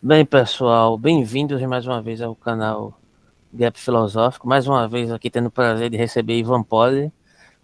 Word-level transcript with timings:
Bem, 0.00 0.24
pessoal, 0.24 0.98
bem-vindos 0.98 1.60
mais 1.62 1.86
uma 1.86 2.02
vez 2.02 2.20
ao 2.20 2.36
canal 2.36 3.00
Gap 3.52 3.78
Filosófico. 3.78 4.46
Mais 4.46 4.66
uma 4.68 4.86
vez 4.86 5.10
aqui 5.10 5.30
tendo 5.30 5.46
o 5.46 5.50
prazer 5.50 5.90
de 5.90 5.96
receber 5.96 6.38
Ivan 6.38 6.62
Poli, 6.62 7.12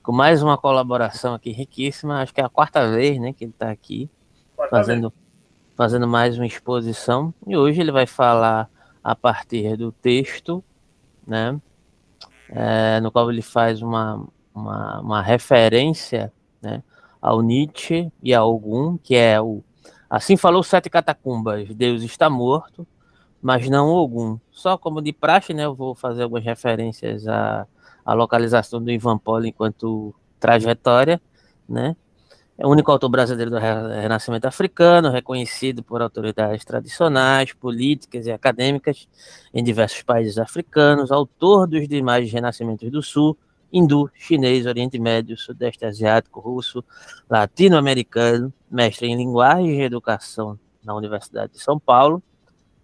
com 0.03 0.11
mais 0.11 0.43
uma 0.43 0.57
colaboração 0.57 1.35
aqui 1.35 1.51
riquíssima. 1.51 2.23
Acho 2.23 2.35
que 2.35 2.41
é 2.41 2.45
a 2.45 2.49
quarta 2.49 2.91
vez 2.91 3.19
né, 3.21 3.33
que 3.33 3.45
ele 3.45 3.53
está 3.53 3.71
aqui 3.71 4.09
quarta 4.57 4.75
fazendo, 4.75 5.13
fazendo 5.77 6.09
mais 6.09 6.37
uma 6.37 6.47
exposição. 6.47 7.33
E 7.47 7.57
hoje 7.57 7.81
ele 7.81 7.93
vai 7.93 8.07
falar 8.07 8.69
a 9.05 9.15
partir 9.15 9.77
do 9.77 9.93
texto, 9.93 10.65
né, 11.27 11.61
é, 12.49 13.01
no 13.01 13.13
qual 13.13 13.31
ele 13.31 13.43
faz 13.43 13.83
uma, 13.83 14.27
uma, 14.55 15.01
uma 15.01 15.23
referência 15.23 16.33
né, 16.63 16.83
ao 17.21 17.43
Nietzsche 17.43 18.11
e 18.23 18.35
a 18.35 18.43
Ogum, 18.43 18.97
que 18.97 19.15
é 19.15 19.41
o 19.41 19.63
Assim 20.11 20.37
falou 20.37 20.65
Sete 20.65 20.91
Catacumbas, 20.91 21.73
Deus 21.73 22.03
está 22.03 22.29
morto, 22.29 22.85
mas 23.41 23.69
não 23.69 23.91
Ogum. 23.91 24.41
Só 24.51 24.77
como 24.77 25.01
de 25.01 25.13
praxe, 25.13 25.55
né, 25.55 25.65
eu 25.67 25.75
vou 25.75 25.95
fazer 25.95 26.25
algumas 26.25 26.45
referências 26.45 27.29
à, 27.29 27.65
à 28.05 28.13
localização 28.13 28.83
do 28.83 28.91
Ivan 28.91 29.17
Poli 29.17 29.51
enquanto 29.51 30.13
trajetória, 30.41 31.21
né? 31.69 31.95
É 32.59 32.67
o 32.67 32.71
único 32.71 32.91
autor 32.91 33.09
brasileiro 33.09 33.51
do 33.51 33.57
Renascimento 33.57 34.47
africano, 34.47 35.11
reconhecido 35.11 35.83
por 35.83 36.03
autoridades 36.03 36.63
tradicionais, 36.63 37.55
políticas 37.55 38.27
e 38.27 38.33
acadêmicas 38.33 39.09
em 39.55 39.65
diversos 39.65 40.03
países 40.03 40.37
africanos, 40.37 41.11
autor 41.11 41.67
dos 41.67 41.89
demais 41.89 42.31
renascimentos 42.31 42.91
do 42.91 43.03
Sul, 43.03 43.35
hindu, 43.73 44.11
chinês, 44.15 44.67
Oriente 44.67 44.99
Médio, 44.99 45.37
Sudeste 45.37 45.85
Asiático, 45.85 46.41
russo, 46.41 46.85
latino-americano, 47.29 48.53
mestre 48.71 49.07
em 49.07 49.17
linguagem 49.17 49.81
e 49.81 49.83
educação 49.83 50.59
na 50.85 50.95
Universidade 50.95 51.53
de 51.53 51.61
São 51.61 51.79
Paulo, 51.79 52.23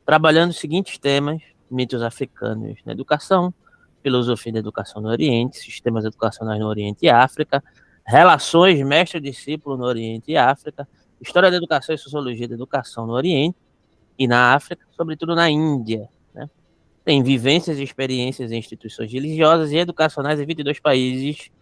trabalhando 0.05 0.51
os 0.51 0.59
seguintes 0.59 0.99
temas: 0.99 1.43
mitos 1.71 2.02
africanos 2.02 2.79
na 2.85 2.93
educação, 2.93 3.52
filosofia 4.02 4.52
da 4.52 4.59
educação 4.59 5.02
no 5.02 5.09
Oriente, 5.09 5.59
sistemas 5.59 6.05
educacionais 6.05 6.60
no 6.60 6.66
Oriente 6.66 7.05
e 7.05 7.09
África, 7.09 7.63
relações 8.05 8.80
mestre-discípulo 8.82 9.77
no 9.77 9.85
Oriente 9.85 10.30
e 10.30 10.37
África, 10.37 10.88
história 11.21 11.51
da 11.51 11.57
educação 11.57 11.95
e 11.95 11.99
sociologia 11.99 12.47
da 12.47 12.55
educação 12.55 13.07
no 13.07 13.15
Oriente 13.15 13.57
e 14.19 14.29
na 14.29 14.55
África, 14.55 14.87
sobretudo 14.97 15.35
na 15.35 15.51
Índia. 15.51 16.09
Tem 17.07 17.23
vivências 17.23 17.79
e 17.79 17.85
experiências 17.85 18.51
em 18.51 18.59
instituições 18.59 19.12
religiosas 19.12 19.71
e 19.71 19.76
educacionais 19.76 20.40
em 20.40 20.45
22 20.45 20.80
países, 20.80 21.52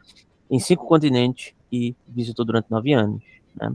em 0.50 0.58
cinco 0.58 0.86
continentes, 0.86 1.54
e 1.70 1.94
visitou 2.08 2.46
durante 2.46 2.70
nove 2.70 2.94
anos. 2.94 3.22
Né? 3.54 3.70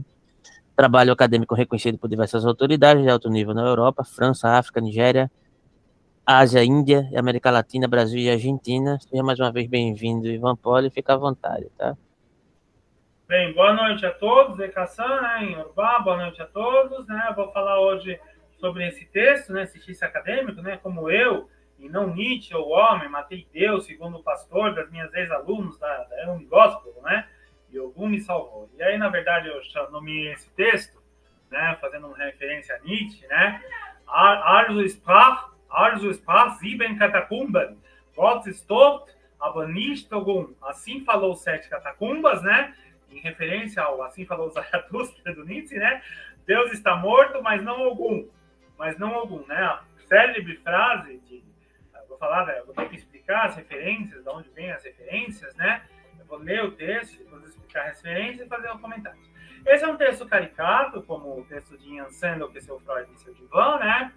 Trabalho 0.74 1.12
acadêmico 1.12 1.54
reconhecido 1.54 1.96
por 1.96 2.10
diversas 2.10 2.44
autoridades 2.44 3.04
de 3.04 3.08
alto 3.08 3.30
nível 3.30 3.54
na 3.54 3.62
Europa, 3.62 4.02
França, 4.02 4.48
África, 4.48 4.80
Nigéria, 4.80 5.30
Ásia, 6.26 6.64
Índia, 6.64 7.08
América 7.14 7.52
Latina, 7.52 7.86
Brasil 7.86 8.18
e 8.18 8.28
Argentina. 8.28 8.98
Seja 9.08 9.22
mais 9.22 9.38
uma 9.38 9.52
vez 9.52 9.68
bem-vindo, 9.68 10.26
Ivan 10.26 10.56
Poli, 10.56 10.90
fica 10.90 11.14
à 11.14 11.16
vontade, 11.16 11.68
tá? 11.78 11.96
Bem, 13.28 13.54
boa 13.54 13.74
noite 13.74 14.04
a 14.04 14.10
todos, 14.10 14.58
Ekasan, 14.58 15.20
né, 15.20 15.44
em 15.44 15.56
Urubá, 15.56 16.00
boa 16.00 16.16
noite 16.16 16.42
a 16.42 16.46
todos, 16.46 17.06
né, 17.06 17.32
vou 17.36 17.52
falar 17.52 17.78
hoje 17.80 18.18
sobre 18.58 18.88
esse 18.88 19.04
texto, 19.04 19.52
né, 19.52 19.62
esse 19.62 19.78
texto 19.78 20.02
acadêmico, 20.02 20.60
né, 20.60 20.76
como 20.82 21.08
eu, 21.08 21.48
e 21.80 21.88
não 21.88 22.14
Nietzsche, 22.14 22.54
o 22.54 22.68
homem, 22.68 23.08
matei 23.08 23.46
Deus, 23.52 23.86
segundo 23.86 24.18
o 24.18 24.22
pastor 24.22 24.74
das 24.74 24.90
minhas 24.90 25.12
ex-alunos 25.14 25.78
da, 25.78 26.04
da 26.04 26.32
Unigospel, 26.32 26.94
né, 27.02 27.26
e 27.70 27.78
algum 27.78 28.06
me 28.06 28.20
salvou. 28.20 28.68
E 28.76 28.82
aí, 28.82 28.98
na 28.98 29.08
verdade, 29.08 29.48
eu 29.48 29.90
nomeei 29.90 30.32
esse 30.32 30.50
texto, 30.50 31.00
né, 31.50 31.76
fazendo 31.80 32.08
uma 32.08 32.16
referência 32.16 32.76
a 32.76 32.78
Nietzsche, 32.80 33.26
né, 33.26 33.62
Also 34.06 34.82
sprach, 34.86 35.52
also 35.68 36.10
sprach 36.10 36.58
sieben 36.58 36.98
Katakumben, 36.98 37.78
Gott 38.16 38.48
ist 38.48 38.66
tot, 38.66 39.08
aber 39.38 39.68
nicht 39.68 40.12
algum. 40.12 40.52
Assim 40.62 41.04
falou 41.04 41.36
sete 41.36 41.68
catacumbas, 41.68 42.42
né, 42.42 42.74
em 43.08 43.20
referência 43.20 43.82
ao 43.82 44.02
Assim 44.02 44.26
falou 44.26 44.50
Zaratustra 44.50 45.32
do 45.32 45.44
Nietzsche, 45.44 45.78
né, 45.78 46.02
Deus 46.44 46.72
está 46.72 46.96
morto, 46.96 47.40
mas 47.42 47.62
não 47.62 47.84
algum, 47.84 48.28
mas 48.76 48.98
não 48.98 49.14
algum, 49.14 49.46
né, 49.46 49.62
a 49.62 49.82
célebre 50.08 50.56
frase 50.56 51.18
de, 51.20 51.40
falar, 52.20 52.46
né, 52.46 52.62
vou 52.64 52.74
ter 52.74 52.88
que 52.88 52.96
explicar 52.96 53.46
as 53.46 53.56
referências, 53.56 54.22
de 54.22 54.28
onde 54.28 54.48
vêm 54.50 54.70
as 54.70 54.84
referências, 54.84 55.56
né, 55.56 55.82
vou 56.30 56.38
ler 56.38 56.64
o 56.64 56.70
texto, 56.70 57.18
depois 57.18 57.44
explicar 57.44 57.82
a 57.82 57.86
referência 57.86 58.44
e 58.44 58.48
fazer 58.48 58.70
um 58.70 58.78
comentário. 58.78 59.20
Esse 59.66 59.84
é 59.84 59.88
um 59.88 59.96
texto 59.96 60.26
caricato, 60.26 61.02
como 61.02 61.40
o 61.40 61.44
texto 61.44 61.76
de 61.76 61.94
Ian 61.94 62.08
Sandel, 62.08 62.48
que 62.50 62.58
é 62.58 62.60
seu 62.60 62.78
Freud 62.80 63.10
e 63.12 63.20
seu 63.20 63.34
Divan, 63.34 63.78
né? 63.78 64.12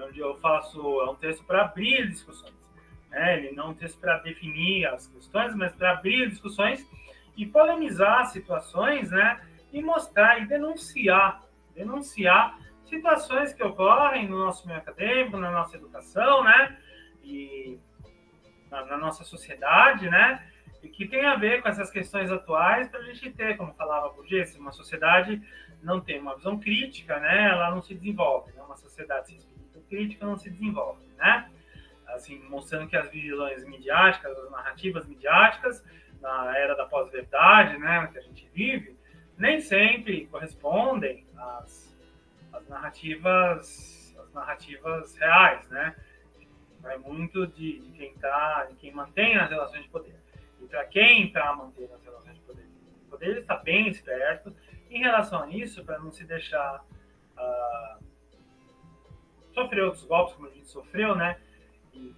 Onde 0.00 0.18
eu 0.18 0.34
faço, 0.36 0.80
é 1.02 1.10
um 1.10 1.14
texto 1.14 1.44
para 1.44 1.66
abrir 1.66 2.08
discussões. 2.08 2.54
Né? 3.10 3.36
Ele 3.36 3.54
não 3.54 3.64
é 3.64 3.68
um 3.68 3.74
texto 3.74 4.00
para 4.00 4.18
definir 4.18 4.86
as 4.86 5.06
questões, 5.06 5.54
mas 5.54 5.72
para 5.74 5.92
abrir 5.92 6.30
discussões 6.30 6.84
e 7.36 7.46
polemizar 7.46 8.26
situações, 8.26 9.10
né? 9.10 9.40
E 9.72 9.82
mostrar 9.82 10.40
e 10.40 10.46
denunciar, 10.46 11.42
denunciar 11.74 12.58
situações 12.84 13.52
que 13.52 13.62
ocorrem 13.62 14.28
no 14.28 14.38
nosso 14.38 14.66
meio 14.66 14.78
acadêmico, 14.78 15.36
na 15.36 15.50
nossa 15.50 15.76
educação, 15.76 16.42
né? 16.42 16.76
E 17.22 17.78
na, 18.70 18.84
na 18.86 18.96
nossa 18.96 19.24
sociedade, 19.24 20.08
né? 20.08 20.46
e 20.82 20.88
que 20.88 21.06
tem 21.06 21.24
a 21.24 21.36
ver 21.36 21.62
com 21.62 21.68
essas 21.68 21.90
questões 21.90 22.30
atuais 22.30 22.88
para 22.88 23.00
a 23.00 23.04
gente 23.04 23.30
ter, 23.30 23.56
como 23.56 23.72
falava 23.74 24.08
Bourdieu, 24.10 24.44
se 24.44 24.58
uma 24.58 24.72
sociedade 24.72 25.40
não 25.82 26.00
tem 26.00 26.20
uma 26.20 26.34
visão 26.34 26.58
crítica, 26.58 27.18
né, 27.20 27.50
ela 27.50 27.70
não 27.70 27.80
se 27.80 27.94
desenvolve, 27.94 28.52
né? 28.52 28.62
uma 28.62 28.76
sociedade 28.76 29.28
sem 29.28 29.36
espírito 29.36 29.80
crítico 29.88 30.24
não 30.24 30.36
se 30.36 30.50
desenvolve, 30.50 31.04
né? 31.18 31.50
Assim, 32.08 32.38
mostrando 32.48 32.88
que 32.88 32.96
as 32.96 33.10
visões 33.10 33.64
midiáticas, 33.64 34.36
as 34.38 34.50
narrativas 34.50 35.06
midiáticas, 35.06 35.84
na 36.20 36.56
era 36.56 36.74
da 36.74 36.86
pós-verdade, 36.86 37.78
né, 37.78 38.08
que 38.12 38.18
a 38.18 38.22
gente 38.22 38.48
vive, 38.52 38.96
nem 39.36 39.60
sempre 39.60 40.26
correspondem 40.26 41.26
às, 41.36 41.96
às 42.52 42.68
narrativas, 42.68 44.14
às 44.18 44.32
narrativas 44.32 45.16
reais, 45.16 45.68
né? 45.68 45.94
Vai 46.82 46.98
muito 46.98 47.46
de, 47.46 47.78
de 47.78 47.92
quem 47.92 48.14
tá, 48.16 48.66
de 48.68 48.74
quem 48.74 48.92
mantém 48.92 49.36
as 49.36 49.48
relações 49.48 49.84
de 49.84 49.88
poder 49.88 50.22
e 50.62 50.66
para 50.66 50.84
quem 50.86 51.26
está 51.26 51.54
mantendo 51.54 51.94
as 51.94 52.02
relações 52.04 52.34
de 52.36 52.40
poder. 52.42 52.66
O 53.06 53.10
poder 53.10 53.38
está 53.38 53.56
bem 53.56 53.88
esperto 53.88 54.54
em 54.88 55.00
relação 55.00 55.42
a 55.42 55.48
isso, 55.48 55.84
para 55.84 55.98
não 55.98 56.12
se 56.12 56.24
deixar 56.24 56.84
uh, 57.36 58.04
sofrer 59.52 59.82
outros 59.84 60.04
golpes 60.04 60.34
como 60.34 60.48
a 60.48 60.50
gente 60.50 60.68
sofreu, 60.68 61.14
né? 61.14 61.38
E 61.92 62.14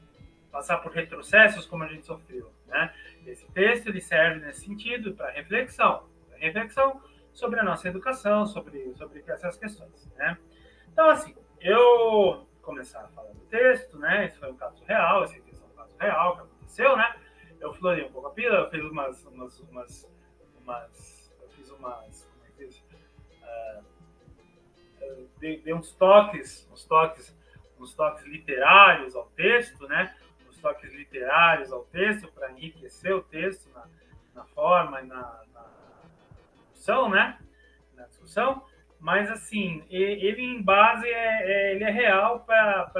passar 0.50 0.78
por 0.78 0.92
retrocessos 0.92 1.66
como 1.66 1.84
a 1.84 1.88
gente 1.88 2.04
sofreu, 2.04 2.52
né? 2.66 2.92
Esse 3.26 3.50
texto 3.52 3.88
ele 3.88 4.00
serve 4.00 4.44
nesse 4.44 4.66
sentido 4.66 5.14
para 5.14 5.31
reflexão, 5.31 6.06
reflexão 6.36 7.00
sobre 7.32 7.58
a 7.58 7.64
nossa 7.64 7.88
educação, 7.88 8.46
sobre 8.46 8.94
sobre 8.94 9.25
essas 9.26 9.56
questões, 9.56 10.06
né? 10.16 10.36
Então 10.92 11.08
assim, 11.10 11.34
eu 11.60 12.46
começar 12.64 13.00
a 13.00 13.08
falar 13.08 13.30
do 13.30 13.41
texto, 13.47 13.98
né? 13.98 14.26
Esse 14.26 14.38
foi 14.38 14.50
um 14.50 14.56
caso 14.56 14.82
real, 14.84 15.25
esse 15.25 15.41
texto 15.41 15.62
é 15.62 15.66
um 15.66 15.76
caso 15.76 15.97
real 15.98 16.36
que 16.36 16.42
aconteceu, 16.42 16.97
né? 16.97 17.14
eu 17.64 17.72
florei 17.72 18.04
um 18.04 18.12
pouco 18.12 18.28
a 18.28 18.30
pila, 18.30 18.56
eu 18.56 18.70
fiz 18.70 18.84
umas, 18.84 19.25
umas, 19.25 19.60
umas, 19.60 20.10
umas 20.60 21.32
eu 21.41 21.48
fiz 21.50 21.70
umas, 21.70 22.28
como 22.30 22.44
é 22.44 22.50
que 22.50 22.66
diz? 22.66 22.84
Uh, 23.42 23.84
dei, 25.38 25.60
dei, 25.62 25.72
uns 25.72 25.94
toques, 25.94 26.69
uns 26.70 26.84
toques, 26.84 27.34
uns 27.78 27.94
toques 27.94 28.25
literários 28.26 29.16
ao 29.16 29.26
texto, 29.31 29.88
né? 29.88 30.14
Uns 30.46 30.58
toques 30.58 30.92
literários 30.92 31.72
ao 31.72 31.84
texto 31.86 32.31
para 32.32 32.52
enriquecer 32.52 33.14
o 33.14 33.22
texto 33.22 33.70
na, 33.70 33.88
na 34.34 34.44
forma 34.44 35.00
e 35.00 35.06
na, 35.06 35.42
na, 35.54 35.66
discussão, 36.52 37.08
né? 37.08 37.38
Na 37.94 38.04
discussão, 38.06 38.62
mas 39.04 39.31
assim, 39.31 39.84
ele 39.91 40.41
em 40.41 40.62
base 40.62 41.06
é, 41.06 41.12
é 41.12 41.75
ele 41.75 41.84
é 41.84 41.90
real 41.90 42.40
para 42.40 42.90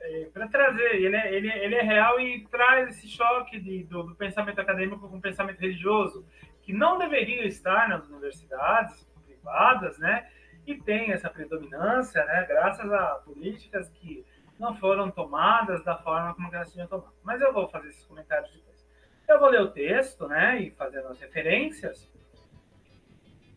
é, 0.00 0.24
para 0.32 0.48
trazer, 0.48 0.94
ele 0.94 1.14
é, 1.14 1.34
ele, 1.34 1.52
ele 1.52 1.74
é 1.74 1.82
real 1.82 2.18
e 2.18 2.46
traz 2.48 2.88
esse 2.88 3.06
choque 3.06 3.60
de, 3.60 3.84
do, 3.84 4.04
do, 4.04 4.14
pensamento 4.14 4.58
acadêmico 4.58 5.06
com 5.06 5.18
o 5.18 5.20
pensamento 5.20 5.60
religioso, 5.60 6.26
que 6.62 6.72
não 6.72 6.96
deveria 6.96 7.46
estar 7.46 7.86
nas 7.86 8.08
universidades 8.08 9.06
privadas, 9.26 9.98
né? 9.98 10.30
E 10.66 10.76
tem 10.76 11.12
essa 11.12 11.28
predominância, 11.28 12.24
né? 12.24 12.46
Graças 12.48 12.90
a 12.90 13.16
políticas 13.16 13.90
que 13.90 14.24
não 14.58 14.74
foram 14.76 15.10
tomadas 15.10 15.84
da 15.84 15.98
forma 15.98 16.34
como 16.34 16.54
elas 16.54 16.72
tinham 16.72 16.86
tomado. 16.86 17.12
Mas 17.22 17.38
eu 17.42 17.52
vou 17.52 17.68
fazer 17.68 17.88
esses 17.88 18.06
comentários 18.06 18.50
depois. 18.50 18.86
Eu 19.28 19.38
vou 19.38 19.50
ler 19.50 19.60
o 19.60 19.70
texto, 19.70 20.26
né? 20.26 20.62
E 20.62 20.70
fazendo 20.70 21.08
as 21.08 21.20
referências. 21.20 22.13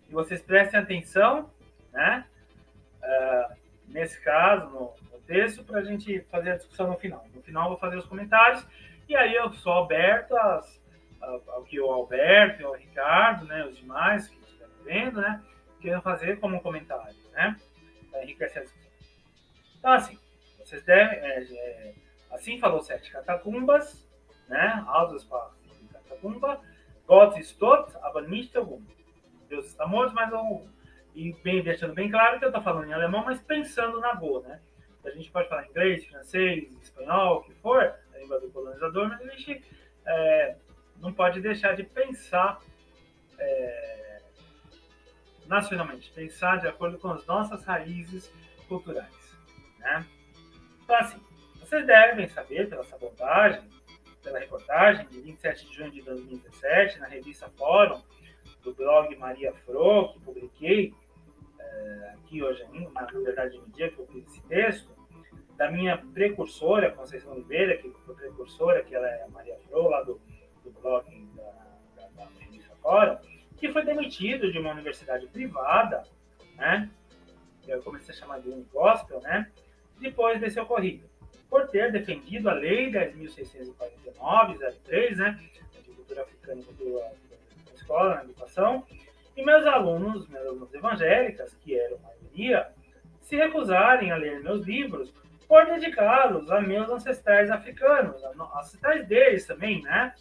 E 0.09 0.13
vocês 0.13 0.41
prestem 0.41 0.79
atenção, 0.79 1.49
né? 1.91 2.25
Uh, 3.01 3.55
nesse 3.87 4.19
caso, 4.21 4.69
no, 4.69 4.93
texto 5.27 5.63
para 5.63 5.79
a 5.79 5.83
gente 5.83 6.21
fazer 6.31 6.51
a 6.51 6.55
discussão 6.55 6.87
no 6.87 6.97
final. 6.97 7.27
No 7.35 7.41
final, 7.41 7.65
eu 7.65 7.69
vou 7.71 7.77
fazer 7.77 7.97
os 7.97 8.05
comentários 8.05 8.65
e 9.09 9.15
aí 9.15 9.35
eu 9.35 9.51
sou 9.51 9.73
aberto 9.73 10.35
às, 10.35 10.81
ao 11.21 11.63
que 11.63 11.79
o 11.79 11.91
Alberto, 11.91 12.65
o 12.65 12.73
Ricardo, 12.73 13.45
né, 13.45 13.65
os 13.65 13.77
demais 13.77 14.27
que 14.29 14.39
estiverem 14.39 14.73
vendo, 14.85 15.21
né, 15.21 15.43
querendo 15.81 16.01
fazer 16.01 16.39
como 16.39 16.61
comentário, 16.61 17.15
né? 17.33 17.57
Para 18.09 18.23
enriquecer 18.23 18.61
a 18.61 18.65
discussão. 18.65 18.91
Então, 19.77 19.91
assim, 19.91 20.19
vocês 20.59 20.83
devem. 20.83 21.19
É, 21.19 21.43
é, 21.43 21.93
assim 22.31 22.59
falou 22.59 22.81
sete 22.81 23.11
catacumbas, 23.11 24.07
né? 24.47 24.83
Altos 24.87 25.23
para 25.23 25.51
catacumba. 25.91 26.61
Gott 27.05 27.39
ist 27.39 27.57
tot, 27.57 27.95
aber 28.01 28.27
nicht 28.27 28.57
algum. 28.57 28.81
Deus 29.47 29.65
está 29.65 29.87
morto, 29.87 30.13
mas 30.13 30.29
não. 30.29 30.67
E 31.15 31.33
bem, 31.43 31.63
deixando 31.63 31.93
bem 31.93 32.09
claro 32.09 32.37
que 32.37 32.45
eu 32.45 32.49
estou 32.49 32.63
falando 32.63 32.87
em 32.87 32.93
alemão, 32.93 33.25
mas 33.25 33.41
pensando 33.41 33.99
na 33.99 34.13
Go, 34.13 34.41
né? 34.41 34.59
A 35.03 35.09
gente 35.09 35.31
pode 35.31 35.47
falar 35.47 35.65
inglês, 35.67 36.05
francês, 36.05 36.71
espanhol, 36.81 37.37
o 37.37 37.43
que 37.43 37.53
for, 37.55 37.81
a 38.13 38.17
língua 38.17 38.39
do 38.39 38.49
colonizador, 38.51 39.07
mas 39.07 39.21
a 39.21 39.35
gente 39.35 39.63
é, 40.05 40.55
não 40.99 41.13
pode 41.13 41.39
deixar 41.39 41.75
de 41.75 41.83
pensar 41.83 42.59
é, 43.39 44.21
nacionalmente, 45.45 46.11
pensar 46.11 46.59
de 46.59 46.67
acordo 46.67 46.97
com 46.97 47.09
as 47.09 47.25
nossas 47.25 47.63
raízes 47.63 48.31
culturais. 48.67 49.37
Né? 49.79 50.05
Então, 50.83 50.95
assim, 50.97 51.21
vocês 51.59 51.85
devem 51.85 52.27
saber 52.27 52.69
pela 52.69 52.83
sabotagem, 52.83 53.63
pela 54.21 54.39
reportagem 54.39 55.07
de 55.07 55.21
27 55.21 55.67
de 55.67 55.73
junho 55.73 55.91
de 55.91 56.01
2017, 56.01 56.99
na 56.99 57.07
revista 57.07 57.49
Fórum, 57.57 58.01
do 58.67 58.73
blog 58.73 59.15
Maria 59.15 59.53
Fro, 59.65 60.09
que 60.09 60.19
publiquei 60.19 60.93
é, 61.57 62.13
aqui 62.15 62.43
hoje 62.43 62.63
ainda, 62.63 62.89
na 62.91 63.05
verdade 63.05 63.57
no 63.57 63.67
dia 63.67 63.89
que 63.89 63.99
eu 63.99 64.07
fiz 64.07 64.27
esse 64.27 64.41
texto, 64.43 64.89
da 65.55 65.71
minha 65.71 65.97
precursora, 66.13 66.91
Conceição 66.91 67.31
Oliveira, 67.31 67.77
que 67.77 67.89
foi 68.05 68.13
precursora, 68.13 68.83
que 68.83 68.93
ela 68.93 69.07
é 69.07 69.23
a 69.23 69.27
Maria 69.29 69.57
Fro, 69.67 69.87
lá 69.87 70.03
do, 70.03 70.19
do 70.63 70.71
blog 70.81 71.05
da, 71.35 71.43
da, 71.95 72.07
da 72.09 72.27
revista 72.39 72.75
Fórum, 72.81 73.17
que 73.55 73.71
foi 73.71 73.83
demitido 73.83 74.51
de 74.51 74.59
uma 74.59 74.71
universidade 74.71 75.25
privada, 75.27 76.03
né? 76.55 76.89
Eu 77.65 77.81
comecei 77.81 78.13
a 78.13 78.17
chamar 78.17 78.39
de 78.39 78.49
Unigospel, 78.49 79.19
né? 79.21 79.49
Depois 79.97 80.39
desse 80.39 80.59
ocorrido, 80.59 81.09
por 81.49 81.67
ter 81.67 81.91
defendido 81.91 82.49
a 82.49 82.53
Lei 82.53 82.91
10.649, 82.91 84.73
03, 84.83 85.17
né? 85.17 85.39
De 85.83 85.91
cultura 85.91 86.21
africana 86.21 86.61
e 86.61 86.63
cultura 86.63 87.11
escola, 87.87 88.15
na 88.15 88.23
educação. 88.23 88.85
E 89.35 89.43
meus 89.43 89.65
alunos, 89.65 90.27
meus 90.27 90.45
alunos 90.45 90.73
evangélicas, 90.73 91.55
que 91.55 91.79
eram 91.79 91.97
a 91.97 92.07
maioria, 92.07 92.67
se 93.21 93.35
recusarem 93.35 94.11
a 94.11 94.17
ler 94.17 94.41
meus 94.41 94.65
livros 94.65 95.13
por 95.47 95.65
dedicá-los 95.65 96.51
a 96.51 96.59
meus 96.59 96.89
ancestrais 96.89 97.49
africanos, 97.49 98.21
ancestrais 98.55 99.07
deles 99.07 99.45
também, 99.45 99.81
né? 99.81 100.13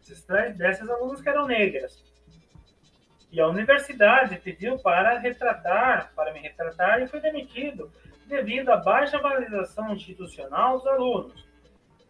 Ancestrais 0.00 0.56
dessas 0.56 0.88
alunas 0.88 1.20
que 1.20 1.28
eram 1.28 1.46
negras. 1.46 2.02
E 3.30 3.40
a 3.40 3.46
universidade 3.46 4.40
pediu 4.40 4.78
para 4.78 5.18
retratar, 5.18 6.12
para 6.14 6.32
me 6.32 6.40
retratar, 6.40 7.02
e 7.02 7.06
fui 7.06 7.20
demitido 7.20 7.92
devido 8.26 8.70
à 8.70 8.76
baixa 8.76 9.18
valorização 9.18 9.92
institucional 9.92 10.78
dos 10.78 10.86
alunos. 10.86 11.49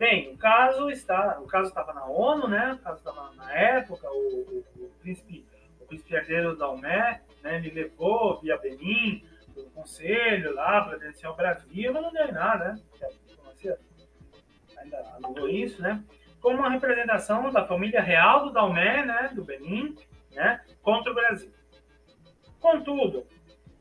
Bem, 0.01 0.33
o 0.33 0.39
caso 0.39 0.89
está, 0.89 1.39
o 1.41 1.47
caso 1.47 1.69
estava 1.69 1.93
na 1.93 2.07
ONU, 2.07 2.49
né? 2.49 2.73
O 2.73 2.79
caso 2.79 2.97
estava 2.97 3.35
na 3.35 3.53
época, 3.53 4.09
o, 4.11 4.65
o, 4.79 4.85
o 4.87 4.91
príncipe, 4.99 5.47
o 5.79 5.85
príncipe 5.85 6.15
herdeiro 6.15 6.57
da 6.57 6.71
UME, 6.71 7.21
né? 7.43 7.61
Me 7.61 7.69
levou 7.69 8.41
via 8.41 8.57
Benin, 8.57 9.23
do 9.55 9.65
conselho 9.73 10.55
lá 10.55 10.83
para 10.83 10.97
denunciar 10.97 11.33
o 11.33 11.37
Brasil, 11.37 11.93
mas 11.93 12.03
não 12.03 12.11
deu 12.15 12.33
nada, 12.33 12.73
né? 12.73 13.77
Ainda 14.79 15.17
anulou 15.17 15.51
isso, 15.51 15.83
né? 15.83 16.03
Como 16.41 16.57
uma 16.57 16.71
representação 16.71 17.53
da 17.53 17.67
família 17.67 18.01
real 18.01 18.47
do 18.47 18.55
Dalmé, 18.55 19.05
né? 19.05 19.31
Do 19.35 19.45
Benin, 19.45 19.99
né, 20.33 20.65
contra 20.81 21.13
o 21.13 21.15
Brasil. 21.15 21.53
Contudo, 22.59 23.27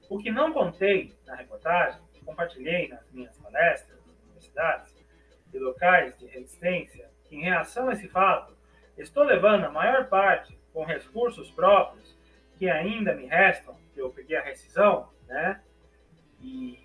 o 0.09 0.17
que 0.17 0.29
não 0.29 0.51
contei 0.51 1.15
na 1.25 1.35
reportagem, 1.35 2.01
compartilhei 2.25 2.89
nas 2.89 3.09
minhas 3.09 3.37
palestras 3.37 3.97
nas 4.05 4.19
universidades 4.19 4.88
e 5.53 5.59
locais 5.59 6.17
de 6.17 6.25
resistência, 6.27 7.09
em 7.31 7.41
reação 7.41 7.89
a 7.89 7.93
esse 7.93 8.07
fato, 8.07 8.55
estou 8.97 9.23
levando 9.23 9.65
a 9.65 9.71
maior 9.71 10.07
parte 10.07 10.57
com 10.73 10.83
recursos 10.83 11.49
próprios 11.51 12.17
que 12.57 12.69
ainda 12.69 13.13
me 13.13 13.25
restam, 13.25 13.75
que 13.93 14.01
eu 14.01 14.09
peguei 14.09 14.37
a 14.37 14.41
rescisão, 14.41 15.09
né, 15.27 15.61
e 16.41 16.79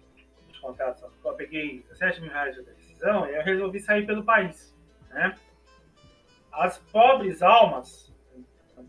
os 0.50 0.58
contratos, 0.58 1.02
eu 1.02 1.32
peguei 1.34 1.82
17 1.88 2.20
mil 2.20 2.30
reais 2.30 2.54
de 2.54 2.62
rescisão 2.62 3.26
e 3.26 3.34
eu 3.34 3.42
resolvi 3.42 3.80
sair 3.80 4.06
pelo 4.06 4.24
país, 4.24 4.76
né. 5.10 5.36
As 6.52 6.78
pobres 6.78 7.42
almas 7.42 8.04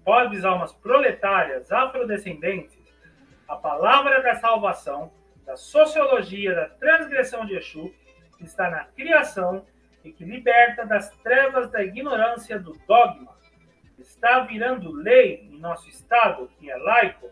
pobres 0.05 0.45
almas 0.45 0.71
proletárias 0.71 1.71
afrodescendentes, 1.71 2.77
a 3.47 3.55
palavra 3.55 4.21
da 4.21 4.35
salvação, 4.35 5.11
da 5.43 5.57
sociologia 5.57 6.53
da 6.53 6.69
transgressão 6.69 7.45
de 7.45 7.55
Exu, 7.55 7.93
que 8.37 8.43
está 8.43 8.69
na 8.69 8.85
criação 8.85 9.65
e 10.03 10.11
que 10.11 10.23
liberta 10.23 10.85
das 10.85 11.09
trevas 11.17 11.69
da 11.71 11.83
ignorância 11.83 12.59
do 12.59 12.73
dogma, 12.87 13.35
está 13.97 14.41
virando 14.41 14.91
lei 14.91 15.49
em 15.51 15.59
nosso 15.59 15.89
Estado, 15.89 16.47
que 16.59 16.69
é 16.69 16.75
laico, 16.75 17.29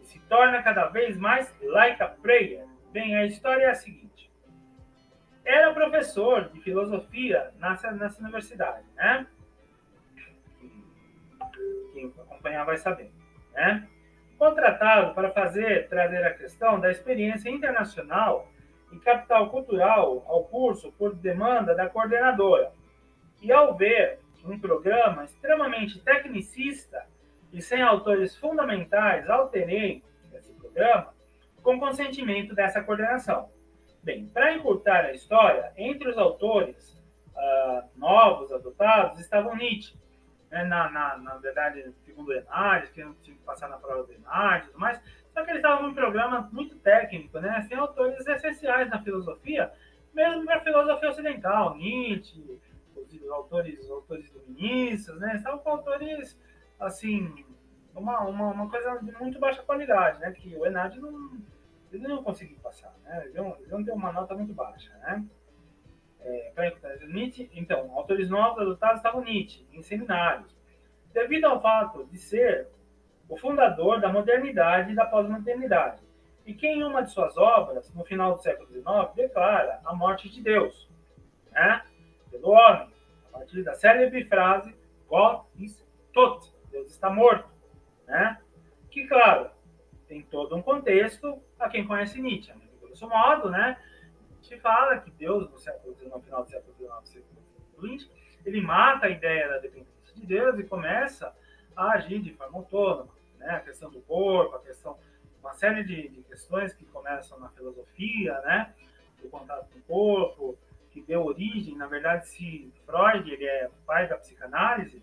e 0.00 0.06
se 0.06 0.18
torna 0.20 0.62
cada 0.62 0.86
vez 0.86 1.18
mais 1.18 1.54
laica 1.62 2.08
prayer. 2.08 2.64
Bem, 2.92 3.16
a 3.16 3.26
história 3.26 3.64
é 3.64 3.70
a 3.70 3.74
seguinte. 3.74 4.30
Era 5.44 5.74
professor 5.74 6.48
de 6.48 6.60
filosofia 6.60 7.52
nessa, 7.58 7.90
nessa 7.90 8.22
universidade, 8.22 8.86
né? 8.96 9.26
quem 11.94 12.12
acompanhar 12.18 12.64
vai 12.64 12.76
saber, 12.76 13.12
né? 13.52 13.88
Contratado 14.36 15.14
para 15.14 15.30
fazer, 15.30 15.88
trazer 15.88 16.24
a 16.24 16.34
questão 16.34 16.80
da 16.80 16.90
experiência 16.90 17.48
internacional 17.48 18.50
e 18.94 19.00
capital 19.00 19.50
cultural 19.50 20.24
ao 20.28 20.44
curso 20.44 20.92
por 20.92 21.14
demanda 21.14 21.74
da 21.74 21.88
coordenadora. 21.88 22.72
E 23.42 23.52
ao 23.52 23.74
ver 23.74 24.20
um 24.44 24.58
programa 24.58 25.24
extremamente 25.24 25.98
tecnicista 26.00 27.04
e 27.52 27.60
sem 27.60 27.82
autores 27.82 28.36
fundamentais, 28.36 29.28
alterei 29.28 30.02
esse 30.34 30.52
programa 30.54 31.12
com 31.62 31.80
consentimento 31.80 32.54
dessa 32.54 32.82
coordenação. 32.82 33.48
Bem, 34.02 34.26
para 34.26 34.52
encurtar 34.54 35.06
a 35.06 35.12
história, 35.12 35.72
entre 35.76 36.08
os 36.08 36.18
autores 36.18 36.92
uh, 37.34 37.88
novos 37.96 38.52
adotados 38.52 39.18
estavam 39.18 39.56
Nietzsche, 39.56 39.96
né, 40.50 40.62
na, 40.64 40.90
na, 40.90 41.16
na 41.16 41.34
verdade, 41.36 41.90
segundo 42.04 42.28
o 42.28 42.32
Enades, 42.32 42.90
que 42.90 43.02
não 43.02 43.14
tinha 43.14 43.36
que 43.36 43.42
passar 43.42 43.68
na 43.68 43.78
prova 43.78 44.04
do 44.04 44.12
Enades 44.12 44.68
e 44.68 44.70
tudo 44.72 44.80
mais. 44.80 45.00
Só 45.34 45.44
que 45.44 45.50
ele 45.50 45.58
estava 45.58 45.82
num 45.82 45.92
programa 45.92 46.48
muito 46.52 46.76
técnico, 46.76 47.40
né, 47.40 47.60
sem 47.68 47.76
autores 47.76 48.24
essenciais 48.24 48.88
na 48.88 49.02
filosofia, 49.02 49.72
mesmo 50.14 50.44
para 50.44 50.56
a 50.56 50.60
filosofia 50.60 51.10
ocidental, 51.10 51.76
Nietzsche, 51.76 52.40
os 52.96 53.30
autores, 53.30 53.80
os 53.80 53.90
autores 53.90 54.30
iluministas, 54.30 55.18
né, 55.18 55.34
estavam 55.34 55.58
com 55.58 55.70
autores, 55.70 56.38
assim, 56.78 57.44
uma, 57.94 58.20
uma, 58.20 58.52
uma, 58.52 58.70
coisa 58.70 58.98
de 59.02 59.10
muito 59.12 59.40
baixa 59.40 59.62
qualidade, 59.62 60.20
né, 60.20 60.30
que 60.30 60.56
o 60.56 60.64
Enades 60.64 61.00
não, 61.00 61.32
ele 61.92 62.06
não 62.06 62.22
conseguiu 62.22 62.58
passar, 62.62 62.94
né, 63.02 63.24
ele 63.24 63.34
não, 63.34 63.56
ele 63.58 63.70
não 63.70 63.82
deu 63.82 63.94
uma 63.96 64.12
nota 64.12 64.36
muito 64.36 64.54
baixa, 64.54 64.92
né. 64.98 65.24
É, 66.20 66.72
Nietzsche, 67.08 67.50
então, 67.52 67.90
autores 67.92 68.30
novos 68.30 68.62
adotados 68.62 68.98
estavam 68.98 69.22
Nietzsche, 69.22 69.66
em 69.72 69.82
seminários, 69.82 70.54
devido 71.12 71.44
ao 71.46 71.60
fato 71.60 72.06
de 72.06 72.18
ser 72.18 72.68
o 73.28 73.36
fundador 73.36 74.00
da 74.00 74.12
modernidade 74.12 74.92
e 74.92 74.94
da 74.94 75.06
pós-modernidade, 75.06 76.02
e 76.44 76.52
que 76.52 76.66
em 76.66 76.82
uma 76.82 77.02
de 77.02 77.10
suas 77.10 77.36
obras, 77.36 77.92
no 77.94 78.04
final 78.04 78.34
do 78.34 78.42
século 78.42 78.68
XIX, 78.68 78.84
declara 79.14 79.80
a 79.84 79.94
morte 79.94 80.28
de 80.28 80.42
Deus, 80.42 80.88
né, 81.50 81.82
pelo 82.30 82.50
homem, 82.50 82.88
a 83.32 83.38
partir 83.38 83.62
da 83.62 83.74
célebre 83.74 84.24
frase 84.24 84.74
God 85.08 85.42
is 85.56 85.84
tot, 86.12 86.52
Deus 86.70 86.90
está 86.90 87.08
morto, 87.08 87.48
né, 88.06 88.38
que, 88.90 89.06
claro, 89.06 89.50
tem 90.06 90.22
todo 90.22 90.54
um 90.54 90.62
contexto 90.62 91.40
a 91.58 91.68
quem 91.68 91.86
conhece 91.86 92.20
Nietzsche, 92.20 92.52
né, 92.52 92.60
grosso 92.82 93.08
modo, 93.08 93.50
né, 93.50 93.78
gente 94.44 94.60
fala 94.60 94.98
que 94.98 95.10
Deus, 95.10 95.50
no, 95.50 95.58
século, 95.58 95.96
no 96.02 96.20
final 96.20 96.44
do 96.44 96.50
século 96.50 96.74
XIX, 96.76 97.24
século 97.24 97.98
XX, 97.98 98.10
ele 98.44 98.60
mata 98.60 99.06
a 99.06 99.10
ideia 99.10 99.48
da 99.48 99.58
dependência 99.58 100.14
de 100.14 100.26
Deus 100.26 100.58
e 100.58 100.64
começa 100.64 101.34
a 101.74 101.92
agir 101.92 102.20
de 102.20 102.32
forma 102.34 102.58
autônoma. 102.58 103.13
Né? 103.44 103.50
A 103.50 103.60
questão 103.60 103.90
do 103.90 104.00
corpo, 104.00 104.56
a 104.56 104.60
questão, 104.60 104.98
uma 105.40 105.52
série 105.52 105.84
de, 105.84 106.08
de 106.08 106.22
questões 106.22 106.72
que 106.72 106.84
começam 106.86 107.38
na 107.38 107.50
filosofia, 107.50 108.40
né? 108.40 108.74
do 109.22 109.28
contato 109.28 109.68
com 109.70 109.78
o 109.78 109.82
corpo, 109.82 110.58
que 110.90 111.02
deu 111.02 111.24
origem, 111.24 111.76
na 111.76 111.86
verdade, 111.86 112.28
se 112.28 112.72
Freud 112.86 113.30
ele 113.30 113.44
é 113.44 113.70
pai 113.84 114.08
da 114.08 114.16
psicanálise, 114.16 115.02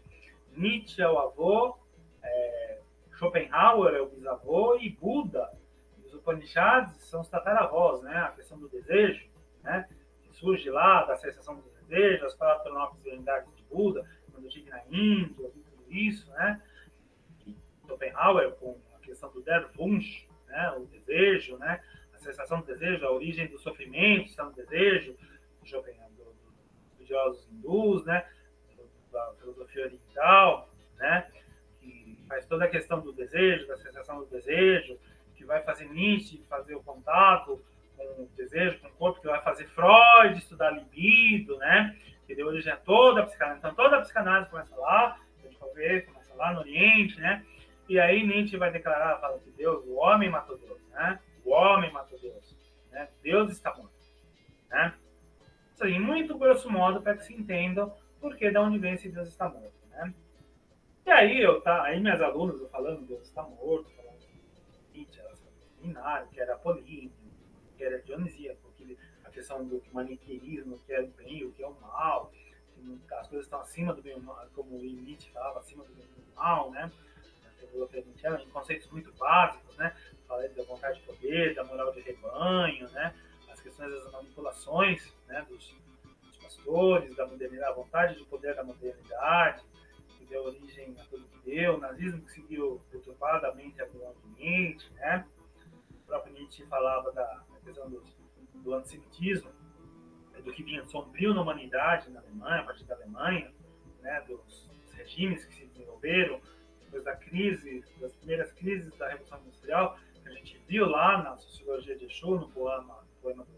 Nietzsche 0.56 1.02
é 1.02 1.08
o 1.08 1.20
avô, 1.20 1.78
é, 2.24 2.80
Schopenhauer 3.14 3.94
é 3.94 4.02
o 4.02 4.10
bisavô 4.10 4.78
e 4.78 4.90
Buda, 4.90 5.52
os 6.04 6.14
Upanishads 6.14 6.96
são 7.04 7.22
os 7.22 7.30
tataravós, 7.30 8.02
né? 8.02 8.18
A 8.18 8.32
questão 8.32 8.58
do 8.58 8.68
desejo, 8.68 9.30
né? 9.64 9.88
que 10.24 10.34
surge 10.36 10.70
lá 10.70 11.04
da 11.04 11.16
sensação 11.16 11.56
dos 11.56 11.72
desejos, 11.74 12.24
as 12.24 12.34
quatro 12.34 12.74
nobres 12.74 13.04
divindades 13.04 13.54
de 13.56 13.64
Buda, 13.64 14.06
quando 14.32 14.46
eu 14.46 14.48
estive 14.50 14.70
na 14.70 14.82
Índia, 14.90 15.50
tudo 15.50 15.86
isso, 15.90 16.30
né? 16.32 16.62
Schopenhauer 17.92 18.52
com 18.52 18.80
a 18.96 19.00
questão 19.00 19.30
do 19.32 19.42
Der 19.42 19.70
Wunsch, 19.78 20.26
né? 20.48 20.72
O 20.78 20.86
desejo, 20.86 21.58
né? 21.58 21.82
A 22.14 22.18
sensação 22.18 22.62
do 22.62 22.66
desejo, 22.66 23.06
a 23.06 23.12
origem 23.12 23.48
do 23.48 23.60
sofrimento 23.60 24.28
está 24.28 24.46
no 24.46 24.54
desejo, 24.54 25.16
dos 25.62 25.72
estudiosos 26.92 27.48
hindus, 27.50 28.06
né? 28.06 28.26
Da 29.12 29.34
filosofia 29.40 29.86
oriental, 29.86 30.70
né? 30.98 31.28
Que 31.80 32.24
faz 32.28 32.46
toda 32.46 32.66
a 32.66 32.70
questão 32.70 33.02
do 33.02 33.12
desejo, 33.12 33.68
da 33.68 33.78
sensação 33.78 34.20
do 34.20 34.26
desejo, 34.28 34.98
que 35.36 35.44
vai 35.44 35.62
fazer 35.64 35.86
Nietzsche 35.86 36.44
fazer 36.50 36.76
o 36.76 36.84
contato 36.84 37.62
com 37.98 38.24
o 38.24 38.30
desejo, 38.36 38.80
com 38.80 38.88
o 38.88 38.92
corpo, 38.92 39.22
que 39.22 39.28
vai 39.28 39.42
fazer 39.42 39.68
Freud 39.68 40.38
estudar 40.38 40.72
libido, 40.72 41.58
né? 41.58 41.98
Que 42.26 42.36
deu 42.36 42.48
origem 42.48 42.72
a 42.72 42.78
toda 42.78 43.22
a 43.22 43.26
psicanálise. 43.26 43.60
Então, 43.60 43.76
toda 43.76 43.98
a 43.98 44.02
psicanálise 44.02 44.50
começa 44.50 44.76
lá, 44.78 45.20
a 45.38 45.48
gente 45.48 45.60
vai 45.60 45.74
ver, 45.74 46.06
começa 46.06 46.34
lá 46.36 46.54
no 46.54 46.62
Oriente, 46.62 47.20
né? 47.20 47.46
E 47.92 48.00
aí 48.00 48.26
Nietzsche 48.26 48.56
vai 48.56 48.72
declarar, 48.72 49.20
fala 49.20 49.38
que 49.40 49.52
Deus, 49.52 49.86
o 49.86 49.96
homem 49.96 50.30
matou 50.30 50.58
Deus, 50.58 50.80
né? 50.92 51.20
O 51.44 51.52
homem 51.52 51.92
matou 51.92 52.18
Deus, 52.18 52.56
né? 52.90 53.10
Deus 53.22 53.52
está 53.52 53.76
morto, 53.76 53.92
né? 54.70 54.96
Isso 55.74 55.84
aí, 55.84 56.00
muito 56.00 56.38
grosso 56.38 56.72
modo, 56.72 57.02
para 57.02 57.18
que 57.18 57.26
se 57.26 57.34
entendam 57.34 57.94
por 58.22 58.38
que, 58.38 58.50
de 58.50 58.58
onde 58.58 58.80
vem 58.80 58.94
esse 58.94 59.10
Deus 59.10 59.28
está 59.28 59.50
morto, 59.50 59.74
né? 59.90 60.14
E 61.06 61.12
aí, 61.12 61.42
eu, 61.42 61.60
tá, 61.60 61.84
aí 61.84 62.00
minhas 62.00 62.22
alunas, 62.22 62.62
eu 62.62 62.70
falando, 62.70 63.06
Deus 63.06 63.28
está 63.28 63.44
morto, 63.44 63.92
falando 63.92 64.22
Nietzsche 64.94 65.22
que 66.32 66.40
era 66.40 66.54
Apolíneo, 66.54 67.12
que 67.76 67.84
era 67.84 68.02
Dionisíaco, 68.04 68.72
que 68.78 68.98
a 69.26 69.30
questão 69.30 69.68
do 69.68 69.84
maniqueísmo, 69.92 70.80
que 70.86 70.94
é 70.94 71.02
o 71.02 71.08
bem, 71.08 71.44
o 71.44 71.52
que 71.52 71.62
é 71.62 71.68
o 71.68 71.76
mal, 71.82 72.32
que 72.32 72.56
as 73.16 73.28
coisas 73.28 73.48
estão 73.48 73.60
acima 73.60 73.94
do 73.94 74.02
bem 74.02 74.18
mal, 74.22 74.48
como 74.56 74.78
Nietzsche 74.78 75.30
falava, 75.32 75.60
acima 75.60 75.84
do 75.84 75.94
bem 75.94 76.06
e 76.06 76.22
do 76.22 76.36
mal, 76.38 76.72
né? 76.72 76.90
Em 77.76 78.50
conceitos 78.50 78.90
muito 78.90 79.12
básicos, 79.14 79.76
né? 79.78 79.96
Falei 80.28 80.50
da 80.50 80.64
vontade 80.64 81.00
de 81.00 81.06
poder, 81.06 81.56
da 81.56 81.64
moral 81.64 81.92
de 81.92 82.02
rebanho, 82.02 82.90
né? 82.90 83.16
As 83.50 83.62
questões 83.62 83.92
das 83.92 84.12
manipulações, 84.12 85.14
né? 85.28 85.46
Dos, 85.50 85.76
dos 86.24 86.38
pastores, 86.38 87.16
da 87.16 87.26
modernidade, 87.26 87.72
a 87.72 87.76
vontade 87.76 88.18
de 88.18 88.26
poder 88.26 88.56
da 88.56 88.64
modernidade, 88.64 89.64
que 90.18 90.26
deu 90.26 90.44
origem 90.44 90.96
a 91.00 91.04
tudo 91.06 91.28
que 91.28 91.50
deu, 91.50 91.76
o 91.76 91.80
nazismo 91.80 92.22
que 92.22 92.32
seguiu 92.32 92.82
perturbadamente 92.92 93.82
a 93.82 93.86
do 93.86 94.16
Nietzsche, 94.38 94.92
né? 94.94 95.26
O 95.92 96.06
próprio 96.06 96.34
Nietzsche 96.34 96.66
falava 96.66 97.12
da, 97.12 97.24
da 97.24 97.60
questão 97.64 97.90
do, 97.90 98.04
do 98.56 98.74
antissemitismo, 98.74 99.52
do 100.44 100.52
que 100.52 100.64
vinha 100.64 100.84
sombrio 100.86 101.34
na 101.34 101.42
humanidade 101.42 102.10
na 102.10 102.20
Alemanha, 102.20 102.62
a 102.62 102.66
partir 102.66 102.84
da 102.86 102.96
Alemanha, 102.96 103.54
né? 104.02 104.22
dos 104.28 104.70
regimes 104.94 105.46
que 105.46 105.54
se 105.54 105.66
desenvolveram, 105.68 106.42
depois 106.92 107.06
da 107.06 107.16
crise, 107.16 107.86
das 108.02 108.12
primeiras 108.16 108.52
crises 108.52 108.94
da 108.98 109.08
Revolução 109.08 109.40
Industrial, 109.40 109.98
que 110.22 110.28
a 110.28 110.32
gente 110.34 110.62
viu 110.68 110.86
lá 110.86 111.24
na 111.24 111.38
Sociologia 111.38 111.96
de 111.96 112.06
Exu, 112.06 112.32
no 112.32 112.50
poema, 112.50 113.00
poema 113.22 113.46
do 113.46 113.52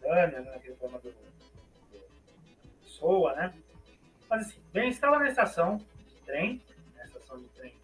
Daniel, 0.00 0.42
né, 0.42 0.54
aquele 0.54 0.74
poema 0.76 0.98
do, 0.98 1.10
do 1.10 2.86
Soa, 2.86 3.34
né? 3.34 3.54
Mas 4.28 4.48
assim, 4.48 4.60
bem, 4.70 4.90
estava 4.90 5.18
na 5.18 5.28
estação 5.28 5.78
de 5.78 6.14
trem, 6.26 6.62
na 6.94 7.04
estação 7.04 7.38
de 7.38 7.48
trem 7.48 7.74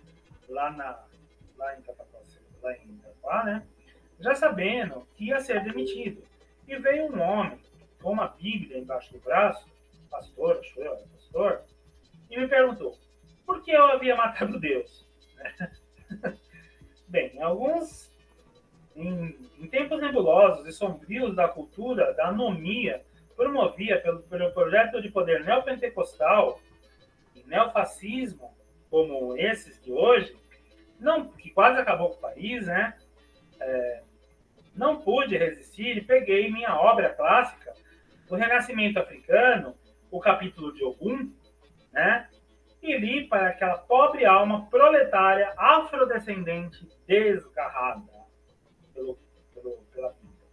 lá, 0.51 0.71
na, 0.71 1.03
lá 1.57 1.79
em 1.79 1.83
Catapuá, 1.83 2.21
lá 2.63 2.77
em 2.77 2.91
Itapá, 2.91 3.45
né? 3.45 3.67
Já 4.21 4.35
sabendo 4.35 5.07
que 5.15 5.27
ia 5.27 5.41
ser 5.41 5.65
demitido. 5.65 6.23
E 6.67 6.77
veio 6.77 7.05
um 7.11 7.21
homem 7.21 7.59
com 8.03 8.13
uma 8.13 8.29
Bíblia 8.29 8.79
embaixo 8.79 9.13
do 9.13 9.19
braço, 9.21 9.67
pastor, 10.11 10.59
acho 10.59 10.79
eu, 10.81 10.97
pastor, 11.15 11.63
e 12.29 12.39
me 12.39 12.47
perguntou: 12.47 12.99
por 13.49 13.63
que 13.63 13.71
eu 13.71 13.87
havia 13.87 14.15
matado 14.15 14.61
Deus? 14.61 15.09
Bem, 17.09 17.41
alguns, 17.41 18.13
em, 18.95 19.39
em, 19.59 19.67
tempos 19.69 19.99
nebulosos 19.99 20.67
e 20.67 20.73
sombrios 20.73 21.35
da 21.35 21.49
cultura 21.49 22.13
da 22.13 22.29
anomia 22.29 23.03
promovia 23.35 24.03
pelo, 24.03 24.21
pelo 24.25 24.53
projeto 24.53 25.01
de 25.01 25.09
poder 25.09 25.47
neopentecostal 25.47 26.61
e 27.35 27.43
neofascismo, 27.45 28.55
como 28.91 29.35
esses 29.39 29.83
de 29.83 29.93
hoje, 29.93 30.37
não, 31.01 31.31
que 31.31 31.49
quase 31.49 31.81
acabou 31.81 32.11
com 32.11 32.17
o 32.17 32.21
país, 32.21 32.67
né? 32.67 32.99
É, 33.59 34.03
não 34.75 35.01
pude 35.01 35.39
resistir 35.39 35.97
e 35.97 36.05
peguei 36.05 36.51
minha 36.51 36.77
obra 36.77 37.15
clássica, 37.15 37.73
O 38.29 38.37
Renascimento 38.37 38.99
Africano, 38.99 39.75
o 40.11 40.21
capítulo 40.21 40.71
de 40.75 40.85
Ogum, 40.85 41.33
né? 41.91 42.29
E 42.83 42.97
li 42.97 43.27
para 43.27 43.49
aquela 43.49 43.79
pobre 43.79 44.25
alma 44.25 44.67
proletária 44.67 45.53
afrodescendente 45.57 46.89
desgarrada 47.07 48.03
pelo, 48.95 49.19
pelo, 49.53 49.79
pela 49.93 50.11
vida. 50.13 50.47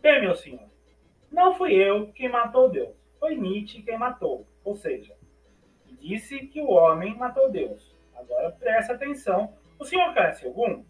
Bem, 0.00 0.20
meu 0.20 0.34
senhor, 0.34 0.68
não 1.30 1.54
fui 1.54 1.74
eu 1.74 2.12
quem 2.12 2.28
matou 2.28 2.70
Deus, 2.70 2.94
foi 3.18 3.34
Nietzsche 3.34 3.82
quem 3.82 3.98
matou, 3.98 4.46
ou 4.64 4.74
seja, 4.76 5.14
disse 6.02 6.46
que 6.48 6.60
o 6.60 6.70
homem 6.70 7.16
matou 7.16 7.50
Deus. 7.50 7.94
Agora 8.14 8.50
presta 8.52 8.92
atenção, 8.92 9.54
o 9.78 9.84
senhor 9.84 10.12
conhece 10.12 10.46
algum? 10.46 10.84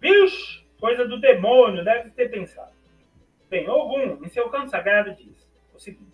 Vixe, 0.00 0.64
coisa 0.78 1.06
do 1.06 1.20
demônio, 1.20 1.84
deve 1.84 2.10
ter 2.10 2.30
pensado. 2.30 2.72
Bem, 3.48 3.68
Ogum, 3.68 4.24
em 4.24 4.28
seu 4.28 4.48
canto 4.48 4.70
sagrado, 4.70 5.14
diz 5.14 5.48
o 5.74 5.78
seguinte: 5.78 6.09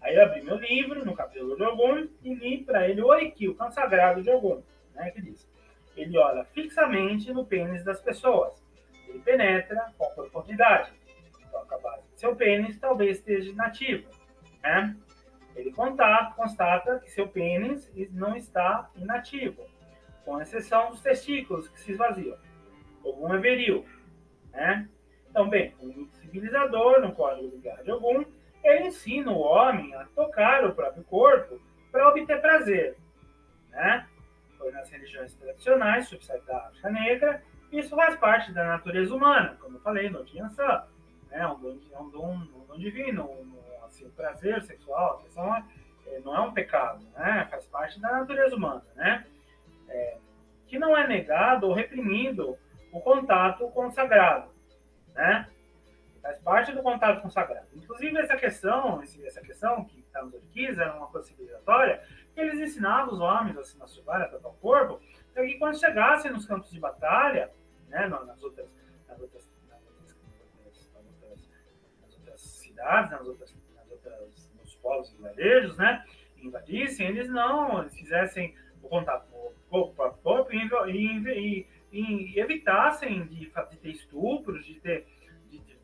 Aí 0.00 0.14
eu 0.14 0.22
abri 0.22 0.42
meu 0.42 0.56
livro, 0.56 1.04
no 1.04 1.14
capítulo 1.14 1.56
de 1.56 1.62
Ogum, 1.62 2.08
e 2.22 2.34
li 2.34 2.64
para 2.64 2.88
ele 2.88 3.02
o 3.02 3.06
Oriki, 3.06 3.48
o 3.48 3.54
canto 3.54 3.74
sagrado 3.74 4.22
de 4.22 4.30
Ogum, 4.30 4.62
né, 4.94 5.10
que 5.10 5.20
diz. 5.20 5.48
Ele 5.96 6.16
olha 6.16 6.44
fixamente 6.44 7.32
no 7.32 7.44
pênis 7.44 7.84
das 7.84 8.00
pessoas. 8.00 8.64
Ele 9.08 9.18
penetra 9.18 9.92
com 9.98 10.06
profundidade. 10.14 10.92
Toca 11.50 11.74
a 11.74 11.78
base 11.78 12.06
de 12.12 12.20
seu 12.20 12.36
pênis, 12.36 12.78
talvez 12.78 13.18
esteja 13.18 13.50
inativo. 13.50 14.08
Né? 14.62 14.96
Ele 15.56 15.72
conta, 15.72 16.32
constata 16.36 17.00
que 17.00 17.10
seu 17.10 17.26
pênis 17.26 17.90
não 18.12 18.36
está 18.36 18.88
inativo, 18.96 19.64
com 20.24 20.40
exceção 20.40 20.90
dos 20.90 21.00
testículos 21.00 21.68
que 21.68 21.80
se 21.80 21.92
esvaziam. 21.92 22.38
Ogum 23.02 23.34
é 23.34 23.38
viril. 23.38 23.84
Né? 24.52 24.88
Então, 25.28 25.48
bem, 25.48 25.74
um 25.82 26.08
civilizador, 26.12 27.00
no 27.00 27.12
código 27.12 27.50
de 27.50 27.58
guerra 27.58 27.82
de 27.82 27.90
Ogum, 27.90 28.24
ele 28.62 28.88
ensina 28.88 29.30
o 29.30 29.38
homem 29.38 29.94
a 29.94 30.04
tocar 30.14 30.64
o 30.64 30.74
próprio 30.74 31.04
corpo 31.04 31.60
para 31.90 32.08
obter 32.08 32.40
prazer. 32.40 32.96
Né? 33.70 34.06
Pois 34.58 34.74
nas 34.74 34.90
religiões 34.90 35.34
tradicionais, 35.34 36.08
subsede 36.08 36.44
da 36.46 36.58
África 36.58 36.90
Negra, 36.90 37.42
isso 37.70 37.94
faz 37.94 38.16
parte 38.16 38.52
da 38.52 38.64
natureza 38.64 39.14
humana, 39.14 39.56
como 39.60 39.76
eu 39.76 39.80
falei, 39.80 40.08
no 40.10 40.24
Tiansan. 40.24 40.84
Né? 41.30 41.46
Um, 41.46 41.60
dom, 41.60 41.78
é 41.92 41.98
um, 41.98 42.10
dom, 42.10 42.34
um 42.34 42.66
dom 42.66 42.78
divino, 42.78 43.24
um, 43.24 43.84
assim, 43.84 44.08
prazer 44.10 44.62
sexual, 44.62 45.22
é, 46.06 46.20
não 46.20 46.34
é 46.34 46.40
um 46.40 46.52
pecado, 46.52 47.04
né? 47.16 47.46
faz 47.50 47.66
parte 47.66 48.00
da 48.00 48.10
natureza 48.12 48.56
humana. 48.56 48.82
Né? 48.96 49.26
É, 49.88 50.18
que 50.66 50.78
não 50.78 50.96
é 50.96 51.06
negado 51.06 51.66
ou 51.66 51.74
reprimido 51.74 52.58
o 52.92 53.00
contato 53.00 53.68
com 53.70 53.86
o 53.86 53.90
sagrado. 53.90 54.50
Né? 55.14 55.46
Faz 56.20 56.38
parte 56.38 56.72
do 56.72 56.82
contato 56.82 57.20
com 57.20 57.28
o 57.28 57.30
sagrado. 57.30 57.66
Inclusive, 57.74 58.18
essa 58.18 58.36
questão, 58.36 59.02
essa 59.02 59.40
questão 59.40 59.84
que 59.84 60.00
está 60.00 60.22
nos 60.22 60.34
orquis, 60.34 60.78
era 60.78 60.94
uma 60.96 61.06
coisa 61.08 61.26
civilizatória, 61.26 62.02
que 62.34 62.40
eles 62.40 62.58
ensinavam 62.58 63.14
os 63.14 63.20
homens 63.20 63.56
a 63.56 63.64
se 63.64 63.76
masturbar, 63.78 64.22
a 64.22 64.28
tocar 64.28 64.48
o 64.48 64.54
corpo, 64.54 65.00
para 65.32 65.44
que 65.46 65.58
quando 65.58 65.78
chegassem 65.78 66.32
nos 66.32 66.46
campos 66.46 66.70
de 66.70 66.80
batalha, 66.80 67.50
né, 67.88 68.06
nas 68.06 68.42
outras, 68.42 68.68
nas 69.08 69.20
outras, 69.20 69.48
nas 69.68 69.80
outras, 69.86 70.16
nas 72.02 72.14
outras, 72.14 72.40
cidades, 72.40 73.10
nas 73.10 73.26
outras, 73.26 73.54
nas 73.74 73.90
outras, 73.90 74.52
nos 74.60 74.74
polos 74.76 75.10
vilarejos, 75.12 75.76
né, 75.76 76.04
invadissem, 76.36 77.06
eles 77.06 77.28
não, 77.28 77.80
eles 77.80 77.94
fizessem 77.96 78.54
o 78.82 78.88
contato 78.88 79.28
corpo 79.68 79.94
para 79.94 80.10
corpo 80.10 80.52
e, 80.52 80.58
e, 80.90 81.66
e, 81.92 82.34
e 82.34 82.40
evitassem 82.40 83.26
de, 83.26 83.50
de 83.50 83.76
ter 83.76 83.90
estupros, 83.90 84.64
de 84.64 84.80
ter 84.80 85.06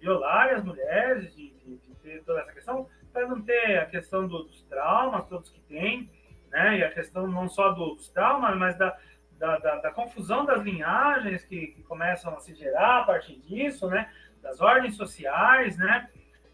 violar 0.05 0.55
as 0.55 0.63
mulheres, 0.63 1.35
de, 1.35 1.51
de, 1.55 1.79
de, 1.79 1.95
ter 2.03 2.23
toda 2.25 2.41
essa 2.41 2.53
questão, 2.53 2.87
para 3.11 3.27
não 3.27 3.41
ter 3.41 3.79
a 3.79 3.87
questão 3.87 4.29
do, 4.29 4.45
dos 4.45 4.63
traumas, 4.65 5.27
todos 5.29 5.49
que 5.49 5.61
tem, 5.63 6.11
né? 6.51 6.79
E 6.79 6.85
a 6.85 6.91
questão 6.91 7.27
não 7.27 7.49
só 7.49 7.73
dos 7.73 8.11
traumas, 8.11 8.55
mas 8.59 8.77
da, 8.77 8.97
da, 9.39 9.59
da, 9.59 9.77
da 9.77 9.91
confusão 9.91 10.45
das 10.45 10.63
linhagens 10.63 11.43
que, 11.47 11.69
que, 11.69 11.83
começam 11.83 12.35
a 12.35 12.41
se 12.41 12.55
gerar 12.55 13.01
a 13.01 13.05
partir 13.05 13.37
disso, 13.41 13.89
né? 13.89 14.13
Das 14.43 14.61
ordens 14.61 14.95
sociais, 14.95 15.79
né? 15.79 16.11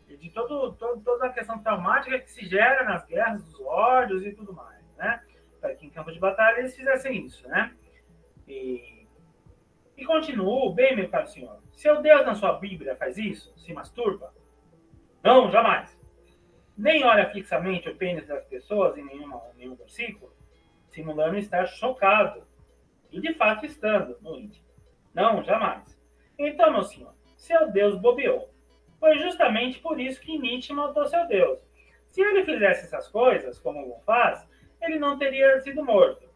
E 0.09 0.17
de 0.17 0.31
todo, 0.31 0.73
todo, 0.75 1.03
toda 1.03 1.27
a 1.27 1.33
questão 1.33 1.59
traumática 1.59 2.21
que 2.21 2.31
se 2.31 2.47
gera 2.47 2.85
nas 2.85 3.05
guerras 3.05 3.43
dos 3.43 3.61
ódios 3.61 4.25
e 4.25 4.33
tudo 4.33 4.53
mais, 4.53 4.85
né? 4.97 5.21
Para 5.61 5.75
que 5.75 5.87
em 5.87 5.91
campo 5.91 6.13
de 6.13 6.21
batalha 6.21 6.61
eles 6.61 6.77
fizessem 6.77 7.27
isso, 7.27 7.49
né? 7.49 7.75
E 8.47 9.00
e 10.01 10.05
continuo, 10.07 10.73
bem, 10.73 10.97
meu 10.97 11.11
caro 11.11 11.27
senhor, 11.27 11.59
seu 11.75 12.01
Deus 12.01 12.25
na 12.25 12.35
sua 12.35 12.55
Bíblia 12.55 12.97
faz 12.97 13.19
isso? 13.19 13.53
Se 13.59 13.71
masturba? 13.75 14.33
Não, 15.23 15.51
jamais. 15.51 16.01
Nem 16.75 17.05
olha 17.05 17.29
fixamente 17.29 17.87
o 17.87 17.95
pênis 17.95 18.27
das 18.27 18.43
pessoas 18.47 18.97
em 18.97 19.05
nenhuma, 19.05 19.43
nenhum 19.59 19.75
versículo, 19.75 20.35
simulando 20.89 21.37
estar 21.37 21.67
chocado. 21.67 22.43
E 23.13 23.21
de 23.21 23.35
fato 23.35 23.67
estando 23.67 24.17
no 24.23 24.39
íntimo. 24.39 24.65
Não, 25.13 25.45
jamais. 25.45 26.01
Então, 26.39 26.73
meu 26.73 26.85
senhor, 26.85 27.15
seu 27.37 27.71
Deus 27.71 28.01
bobeou. 28.01 28.49
Foi 28.99 29.19
justamente 29.19 29.81
por 29.81 30.01
isso 30.01 30.21
que 30.23 30.39
Nietzsche 30.39 30.73
matou 30.73 31.05
seu 31.07 31.27
Deus. 31.27 31.61
Se 32.07 32.23
ele 32.23 32.47
fizesse 32.47 32.87
essas 32.87 33.07
coisas, 33.09 33.59
como 33.59 33.83
Ogum 33.83 34.01
faz, 34.01 34.49
ele 34.81 34.99
não 34.99 35.19
teria 35.19 35.61
sido 35.61 35.85
morto. 35.85 36.30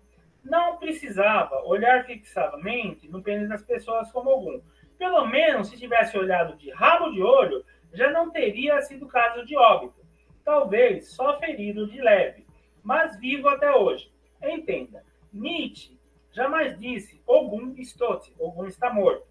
Não 0.45 0.77
precisava 0.77 1.63
olhar 1.65 2.05
fixamente 2.05 3.09
no 3.09 3.23
pênis 3.23 3.49
das 3.49 3.63
pessoas 3.63 4.13
como 4.13 4.31
Ogum. 4.31 4.61
Pelo 4.99 5.27
menos, 5.27 5.69
se 5.69 5.79
tivesse 5.79 6.17
olhado 6.19 6.57
de 6.57 6.71
rabo 6.71 7.11
de 7.11 7.23
olho, 7.23 7.65
já 7.93 8.11
não 8.11 8.31
teria 8.31 8.81
sido 8.83 9.07
caso 9.07 9.45
de 9.47 9.57
óbito. 9.57 10.05
Talvez 10.45 11.09
só 11.13 11.39
ferido 11.39 11.87
de 11.87 12.01
leve, 12.01 12.47
mas 12.83 13.19
vivo 13.19 13.49
até 13.49 13.75
hoje. 13.75 14.13
Entenda, 14.43 15.03
Nietzsche 15.33 15.99
jamais 16.31 16.79
disse 16.79 17.23
Ogum 17.27 17.75
estou, 17.79 18.21
Ogum 18.39 18.67
está 18.67 18.93
morto. 18.93 19.27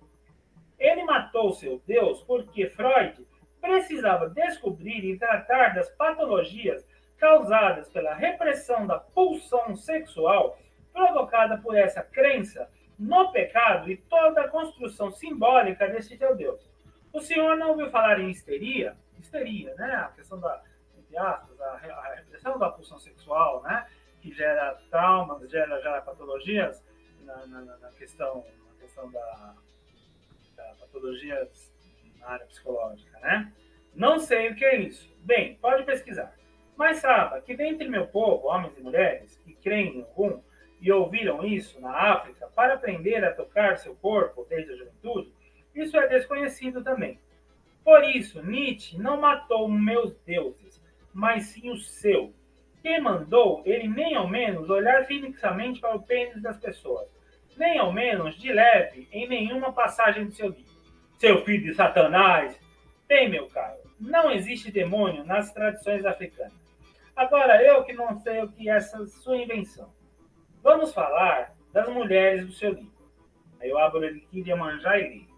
Ele 0.79 1.03
matou 1.03 1.53
seu 1.53 1.81
Deus 1.85 2.23
porque 2.23 2.67
Freud 2.69 3.25
precisava 3.61 4.29
descobrir 4.29 5.05
e 5.05 5.17
tratar 5.17 5.75
das 5.75 5.89
patologias 5.91 6.85
causadas 7.17 7.89
pela 7.89 8.13
repressão 8.13 8.85
da 8.87 8.99
pulsão 8.99 9.75
sexual 9.75 10.57
provocada 10.93 11.57
por 11.57 11.75
essa 11.75 12.01
crença 12.01 12.69
no 12.97 13.31
pecado 13.31 13.91
e 13.91 13.97
toda 13.97 14.41
a 14.41 14.47
construção 14.47 15.11
simbólica 15.11 15.87
desse 15.87 16.15
seu 16.15 16.35
Deus. 16.35 16.61
O 17.11 17.19
senhor 17.19 17.57
não 17.57 17.71
ouviu 17.71 17.89
falar 17.89 18.19
em 18.19 18.29
histeria? 18.29 18.95
Histeria, 19.19 19.73
né? 19.75 19.95
A 19.95 20.09
questão 20.09 20.39
da, 20.39 20.61
entre 20.97 21.17
aspas, 21.17 21.59
a, 21.59 21.65
a 21.65 22.15
repressão 22.15 22.57
da 22.57 22.69
pulsão 22.69 22.99
sexual, 22.99 23.61
né? 23.63 23.87
Que 24.21 24.31
gera 24.31 24.79
traumas, 24.89 25.49
gera, 25.49 25.81
gera 25.81 26.01
patologias 26.01 26.83
na, 27.21 27.45
na, 27.47 27.61
na 27.61 27.89
questão, 27.91 28.45
na 28.69 28.81
questão 28.81 29.11
da, 29.11 29.55
da 30.55 30.75
patologia 30.79 31.47
na 32.19 32.29
área 32.29 32.45
psicológica, 32.45 33.19
né? 33.19 33.51
Não 33.93 34.19
sei 34.19 34.49
o 34.49 34.55
que 34.55 34.65
é 34.65 34.77
isso. 34.77 35.11
Bem, 35.19 35.55
pode 35.55 35.83
pesquisar. 35.83 36.33
Mas 36.75 36.97
saiba 36.97 37.41
que 37.41 37.55
dentre 37.55 37.87
meu 37.87 38.07
povo, 38.07 38.47
homens 38.47 38.75
e 38.77 38.81
mulheres, 38.81 39.35
que 39.43 39.53
creem 39.55 39.99
em 39.99 40.01
algum 40.01 40.41
e 40.83 40.91
ouviram 40.91 41.45
isso 41.45 41.79
na 41.79 42.11
África 42.11 42.45
para 42.53 42.73
aprender 42.73 43.23
a 43.23 43.33
tocar 43.33 43.77
seu 43.77 43.95
corpo 43.95 44.45
desde 44.49 44.73
a 44.73 44.75
juventude, 44.75 45.31
isso 45.73 45.97
é 45.97 46.07
desconhecido 46.07 46.83
também. 46.83 47.17
Por 47.85 48.03
isso, 48.03 48.43
Nietzsche 48.43 48.97
não 48.97 49.21
matou 49.21 49.69
meus 49.69 50.13
deuses, 50.25 50.83
mas 51.13 51.45
sim 51.45 51.71
o 51.71 51.77
seu, 51.77 52.33
que 52.81 52.99
mandou 52.99 53.63
ele 53.65 53.87
nem 53.87 54.13
ao 54.15 54.27
menos 54.27 54.69
olhar 54.69 55.05
fixamente 55.05 55.79
para 55.79 55.95
o 55.95 56.03
pênis 56.03 56.41
das 56.41 56.57
pessoas, 56.57 57.07
nem 57.55 57.79
ao 57.79 57.93
menos 57.93 58.35
de 58.35 58.51
leve 58.51 59.07
em 59.09 59.25
nenhuma 59.25 59.71
passagem 59.71 60.25
do 60.25 60.33
seu 60.33 60.49
livro. 60.49 60.73
Seu 61.17 61.45
filho 61.45 61.63
de 61.63 61.75
Satanás! 61.75 62.59
Bem, 63.07 63.29
meu 63.29 63.47
caro, 63.47 63.79
não 63.97 64.29
existe 64.29 64.69
demônio 64.69 65.23
nas 65.23 65.53
tradições 65.53 66.03
africanas. 66.03 66.61
Agora, 67.15 67.63
eu 67.63 67.85
que 67.85 67.93
não 67.93 68.19
sei 68.19 68.41
o 68.41 68.51
que 68.51 68.69
é 68.69 68.75
essa 68.75 69.05
sua 69.05 69.37
invenção. 69.37 69.89
Vamos 70.63 70.93
falar 70.93 71.53
das 71.73 71.89
mulheres 71.89 72.45
do 72.45 72.53
seu 72.53 72.71
livro. 72.71 73.11
Aí 73.59 73.69
eu 73.69 73.77
abro 73.77 74.01
ele 74.05 74.23
aqui 74.25 74.41
de 74.41 74.55
manjar 74.55 74.97
e 74.97 75.09
li. 75.09 75.29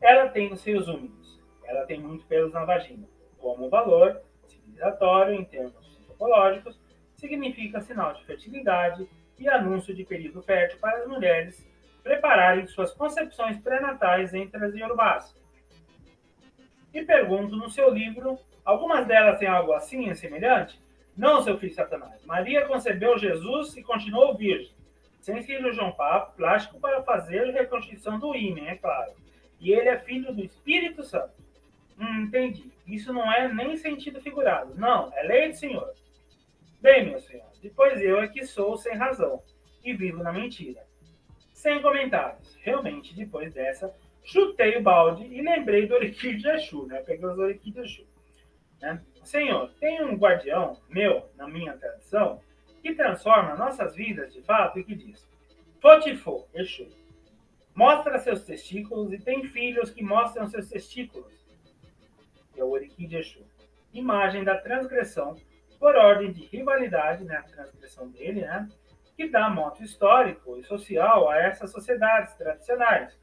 Ela 0.00 0.28
tem 0.28 0.52
os 0.52 0.60
seios 0.60 0.86
úmidos. 0.86 1.42
Ela 1.64 1.84
tem 1.84 2.00
muito 2.00 2.24
pelos 2.26 2.52
na 2.52 2.64
vagina. 2.64 3.08
Como 3.38 3.68
valor 3.68 4.22
civilizatório 4.46 5.34
em 5.34 5.44
termos 5.44 5.98
antropológicos, 6.00 6.80
significa 7.16 7.80
sinal 7.80 8.14
de 8.14 8.24
fertilidade 8.24 9.08
e 9.36 9.48
anúncio 9.48 9.92
de 9.92 10.04
período 10.04 10.42
fértil 10.42 10.78
para 10.78 10.98
as 10.98 11.08
mulheres 11.08 11.68
prepararem 12.04 12.68
suas 12.68 12.94
concepções 12.94 13.58
pré-natais 13.58 14.32
entre 14.32 14.64
as 14.64 14.74
iorubás. 14.76 15.34
E 16.94 17.04
pergunto 17.04 17.56
no 17.56 17.68
seu 17.68 17.92
livro, 17.92 18.38
algumas 18.64 19.08
delas 19.08 19.40
têm 19.40 19.48
algo 19.48 19.72
assim, 19.72 20.14
semelhante? 20.14 20.80
Não, 21.18 21.42
seu 21.42 21.58
filho 21.58 21.74
Satanás. 21.74 22.24
Maria 22.24 22.64
concebeu 22.64 23.18
Jesus 23.18 23.76
e 23.76 23.82
continuou 23.82 24.36
virgem, 24.36 24.72
sem 25.20 25.42
cirurgião 25.42 25.92
plástico 26.36 26.78
para 26.78 27.02
fazer 27.02 27.48
a 27.48 27.52
reconstrução 27.52 28.20
do 28.20 28.36
ímã, 28.36 28.68
é 28.68 28.76
claro. 28.76 29.12
E 29.58 29.72
ele 29.72 29.88
é 29.88 29.98
filho 29.98 30.32
do 30.32 30.44
Espírito 30.44 31.02
Santo. 31.02 31.34
Hum, 31.98 32.22
entendi. 32.22 32.70
Isso 32.86 33.12
não 33.12 33.30
é 33.32 33.52
nem 33.52 33.76
sentido 33.76 34.20
figurado. 34.20 34.76
Não, 34.76 35.12
é 35.12 35.24
lei 35.24 35.48
do 35.48 35.56
Senhor. 35.56 35.92
Bem, 36.80 37.10
meu 37.10 37.18
senhor, 37.18 37.50
depois 37.60 38.00
eu 38.00 38.20
é 38.20 38.28
que 38.28 38.46
sou 38.46 38.76
sem 38.76 38.94
razão 38.94 39.42
e 39.84 39.92
vivo 39.92 40.22
na 40.22 40.32
mentira. 40.32 40.86
Sem 41.52 41.82
comentários. 41.82 42.56
Realmente, 42.62 43.16
depois 43.16 43.52
dessa, 43.52 43.92
chutei 44.22 44.76
o 44.76 44.82
balde 44.82 45.24
e 45.24 45.42
lembrei 45.42 45.88
do 45.88 45.94
Oriquide 45.94 46.42
de 46.42 46.48
Exu, 46.48 46.86
né? 46.86 47.00
Peguei 47.00 47.26
os 47.26 47.36
Oriquide 47.36 47.72
de 47.72 47.84
Exu. 47.84 48.06
Né? 48.80 49.02
Senhor, 49.28 49.70
tem 49.78 50.02
um 50.02 50.16
guardião 50.16 50.80
meu, 50.88 51.28
na 51.36 51.46
minha 51.46 51.76
tradição, 51.76 52.40
que 52.80 52.94
transforma 52.94 53.56
nossas 53.56 53.94
vidas 53.94 54.32
de 54.32 54.40
fato 54.40 54.78
e 54.78 54.84
que 54.84 54.94
diz: 54.94 55.28
Fotifo, 55.82 56.48
Exu, 56.54 56.88
mostra 57.74 58.18
seus 58.18 58.42
testículos 58.44 59.12
e 59.12 59.18
tem 59.18 59.44
filhos 59.44 59.90
que 59.90 60.02
mostram 60.02 60.46
seus 60.46 60.70
testículos. 60.70 61.46
É 62.56 62.64
o 62.64 62.70
Oriquide 62.70 63.06
de 63.06 63.16
Exu. 63.18 63.44
Imagem 63.92 64.44
da 64.44 64.56
transgressão 64.56 65.36
por 65.78 65.94
ordem 65.94 66.32
de 66.32 66.46
rivalidade, 66.46 67.22
né? 67.24 67.36
A 67.36 67.42
transgressão 67.42 68.08
dele, 68.08 68.40
né? 68.40 68.66
Que 69.14 69.28
dá 69.28 69.50
moto 69.50 69.82
histórico 69.82 70.56
e 70.56 70.64
social 70.64 71.28
a 71.28 71.36
essas 71.36 71.70
sociedades 71.70 72.34
tradicionais 72.34 73.14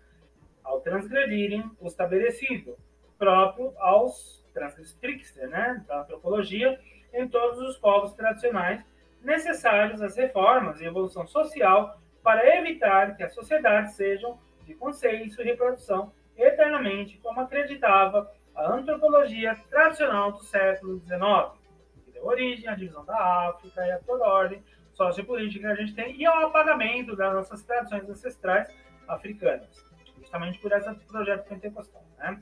ao 0.63 0.81
transgredirem 0.81 1.63
o 1.79 1.87
estabelecido, 1.87 2.77
próprio 3.17 3.73
aos 3.79 4.44
transgressores 4.55 5.35
né, 5.35 5.83
da 5.87 6.01
antropologia 6.01 6.79
em 7.13 7.27
todos 7.27 7.59
os 7.59 7.77
povos 7.77 8.13
tradicionais, 8.13 8.83
necessários 9.21 10.01
às 10.01 10.15
reformas 10.15 10.81
e 10.81 10.85
evolução 10.85 11.27
social 11.27 11.99
para 12.23 12.57
evitar 12.57 13.15
que 13.15 13.23
as 13.23 13.33
sociedades 13.33 13.93
sejam 13.93 14.39
de 14.65 14.73
consenso 14.73 15.41
e 15.41 15.45
reprodução 15.45 16.11
eternamente, 16.35 17.19
como 17.19 17.41
acreditava 17.41 18.31
a 18.55 18.73
antropologia 18.73 19.55
tradicional 19.69 20.31
do 20.31 20.43
século 20.43 20.99
XIX, 21.01 21.59
que 22.05 22.11
deu 22.11 22.25
origem 22.25 22.67
à 22.67 22.75
divisão 22.75 23.05
da 23.05 23.49
África 23.49 23.85
e 23.85 23.91
a 23.91 23.99
toda 23.99 24.25
a 24.25 24.33
ordem 24.33 24.63
sociopolítica 24.93 25.67
que 25.67 25.73
a 25.73 25.75
gente 25.75 25.93
tem 25.93 26.15
e 26.15 26.25
ao 26.25 26.47
apagamento 26.47 27.15
das 27.15 27.33
nossas 27.33 27.61
tradições 27.63 28.09
ancestrais 28.09 28.73
africanas 29.07 29.95
justamente 30.25 30.59
por 30.59 30.71
esse 30.71 30.93
projeto 31.05 31.47
pentecostal. 31.47 32.03
Né? 32.17 32.41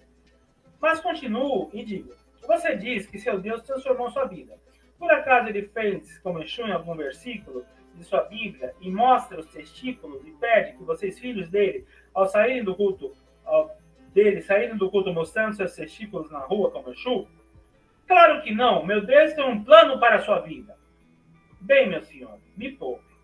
Mas 0.83 0.99
continuo 0.99 1.69
e 1.71 1.81
digo: 1.81 2.13
você 2.45 2.75
diz 2.75 3.07
que 3.07 3.17
seu 3.17 3.39
Deus 3.39 3.61
transformou 3.61 4.11
sua 4.11 4.25
vida. 4.25 4.59
Por 4.99 5.09
acaso 5.09 5.47
ele 5.47 5.69
fez 5.69 6.19
como 6.19 6.43
Exu 6.43 6.63
em 6.63 6.73
algum 6.73 6.93
versículo 6.93 7.65
de 7.95 8.03
sua 8.03 8.23
Bíblia 8.23 8.75
e 8.81 8.91
mostra 8.91 9.39
os 9.39 9.47
testículos 9.47 10.27
e 10.27 10.31
pede 10.31 10.73
que 10.73 10.83
vocês, 10.83 11.17
filhos 11.17 11.49
dele, 11.49 11.87
ao 12.13 12.27
saírem 12.27 12.65
do 12.65 12.75
culto, 12.75 13.13
ao, 13.45 13.73
dele, 14.13 14.41
saírem 14.41 14.75
do 14.75 14.91
culto 14.91 15.13
mostrando 15.13 15.55
seus 15.55 15.73
testículos 15.73 16.29
na 16.29 16.39
rua 16.39 16.69
como 16.69 16.89
Exu? 16.89 17.29
Claro 18.05 18.41
que 18.41 18.53
não. 18.53 18.85
Meu 18.85 19.05
Deus 19.05 19.31
tem 19.31 19.45
um 19.45 19.63
plano 19.63 19.97
para 20.01 20.17
a 20.17 20.21
sua 20.21 20.41
vida. 20.41 20.77
Bem, 21.61 21.87
meu 21.87 22.01
senhor, 22.01 22.37
me 22.57 22.73
poupe. 22.73 23.15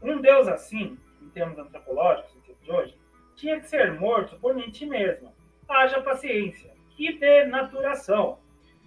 Um 0.00 0.20
Deus 0.20 0.46
assim, 0.46 0.96
em 1.20 1.28
termos 1.30 1.58
antropológicos, 1.58 2.32
de 2.62 2.70
hoje, 2.70 2.96
tinha 3.34 3.58
que 3.58 3.66
ser 3.66 3.98
morto 3.98 4.38
por 4.38 4.54
Nietzsche 4.54 4.86
mesmo. 4.86 5.34
Haja 5.68 6.00
paciência. 6.00 6.73
Que 6.96 7.18
denaturação. 7.18 8.38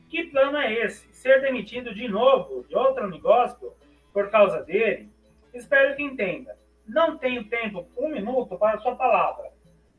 Que 0.10 0.26
plano 0.26 0.58
é 0.58 0.74
esse? 0.74 1.08
Ser 1.14 1.42
demitido 1.42 1.94
de 1.94 2.08
novo 2.08 2.66
de 2.68 2.76
outro 2.76 3.10
negócio 3.10 3.74
por 4.14 4.30
causa 4.30 4.64
dele? 4.64 5.10
Espero 5.54 5.96
que 5.96 6.04
entenda. 6.04 6.58
Não 6.88 7.18
tenho 7.18 7.44
tempo, 7.50 7.88
um 7.98 8.10
minuto, 8.10 8.58
para 8.58 8.78
sua 8.80 8.96
palavra. 8.96 9.52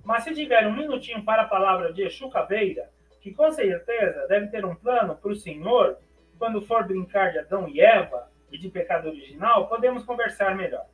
Mas 0.03 0.25
se 0.25 0.35
tiver 0.35 0.67
um 0.67 0.75
minutinho 0.75 1.23
para 1.23 1.43
a 1.43 1.49
palavra 1.49 1.93
de 1.93 2.03
Exu 2.03 2.31
Caveira, 2.31 2.91
que 3.21 3.35
com 3.35 3.51
certeza 3.53 4.27
deve 4.27 4.47
ter 4.47 4.65
um 4.65 4.75
plano 4.75 5.15
para 5.15 5.31
o 5.31 5.37
senhor, 5.37 5.99
quando 6.39 6.63
for 6.63 6.87
brincar 6.87 7.33
de 7.33 7.41
Adão 7.41 7.69
e 7.69 7.81
Eva 7.81 8.31
e 8.51 8.57
de 8.57 8.71
pecado 8.71 9.09
original, 9.09 9.69
podemos 9.69 10.05
conversar 10.05 10.57
melhor. 10.57 10.87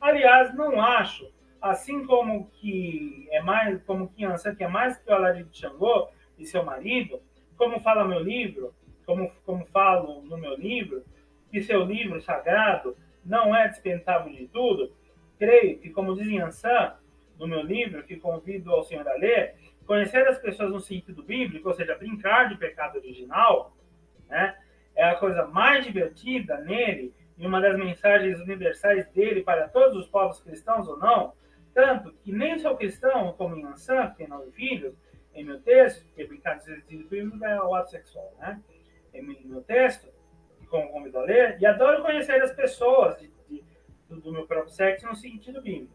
Aliás, 0.00 0.54
não 0.54 0.80
acho 0.80 1.30
assim 1.60 2.06
como 2.06 2.50
que 2.52 3.28
é 3.30 3.42
mais, 3.42 3.82
como 3.84 4.08
que 4.08 4.24
Ansan, 4.24 4.54
que 4.54 4.64
é 4.64 4.68
mais 4.68 4.96
que 4.98 5.10
o 5.10 5.14
alarido 5.14 5.50
de 5.50 5.58
Xangô 5.58 6.08
e 6.38 6.46
seu 6.46 6.64
marido, 6.64 7.20
como 7.56 7.80
fala 7.80 8.04
meu 8.04 8.20
livro, 8.20 8.74
como, 9.06 9.30
como 9.44 9.64
falo 9.66 10.22
no 10.22 10.36
meu 10.36 10.56
livro, 10.56 11.04
que 11.50 11.62
seu 11.62 11.84
livro 11.84 12.20
sagrado 12.20 12.96
não 13.24 13.54
é 13.54 13.68
dispensável 13.68 14.32
de 14.32 14.48
tudo, 14.48 14.92
creio 15.38 15.78
que, 15.78 15.90
como 15.90 16.14
diz 16.14 16.40
Ansan, 16.42 16.94
no 17.38 17.46
meu 17.46 17.62
livro, 17.62 18.02
que 18.04 18.16
convido 18.16 18.70
ao 18.70 18.84
senhor 18.84 19.06
a 19.08 19.14
ler, 19.14 19.54
conhecer 19.86 20.26
as 20.26 20.38
pessoas 20.38 20.70
no 20.70 20.80
sentido 20.80 21.22
bíblico, 21.22 21.68
ou 21.68 21.74
seja, 21.74 21.96
brincar 21.96 22.48
de 22.48 22.56
pecado 22.56 22.96
original, 22.96 23.76
né, 24.28 24.56
é 24.94 25.04
a 25.04 25.16
coisa 25.16 25.46
mais 25.46 25.84
divertida 25.84 26.58
nele 26.58 27.12
e 27.36 27.46
uma 27.46 27.60
das 27.60 27.76
mensagens 27.76 28.40
universais 28.40 29.08
dele 29.10 29.42
para 29.42 29.68
todos 29.68 29.96
os 29.96 30.06
povos 30.06 30.40
cristãos 30.40 30.88
ou 30.88 30.96
não, 30.96 31.32
tanto 31.74 32.12
que 32.22 32.32
nem 32.32 32.58
sou 32.58 32.76
cristão 32.76 33.32
como 33.32 33.56
em 33.56 33.64
Ansan, 33.64 34.10
que 34.16 34.26
nove 34.26 34.52
filhos, 34.52 34.94
em 35.34 35.44
meu 35.44 35.60
texto, 35.60 36.06
que 36.14 36.22
é 36.22 36.26
brincar 36.26 36.58
de 36.58 36.96
bíblico 37.04 37.44
é 37.44 37.60
o 37.62 37.74
ato 37.74 37.90
sexual, 37.90 38.32
né? 38.38 38.60
Em 39.12 39.22
meu 39.22 39.62
texto, 39.62 40.08
como 40.68 40.90
convido 40.90 41.18
a 41.18 41.22
ler, 41.22 41.56
e 41.60 41.66
adoro 41.66 42.02
conhecer 42.02 42.40
as 42.42 42.52
pessoas 42.52 43.18
de, 43.18 43.30
de, 43.48 43.64
do, 44.08 44.20
do 44.20 44.32
meu 44.32 44.46
próprio 44.46 44.72
sexo 44.72 45.06
no 45.06 45.14
sentido 45.14 45.60
bíblico. 45.60 45.94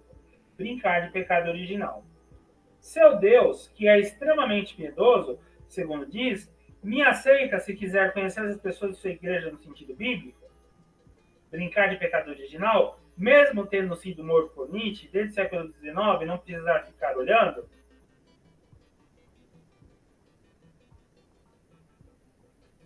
Brincar 0.58 1.06
de 1.06 1.12
pecado 1.12 1.49
original. 1.49 2.04
Seu 2.80 3.17
Deus, 3.17 3.69
que 3.75 3.88
é 3.88 3.99
extremamente 3.99 4.75
piedoso, 4.75 5.39
segundo 5.67 6.06
diz, 6.06 6.54
me 6.82 7.02
aceita 7.02 7.60
se 7.60 7.73
quiser 7.73 8.13
conhecer 8.13 8.41
as 8.41 8.58
pessoas 8.58 8.91
de 8.91 8.97
sua 8.97 9.12
igreja 9.12 9.52
no 9.52 9.58
sentido 9.58 9.93
bíblico? 9.93 10.39
Brincar 11.52 11.89
de 11.89 11.97
pecado 11.97 12.30
original, 12.30 12.99
mesmo 13.17 13.65
tendo 13.65 13.95
sido 13.95 14.23
morto 14.23 14.54
por 14.54 14.71
Nietzsche 14.71 15.10
desde 15.12 15.32
o 15.32 15.36
século 15.36 15.73
XIX, 15.73 15.93
não 16.25 16.38
precisar 16.38 16.84
ficar 16.84 17.17
olhando? 17.17 17.67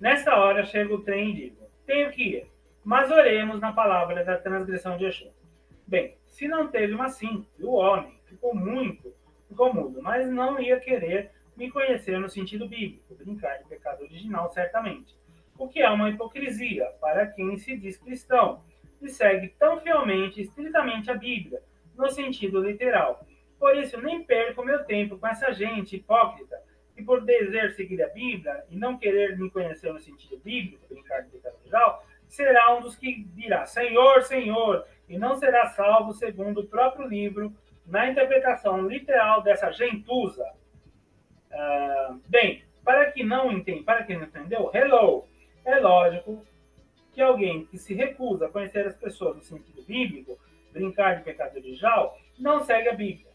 Nessa 0.04 0.36
hora 0.36 0.66
chega 0.66 0.94
o 0.94 1.02
trem 1.02 1.30
e 1.30 1.34
digo: 1.34 1.66
tenho 1.86 2.12
que 2.12 2.24
ir, 2.24 2.48
mas 2.84 3.10
oremos 3.10 3.62
na 3.62 3.72
palavra 3.72 4.22
da 4.22 4.38
transgressão 4.38 4.98
de 4.98 5.06
Yeshua. 5.06 5.32
Bem, 5.88 6.18
se 6.26 6.46
não 6.46 6.68
teve 6.68 6.94
uma 6.94 7.08
sim, 7.08 7.48
o 7.58 7.76
homem 7.76 8.20
ficou 8.26 8.54
muito, 8.54 9.16
ficou 9.48 9.74
mudo, 9.74 10.02
mas 10.02 10.30
não 10.30 10.60
ia 10.60 10.78
querer 10.78 11.32
me 11.56 11.72
conhecer 11.72 12.20
no 12.20 12.28
sentido 12.28 12.68
bíblico, 12.68 13.16
brincar 13.16 13.60
de 13.60 13.63
pecado 13.63 14.04
original, 14.04 14.50
certamente. 14.50 15.18
O 15.58 15.70
que 15.70 15.80
é 15.80 15.89
uma 15.89 16.10
hipocrisia 16.10 16.86
para 17.00 17.26
quem 17.26 17.58
se 17.58 17.78
diz 17.78 17.96
cristão 17.96 18.62
e 19.02 19.08
segue 19.08 19.56
tão 19.58 19.80
fielmente, 19.80 20.42
estritamente 20.42 21.10
a 21.10 21.16
Bíblia, 21.16 21.62
no 21.96 22.12
sentido 22.12 22.62
literal. 22.62 23.26
Por 23.58 23.74
isso, 23.78 24.02
nem 24.02 24.22
perco 24.22 24.66
meu 24.66 24.84
tempo 24.84 25.18
com 25.18 25.28
essa 25.28 25.54
gente 25.54 25.96
hipócrita 25.96 26.62
que, 26.95 27.03
por 27.03 27.21
desejar 27.21 27.71
seguir 27.71 28.01
a 28.03 28.10
Bíblia 28.10 28.63
e 28.69 28.75
não 28.75 28.97
querer 28.97 29.38
me 29.38 29.49
conhecer 29.49 29.91
no 29.91 29.99
sentido 29.99 30.38
bíblico, 30.43 30.86
brincar 30.89 31.23
de 31.23 31.29
pecado 31.29 31.56
original, 31.56 32.06
será 32.27 32.75
um 32.75 32.82
dos 32.82 32.95
que 32.95 33.23
dirá 33.36 33.65
Senhor, 33.65 34.23
Senhor, 34.23 34.86
e 35.08 35.17
não 35.17 35.36
será 35.36 35.67
salvo 35.67 36.13
segundo 36.13 36.62
o 36.62 36.67
próprio 36.67 37.08
livro, 37.08 37.53
na 37.86 38.10
interpretação 38.10 38.88
literal 38.88 39.41
dessa 39.41 39.71
gentuza. 39.71 40.45
Uh, 41.51 42.19
bem, 42.27 42.63
para 42.84 43.12
que 43.12 43.23
não 43.23 43.51
entende, 43.51 43.84
para 43.84 44.03
quem 44.03 44.17
não 44.17 44.25
entendeu, 44.25 44.71
hello, 44.73 45.27
é 45.65 45.79
lógico 45.79 46.45
que 47.13 47.21
alguém 47.21 47.65
que 47.65 47.77
se 47.77 47.93
recusa 47.93 48.47
a 48.47 48.49
conhecer 48.49 48.88
as 48.88 48.95
pessoas 48.95 49.36
no 49.36 49.41
sentido 49.41 49.84
bíblico, 49.84 50.38
brincar 50.71 51.17
de 51.17 51.23
pecado 51.23 51.58
original, 51.58 52.17
não 52.39 52.63
segue 52.63 52.89
a 52.89 52.93
Bíblia. 52.93 53.33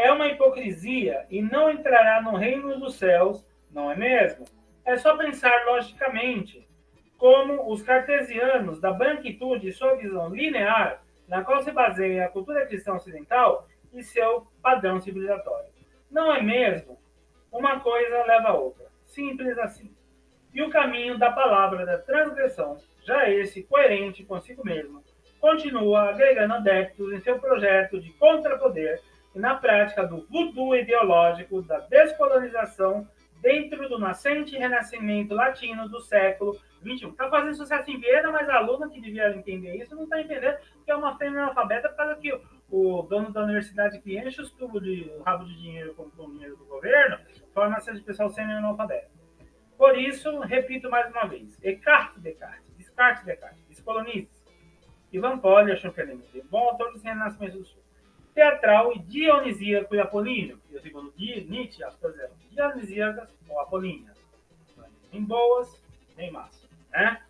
É 0.00 0.10
uma 0.10 0.28
hipocrisia 0.28 1.26
e 1.28 1.42
não 1.42 1.70
entrará 1.70 2.22
no 2.22 2.34
reino 2.34 2.80
dos 2.80 2.94
céus, 2.94 3.46
não 3.70 3.92
é 3.92 3.94
mesmo? 3.94 4.46
É 4.82 4.96
só 4.96 5.14
pensar 5.14 5.66
logicamente 5.66 6.66
como 7.18 7.70
os 7.70 7.82
cartesianos 7.82 8.80
da 8.80 8.90
branquitude 8.90 9.68
e 9.68 9.72
sua 9.74 9.96
visão 9.96 10.34
linear, 10.34 11.02
na 11.28 11.44
qual 11.44 11.60
se 11.60 11.70
baseia 11.70 12.24
a 12.24 12.28
cultura 12.30 12.64
cristã 12.64 12.94
ocidental 12.94 13.68
e 13.92 14.02
seu 14.02 14.46
padrão 14.62 14.98
civilizatório. 14.98 15.68
Não 16.10 16.34
é 16.34 16.40
mesmo? 16.40 16.98
Uma 17.52 17.80
coisa 17.80 18.24
leva 18.24 18.48
a 18.48 18.54
outra. 18.54 18.86
Simples 19.04 19.58
assim. 19.58 19.94
E 20.54 20.62
o 20.62 20.70
caminho 20.70 21.18
da 21.18 21.30
palavra 21.30 21.84
da 21.84 21.98
transgressão, 21.98 22.78
já 23.04 23.28
esse 23.28 23.64
coerente 23.64 24.24
consigo 24.24 24.64
mesmo, 24.64 25.04
continua 25.38 26.08
agregando 26.08 26.54
adeptos 26.54 27.12
em 27.12 27.20
seu 27.20 27.38
projeto 27.38 28.00
de 28.00 28.10
contrapoder 28.14 29.02
e 29.34 29.38
na 29.38 29.54
prática 29.54 30.06
do 30.06 30.26
voodoo 30.28 30.74
ideológico 30.74 31.62
da 31.62 31.80
descolonização 31.80 33.06
dentro 33.40 33.88
do 33.88 33.98
nascente 33.98 34.56
renascimento 34.56 35.34
latino 35.34 35.88
do 35.88 36.00
século 36.00 36.58
XXI. 36.80 37.08
Está 37.08 37.28
fazendo 37.28 37.54
sucesso 37.54 37.90
em 37.90 37.98
Viena, 37.98 38.30
mas 38.30 38.48
a 38.48 38.56
aluna 38.56 38.88
que 38.88 39.00
devia 39.00 39.30
entender 39.34 39.76
isso 39.76 39.94
não 39.94 40.04
está 40.04 40.20
entendendo 40.20 40.56
que 40.84 40.90
é 40.90 40.96
uma 40.96 41.16
fêmea 41.16 41.42
analfabeta 41.42 41.88
por 41.88 41.96
causa 41.96 42.16
que 42.16 42.32
o 42.70 43.02
dono 43.02 43.32
da 43.32 43.42
universidade 43.42 44.00
que 44.00 44.16
enche 44.16 44.40
os 44.40 44.52
tubos 44.52 44.82
de 44.82 45.10
rabo 45.24 45.44
de 45.44 45.56
dinheiro 45.56 45.94
com, 45.94 46.10
o 46.22 46.30
dinheiro 46.32 46.56
do 46.56 46.64
governo 46.64 47.18
forma 47.52 47.78
esse 47.78 48.00
pessoal 48.00 48.30
semi-analfabeto. 48.30 49.10
Por 49.76 49.98
isso, 49.98 50.40
repito 50.40 50.90
mais 50.90 51.10
uma 51.10 51.26
vez: 51.26 51.56
Descartes, 51.58 52.22
Descartes, 52.22 52.70
Descartes, 52.76 53.24
Descartes, 53.24 53.64
descolonistas. 53.66 54.40
Ivan 55.12 55.38
Poli, 55.38 55.76
Schopenhauer, 55.76 56.20
bom 56.48 56.68
autor 56.68 56.92
do 56.92 57.00
Renascimento 57.00 57.58
do 57.58 57.64
Sul. 57.64 57.82
Teatral 58.34 58.92
e 58.92 58.98
dionisíaco 59.00 59.94
e 59.94 60.00
apolíneo. 60.00 60.60
E 60.70 60.76
o 60.76 60.80
segundo 60.80 61.12
Nietzsche, 61.16 61.82
as 61.84 61.96
coisas 61.96 62.30
dionisíacas 62.50 63.28
ou 63.48 63.60
apolíneas. 63.60 64.16
Nem 65.12 65.24
boas, 65.24 65.82
nem 66.16 66.30
más. 66.30 66.68
Né? 66.90 67.22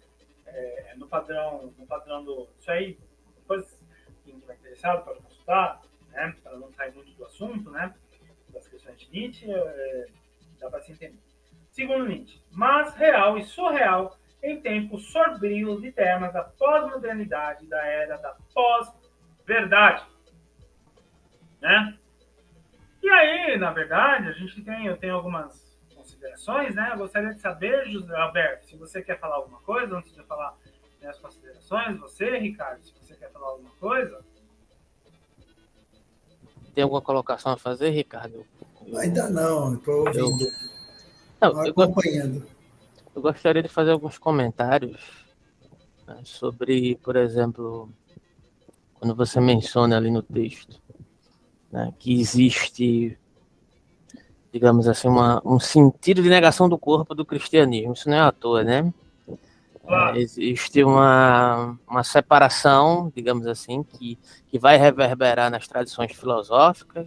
É, 0.46 0.94
no 0.96 1.06
padrão, 1.06 1.72
no 1.78 1.86
padrão 1.86 2.24
do. 2.24 2.48
Isso 2.58 2.70
aí, 2.70 2.98
depois, 3.36 3.82
quem 4.24 4.34
estiver 4.34 4.54
interessado 4.54 5.04
pode 5.04 5.20
consultar, 5.20 5.80
né? 6.10 6.36
para 6.42 6.56
não 6.56 6.72
sair 6.72 6.92
muito 6.94 7.12
do 7.12 7.24
assunto, 7.24 7.70
né? 7.70 7.94
das 8.52 8.66
questões 8.68 8.98
de 8.98 9.10
Nietzsche, 9.10 9.50
é, 9.50 10.06
dá 10.58 10.68
para 10.68 10.80
se 10.80 10.92
entender. 10.92 11.18
Segundo 11.70 12.06
Nietzsche, 12.06 12.42
mas 12.50 12.94
real 12.94 13.38
e 13.38 13.44
surreal 13.44 14.18
em 14.42 14.60
tempos 14.60 15.10
sombrios 15.12 15.80
de 15.80 15.92
temas 15.92 16.32
da 16.32 16.42
pós-modernidade, 16.42 17.66
da 17.66 17.84
era 17.84 18.16
da 18.16 18.36
pós-verdade. 18.52 20.04
Né? 21.60 21.98
E 23.02 23.10
aí, 23.10 23.58
na 23.58 23.72
verdade, 23.72 24.28
a 24.28 24.32
gente 24.32 24.62
tem, 24.62 24.86
eu 24.86 24.96
tenho 24.96 25.14
algumas 25.14 25.70
considerações, 25.94 26.74
né? 26.74 26.90
Eu 26.92 26.98
gostaria 26.98 27.32
de 27.32 27.40
saber, 27.40 27.88
José 27.88 28.14
Alberto, 28.14 28.66
se 28.66 28.76
você 28.76 29.02
quer 29.02 29.18
falar 29.18 29.36
alguma 29.36 29.60
coisa 29.60 29.96
antes 29.96 30.12
de 30.12 30.22
falar 30.24 30.56
minhas 31.00 31.18
considerações, 31.18 31.98
você, 31.98 32.38
Ricardo, 32.38 32.82
se 32.82 32.92
você 33.00 33.14
quer 33.14 33.30
falar 33.32 33.48
alguma 33.48 33.70
coisa. 33.80 34.20
Tem 36.74 36.84
alguma 36.84 37.00
colocação 37.00 37.52
a 37.52 37.56
fazer, 37.56 37.90
Ricardo? 37.90 38.44
Ainda 38.98 39.28
não, 39.30 39.74
estou 39.74 40.06
ouvindo. 40.06 40.44
Eu... 40.44 40.50
Não, 41.40 41.66
eu, 41.66 41.72
acompanhando. 41.72 42.46
Eu 43.14 43.22
gostaria 43.22 43.62
de 43.62 43.68
fazer 43.68 43.92
alguns 43.92 44.18
comentários 44.18 45.26
né, 46.06 46.20
sobre, 46.22 46.96
por 46.96 47.16
exemplo, 47.16 47.90
quando 48.94 49.14
você 49.14 49.40
menciona 49.40 49.96
ali 49.96 50.10
no 50.10 50.22
texto 50.22 50.80
né, 51.70 51.92
que 51.98 52.20
existe, 52.20 53.18
digamos 54.52 54.88
assim, 54.88 55.08
uma, 55.08 55.40
um 55.44 55.60
sentido 55.60 56.22
de 56.22 56.28
negação 56.28 56.68
do 56.68 56.78
corpo 56.78 57.14
do 57.14 57.24
cristianismo. 57.24 57.92
Isso 57.92 58.08
não 58.08 58.16
é 58.16 58.20
à 58.20 58.32
toa, 58.32 58.64
né? 58.64 58.92
É, 59.86 60.18
existe 60.18 60.84
uma, 60.84 61.76
uma 61.88 62.04
separação, 62.04 63.12
digamos 63.14 63.46
assim, 63.46 63.82
que, 63.82 64.18
que 64.48 64.58
vai 64.58 64.76
reverberar 64.76 65.50
nas 65.50 65.66
tradições 65.66 66.12
filosóficas, 66.12 67.06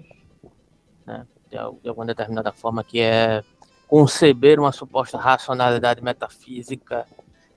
né, 1.05 1.25
de, 1.49 1.57
de 1.81 1.89
alguma 1.89 2.05
determinada 2.05 2.51
forma, 2.51 2.83
que 2.83 2.99
é 2.99 3.41
conceber 3.87 4.59
uma 4.59 4.71
suposta 4.71 5.17
racionalidade 5.17 6.03
metafísica 6.03 7.05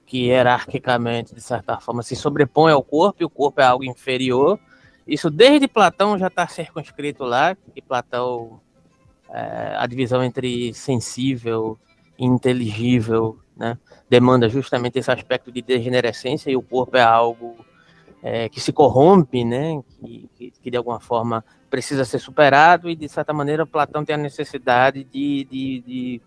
que 0.06 0.26
hierarquicamente, 0.26 1.34
de 1.34 1.40
certa 1.40 1.80
forma, 1.80 2.02
se 2.02 2.14
sobrepõe 2.14 2.72
ao 2.72 2.82
corpo, 2.82 3.22
e 3.22 3.24
o 3.24 3.30
corpo 3.30 3.60
é 3.60 3.64
algo 3.64 3.84
inferior. 3.84 4.58
Isso 5.06 5.30
desde 5.30 5.68
Platão 5.68 6.18
já 6.18 6.26
está 6.26 6.48
circunscrito 6.48 7.22
lá, 7.22 7.56
que 7.72 7.80
Platão, 7.80 8.60
é, 9.30 9.76
a 9.78 9.86
divisão 9.86 10.22
entre 10.24 10.74
sensível 10.74 11.78
e 12.18 12.24
inteligível, 12.24 13.38
né, 13.56 13.78
demanda 14.10 14.48
justamente 14.48 14.98
esse 14.98 15.10
aspecto 15.10 15.52
de 15.52 15.62
degenerescência, 15.62 16.50
e 16.50 16.56
o 16.56 16.62
corpo 16.62 16.96
é 16.96 17.02
algo 17.02 17.56
é, 18.22 18.48
que 18.48 18.60
se 18.60 18.72
corrompe, 18.72 19.44
né, 19.44 19.80
que, 20.00 20.28
que, 20.34 20.50
que, 20.50 20.70
de 20.70 20.76
alguma 20.76 20.98
forma 20.98 21.44
precisa 21.70 22.04
ser 22.04 22.18
superado, 22.18 22.90
e 22.90 22.96
de 22.96 23.08
certa 23.08 23.32
maneira 23.32 23.64
Platão 23.64 24.04
tem 24.04 24.14
a 24.14 24.18
necessidade 24.18 25.04
de, 25.04 25.44
de, 25.44 25.80
de, 25.86 26.22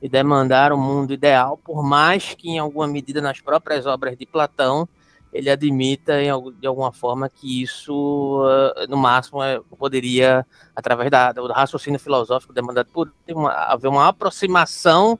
de 0.00 0.08
demandar 0.08 0.72
um 0.72 0.80
mundo 0.80 1.12
ideal, 1.12 1.58
por 1.58 1.82
mais 1.82 2.34
que 2.34 2.50
em 2.50 2.58
alguma 2.60 2.86
medida 2.86 3.20
nas 3.20 3.40
próprias 3.40 3.86
obras 3.86 4.16
de 4.16 4.24
Platão 4.24 4.88
ele 5.32 5.48
admita 5.48 6.14
de 6.58 6.66
alguma 6.66 6.92
forma 6.92 7.28
que 7.28 7.62
isso, 7.62 8.42
no 8.88 8.96
máximo, 8.96 9.38
poderia, 9.78 10.44
através 10.74 11.10
da, 11.10 11.32
do 11.32 11.46
raciocínio 11.46 12.00
filosófico 12.00 12.52
demandado 12.52 12.86
por 12.86 13.12
uma, 13.28 13.52
haver 13.52 13.88
uma 13.88 14.08
aproximação 14.08 15.18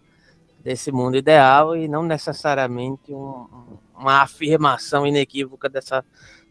desse 0.63 0.93
mundo 0.93 1.17
ideal 1.17 1.77
e 1.77 1.89
não 1.89 2.03
necessariamente 2.03 3.13
um, 3.13 3.47
uma 3.97 4.23
afirmação 4.23 5.07
inequívoca 5.07 5.69
dessa, 5.69 6.05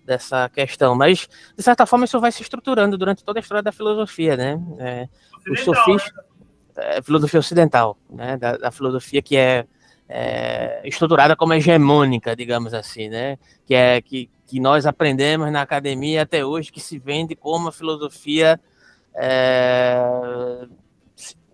dessa 0.05 0.49
questão. 0.49 0.95
Mas, 0.95 1.27
de 1.55 1.63
certa 1.63 1.85
forma, 1.85 2.05
isso 2.05 2.19
vai 2.19 2.31
se 2.31 2.41
estruturando 2.41 2.97
durante 2.97 3.23
toda 3.23 3.39
a 3.39 3.41
história 3.41 3.63
da 3.63 3.71
filosofia, 3.71 4.35
né? 4.35 4.59
É, 4.79 5.07
os 5.49 5.61
sofistas, 5.61 6.13
né? 6.13 6.23
é, 6.77 7.01
filosofia 7.01 7.39
ocidental, 7.39 7.97
né? 8.09 8.37
Da, 8.37 8.57
da, 8.57 8.71
filosofia 8.71 9.21
que 9.21 9.37
é 9.37 9.65
é, 10.09 10.81
estruturada 10.83 11.35
como 11.35 11.53
hegemônica, 11.53 12.35
digamos 12.35 12.73
assim, 12.73 13.09
né? 13.09 13.37
Que 13.65 13.75
é 13.75 14.01
que, 14.01 14.29
que 14.47 14.59
nós 14.59 14.87
aprendemos 14.87 15.51
na 15.51 15.61
academia 15.61 16.23
até 16.23 16.43
hoje, 16.43 16.71
que 16.71 16.81
se 16.81 16.97
vende 16.97 17.35
como 17.35 17.69
a 17.69 17.71
filosofia 17.71 18.59
é, 19.13 20.01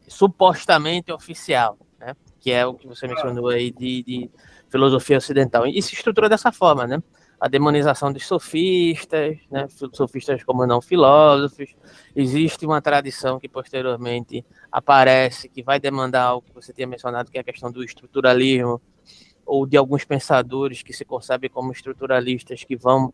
supostamente 0.07 1.11
oficial, 1.11 1.77
né? 1.99 2.15
Que 2.39 2.51
é 2.51 2.65
o 2.65 2.73
que 2.73 2.87
você 2.87 3.05
mencionou 3.07 3.49
aí 3.49 3.71
de, 3.71 4.03
de 4.03 4.31
filosofia 4.69 5.17
ocidental. 5.17 5.67
E 5.67 5.81
se 5.81 5.93
estrutura 5.93 6.29
dessa 6.29 6.51
forma, 6.51 6.87
né? 6.87 7.03
A 7.39 7.47
demonização 7.47 8.11
dos 8.11 8.25
sofistas, 8.25 9.37
né, 9.51 9.67
sofistas 9.93 10.43
como 10.43 10.65
não 10.65 10.81
filósofos. 10.81 11.75
Existe 12.15 12.65
uma 12.65 12.81
tradição 12.81 13.39
que 13.39 13.49
posteriormente 13.49 14.45
aparece, 14.71 15.49
que 15.49 15.61
vai 15.61 15.79
demandar 15.79 16.23
algo 16.23 16.47
que 16.47 16.53
você 16.53 16.73
tinha 16.73 16.87
mencionado, 16.87 17.29
que 17.29 17.37
é 17.37 17.41
a 17.41 17.43
questão 17.43 17.71
do 17.71 17.83
estruturalismo, 17.83 18.81
ou 19.45 19.65
de 19.65 19.77
alguns 19.77 20.03
pensadores 20.03 20.81
que 20.81 20.93
se 20.93 21.05
concebem 21.05 21.49
como 21.49 21.71
estruturalistas, 21.71 22.63
que 22.63 22.75
vão, 22.75 23.13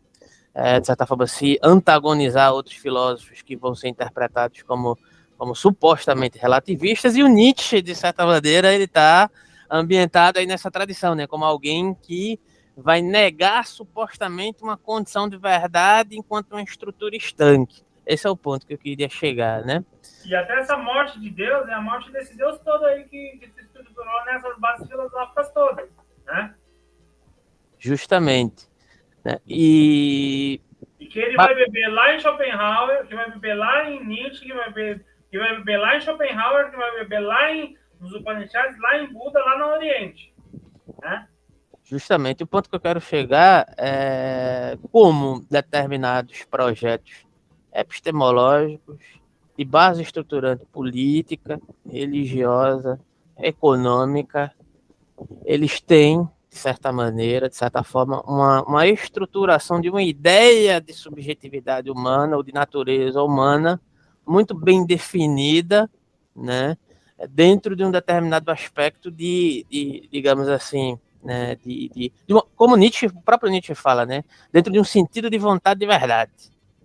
é, 0.54 0.80
de 0.80 0.86
certa 0.86 1.04
forma, 1.04 1.26
se 1.26 1.58
antagonizar 1.62 2.48
a 2.48 2.52
outros 2.52 2.76
filósofos 2.76 3.42
que 3.42 3.56
vão 3.56 3.74
ser 3.74 3.88
interpretados 3.88 4.62
como, 4.62 4.96
como 5.36 5.54
supostamente 5.54 6.38
relativistas, 6.38 7.16
e 7.16 7.22
o 7.22 7.28
Nietzsche, 7.28 7.82
de 7.82 7.94
certa 7.94 8.24
maneira, 8.24 8.72
ele 8.72 8.84
está 8.84 9.30
ambientado 9.68 10.38
aí 10.38 10.46
nessa 10.46 10.70
tradição, 10.70 11.14
né, 11.14 11.26
como 11.26 11.44
alguém 11.44 11.94
que 11.94 12.38
vai 12.76 13.02
negar 13.02 13.66
supostamente 13.66 14.62
uma 14.62 14.76
condição 14.76 15.28
de 15.28 15.36
verdade 15.36 16.16
enquanto 16.16 16.52
uma 16.52 16.62
estrutura 16.62 17.16
estanque. 17.16 17.82
Esse 18.04 18.26
é 18.26 18.30
o 18.30 18.36
ponto 18.36 18.66
que 18.66 18.74
eu 18.74 18.78
queria 18.78 19.08
chegar, 19.08 19.64
né? 19.64 19.84
E 20.24 20.34
até 20.34 20.58
essa 20.58 20.76
morte 20.76 21.20
de 21.20 21.30
Deus 21.30 21.68
é 21.68 21.74
a 21.74 21.80
morte 21.80 22.10
desse 22.10 22.36
Deus 22.36 22.58
todo 22.60 22.84
aí 22.84 23.04
que, 23.04 23.38
que 23.38 23.48
se 23.50 23.60
estruturou 23.60 24.24
nessas 24.24 24.58
bases 24.58 24.88
filosóficas 24.88 25.52
todas, 25.52 25.88
né? 26.26 26.54
Justamente. 27.78 28.68
Né? 29.24 29.38
E... 29.46 30.60
e 30.98 31.06
que 31.06 31.20
ele 31.20 31.36
vai 31.36 31.54
beber 31.54 31.88
lá 31.88 32.14
em 32.14 32.20
Schopenhauer, 32.20 33.06
que 33.06 33.14
vai 33.14 33.30
beber 33.30 33.54
lá 33.54 33.88
em 33.88 34.04
Nietzsche, 34.04 34.44
que 34.44 34.52
vai 34.52 34.72
beber, 34.72 35.04
que 35.30 35.38
vai 35.38 35.56
beber 35.56 35.76
lá 35.78 35.96
em 35.96 36.00
Schopenhauer, 36.00 36.70
que 36.70 36.76
vai 36.76 36.98
beber 36.98 37.20
lá 37.20 37.52
em, 37.52 37.76
nos 38.00 38.12
Upanishads, 38.14 38.78
lá 38.80 38.98
em 38.98 39.12
Buda, 39.12 39.38
lá 39.44 39.58
no 39.58 39.66
Oriente, 39.66 40.34
né? 41.00 41.28
Justamente 41.92 42.42
o 42.42 42.46
ponto 42.46 42.70
que 42.70 42.74
eu 42.74 42.80
quero 42.80 43.02
chegar 43.02 43.66
é 43.76 44.78
como 44.90 45.44
determinados 45.50 46.42
projetos 46.44 47.26
epistemológicos 47.70 48.96
de 49.58 49.62
base 49.62 50.00
estruturante 50.00 50.64
política, 50.64 51.60
religiosa, 51.86 52.98
econômica, 53.36 54.50
eles 55.44 55.82
têm, 55.82 56.26
de 56.48 56.56
certa 56.56 56.90
maneira, 56.90 57.46
de 57.46 57.56
certa 57.56 57.82
forma, 57.82 58.22
uma, 58.22 58.62
uma 58.62 58.86
estruturação 58.86 59.78
de 59.78 59.90
uma 59.90 60.02
ideia 60.02 60.80
de 60.80 60.94
subjetividade 60.94 61.90
humana 61.90 62.38
ou 62.38 62.42
de 62.42 62.54
natureza 62.54 63.22
humana 63.22 63.78
muito 64.26 64.54
bem 64.54 64.86
definida, 64.86 65.90
né, 66.34 66.74
dentro 67.28 67.76
de 67.76 67.84
um 67.84 67.90
determinado 67.90 68.50
aspecto 68.50 69.10
de, 69.10 69.66
de 69.70 70.08
digamos 70.10 70.48
assim, 70.48 70.98
né, 71.22 71.56
de, 71.56 71.88
de, 71.88 72.12
de 72.26 72.34
uma, 72.34 72.44
como 72.56 72.76
Nietzsche, 72.76 73.06
o 73.06 73.22
próprio 73.22 73.50
Nietzsche 73.50 73.74
fala, 73.74 74.04
né, 74.04 74.24
dentro 74.52 74.72
de 74.72 74.80
um 74.80 74.84
sentido 74.84 75.30
de 75.30 75.38
vontade 75.38 75.80
de 75.80 75.86
verdade. 75.86 76.32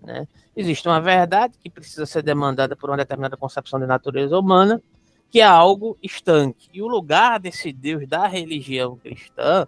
Né? 0.02 0.28
Existe 0.56 0.88
uma 0.88 1.02
verdade 1.02 1.56
que 1.62 1.69
precisa 1.69 2.06
ser 2.06 2.23
demandada 2.23 2.76
por 2.76 2.89
uma 2.89 2.97
determinada 2.97 3.38
concepção 3.38 3.80
de 3.80 3.86
natureza 3.86 4.38
humana, 4.38 4.82
que 5.30 5.39
é 5.39 5.43
algo 5.43 5.97
estanque. 6.02 6.69
E 6.73 6.82
o 6.82 6.88
lugar 6.88 7.39
desse 7.39 7.71
Deus 7.73 8.08
da 8.08 8.28
religião 8.28 8.95
cristã, 8.95 9.67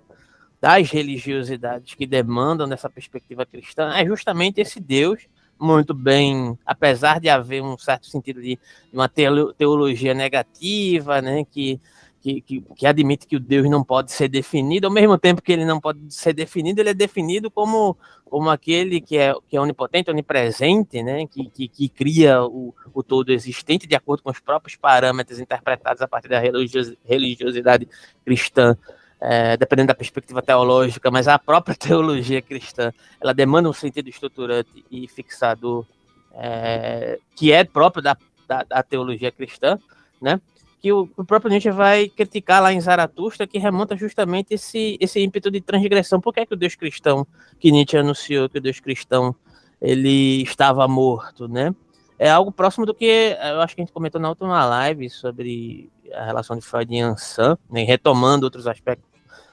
das 0.61 0.89
religiosidades 0.89 1.95
que 1.95 2.05
demandam 2.05 2.67
dessa 2.67 2.89
perspectiva 2.89 3.45
cristã, 3.45 3.93
é 3.93 4.05
justamente 4.05 4.61
esse 4.61 4.79
Deus 4.79 5.27
muito 5.59 5.93
bem, 5.93 6.57
apesar 6.65 7.19
de 7.19 7.27
haver 7.27 7.61
um 7.61 7.77
certo 7.77 8.07
sentido 8.07 8.41
de, 8.41 8.55
de 8.55 8.93
uma 8.93 9.09
teologia 9.09 10.13
negativa, 10.13 11.21
né, 11.21 11.43
que 11.43 11.79
que, 12.21 12.41
que, 12.41 12.61
que, 12.75 12.85
admite 12.85 13.25
que 13.25 13.35
o 13.35 13.39
Deus 13.39 13.69
não 13.69 13.83
pode 13.83 14.11
ser 14.11 14.27
definido, 14.27 14.87
ao 14.87 14.93
mesmo 14.93 15.17
tempo 15.17 15.41
que 15.41 15.51
ele 15.51 15.65
não 15.65 15.79
pode 15.79 16.13
ser 16.13 16.33
definido, 16.33 16.81
ele 16.81 16.89
é 16.89 16.93
definido 16.93 17.49
como, 17.49 17.97
como 18.25 18.49
aquele 18.49 18.99
que 18.99 19.17
é, 19.17 19.33
que 19.47 19.55
é 19.55 19.61
onipotente, 19.61 20.11
onipresente, 20.11 21.01
né? 21.01 21.25
que, 21.27 21.49
que, 21.49 21.67
que 21.67 21.89
cria 21.89 22.43
o, 22.43 22.73
o 22.93 23.01
todo 23.01 23.31
existente 23.31 23.87
de 23.87 23.95
acordo 23.95 24.23
com 24.23 24.29
os 24.29 24.39
próprios 24.39 24.75
parâmetros 24.75 25.39
interpretados 25.39 26.01
a 26.01 26.07
partir 26.07 26.27
da 26.27 26.39
religiosidade 26.39 27.87
cristã, 28.25 28.77
é, 29.21 29.57
dependendo 29.57 29.87
da 29.87 29.95
perspectiva 29.95 30.41
teológica, 30.41 31.09
mas 31.09 31.27
a 31.27 31.39
própria 31.39 31.75
teologia 31.77 32.41
cristã 32.41 32.93
ela 33.19 33.33
demanda 33.33 33.69
um 33.69 33.73
sentido 33.73 34.09
estruturante 34.09 34.85
e 34.91 35.07
fixador 35.07 35.85
é, 36.33 37.19
que 37.35 37.51
é 37.51 37.63
próprio 37.63 38.03
da, 38.03 38.17
da, 38.47 38.63
da 38.63 38.83
teologia 38.83 39.31
cristã, 39.31 39.79
né? 40.21 40.39
Que 40.79 40.93
o, 40.93 41.07
próprio 41.27 41.49
Nietzsche 41.49 41.71
vai 41.71 42.07
criticar 42.07 42.61
lá 42.61 42.71
em 42.71 42.79
Zaratustra, 42.79 43.45
que 43.45 43.59
remonta 43.59 43.97
justamente 43.97 44.53
esse, 44.53 44.97
esse 44.99 45.19
ímpeto 45.19 45.51
de 45.51 45.59
transgressão. 45.59 46.21
Por 46.21 46.33
que, 46.33 46.39
é 46.39 46.45
que 46.45 46.53
o 46.53 46.57
Deus 46.57 46.75
cristão, 46.75 47.27
que 47.59 47.71
Nietzsche 47.71 47.97
anunciou 47.97 48.47
que 48.47 48.57
o 48.57 48.61
Deus 48.61 48.79
cristão 48.79 49.35
ele 49.81 50.41
estava 50.41 50.87
morto, 50.87 51.47
né? 51.47 51.75
É 52.17 52.29
algo 52.29 52.51
próximo 52.51 52.85
do 52.85 52.93
que 52.93 53.37
eu 53.41 53.61
acho 53.61 53.75
que 53.75 53.81
a 53.81 53.85
gente 53.85 53.93
comentou 53.93 54.19
na 54.19 54.29
última 54.29 54.65
live 54.65 55.09
sobre 55.09 55.89
a 56.13 56.25
relação 56.25 56.57
de 56.57 56.61
Freud 56.61 56.93
e 56.93 56.99
Ansan, 56.99 57.57
né? 57.69 57.83
retomando 57.83 58.45
outros 58.45 58.67
aspectos 58.67 59.07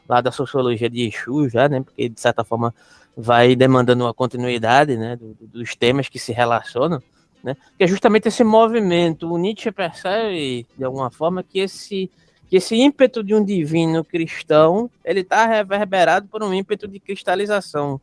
lá 0.09 0.21
da 0.21 0.33
sociologia 0.33 0.91
de 0.91 1.07
Exu 1.07 1.49
já, 1.49 1.69
né? 1.69 1.81
Porque 1.81 2.09
de 2.09 2.21
certa 2.21 2.45
forma 2.45 2.75
vai 3.17 3.55
demandando 3.57 4.05
uma 4.05 4.15
continuidade, 4.15 4.97
né? 4.97 5.17
Do, 5.17 5.37
dos 5.41 5.75
temas 5.75 6.09
que 6.09 6.19
se 6.19 6.33
relacionam 6.33 7.03
né? 7.42 7.57
Que 7.77 7.85
é 7.85 7.87
justamente 7.87 8.29
esse 8.29 8.44
movimento. 8.44 9.33
O 9.33 9.38
Nietzsche 9.38 9.70
percebe, 9.70 10.66
de 10.77 10.85
alguma 10.85 11.11
forma, 11.11 11.42
que 11.42 11.59
esse, 11.59 12.11
que 12.49 12.57
esse 12.57 12.77
ímpeto 12.77 13.22
de 13.22 13.35
um 13.35 13.44
divino 13.44 14.05
cristão 14.05 14.90
ele 15.05 15.20
está 15.20 15.46
reverberado 15.46 16.29
por 16.29 16.42
um 16.42 16.53
ímpeto 16.53 16.87
de 16.88 17.01
cristalização, 17.01 18.01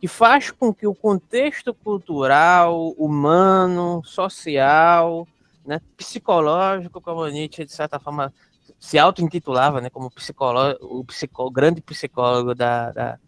que 0.00 0.08
faz 0.08 0.50
com 0.50 0.72
que 0.72 0.86
o 0.86 0.94
contexto 0.94 1.72
cultural, 1.72 2.90
humano, 2.98 4.02
social, 4.04 5.26
né, 5.64 5.80
psicológico, 5.96 7.00
como 7.00 7.26
Nietzsche, 7.26 7.64
de 7.64 7.72
certa 7.72 7.98
forma, 7.98 8.32
se 8.78 8.98
auto-intitulava 8.98 9.80
né, 9.80 9.88
como 9.88 10.10
psicólogo, 10.10 10.78
o 10.82 11.04
psicó, 11.04 11.48
grande 11.48 11.80
psicólogo 11.80 12.54
da, 12.54 12.92
da 12.92 13.18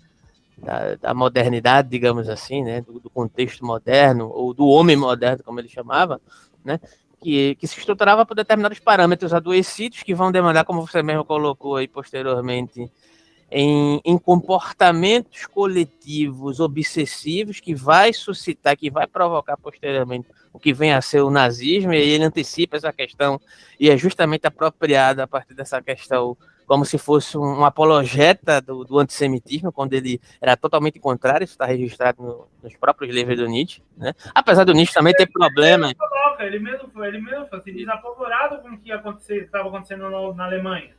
da, 0.57 0.95
da, 0.95 1.14
modernidade, 1.14 1.88
digamos 1.88 2.29
assim, 2.29 2.62
né, 2.62 2.81
do, 2.81 2.99
do, 2.99 3.11
contexto 3.11 3.64
moderno, 3.64 4.31
ou 4.33 4.55
do 4.55 4.66
homem 4.66 4.97
moderno, 4.97 5.45
como 5.45 5.61
ele 5.61 5.69
chamava, 5.69 6.21
né, 6.64 6.81
que, 7.21 7.55
que 7.57 7.66
se 7.66 7.79
estruturava 7.79 8.25
por 8.25 8.35
determinados 8.35 8.79
parâmetros 8.79 9.35
adoecidos 9.35 10.03
que 10.03 10.14
vão 10.14 10.33
demandar, 10.33 10.64
como 10.64 10.87
você 10.87 11.03
mesmo 11.03 11.25
colocou 11.25 11.77
aí 11.77 11.87
posteriormente, 11.87 12.90
em, 13.51 14.01
em 14.05 14.19
comportamentos 14.19 15.47
coletivos 15.47 16.59
obsessivos 16.59 17.61
que 17.61 17.75
vai 17.75 18.12
suscitar, 18.12 18.77
que 18.77 18.90
vai 18.90 19.07
provocar 19.07 19.57
posteriormente 19.57 20.29
o 20.53 20.59
que 20.59 20.73
vem 20.73 20.92
a 20.92 21.01
ser 21.01 21.21
o 21.21 21.31
nazismo, 21.31 21.92
e 21.92 21.99
ele 21.99 22.25
antecipa 22.25 22.77
essa 22.77 22.92
questão, 22.92 23.40
e 23.79 23.90
é 23.90 23.97
justamente 23.97 24.47
apropriado 24.47 25.23
a 25.23 25.27
partir 25.27 25.55
dessa 25.55 25.81
questão 25.81 26.37
como 26.66 26.85
se 26.85 26.98
fosse 26.98 27.38
um, 27.38 27.64
apologeta 27.64 28.61
do, 28.61 28.85
do, 28.85 28.98
antissemitismo, 28.98 29.72
quando 29.72 29.94
ele 29.94 30.20
era 30.40 30.57
totalmente 30.57 30.98
contrário, 30.98 31.44
isso 31.44 31.55
está 31.55 31.64
registrado 31.64 32.22
no, 32.22 32.48
nos 32.62 32.76
próprios 32.76 33.14
livros 33.14 33.37
do 33.37 33.46
Nietzsche, 33.46 33.83
né? 33.96 34.12
Apesar 34.35 34.64
do 34.64 34.72
Nietzsche 34.72 34.94
também 34.94 35.14
ter 35.14 35.26
problemas. 35.31 35.92
Ele 36.40 36.59
mesmo, 36.59 37.05
ele 37.05 37.20
mesmo 37.20 37.46
se 37.62 37.72
diz 37.72 37.88
apavorado 37.88 38.61
com 38.61 38.68
o 38.68 38.79
que 38.79 38.90
estava 38.90 39.68
acontecendo 39.68 40.11
no, 40.11 40.35
na 40.35 40.44
Alemanha, 40.44 40.94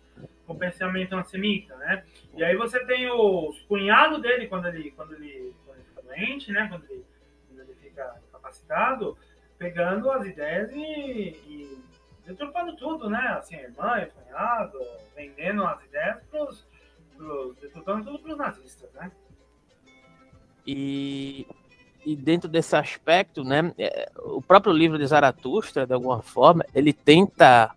com 0.45 0.53
o 0.53 0.57
pensamento 0.57 1.13
antissemita, 1.13 1.75
né? 1.75 2.03
E 2.35 2.43
aí 2.43 2.55
você 2.55 2.79
tem 2.85 3.09
os 3.11 3.59
cunhados 3.67 4.21
dele, 4.21 4.47
quando 4.47 4.67
ele, 4.67 4.91
quando 4.91 5.13
ele, 5.13 5.53
quando 5.65 5.77
ele 5.77 5.85
fica 5.85 6.01
doente, 6.01 6.51
né? 6.51 6.67
Quando 6.69 6.85
ele, 6.89 7.05
quando 7.47 7.59
ele 7.59 7.75
fica 7.81 8.15
capacitado, 8.31 9.17
pegando 9.59 10.09
as 10.11 10.25
ideias 10.25 10.71
e, 10.71 10.79
e 10.79 11.86
deturpando 12.27 12.75
tudo, 12.75 13.09
né? 13.09 13.35
Assim, 13.39 13.55
irmã, 13.55 14.05
cunhado, 14.05 14.77
vendendo 15.15 15.63
as 15.63 15.83
ideias 15.85 16.21
pros, 16.29 16.65
pros 17.15 17.55
deturpando 17.57 18.05
tudo 18.05 18.19
para 18.19 18.31
os 18.33 18.37
nazistas, 18.37 18.91
né? 18.93 19.11
E, 20.65 21.47
e 22.05 22.15
dentro 22.15 22.49
desse 22.49 22.75
aspecto, 22.75 23.43
né, 23.43 23.73
é, 23.77 24.11
o 24.17 24.41
próprio 24.41 24.73
livro 24.73 24.99
de 24.99 25.07
Zaratustra, 25.07 25.87
de 25.87 25.93
alguma 25.93 26.21
forma, 26.21 26.65
ele 26.75 26.91
tenta, 26.91 27.73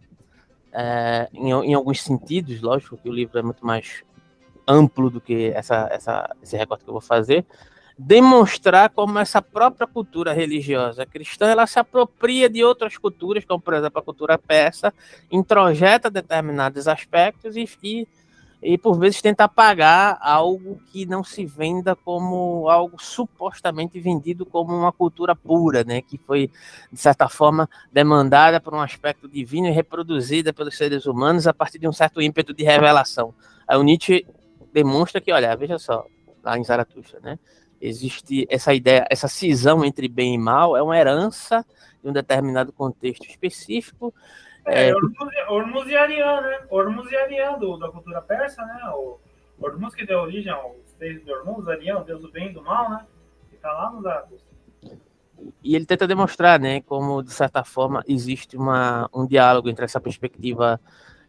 é, 0.73 1.29
em, 1.33 1.51
em 1.51 1.75
alguns 1.75 2.03
sentidos, 2.03 2.61
lógico 2.61 2.97
que 2.97 3.09
o 3.09 3.13
livro 3.13 3.39
é 3.39 3.43
muito 3.43 3.65
mais 3.65 4.03
amplo 4.67 5.09
do 5.09 5.21
que 5.21 5.53
essa, 5.55 5.89
essa, 5.93 6.37
esse 6.43 6.57
recorte 6.57 6.83
que 6.83 6.91
eu 6.91 6.95
vou 6.95 7.01
fazer, 7.01 7.47
demonstrar 8.03 8.89
como 8.89 9.19
essa 9.19 9.43
própria 9.43 9.87
cultura 9.87 10.33
religiosa 10.33 11.05
cristã 11.05 11.49
ela 11.49 11.67
se 11.67 11.79
apropria 11.79 12.49
de 12.49 12.65
outras 12.65 12.97
culturas, 12.97 13.45
como 13.45 13.61
por 13.61 13.75
exemplo 13.75 13.99
a 13.99 14.03
cultura 14.03 14.39
persa, 14.39 14.93
introjeta 15.31 16.11
determinados 16.11 16.89
aspectos 16.89 17.57
e, 17.57 17.69
e 17.83 18.09
e 18.63 18.77
por 18.77 18.99
vezes 18.99 19.23
tenta 19.23 19.49
pagar 19.49 20.19
algo 20.21 20.79
que 20.93 21.07
não 21.07 21.25
se 21.25 21.47
venda 21.47 21.97
como 21.97 22.69
algo 22.69 23.03
supostamente 23.03 23.99
vendido 23.99 24.45
como 24.45 24.77
uma 24.77 24.93
cultura 24.93 25.35
pura, 25.35 25.83
né, 25.83 26.03
que 26.03 26.19
foi 26.19 26.51
de 26.93 27.01
certa 27.01 27.27
forma 27.27 27.69
demandada 27.91 28.61
por 28.61 28.75
um 28.75 28.81
aspecto 28.81 29.27
divino 29.27 29.67
e 29.67 29.71
reproduzida 29.71 30.53
pelos 30.53 30.77
seres 30.77 31.07
humanos 31.07 31.47
a 31.47 31.55
partir 31.55 31.79
de 31.79 31.89
um 31.89 31.93
certo 31.93 32.21
ímpeto 32.21 32.53
de 32.53 32.63
revelação. 32.63 33.35
Aí 33.67 33.79
o 33.79 33.83
Nietzsche 33.83 34.27
demonstra 34.73 35.23
que, 35.23 35.33
olha, 35.33 35.57
veja 35.57 35.79
só, 35.79 36.05
lá 36.45 36.59
em 36.59 36.65
Zaratustra, 36.65 37.19
né, 37.21 37.39
existe 37.81 38.47
essa 38.51 38.75
ideia, 38.75 39.07
essa 39.11 39.29
cisão 39.29 39.85
entre 39.85 40.09
bem 40.09 40.35
e 40.35 40.38
mal 40.38 40.77
é 40.77 40.83
uma 40.83 40.99
herança 40.99 41.64
de 42.03 42.09
um 42.09 42.12
determinado 42.12 42.73
contexto 42.73 43.27
específico 43.27 44.12
é, 44.66 44.90
é 44.90 44.95
Hormuz 45.49 45.87
e 45.87 45.93
né? 45.93 46.61
Hormuz 46.69 47.09
e 47.11 47.59
do, 47.59 47.77
da 47.77 47.88
cultura 47.88 48.21
persa, 48.21 48.64
né? 48.64 48.81
O 48.95 49.19
Hormuz 49.61 49.95
que 49.95 50.07
deu 50.07 50.21
origem 50.21 50.53
aos 50.53 50.93
três 50.99 51.25
de 51.25 51.33
Hormuz, 51.33 51.69
Arian, 51.69 51.99
o 51.99 52.05
deus 52.05 52.21
do 52.21 52.31
bem 52.31 52.51
e 52.51 52.53
do 52.53 52.62
mal, 52.62 52.90
né? 52.90 53.07
Que 53.51 53.57
tá 53.57 53.73
lá 53.73 53.90
no 53.90 54.03
Zaratustra. 54.03 54.51
E 55.64 55.75
ele 55.75 55.87
tenta 55.87 56.07
demonstrar, 56.07 56.61
né, 56.61 56.83
como 56.83 57.23
de 57.23 57.33
certa 57.33 57.64
forma 57.64 58.05
existe 58.07 58.59
uma, 58.59 59.09
um 59.12 59.27
diálogo 59.27 59.71
entre 59.71 59.87
essa 59.87 59.99
perspectiva 59.99 60.79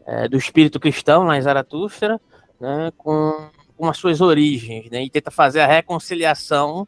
é, 0.06 0.28
do 0.28 0.36
espírito 0.36 0.82
cristão 0.82 1.24
lá 1.24 1.38
em 1.38 1.42
Zaratustra, 1.42 2.20
né, 2.60 2.92
com, 2.98 3.50
com 3.82 3.90
as 3.90 3.98
suas 3.98 4.22
origens, 4.22 4.92
né, 4.92 5.04
e 5.04 5.10
tenta 5.10 5.32
fazer 5.32 5.60
a 5.60 5.66
reconciliação 5.66 6.88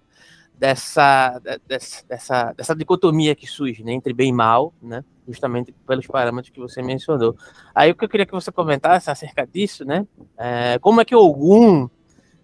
dessa, 0.53 1.41
dessa, 1.67 2.05
dessa, 2.07 2.53
dessa 2.53 2.75
dicotomia 2.75 3.33
que 3.33 3.47
surge 3.47 3.83
né, 3.83 3.93
entre 3.93 4.13
bem 4.13 4.29
e 4.29 4.31
mal, 4.31 4.71
né, 4.79 5.03
justamente 5.27 5.73
pelos 5.87 6.05
parâmetros 6.05 6.53
que 6.53 6.59
você 6.59 6.83
mencionou. 6.83 7.35
Aí 7.73 7.89
o 7.89 7.95
que 7.95 8.05
eu 8.05 8.09
queria 8.09 8.27
que 8.27 8.31
você 8.31 8.51
comentasse 8.51 9.09
acerca 9.09 9.43
disso, 9.43 9.83
né, 9.83 10.05
é, 10.37 10.77
como 10.77 11.01
é 11.01 11.05
que 11.05 11.15
Ogum 11.15 11.89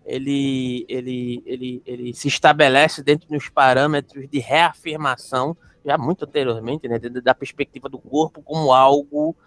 ele, 0.03 0.83
ele, 0.89 1.43
ele, 1.45 1.83
ele 1.85 2.13
se 2.15 2.27
estabelece 2.27 3.03
dentro 3.03 3.29
dos 3.29 3.49
parâmetros 3.49 4.27
de 4.27 4.39
reafirmação, 4.39 5.55
já 5.85 5.95
muito 5.95 6.25
anteriormente, 6.25 6.87
né, 6.87 6.97
da 6.97 7.35
perspectiva 7.35 7.87
do 7.87 7.99
corpo 7.99 8.41
como 8.41 8.73
algo 8.73 9.37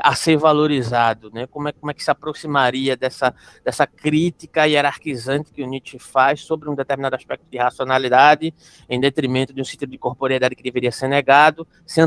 a 0.00 0.14
ser 0.14 0.36
valorizado, 0.36 1.30
né? 1.32 1.46
Como 1.46 1.68
é, 1.68 1.72
como 1.72 1.90
é 1.90 1.94
que 1.94 2.02
se 2.02 2.10
aproximaria 2.10 2.96
dessa, 2.96 3.34
dessa 3.64 3.86
crítica 3.86 4.66
hierarquizante 4.66 5.52
que 5.52 5.62
o 5.62 5.66
Nietzsche 5.66 5.98
faz 5.98 6.40
sobre 6.40 6.70
um 6.70 6.74
determinado 6.74 7.16
aspecto 7.16 7.44
de 7.50 7.58
racionalidade, 7.58 8.54
em 8.88 9.00
detrimento 9.00 9.52
de 9.52 9.60
um 9.60 9.64
sentido 9.64 9.90
de 9.90 9.98
corporeidade 9.98 10.54
que 10.54 10.62
deveria 10.62 10.92
ser 10.92 11.08
negado, 11.08 11.66
se, 11.84 12.00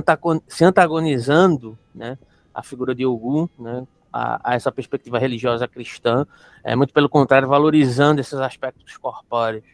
antagonizando, 0.63 1.77
né? 1.93 2.17
A 2.53 2.63
figura 2.63 2.95
de 2.95 3.05
Ogum, 3.05 3.47
né? 3.59 3.85
A, 4.11 4.51
a, 4.51 4.55
essa 4.55 4.71
perspectiva 4.71 5.19
religiosa 5.19 5.67
cristã, 5.67 6.25
é 6.63 6.75
muito 6.75 6.93
pelo 6.93 7.09
contrário, 7.09 7.47
valorizando 7.47 8.21
esses 8.21 8.39
aspectos 8.39 8.95
corpóreos, 8.97 9.65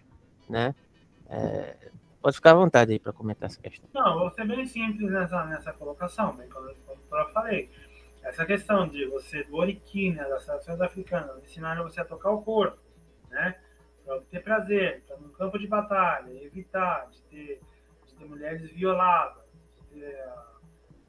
né? 0.50 0.74
É, 1.30 1.76
pode 2.22 2.36
ficar 2.36 2.52
à 2.52 2.56
vontade 2.56 2.92
aí 2.92 3.00
para 3.00 3.14
comentar 3.14 3.48
essa 3.50 3.62
questão. 3.62 3.88
Não, 3.94 4.20
vou 4.20 4.32
ser 4.32 4.46
bem 4.48 4.66
simples 4.66 5.12
nessa, 5.12 5.46
nessa 5.46 5.72
colocação, 5.74 6.36
bem 6.36 6.50
como 6.50 6.68
eu 6.68 7.30
falei 7.34 7.70
essa 8.24 8.46
questão 8.46 8.88
de 8.88 9.06
você, 9.08 9.44
do 9.44 9.56
oriquim, 9.56 10.14
né, 10.14 10.24
das 10.28 10.46
nações 10.46 10.80
africanas, 10.80 11.44
ensinar 11.44 11.82
você 11.82 12.02
a 12.02 12.06
tocar 12.06 12.32
o 12.32 12.42
corpo, 12.42 12.80
né, 13.30 13.60
para 14.06 14.22
ter 14.22 14.44
prazer, 14.44 15.04
para 15.08 15.18
no 15.18 15.30
campo 15.30 15.58
de 15.58 15.68
batalha, 15.68 16.32
evitar 16.44 17.10
de 17.10 17.22
ter, 17.24 17.62
de 18.06 18.16
ter 18.16 18.26
mulheres 18.26 18.70
violadas, 18.72 19.44
de 19.54 20.00
ter 20.00 20.20
a, 20.22 20.48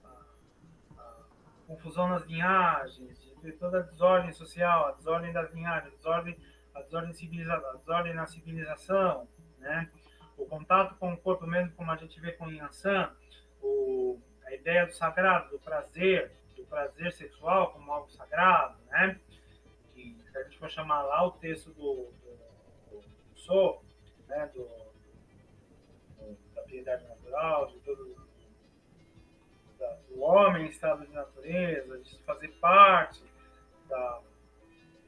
a, 0.04 1.00
a 1.00 1.66
confusão 1.66 2.08
nas 2.08 2.24
linhagens, 2.24 3.20
de 3.20 3.34
ter 3.40 3.52
toda 3.52 3.78
a 3.78 3.82
desordem 3.82 4.32
social, 4.32 4.86
a 4.86 4.92
desordem 4.92 5.32
das 5.32 5.52
linhagens, 5.52 5.92
a 5.92 5.96
desordem, 5.96 6.38
a 6.74 6.80
desordem, 6.80 7.10
a 7.10 7.76
desordem 7.76 8.14
na 8.14 8.26
civilização, 8.26 9.28
né, 9.58 9.90
o 10.36 10.46
contato 10.46 10.96
com 10.96 11.12
o 11.12 11.16
corpo 11.16 11.46
mesmo, 11.46 11.72
como 11.72 11.90
a 11.90 11.96
gente 11.96 12.18
vê 12.20 12.32
com 12.32 12.50
Yansan, 12.50 13.10
o, 13.60 14.18
a 14.46 14.54
ideia 14.54 14.86
do 14.86 14.92
sagrado, 14.92 15.50
do 15.50 15.58
prazer, 15.58 16.32
do 16.62 16.66
prazer 16.68 17.12
sexual 17.12 17.72
como 17.72 17.92
algo 17.92 18.10
sagrado, 18.10 18.78
né? 18.90 19.20
Que 19.94 20.16
se 20.30 20.38
a 20.38 20.42
gente 20.44 20.58
for 20.58 20.70
chamar 20.70 21.02
lá 21.02 21.26
o 21.26 21.32
texto 21.32 21.70
do, 21.70 22.10
do, 22.90 23.00
do 23.00 23.38
Sou, 23.38 23.84
né? 24.28 24.50
Do, 24.54 24.64
do, 26.18 26.38
da 26.54 26.62
piedade 26.62 27.04
natural, 27.06 27.66
de 27.66 27.78
todo 27.80 28.22
da, 29.78 29.92
do 30.08 30.20
homem 30.20 30.66
em 30.66 30.68
estado 30.68 31.04
de 31.04 31.12
natureza, 31.12 31.98
de 31.98 32.22
fazer 32.22 32.48
parte 32.60 33.22
da 33.88 34.20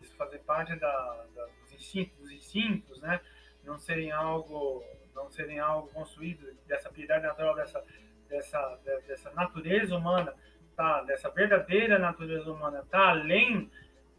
de 0.00 0.08
fazer 0.16 0.38
parte 0.40 0.76
da, 0.76 1.26
da, 1.34 1.46
dos 1.46 1.72
instintos, 1.72 2.18
dos 2.18 2.30
instintos, 2.32 3.00
né? 3.00 3.20
Não 3.62 3.78
serem 3.78 4.10
algo 4.10 4.84
não 5.14 5.30
serem 5.30 5.60
algo 5.60 5.88
construído 5.92 6.52
dessa 6.66 6.90
piedade 6.90 7.24
natural 7.24 7.54
dessa 7.54 7.84
dessa 8.28 8.80
dessa 9.06 9.30
natureza 9.30 9.96
humana 9.96 10.34
tá, 10.76 11.02
dessa 11.02 11.30
verdadeira 11.30 11.98
natureza 11.98 12.50
humana 12.50 12.80
está 12.80 13.10
além 13.10 13.70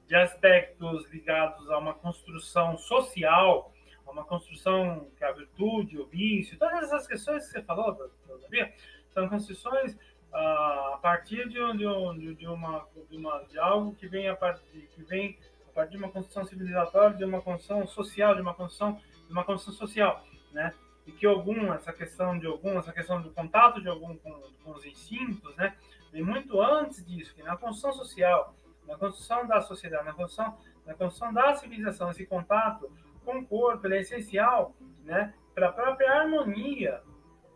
de 0.08 0.16
aspectos 0.16 1.10
ligados 1.12 1.70
a 1.70 1.78
uma 1.78 1.94
construção 1.94 2.78
social, 2.78 3.74
a 4.06 4.12
uma 4.12 4.24
construção 4.24 5.08
que 5.18 5.24
é 5.24 5.28
a 5.28 5.32
virtude, 5.32 6.00
o 6.00 6.06
vício, 6.06 6.58
todas 6.58 6.84
essas 6.84 7.08
questões 7.08 7.46
que 7.46 7.52
você 7.52 7.62
falou, 7.64 8.12
Davi, 8.42 8.72
são 9.10 9.28
construções 9.28 9.94
uh, 9.94 10.94
a 10.94 11.00
partir 11.02 11.48
de, 11.48 11.60
de, 11.74 12.36
de, 12.36 12.48
uma, 12.48 12.88
de, 13.10 13.18
uma, 13.18 13.44
de 13.44 13.58
algo 13.58 13.96
que 13.96 14.08
vem 14.08 14.28
a 14.28 14.36
partir, 14.36 14.90
que 14.94 15.04
vem 15.04 15.38
a 15.70 15.74
partir 15.74 15.92
de 15.92 15.98
uma 15.98 16.12
construção 16.12 16.46
civilizatória, 16.46 17.18
de 17.18 17.24
uma 17.24 17.42
construção 17.42 17.88
social, 17.88 18.36
de 18.36 18.42
uma 18.42 18.54
construção, 18.54 19.02
de 19.26 19.32
uma 19.32 19.44
construção 19.44 19.88
social, 19.88 20.24
né? 20.52 20.74
E 21.08 21.12
que 21.12 21.26
algum, 21.26 21.72
essa 21.74 21.94
questão 21.94 22.38
de 22.38 22.48
algum, 22.48 22.78
essa 22.80 22.92
questão 22.92 23.22
do 23.22 23.30
contato 23.30 23.82
de 23.82 23.88
algum 23.88 24.18
com, 24.18 24.32
com 24.64 24.72
os 24.72 24.86
instintos, 24.86 25.56
né? 25.56 25.76
Vem 26.16 26.24
muito 26.24 26.62
antes 26.62 27.06
disso, 27.06 27.36
que 27.36 27.44
na 27.44 27.58
construção 27.58 27.92
social, 27.92 28.56
na 28.88 28.98
construção 28.98 29.46
da 29.46 29.60
sociedade, 29.62 30.06
na 30.06 30.14
construção, 30.14 30.58
na 30.86 30.94
construção 30.94 31.34
da 31.34 31.54
civilização, 31.56 32.10
esse 32.10 32.26
contato 32.26 32.90
com 33.26 33.40
o 33.40 33.46
corpo 33.46 33.86
é 33.88 34.00
essencial 34.00 34.74
né, 35.04 35.34
para 35.54 35.68
a 35.68 35.74
própria 35.74 36.10
harmonia 36.10 37.02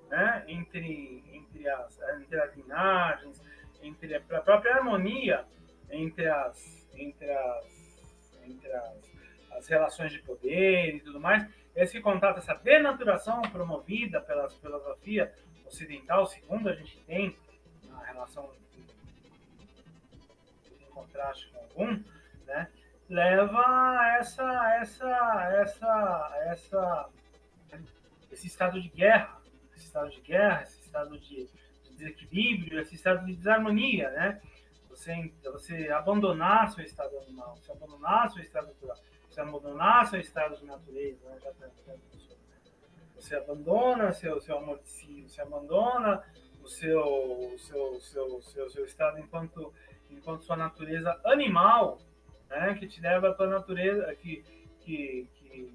né, 0.09 0.43
entre, 0.49 1.23
entre, 1.31 1.69
as, 1.69 2.01
entre 2.19 2.37
as 2.37 2.57
linhagens, 2.57 3.41
entre 3.81 4.13
a 4.15 4.41
própria 4.41 4.75
harmonia 4.75 5.45
entre 5.89 6.27
as, 6.27 6.87
entre 6.93 7.31
as, 7.31 8.41
entre 8.45 8.71
as, 8.73 9.11
as 9.51 9.67
relações 9.67 10.11
de 10.11 10.19
poder 10.19 10.95
e 10.95 10.99
tudo 10.99 11.19
mais. 11.19 11.47
Esse 11.73 12.01
contato, 12.01 12.39
essa 12.39 12.55
denaturação 12.55 13.41
promovida 13.43 14.19
pela 14.19 14.49
filosofia 14.49 15.33
ocidental, 15.65 16.25
segundo 16.25 16.67
a 16.67 16.73
gente 16.73 16.99
tem 17.05 17.37
relação 18.19 18.51
em 20.71 20.85
contraste 20.91 21.49
com 21.51 21.59
algum, 21.59 22.03
né, 22.45 22.69
leva 23.07 23.63
a 23.65 24.17
essa, 24.19 24.75
essa, 24.81 25.49
essa, 25.61 26.37
essa, 26.45 27.09
esse 28.31 28.47
estado 28.47 28.81
de 28.81 28.89
guerra, 28.89 29.41
esse 29.73 29.85
estado 29.85 30.09
de 30.09 30.21
guerra, 30.21 30.63
esse 30.63 30.79
estado 30.81 31.17
de, 31.17 31.47
de 31.83 31.95
desequilíbrio, 31.95 32.81
esse 32.81 32.95
estado 32.95 33.25
de 33.25 33.35
desarmonia, 33.35 34.09
né? 34.11 34.41
Você, 34.89 35.33
você 35.43 35.89
abandonar 35.89 36.69
seu 36.71 36.83
estado 36.83 37.17
animal, 37.19 37.55
você 37.55 37.71
abandonar 37.71 38.29
seu 38.31 38.43
estado 38.43 38.67
natural, 38.67 38.97
você 39.29 39.41
abandonar 39.41 40.07
seu 40.07 40.19
estado 40.19 40.57
de 40.57 40.65
natureza, 40.65 41.29
né? 41.29 41.39
já, 41.41 41.51
já, 41.53 41.67
já, 41.85 41.95
você 43.15 43.35
abandona 43.35 44.11
seu, 44.11 44.41
seu 44.41 44.57
amor 44.57 44.79
de 44.79 44.89
si, 44.89 45.23
você 45.23 45.41
abandona 45.41 46.23
seu, 46.69 47.55
seu, 47.57 47.99
seu, 47.99 48.41
seu, 48.41 48.69
seu 48.69 48.85
estado 48.85 49.19
enquanto, 49.19 49.73
enquanto 50.09 50.43
sua 50.43 50.55
natureza 50.55 51.19
animal, 51.25 51.99
né, 52.49 52.75
que 52.75 52.87
te 52.87 53.01
leva 53.01 53.29
à 53.29 53.33
tua 53.33 53.47
natureza, 53.47 54.15
que, 54.15 54.43
que, 54.81 55.27
que, 55.35 55.73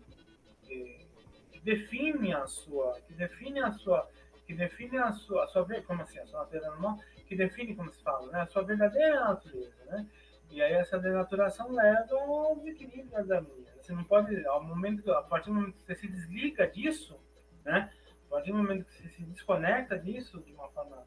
que, 0.63 1.61
define 1.65 2.35
a 2.35 2.47
sua, 2.47 3.01
que 3.07 3.15
define 3.15 3.61
a 3.61 3.73
sua, 3.73 4.09
que 4.47 4.55
define 4.55 4.99
a 4.99 5.13
sua, 5.13 5.45
a 5.45 5.47
sua 5.49 5.67
como 5.83 6.03
assim, 6.03 6.19
a 6.19 6.27
sua 6.27 6.41
natureza 6.41 6.69
animal, 6.69 6.99
que 7.27 7.35
define, 7.35 7.75
como 7.75 7.91
se 7.91 8.03
fala, 8.03 8.31
né, 8.31 8.41
a 8.43 8.47
sua 8.47 8.63
verdadeira 8.63 9.21
natureza, 9.21 9.85
né? 9.87 10.07
E 10.51 10.63
aí 10.63 10.75
essa 10.75 10.99
denaturação 10.99 11.73
leva 11.73 12.15
ao 12.15 12.57
desequilíbrio 12.57 13.27
da 13.27 13.37
harmonia. 13.39 13.73
Você 13.81 13.93
não 13.93 14.05
pode, 14.05 14.47
ao 14.47 14.63
momento, 14.63 15.11
a 15.11 15.23
partir 15.23 15.49
do 15.49 15.55
momento 15.55 15.75
que 15.75 15.83
você 15.83 15.95
se 15.97 16.07
desliga 16.07 16.67
disso, 16.67 17.19
né? 17.65 17.91
Partir 18.35 18.51
do 18.51 18.59
momento 18.59 18.85
que 18.87 18.95
você 18.97 19.09
se 19.11 19.23
desconecta 19.23 19.97
disso 19.97 20.41
de 20.41 20.53
uma 20.53 20.69
forma 20.71 21.07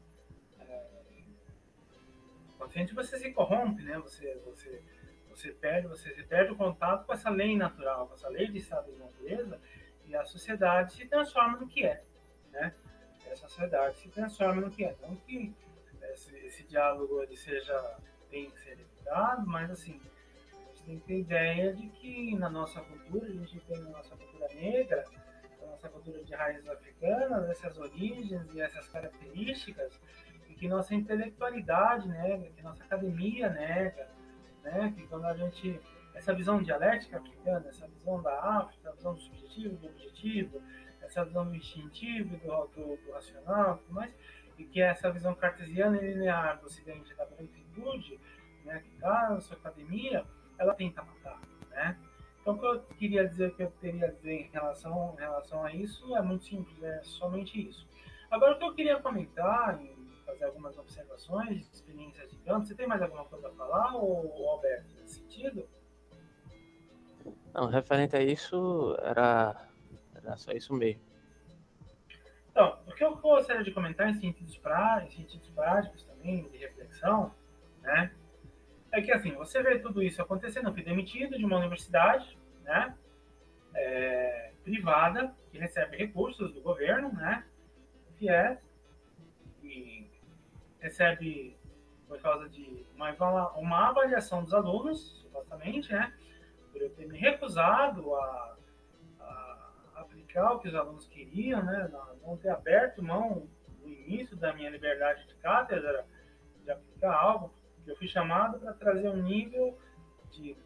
é, 0.60 0.86
consciente, 2.58 2.94
você 2.94 3.18
se 3.18 3.30
corrompe, 3.34 3.82
né? 3.82 3.98
Você, 3.98 4.34
você, 4.46 4.82
você, 5.28 5.52
perde, 5.52 5.88
você 5.88 6.10
perde 6.22 6.52
o 6.52 6.56
contato 6.56 7.04
com 7.04 7.12
essa 7.12 7.28
lei 7.28 7.54
natural, 7.54 8.08
com 8.08 8.14
essa 8.14 8.30
lei 8.30 8.46
de 8.46 8.56
estado 8.56 8.90
de 8.90 8.96
natureza, 8.96 9.60
e 10.06 10.16
a 10.16 10.24
sociedade 10.24 10.94
se 10.94 11.06
transforma 11.06 11.58
no 11.58 11.68
que 11.68 11.84
é, 11.84 12.02
né? 12.50 12.74
a 13.30 13.36
sociedade 13.36 13.98
se 13.98 14.08
transforma 14.08 14.62
no 14.62 14.70
que 14.70 14.86
é. 14.86 14.96
Não 15.02 15.14
que 15.14 15.54
esse, 16.04 16.34
esse 16.34 16.62
diálogo 16.62 17.22
ele 17.22 17.36
seja, 17.36 17.98
tem 18.30 18.50
que 18.50 18.58
ser 18.58 18.72
evitado, 18.72 19.46
mas 19.46 19.70
assim, 19.70 20.00
a 20.50 20.68
gente 20.68 20.82
tem 20.82 20.98
que 20.98 21.06
ter 21.06 21.18
ideia 21.18 21.74
de 21.74 21.90
que 21.90 22.34
na 22.36 22.48
nossa 22.48 22.80
cultura, 22.80 23.26
a 23.26 23.30
gente 23.30 23.60
tem 23.66 23.82
na 23.82 23.90
nossa 23.90 24.16
cultura 24.16 24.48
negra, 24.54 25.04
nossa 25.78 25.88
cultura 25.88 26.24
de 26.24 26.34
raízes 26.34 26.68
africanas, 26.68 27.48
essas 27.48 27.78
origens 27.78 28.52
e 28.52 28.60
essas 28.60 28.88
características, 28.88 30.00
e 30.48 30.54
que 30.54 30.68
nossa 30.68 30.92
intelectualidade 30.94 32.08
nega, 32.08 32.50
que 32.50 32.62
nossa 32.62 32.82
academia 32.82 33.48
nega, 33.50 34.08
né? 34.62 34.92
que 34.96 35.06
quando 35.06 35.26
a 35.26 35.34
gente. 35.34 35.80
Essa 36.14 36.34
visão 36.34 36.60
dialética 36.60 37.18
africana, 37.18 37.68
essa 37.68 37.86
visão 37.86 38.20
da 38.20 38.58
África, 38.58 38.90
a 38.90 38.92
visão 38.92 39.14
do 39.14 39.20
subjetivo, 39.20 39.76
do 39.76 39.86
objetivo, 39.86 40.60
essa 41.00 41.24
visão 41.24 41.46
do 41.46 41.54
instintivo, 41.54 42.36
do, 42.38 42.66
do, 42.74 42.96
do 42.96 43.12
racional, 43.12 43.80
mais, 43.88 44.12
e 44.58 44.64
que 44.64 44.80
essa 44.80 45.12
visão 45.12 45.32
cartesiana 45.36 45.96
e 45.96 46.14
linear 46.14 46.58
do 46.58 46.66
Ocidente 46.66 47.14
da 47.14 47.24
branquitude, 47.24 48.18
né, 48.64 48.80
que 48.80 48.88
está 48.96 49.30
na 49.30 49.40
sua 49.40 49.56
academia, 49.58 50.24
ela 50.58 50.74
tenta 50.74 51.04
matar, 51.04 51.40
né? 51.70 51.96
Então, 52.48 52.56
o 52.56 52.58
que 52.58 52.66
eu 52.66 52.96
queria 52.96 53.28
dizer, 53.28 53.54
que 53.54 53.62
eu 53.62 53.70
teria 53.72 54.06
a 54.06 54.10
dizer 54.10 54.32
em 54.32 54.50
relação, 54.50 55.14
em 55.18 55.20
relação 55.20 55.62
a 55.62 55.74
isso 55.74 56.16
é 56.16 56.22
muito 56.22 56.44
simples, 56.44 56.82
é 56.82 57.02
somente 57.02 57.68
isso. 57.68 57.86
Agora, 58.30 58.54
o 58.54 58.58
que 58.58 58.64
eu 58.64 58.74
queria 58.74 58.98
comentar 59.00 59.78
e 59.82 59.94
fazer 60.24 60.46
algumas 60.46 60.78
observações, 60.78 61.70
experiências 61.70 62.30
de 62.30 62.38
campo, 62.38 62.64
você 62.64 62.74
tem 62.74 62.86
mais 62.86 63.02
alguma 63.02 63.26
coisa 63.26 63.48
a 63.48 63.50
falar, 63.50 63.96
ou, 63.96 64.48
Alberto, 64.48 64.86
nesse 64.98 65.16
sentido? 65.16 65.68
Não, 67.52 67.66
referente 67.66 68.16
a 68.16 68.22
isso, 68.22 68.96
era, 69.02 69.68
era 70.14 70.36
só 70.38 70.52
isso 70.52 70.72
mesmo. 70.72 71.02
Então, 72.50 72.78
o 72.86 72.94
que 72.94 73.04
eu 73.04 73.14
gostaria 73.16 73.62
de 73.62 73.72
comentar 73.72 74.08
em 74.08 74.14
sentidos, 74.14 74.56
pra, 74.56 75.04
em 75.04 75.10
sentidos 75.10 75.50
práticos 75.50 76.02
também, 76.04 76.48
de 76.48 76.56
reflexão, 76.56 77.30
né? 77.82 78.10
É 78.90 79.02
que 79.02 79.12
assim, 79.12 79.32
você 79.32 79.62
vê 79.62 79.78
tudo 79.78 80.02
isso 80.02 80.22
acontecendo, 80.22 80.68
eu 80.68 80.72
fui 80.72 80.82
demitido 80.82 81.36
de 81.36 81.44
uma 81.44 81.58
universidade, 81.58 82.37
né? 82.68 82.94
É, 83.74 84.52
privada, 84.62 85.34
que 85.50 85.58
recebe 85.58 85.96
recursos 85.96 86.52
do 86.52 86.60
governo, 86.60 87.12
né? 87.12 87.44
FIES, 88.18 88.58
e 89.62 90.10
recebe 90.78 91.56
por 92.06 92.20
causa 92.20 92.48
de 92.48 92.86
uma, 92.94 93.52
uma 93.52 93.88
avaliação 93.88 94.42
dos 94.42 94.52
alunos, 94.52 95.20
supostamente, 95.22 95.92
né? 95.92 96.12
Por 96.72 96.82
eu 96.82 96.90
ter 96.90 97.06
me 97.08 97.18
recusado 97.18 98.14
a, 98.14 98.56
a 99.20 99.70
aplicar 99.96 100.52
o 100.52 100.60
que 100.60 100.68
os 100.68 100.74
alunos 100.74 101.06
queriam, 101.08 101.62
né? 101.62 101.90
Não 102.22 102.36
ter 102.36 102.50
aberto 102.50 103.02
mão 103.02 103.48
no 103.80 103.88
início 103.88 104.36
da 104.36 104.52
minha 104.52 104.70
liberdade 104.70 105.26
de 105.26 105.34
cátedra 105.36 106.06
de 106.62 106.70
aplicar 106.70 107.14
algo 107.14 107.58
eu 107.88 107.96
fui 107.96 108.06
chamado 108.06 108.58
para 108.58 108.72
trazer 108.74 109.08
um 109.08 109.22
nível 109.22 109.78
de, 110.30 110.56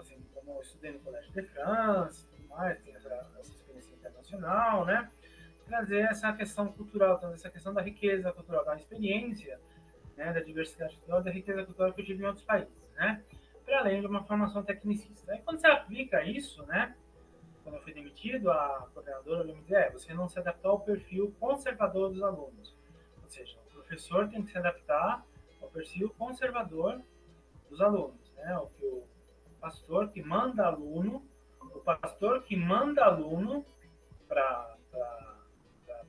assim, 0.00 0.20
eu 0.46 0.60
estudei 0.60 0.92
no 0.92 1.00
Colégio 1.00 1.32
de 1.32 1.42
France, 1.42 2.26
tudo 2.28 2.48
mais, 2.48 2.78
tem 2.82 2.94
essa, 2.94 3.08
essa 3.40 3.52
experiência 3.52 3.94
internacional, 3.94 4.84
né? 4.84 5.10
Trazer 5.66 6.00
essa 6.00 6.32
questão 6.32 6.72
cultural, 6.72 7.18
trazer 7.18 7.34
essa 7.34 7.50
questão 7.50 7.72
da 7.72 7.80
riqueza 7.80 8.32
cultural, 8.32 8.64
da 8.64 8.76
experiência, 8.76 9.58
né, 10.16 10.32
da 10.32 10.40
diversidade 10.40 10.96
cultural, 10.96 11.22
da 11.22 11.30
riqueza 11.30 11.64
cultural 11.64 11.92
que 11.92 12.00
eu 12.00 12.04
tive 12.04 12.22
em 12.22 12.26
outros 12.26 12.44
países, 12.44 12.90
né? 12.94 13.22
Para 13.64 13.80
além 13.80 14.00
de 14.00 14.06
uma 14.06 14.22
formação 14.24 14.62
tecnicista. 14.62 15.34
E 15.34 15.40
quando 15.40 15.58
você 15.60 15.66
aplica 15.66 16.22
isso, 16.22 16.64
né? 16.66 16.94
Quando 17.62 17.76
eu 17.76 17.82
fui 17.82 17.94
demitido, 17.94 18.50
a 18.50 18.88
coordenadora 18.92 19.42
me 19.44 19.54
disse, 19.54 19.74
é, 19.74 19.90
você 19.90 20.12
não 20.12 20.28
se 20.28 20.38
adaptou 20.38 20.72
ao 20.72 20.80
perfil 20.80 21.34
conservador 21.40 22.10
dos 22.10 22.22
alunos. 22.22 22.76
Ou 23.22 23.28
seja, 23.28 23.58
o 23.66 23.72
professor 23.72 24.28
tem 24.28 24.42
que 24.42 24.50
se 24.50 24.58
adaptar 24.58 25.24
ao 25.62 25.68
perfil 25.70 26.10
conservador 26.10 27.00
dos 27.70 27.80
alunos, 27.80 28.30
né? 28.36 28.56
O 28.58 28.66
que 28.66 28.84
o 28.84 29.13
pastor 29.64 30.10
que 30.10 30.22
manda 30.22 30.66
aluno, 30.66 31.26
o 31.58 31.80
pastor 31.80 32.42
que 32.42 32.54
manda 32.54 33.02
aluno 33.02 33.64
para 34.28 34.76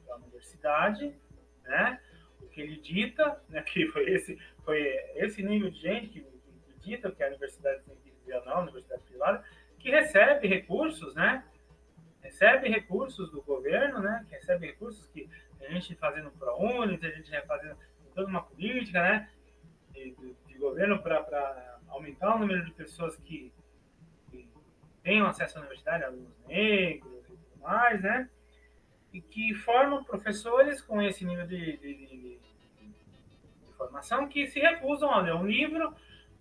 a 0.09 0.15
universidade, 0.17 1.15
né? 1.63 2.01
O 2.41 2.47
que 2.47 2.59
ele 2.59 2.75
dita, 2.81 3.41
né? 3.47 3.61
Que 3.61 3.87
foi 3.87 4.09
esse, 4.09 4.37
foi 4.65 4.81
esse 5.15 5.41
nível 5.41 5.69
de 5.69 5.79
gente 5.79 6.09
que, 6.09 6.21
que 6.21 6.79
dita 6.81 7.09
que 7.09 7.23
a 7.23 7.27
universidade 7.27 7.81
tem 7.83 7.95
que 7.95 8.11
viver 8.11 8.43
não, 8.45 8.63
universidade 8.63 9.03
privada, 9.03 9.41
que 9.79 9.89
recebe 9.89 10.49
recursos, 10.49 11.15
né? 11.15 11.45
Recebe 12.21 12.67
recursos 12.67 13.31
do 13.31 13.41
governo, 13.41 13.99
né? 13.99 14.25
Que 14.27 14.35
recebe 14.35 14.67
recursos 14.67 15.07
que 15.07 15.29
a 15.61 15.71
gente 15.71 15.95
fazendo 15.95 16.29
ProUni, 16.31 16.99
a 17.01 17.09
gente 17.09 17.31
fazendo 17.47 17.77
toda 18.13 18.27
uma 18.27 18.43
política, 18.43 19.01
né? 19.01 19.29
de, 19.93 20.35
de 20.45 20.57
governo 20.57 21.01
para 21.01 21.74
aumentar 21.95 22.35
o 22.35 22.39
número 22.39 22.63
de 22.63 22.71
pessoas 22.71 23.15
que, 23.17 23.51
que 24.29 24.47
tenham 25.03 25.27
acesso 25.27 25.57
à 25.57 25.61
universidade, 25.61 26.03
alunos 26.03 26.37
negros 26.47 27.23
e 27.29 27.37
tudo 27.37 27.61
mais, 27.61 28.01
né? 28.01 28.29
E 29.13 29.21
que 29.21 29.53
formam 29.53 30.03
professores 30.03 30.81
com 30.81 31.01
esse 31.01 31.25
nível 31.25 31.47
de, 31.47 31.77
de, 31.77 31.93
de, 31.95 32.39
de 33.65 33.73
formação 33.77 34.27
que 34.27 34.47
se 34.47 34.59
recusam 34.59 35.11
a 35.11 35.21
ler 35.21 35.35
um 35.35 35.45
livro 35.45 35.95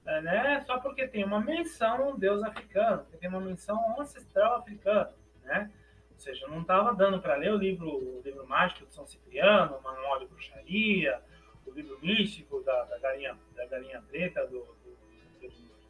eh, 0.07 0.21
né, 0.21 0.61
só 0.67 0.79
porque 0.79 1.09
tem 1.09 1.25
uma 1.25 1.41
menção 1.41 2.19
deus 2.19 2.43
africano, 2.43 3.05
porque 3.05 3.17
tem 3.17 3.29
uma 3.29 3.41
menção 3.41 3.99
ancestral 3.99 4.57
africano, 4.57 5.11
né? 5.43 5.71
Ou 6.13 6.19
seja, 6.19 6.47
não 6.47 6.61
estava 6.61 6.95
dando 6.95 7.21
para 7.21 7.37
ler 7.37 7.53
o 7.53 7.57
livro, 7.57 7.89
o 7.89 8.23
livro 8.25 8.47
mágico 8.47 8.87
de 8.87 8.95
São 8.95 9.07
Cipriano, 9.07 9.77
o 9.77 9.83
Manual 9.83 10.21
de 10.21 10.27
Bruxaria, 10.27 11.21
o 11.67 11.73
livro 11.73 11.99
místico 12.01 12.63
da, 12.63 12.85
da, 12.85 12.99
galinha, 12.99 13.37
da 13.57 13.67
galinha 13.67 14.03
preta 14.03 14.47
do 14.47 14.77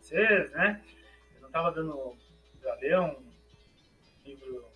francês, 0.05 0.51
né? 0.53 0.83
Eu 1.35 1.41
não 1.41 1.49
estava 1.49 1.73
dando 1.73 2.17
para 2.61 2.75
ler 2.77 2.99
um 3.01 3.33
livro, 4.25 4.69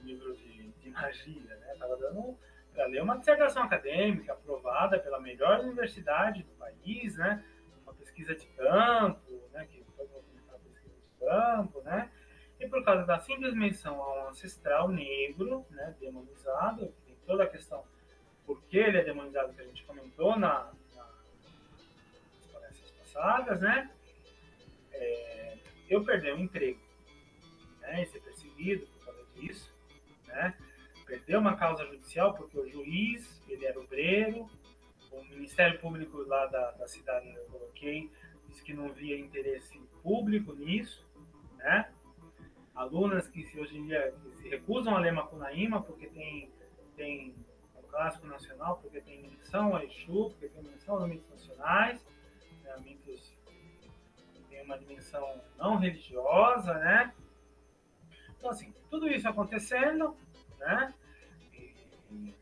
um 0.00 0.02
livro 0.02 0.34
de, 0.34 0.68
de 0.72 0.90
magia, 0.90 1.56
né? 1.56 1.72
Estava 1.74 1.96
dando 1.96 2.38
para 2.72 2.86
ler 2.86 3.02
uma 3.02 3.18
dissertação 3.18 3.62
acadêmica 3.62 4.32
aprovada 4.32 4.98
pela 4.98 5.20
melhor 5.20 5.60
universidade 5.60 6.42
do 6.42 6.52
país, 6.54 7.16
né? 7.16 7.44
Uma 7.82 7.94
pesquisa 7.94 8.34
de 8.34 8.46
campo, 8.48 9.48
né? 9.52 9.66
Que 9.66 9.84
foi 9.94 10.06
uma 10.06 10.58
pesquisa 10.58 10.94
de 10.94 11.24
campo, 11.24 11.82
né? 11.82 12.10
E 12.58 12.66
por 12.66 12.82
causa 12.82 13.04
da 13.04 13.18
simples 13.18 13.54
menção 13.54 14.02
a 14.02 14.24
um 14.24 14.28
ancestral 14.30 14.88
negro, 14.88 15.66
né, 15.68 15.94
demonizado, 16.00 16.90
tem 17.04 17.14
toda 17.26 17.44
a 17.44 17.46
questão 17.46 17.84
por 18.46 18.62
que 18.62 18.78
ele 18.78 18.96
é 18.96 19.04
demonizado, 19.04 19.52
que 19.52 19.60
a 19.60 19.64
gente 19.64 19.84
comentou 19.84 20.38
na, 20.38 20.72
na, 20.94 21.02
nas 21.02 22.50
palestras 22.50 22.90
passadas, 22.92 23.60
né? 23.60 23.90
É, 24.98 25.58
eu 25.88 26.04
perdi 26.04 26.30
o 26.30 26.36
um 26.36 26.40
emprego, 26.40 26.80
né? 27.80 28.02
E 28.02 28.06
ser 28.06 28.20
perseguido 28.20 28.86
por 28.86 29.06
causa 29.06 29.24
disso, 29.34 29.74
né? 30.26 30.56
Perdeu 31.06 31.40
uma 31.40 31.56
causa 31.56 31.84
judicial 31.86 32.34
porque 32.34 32.58
o 32.58 32.68
juiz, 32.68 33.42
ele 33.48 33.64
era 33.64 33.78
obreiro, 33.78 34.50
o 35.12 35.24
Ministério 35.24 35.78
Público 35.78 36.18
lá 36.22 36.46
da, 36.46 36.72
da 36.72 36.88
cidade 36.88 37.28
onde 37.28 37.38
eu 37.38 37.46
coloquei 37.46 38.10
disse 38.48 38.62
que 38.62 38.74
não 38.74 38.92
via 38.92 39.18
interesse 39.18 39.78
público 40.02 40.52
nisso, 40.54 41.06
né? 41.58 41.90
Alunas 42.74 43.28
que 43.28 43.42
se, 43.42 43.58
hoje 43.58 43.78
em 43.78 43.86
dia 43.86 44.14
se 44.36 44.48
recusam 44.48 44.94
a 44.94 45.00
ler 45.00 45.12
Macunaíma 45.12 45.82
porque 45.82 46.06
tem, 46.08 46.50
tem 46.96 47.34
clássico 47.96 48.26
nacional, 48.26 48.76
porque 48.82 49.00
tem 49.00 49.22
menção 49.22 49.74
a 49.74 49.82
Exu, 49.82 50.30
porque 50.30 50.48
tem 50.48 50.62
menção 50.62 50.98
a 51.02 51.08
mitos 51.08 51.30
nacionais, 51.30 52.06
tem 52.62 52.98
uma 54.66 54.78
dimensão 54.78 55.40
não 55.56 55.76
religiosa, 55.76 56.74
né? 56.74 57.14
Então, 58.36 58.50
assim, 58.50 58.74
tudo 58.90 59.08
isso 59.08 59.28
acontecendo, 59.28 60.16
né? 60.58 60.92
E, 61.52 61.74
e 62.10 62.34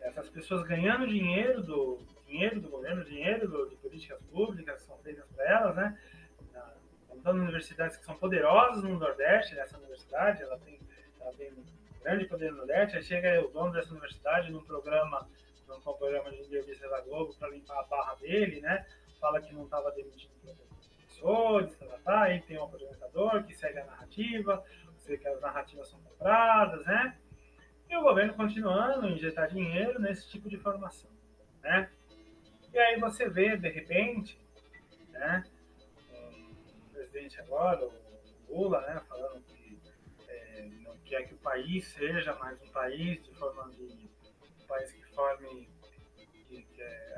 essas 0.00 0.28
pessoas 0.28 0.62
ganhando 0.66 1.06
dinheiro 1.06 1.62
do 1.62 1.98
dinheiro 2.26 2.60
do 2.60 2.68
governo, 2.68 3.04
dinheiro 3.04 3.48
do, 3.48 3.68
de 3.68 3.76
políticas 3.76 4.20
públicas 4.30 4.82
que 4.82 4.86
são 4.86 4.98
feitas 4.98 5.24
para 5.34 5.44
elas, 5.50 5.76
né? 5.76 5.98
Contando 7.08 7.40
universidades 7.40 7.96
que 7.96 8.04
são 8.04 8.14
poderosas 8.16 8.84
no 8.84 8.98
Nordeste, 8.98 9.58
essa 9.58 9.78
universidade, 9.78 10.42
ela 10.42 10.58
tem, 10.58 10.78
ela 11.20 11.32
tem 11.32 11.52
grande 12.02 12.26
poder 12.26 12.50
no 12.52 12.58
Nordeste, 12.58 12.98
aí 12.98 13.02
chega 13.02 13.44
o 13.44 13.48
dono 13.48 13.72
dessa 13.72 13.90
universidade 13.90 14.52
num 14.52 14.62
programa, 14.62 15.28
num 15.66 15.80
programa 15.80 16.30
de 16.30 16.40
entrevista 16.42 16.88
da 16.88 17.00
Globo 17.00 17.34
para 17.34 17.48
limpar 17.48 17.80
a 17.80 17.84
barra 17.84 18.14
dele, 18.16 18.60
né? 18.60 18.86
Fala 19.20 19.40
que 19.40 19.52
não 19.52 19.64
estava 19.64 19.90
demitindo 19.92 20.32
professores, 21.18 21.76
tá, 22.04 22.22
aí 22.22 22.40
tem 22.42 22.58
um 22.58 22.64
apresentador 22.64 23.42
que 23.44 23.54
segue 23.54 23.78
a 23.80 23.84
narrativa, 23.84 24.64
sei 24.98 25.18
que 25.18 25.26
as 25.26 25.40
narrativas 25.40 25.88
são 25.88 26.00
compradas, 26.00 26.84
né? 26.86 27.18
E 27.88 27.96
o 27.96 28.02
governo 28.02 28.34
continuando 28.34 29.06
a 29.06 29.10
injetar 29.10 29.48
dinheiro 29.48 29.98
nesse 29.98 30.28
tipo 30.28 30.48
de 30.48 30.58
formação, 30.58 31.10
né? 31.62 31.90
E 32.72 32.78
aí 32.78 33.00
você 33.00 33.28
vê, 33.28 33.56
de 33.56 33.68
repente, 33.68 34.38
né? 35.08 35.44
O 36.12 36.90
presidente 36.92 37.40
agora, 37.40 37.84
o 37.84 37.92
Lula, 38.48 38.80
né? 38.82 39.00
Falando 39.08 39.42
que 39.44 39.80
é, 40.28 40.68
não 40.82 40.96
quer 40.98 41.26
que 41.26 41.34
o 41.34 41.38
país 41.38 41.88
seja 41.88 42.34
mais 42.34 42.60
um 42.62 42.68
país 42.68 43.22
de 43.24 43.34
forma 43.34 43.70
de 43.70 43.82
um 43.82 44.66
país 44.66 44.92
que 44.92 45.02
forme 45.14 45.68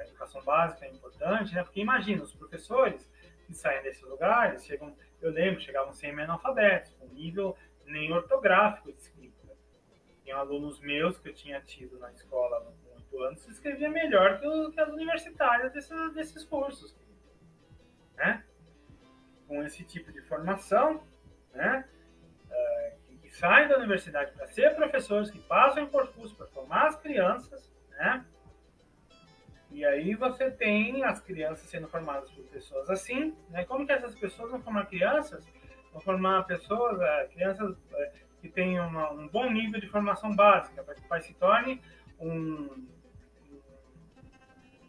a 0.01 0.05
educação 0.05 0.42
básica 0.42 0.86
é 0.86 0.90
importante, 0.90 1.55
né? 1.55 1.62
Porque 1.62 1.80
imagina 1.80 2.22
os 2.22 2.34
professores 2.34 3.11
que 3.46 3.55
saem 3.55 3.82
desses 3.82 4.03
lugares 4.03 4.64
chegam, 4.64 4.94
eu 5.20 5.30
lembro, 5.30 5.61
chegavam 5.61 5.92
semi-analfabetos, 5.92 6.92
com 6.94 7.07
nível 7.09 7.57
nem 7.84 8.12
ortográfico 8.12 8.92
de 8.92 8.98
escrita. 8.98 9.48
Tem 10.24 10.32
alunos 10.32 10.80
meus 10.80 11.18
que 11.18 11.28
eu 11.28 11.34
tinha 11.34 11.61
tido 11.61 11.98
na 11.98 12.11
escola 12.12 12.61
com 12.61 12.94
oito 12.94 13.22
anos 13.22 13.44
que 13.44 13.51
escrevia 13.51 13.90
melhor 13.90 14.38
que, 14.38 14.46
o, 14.46 14.70
que 14.70 14.80
as 14.80 14.88
universitárias 14.88 15.72
desses, 15.72 16.14
desses 16.14 16.44
cursos. 16.44 16.94
Né? 18.16 18.44
Com 19.48 19.62
esse 19.64 19.82
tipo 19.84 20.12
de 20.12 20.22
formação, 20.22 21.03
né? 21.53 21.88
Uh, 22.46 23.18
que, 23.20 23.30
saem 23.36 23.68
da 23.68 23.78
universidade 23.78 24.32
para 24.32 24.46
ser 24.46 24.74
professores, 24.76 25.30
que 25.30 25.38
passam 25.40 25.86
por 25.86 26.07
curso 26.12 26.34
para 26.36 26.46
formar 26.48 26.88
as 26.88 26.96
crianças, 26.96 27.70
né? 27.90 28.24
E 29.70 29.84
aí 29.84 30.14
você 30.14 30.50
tem 30.50 31.04
as 31.04 31.20
crianças 31.20 31.68
sendo 31.68 31.88
formadas 31.88 32.30
por 32.30 32.44
pessoas 32.46 32.90
assim, 32.90 33.34
né? 33.50 33.64
Como 33.64 33.86
que 33.86 33.92
essas 33.92 34.14
pessoas 34.18 34.50
vão 34.50 34.60
formar 34.60 34.86
crianças? 34.86 35.46
Vão 35.92 36.00
formar 36.00 36.42
pessoas, 36.44 37.00
é, 37.00 37.28
crianças 37.28 37.76
é, 37.92 38.12
que 38.40 38.48
tenham 38.48 38.88
uma, 38.88 39.12
um 39.12 39.28
bom 39.28 39.50
nível 39.50 39.80
de 39.80 39.88
formação 39.88 40.34
básica, 40.34 40.82
para 40.82 40.94
que 40.94 41.02
o 41.02 41.08
pai 41.08 41.20
se 41.22 41.34
torne 41.34 41.80
um, 42.18 42.86
um, 43.50 43.60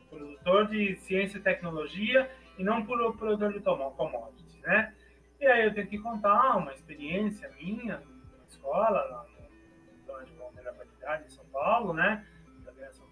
produtor 0.10 0.68
de 0.68 0.96
ciência 0.98 1.38
e 1.38 1.42
tecnologia 1.42 2.30
e 2.58 2.64
não 2.64 2.84
por 2.84 3.16
produtor 3.18 3.54
de 3.54 3.60
commodities, 3.60 4.60
né? 4.62 4.94
E 5.40 5.46
aí 5.46 5.66
eu 5.66 5.74
tenho 5.74 5.88
que 5.88 6.00
contar 6.00 6.58
uma 6.58 6.74
experiência 6.74 7.50
minha 7.60 7.98
na 7.98 8.46
escola, 8.48 9.08
na, 9.10 9.26
no 10.16 10.26
de 10.26 10.32
Qualidade 10.32 11.26
em 11.26 11.30
São 11.30 11.46
Paulo, 11.46 11.94
né? 11.94 12.26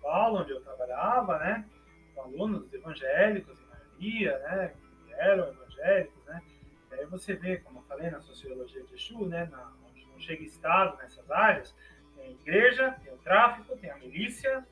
Paulo, 0.09 0.39
onde 0.39 0.51
eu 0.51 0.61
trabalhava, 0.61 1.37
né, 1.37 1.69
com 2.15 2.21
alunos 2.23 2.73
evangélicos, 2.73 3.59
em 3.61 3.67
maioria, 3.67 4.39
né, 4.39 4.73
que 5.05 5.13
eram 5.13 5.49
evangélicos, 5.49 6.25
né, 6.25 6.41
e 6.89 6.95
aí 6.95 7.05
você 7.05 7.35
vê, 7.35 7.57
como 7.57 7.77
eu 7.77 7.83
falei 7.83 8.09
na 8.09 8.19
sociologia 8.19 8.83
de 8.83 8.95
Exu, 8.95 9.27
né, 9.27 9.47
na, 9.51 9.71
onde 9.87 10.03
não 10.07 10.19
chega 10.19 10.43
Estado 10.43 10.97
nessas 10.97 11.29
áreas, 11.29 11.75
tem 12.15 12.25
a 12.25 12.31
igreja, 12.31 12.95
tem 13.03 13.13
o 13.13 13.17
tráfico, 13.19 13.77
tem 13.77 13.91
a 13.91 13.97
milícia, 13.97 14.65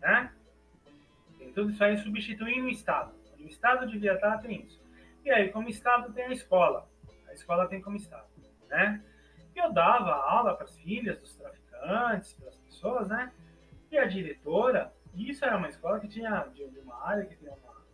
né, 0.00 0.32
tem 1.38 1.52
tudo 1.52 1.70
isso 1.70 1.84
aí 1.84 1.96
substituindo 1.98 2.66
o 2.66 2.70
Estado. 2.70 3.14
O 3.38 3.46
Estado 3.46 3.86
devia 3.86 4.14
estar, 4.14 4.38
tem 4.38 4.62
isso. 4.62 4.82
E 5.24 5.30
aí, 5.30 5.50
como 5.50 5.68
Estado, 5.68 6.12
tem 6.12 6.24
a 6.24 6.32
escola. 6.32 6.88
A 7.28 7.32
escola 7.32 7.68
tem 7.68 7.80
como 7.80 7.96
Estado, 7.96 8.26
né? 8.68 9.02
E 9.54 9.58
eu 9.58 9.72
dava 9.72 10.12
aula 10.12 10.54
para 10.54 10.64
as 10.64 10.76
filhas 10.78 11.18
dos 11.20 11.34
traficantes, 11.36 12.34
para 12.34 12.48
as 12.48 12.56
pessoas, 12.56 13.08
né? 13.08 13.32
E 13.90 13.98
a 13.98 14.04
diretora, 14.04 14.94
isso 15.14 15.44
era 15.44 15.56
uma 15.56 15.68
escola 15.68 15.98
que 15.98 16.06
tinha 16.06 16.46
de, 16.54 16.62
uma 16.78 17.04
área 17.04 17.26
que 17.26 17.34
tem 17.36 17.48
uma, 17.48 17.84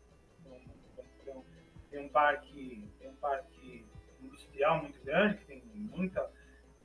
um, 0.47 1.43
tem 1.91 2.01
um 2.01 2.09
parque, 2.09 2.87
tem 2.99 3.09
um 3.09 3.17
parque 3.17 3.87
industrial 4.21 4.83
muito 4.83 5.03
grande, 5.03 5.39
que 5.39 5.47
tem 5.47 5.63
muita, 5.65 6.31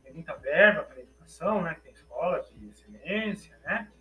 tem 0.01 0.13
muita 0.13 0.33
verba 0.37 0.83
para 0.83 1.01
educação, 1.01 1.61
né? 1.61 1.75
Que 1.75 1.81
tem 1.81 1.91
escola 1.91 2.39
de 2.41 2.69
excelência, 2.69 3.57
né? 3.65 3.91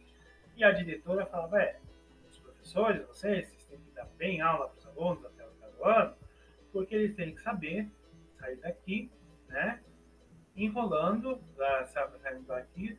E 0.56 0.62
a 0.62 0.70
diretora 0.70 1.26
falava, 1.26 1.60
é, 1.60 1.80
os 2.28 2.38
professores, 2.38 3.04
vocês, 3.06 3.48
vocês 3.48 3.64
têm 3.64 3.80
que 3.80 3.90
dar 3.90 4.06
bem 4.16 4.40
aula 4.40 4.68
para 4.68 4.78
os 4.78 4.86
alunos 4.86 5.24
até 5.24 5.44
o 5.44 5.48
oitavo 5.48 5.84
ano, 5.84 6.16
porque 6.70 6.94
eles 6.94 7.16
têm 7.16 7.34
que 7.34 7.40
saber 7.40 7.90
sair 8.38 8.56
daqui, 8.56 9.10
né? 9.48 9.82
Enrolando, 10.54 11.42
sabe, 11.88 12.16
saindo 12.20 12.46
daqui, 12.46 12.96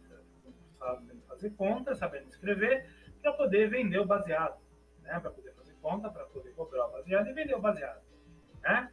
sabendo 0.78 1.21
fazer 1.42 1.50
conta, 1.56 1.96
sabendo 1.96 2.28
escrever, 2.28 2.88
para 3.22 3.34
poder 3.34 3.70
vender 3.70 4.00
o 4.00 4.06
baseado, 4.06 4.62
né? 5.02 5.20
Para 5.20 5.32
poder 5.32 5.52
fazer 5.54 5.74
conta, 5.82 6.10
para 6.10 6.26
poder 6.26 6.54
cobrar 6.54 6.88
o 6.88 6.92
baseado 6.92 7.28
e 7.28 7.34
vender 7.34 7.56
o 7.56 7.60
baseado, 7.60 8.02
né? 8.62 8.92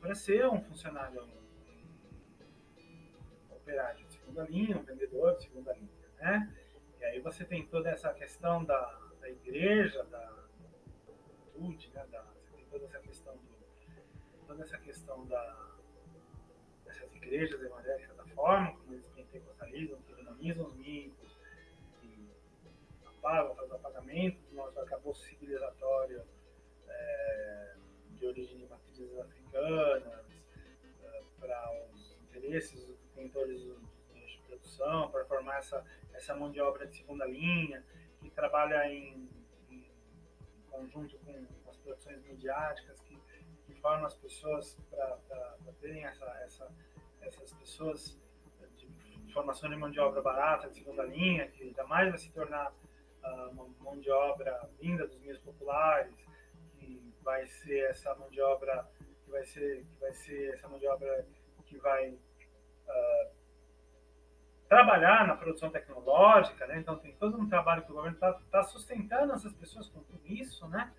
Para 0.00 0.14
ser 0.14 0.48
um 0.48 0.60
funcionário, 0.62 1.22
um 1.22 1.40
operário 3.54 4.04
de 4.04 4.14
segunda 4.14 4.42
linha, 4.44 4.76
um 4.76 4.82
vendedor 4.82 5.36
de 5.36 5.44
segunda 5.44 5.72
linha, 5.74 5.88
né? 6.18 6.52
E 6.98 7.04
aí 7.04 7.20
você 7.20 7.44
tem 7.44 7.64
toda 7.66 7.90
essa 7.90 8.12
questão 8.12 8.64
da, 8.64 8.98
da 9.20 9.30
igreja, 9.30 10.02
da 10.04 10.28
juventude, 11.54 11.90
né? 11.94 12.04
Da, 12.10 12.22
você 12.22 12.56
tem 12.56 12.66
toda 12.66 12.84
essa 12.86 12.98
questão 12.98 13.36
do, 13.36 14.46
toda 14.46 14.64
essa 14.64 14.78
questão 14.78 15.24
da 15.26 15.70
dessas 16.84 17.14
igrejas 17.14 17.62
evangélicas 17.62 18.16
da 18.16 18.24
forma 18.34 18.72
como 18.72 18.94
eles 18.94 19.06
pentecostalizam, 19.14 19.98
os 19.98 20.04
que 20.04 20.10
apagam, 23.20 23.54
fazem 23.54 23.72
o 23.72 23.76
apagamento 23.76 24.40
do 24.48 24.56
nosso 24.56 24.78
arcabouço 24.80 25.22
civilizatório 25.26 26.22
é, 26.88 27.74
de 28.12 28.26
origem 28.26 28.58
de 28.58 28.66
matrizes 28.66 29.18
africanas, 29.18 30.48
é, 31.04 31.22
para 31.38 31.86
os 31.92 32.16
interesses 32.22 32.84
dos 32.86 32.98
detentores 32.98 33.60
de 33.60 34.38
produção, 34.46 35.10
para 35.10 35.24
formar 35.26 35.58
essa, 35.58 35.84
essa 36.14 36.34
mão 36.34 36.50
de 36.50 36.60
obra 36.60 36.86
de 36.86 36.96
segunda 36.96 37.26
linha, 37.26 37.84
que 38.20 38.30
trabalha 38.30 38.90
em, 38.90 39.28
em 39.70 39.84
conjunto 40.70 41.18
com 41.18 41.70
as 41.70 41.76
produções 41.76 42.22
midiáticas, 42.24 43.00
que, 43.02 43.16
que 43.66 43.74
formam 43.74 44.06
as 44.06 44.14
pessoas 44.14 44.76
para 44.90 45.18
terem 45.80 46.04
essa, 46.04 46.26
essa, 46.42 46.68
essas 47.20 47.52
pessoas 47.52 48.18
formação 49.32 49.70
de 49.70 49.76
mão 49.76 49.90
de 49.90 50.00
obra 50.00 50.20
barata, 50.20 50.68
de 50.68 50.74
segunda 50.74 51.04
linha, 51.04 51.46
que 51.48 51.72
jamais 51.72 52.08
vai 52.08 52.18
se 52.18 52.30
tornar 52.32 52.72
uma 53.52 53.68
mão 53.80 53.98
de 53.98 54.10
obra 54.10 54.68
vinda 54.80 55.06
dos 55.06 55.18
meios 55.20 55.38
populares, 55.38 56.14
que 56.78 57.12
vai 57.22 57.46
ser 57.46 57.90
essa 57.90 58.14
mão 58.14 58.28
de 58.30 58.40
obra 58.40 58.86
que 59.24 59.30
vai 59.30 59.44
ser 59.44 59.84
que 59.84 60.00
vai 60.00 60.12
ser 60.12 60.54
essa 60.54 60.68
mão 60.68 60.78
de 60.78 60.86
obra 60.86 61.26
que 61.66 61.76
vai 61.78 62.10
uh, 62.10 63.30
trabalhar 64.68 65.26
na 65.26 65.36
produção 65.36 65.70
tecnológica, 65.70 66.66
né? 66.66 66.78
Então 66.78 66.98
tem 66.98 67.12
todo 67.16 67.38
um 67.38 67.48
trabalho 67.48 67.82
que 67.82 67.92
o 67.92 67.94
governo 67.94 68.16
está 68.16 68.32
tá 68.50 68.62
sustentando 68.64 69.32
essas 69.32 69.52
pessoas 69.54 69.88
com 69.88 70.00
tudo 70.02 70.26
isso, 70.26 70.66
né? 70.68 70.92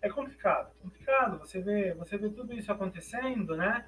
é 0.00 0.08
complicado, 0.08 0.72
complicado. 0.80 1.38
Você 1.38 1.60
vê, 1.60 1.92
você 1.94 2.16
vê 2.16 2.30
tudo 2.30 2.54
isso 2.54 2.70
acontecendo, 2.70 3.56
né? 3.56 3.86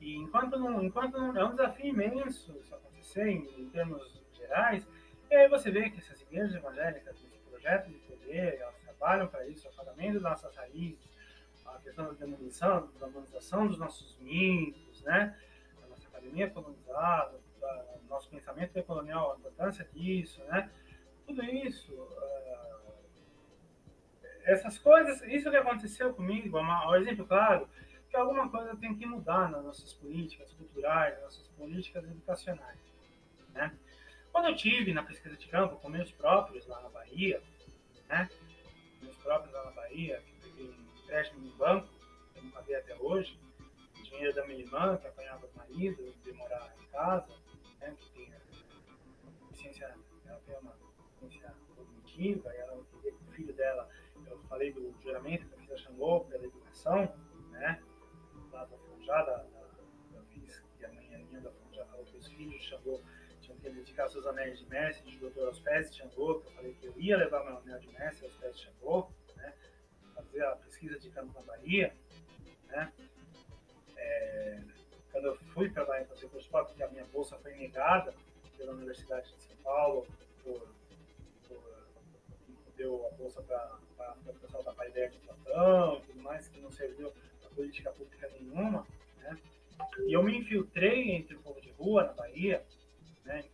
E 0.00 0.16
enquanto 0.16 0.58
não, 0.58 0.82
enquanto 0.82 1.18
não, 1.18 1.36
é 1.36 1.44
um 1.44 1.50
desafio 1.50 1.86
imenso 1.86 2.56
isso 2.60 2.74
acontecer 2.74 3.28
em, 3.28 3.60
em 3.60 3.68
termos 3.70 4.17
gerais, 4.48 4.86
e 5.30 5.34
aí 5.34 5.48
você 5.48 5.70
vê 5.70 5.90
que 5.90 5.98
essas 5.98 6.20
igrejas 6.22 6.54
evangélicas, 6.54 7.16
esse 7.22 7.38
projeto 7.50 7.88
de 7.88 7.98
poder, 7.98 8.58
elas 8.60 8.78
trabalham 8.82 9.28
para 9.28 9.46
isso, 9.46 9.68
o 9.68 9.70
apagamento 9.70 10.14
das 10.14 10.22
nossas 10.22 10.56
raízes, 10.56 11.08
a 11.66 11.78
questão 11.80 12.06
da 12.06 12.12
demonização, 12.12 12.90
da 12.98 13.06
demonização 13.06 13.66
dos 13.66 13.78
nossos 13.78 14.16
mitos, 14.20 15.02
né? 15.02 15.38
A 15.84 15.86
nossa 15.88 16.08
academia 16.08 16.48
colonizada, 16.50 17.38
o 17.60 18.08
nosso 18.08 18.30
pensamento 18.30 18.72
decolonial, 18.72 19.34
a 19.34 19.38
importância 19.38 19.86
disso, 19.92 20.42
né? 20.44 20.70
Tudo 21.26 21.44
isso, 21.44 21.92
uh, 21.92 22.78
essas 24.44 24.78
coisas, 24.78 25.20
isso 25.22 25.50
que 25.50 25.56
aconteceu 25.56 26.14
comigo, 26.14 26.58
um 26.58 26.94
exemplo 26.96 27.26
claro, 27.26 27.68
que 28.08 28.16
alguma 28.16 28.48
coisa 28.50 28.74
tem 28.76 28.96
que 28.96 29.04
mudar 29.04 29.50
nas 29.50 29.62
nossas 29.62 29.92
políticas 29.92 30.50
culturais, 30.54 31.14
nas 31.14 31.24
nossas 31.24 31.48
políticas 31.48 32.04
educacionais. 32.04 32.80
Né? 33.52 33.76
Quando 34.38 34.50
eu 34.50 34.56
tive 34.56 34.94
na 34.94 35.02
pesquisa 35.02 35.36
de 35.36 35.48
campo 35.48 35.74
com 35.78 35.88
meus 35.88 36.12
próprios 36.12 36.64
lá 36.68 36.80
na 36.80 36.88
Bahia, 36.90 37.42
né? 38.08 38.30
meus 39.02 39.16
próprios 39.16 39.52
lá 39.52 39.64
na 39.64 39.72
Bahia, 39.72 40.22
que 40.24 40.48
peguei 40.48 40.68
um 40.68 41.02
empréstimo 41.02 41.40
no 41.40 41.56
banco, 41.56 41.88
que 42.32 42.38
eu 42.38 42.44
não 42.44 42.50
paguei 42.52 42.76
até 42.76 42.94
hoje, 43.00 43.36
o 43.98 44.02
dinheiro 44.04 44.32
da 44.36 44.46
minha 44.46 44.60
irmã, 44.60 44.96
que 44.96 45.08
apanhava 45.08 45.44
o 45.44 45.58
marido 45.58 46.14
de 46.22 46.32
morar 46.34 46.72
em 46.80 46.86
casa, 46.86 47.34
né? 47.80 47.96
que 47.98 48.10
tem 48.10 48.32
licença, 49.50 49.96
ela 50.24 50.40
tem 50.46 50.56
uma 50.58 50.72
licença 51.20 51.56
cognitiva, 51.74 52.54
e 52.54 52.58
ela 52.58 52.80
queria 52.92 53.10
que 53.10 53.24
o 53.24 53.32
filho 53.32 53.52
dela, 53.54 53.90
eu 54.24 54.38
falei 54.44 54.72
do 54.72 54.94
juramento 55.02 55.46
que 55.46 55.54
a 55.56 55.58
filha 55.58 55.78
chamou 55.78 56.24
pela 56.26 56.44
educação, 56.44 57.12
né? 57.50 57.82
lá 58.52 58.64
da 58.66 58.78
Funjada, 58.78 59.32
da, 59.32 60.16
da 60.16 60.22
FIS, 60.26 60.62
que 60.78 60.84
a 60.84 60.92
mãe 60.92 61.40
da 61.42 61.50
Funjada 61.50 61.86
falou 61.90 62.06
que 62.06 62.16
os 62.16 62.28
filhos 62.28 62.62
Xangô 62.62 63.00
que 63.68 63.74
dedicar 63.74 64.08
seus 64.08 64.26
anéis 64.26 64.58
de 64.58 64.66
mestre, 64.66 65.10
de 65.10 65.18
doutor 65.18 65.48
aos 65.48 65.60
pés 65.60 65.90
de 65.90 65.98
Xangô, 65.98 66.40
que 66.40 66.46
eu 66.46 66.52
falei 66.52 66.74
que 66.74 66.86
eu 66.86 66.94
ia 66.96 67.16
levar 67.16 67.44
meu 67.44 67.58
anel 67.58 67.78
de 67.78 67.88
mestre 67.92 68.26
aos 68.26 68.34
pés 68.36 68.56
de 68.56 68.64
Xangô, 68.64 69.08
né? 69.36 69.52
fazer 70.14 70.44
a 70.44 70.56
pesquisa 70.56 70.98
de 70.98 71.10
Bahia, 71.10 71.94
né? 72.68 72.92
É, 73.96 74.60
quando 75.12 75.26
eu 75.26 75.36
fui 75.52 75.70
para 75.70 75.84
Bahia 75.84 76.06
fazer 76.06 76.26
o 76.26 76.30
curso 76.30 76.48
porque 76.50 76.82
a 76.82 76.88
minha 76.88 77.04
bolsa 77.06 77.36
foi 77.38 77.54
negada 77.54 78.14
pela 78.56 78.72
Universidade 78.72 79.32
de 79.32 79.42
São 79.42 79.56
Paulo, 79.56 80.06
por, 80.42 80.68
por 81.48 81.62
deu 82.76 83.06
a 83.06 83.10
bolsa 83.16 83.42
para 83.42 83.78
o 84.26 84.34
pessoal 84.34 84.62
da 84.62 84.72
Paideia 84.72 85.10
de 85.10 85.18
Platão 85.18 85.98
e 85.98 86.06
tudo 86.06 86.20
mais, 86.22 86.48
que 86.48 86.60
não 86.60 86.70
serviu 86.70 87.12
política 87.58 87.90
pública 87.90 88.30
nenhuma, 88.38 88.86
né? 89.18 89.36
E 90.06 90.12
eu 90.12 90.22
me 90.22 90.38
infiltrei 90.38 91.10
entre 91.10 91.34
o 91.34 91.40
povo 91.40 91.60
de 91.60 91.70
rua 91.72 92.04
na 92.04 92.12
Bahia, 92.12 92.64
né? 93.24 93.44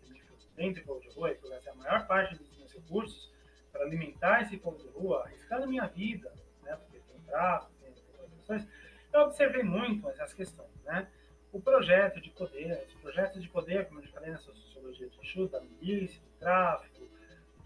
Entre 0.57 0.83
o 0.83 0.87
povo 0.87 1.01
de 1.01 1.09
rua, 1.11 1.33
e 1.33 1.35
peguei 1.35 1.59
a 1.69 1.75
maior 1.75 2.07
parte 2.07 2.37
dos 2.37 2.57
meus 2.57 2.73
recursos 2.73 3.33
para 3.73 3.85
alimentar 3.85 4.43
esse 4.43 4.57
povo 4.57 4.79
de 4.79 4.89
rua, 4.89 5.25
arriscando 5.25 5.67
minha 5.67 5.87
vida, 5.87 6.33
né? 6.63 6.77
Porque 6.77 7.01
tem 7.01 7.21
tráfico, 7.27 7.73
tem, 7.81 7.93
tem 7.93 8.29
questões. 8.37 8.69
Eu 9.13 9.21
observei 9.23 9.63
muito 9.65 10.09
essas 10.11 10.33
questões, 10.33 10.71
né? 10.85 11.09
O 11.53 11.61
projeto 11.61 12.21
de 12.21 12.31
poder, 12.31 12.85
os 12.89 12.95
projetos 12.95 13.43
de 13.43 13.49
poder, 13.49 13.87
como 13.87 14.01
eu 14.01 14.05
já 14.07 14.13
falei 14.13 14.31
na 14.31 14.39
sociologia 14.39 15.09
de 15.09 15.21
Exu, 15.21 15.49
da 15.49 15.61
milícia, 15.61 16.21
do 16.21 16.39
tráfico, 16.39 17.05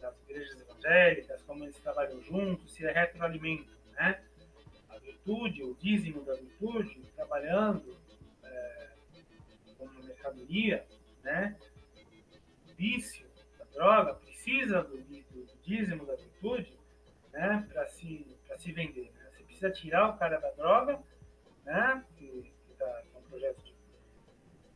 das 0.00 0.14
igrejas 0.22 0.60
evangélicas, 0.60 1.42
como 1.42 1.64
eles 1.64 1.78
trabalham 1.78 2.22
juntos, 2.22 2.72
se 2.72 2.84
retroalimentam, 2.84 3.74
né? 3.92 4.22
A 4.88 4.98
virtude, 4.98 5.62
o 5.62 5.74
dízimo 5.74 6.22
da 6.24 6.34
virtude, 6.34 7.02
trabalhando 7.14 7.96
é, 8.44 8.88
como 9.76 10.02
mercadoria, 10.02 10.86
né? 11.22 11.56
Vício 12.78 13.26
da 13.58 13.64
droga 13.74 14.14
precisa 14.14 14.82
do, 14.84 14.96
do, 14.98 15.44
do 15.44 15.58
dízimo 15.62 16.06
da 16.06 16.14
virtude, 16.14 16.78
né? 17.32 17.66
Para 17.72 17.88
se, 17.88 18.24
se 18.56 18.72
vender. 18.72 19.12
Né? 19.12 19.30
Você 19.32 19.42
precisa 19.42 19.70
tirar 19.72 20.10
o 20.10 20.16
cara 20.16 20.38
da 20.38 20.50
droga, 20.52 21.02
né? 21.64 22.04
Que, 22.16 22.52
que, 22.66 22.74
tá, 22.78 23.02
que 23.02 23.16
é 23.16 23.18
um 23.18 23.22
projeto 23.22 23.64
de 23.64 23.74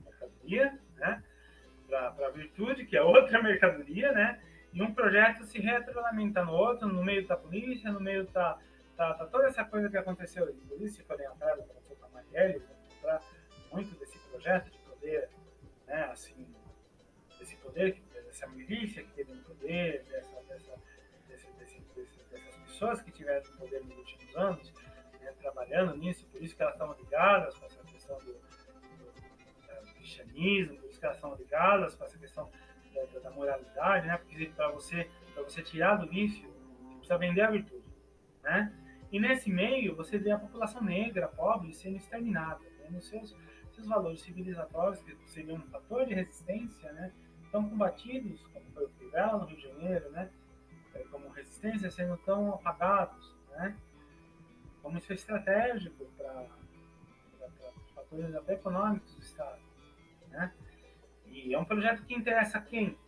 mercadoria, 0.04 0.80
né? 0.96 1.22
Para 1.86 2.26
a 2.26 2.30
virtude, 2.30 2.86
que 2.86 2.96
é 2.96 3.02
outra 3.02 3.40
mercadoria, 3.40 4.10
né? 4.10 4.42
E 4.72 4.82
um 4.82 4.92
projeto 4.92 5.44
se 5.44 5.60
retroalimenta 5.60 6.44
no 6.44 6.52
outro, 6.52 6.88
no 6.88 7.04
meio 7.04 7.24
da 7.28 7.36
polícia, 7.36 7.92
no 7.92 8.00
meio 8.00 8.26
da. 8.28 8.58
Tá, 8.96 9.14
tá, 9.14 9.26
toda 9.26 9.46
essa 9.46 9.64
coisa 9.64 9.88
que 9.88 9.96
aconteceu, 9.96 10.50
inclusive 10.50 10.90
se 10.90 11.02
forem 11.04 11.26
atrás 11.26 11.56
da 11.56 11.64
aconteceu 11.64 11.96
com 11.96 12.06
a 12.06 12.08
Marielle, 12.08 12.62
mostrar 12.84 13.22
muito 13.70 13.96
desse 13.98 14.18
projeto 14.18 14.70
de 14.70 14.78
poder, 14.78 15.30
né, 15.86 16.04
assim, 16.10 16.46
poder, 17.72 18.02
dessa 18.26 18.46
milícia 18.48 19.02
que 19.02 19.10
teve 19.12 19.32
no 19.32 19.42
poder, 19.42 20.04
dessa, 20.04 20.40
dessa, 20.42 20.74
desse, 21.28 21.50
desse, 21.52 21.80
desse, 21.94 22.24
dessas 22.30 22.56
pessoas 22.58 23.02
que 23.02 23.10
tiveram 23.10 23.42
no 23.50 23.56
poder 23.56 23.84
nos 23.84 23.96
últimos 23.96 24.36
anos, 24.36 24.72
né, 25.20 25.32
trabalhando 25.40 25.96
nisso, 25.96 26.26
por 26.26 26.42
isso 26.42 26.54
que 26.54 26.62
elas 26.62 26.74
estão 26.74 26.92
ligadas 26.94 27.56
com 27.56 27.66
essa 27.66 27.82
questão 27.84 28.18
do, 28.18 28.32
do, 28.32 29.86
do 29.86 29.94
cristianismo, 29.94 30.76
por 30.76 30.90
isso 30.90 31.00
que 31.00 31.06
elas 31.06 31.16
estão 31.16 31.34
ligadas 31.34 31.94
com 31.94 32.04
essa 32.04 32.18
questão 32.18 32.50
da, 32.94 33.20
da 33.20 33.30
moralidade, 33.30 34.06
né? 34.06 34.18
Porque 34.18 34.46
para 34.54 34.70
você, 34.70 35.08
você 35.34 35.62
tirar 35.62 35.96
do 35.96 36.06
vício, 36.06 36.46
você 36.48 36.96
precisa 36.96 37.18
vender 37.18 37.40
a 37.40 37.50
virtude, 37.50 37.84
né? 38.42 38.72
E 39.10 39.18
nesse 39.18 39.50
meio, 39.50 39.94
você 39.94 40.18
vê 40.18 40.30
a 40.30 40.38
população 40.38 40.82
negra, 40.82 41.28
pobre, 41.28 41.72
sendo 41.72 41.96
exterminada, 41.96 42.60
tendo 42.78 43.00
seus, 43.00 43.36
seus 43.72 43.86
valores 43.86 44.22
civilizatórios, 44.22 45.02
que 45.02 45.14
seriam 45.30 45.56
um 45.56 45.66
fator 45.70 46.06
de 46.06 46.14
resistência, 46.14 46.92
né? 46.92 47.12
Tão 47.52 47.68
combatidos, 47.68 48.40
como 48.52 48.64
foi 48.72 48.86
o 48.86 48.88
Crivella 48.88 49.38
no 49.38 49.44
Rio 49.44 49.56
de 49.56 49.62
Janeiro, 49.62 50.10
né? 50.10 50.30
É, 50.94 50.98
como 51.10 51.28
resistência, 51.28 51.90
sendo 51.90 52.16
tão 52.18 52.54
apagados, 52.54 53.36
né? 53.50 53.76
Como 54.82 54.98
isso 54.98 55.12
é 55.12 55.14
estratégico 55.14 56.04
para 56.16 56.46
fatores 57.94 58.34
até 58.34 58.54
econômicos 58.54 59.14
do 59.14 59.22
Estado, 59.22 59.60
né? 60.30 60.52
E 61.26 61.54
é 61.54 61.58
um 61.58 61.64
projeto 61.64 62.04
que 62.04 62.14
interessa 62.14 62.58
a 62.58 62.62
quem? 62.62 62.98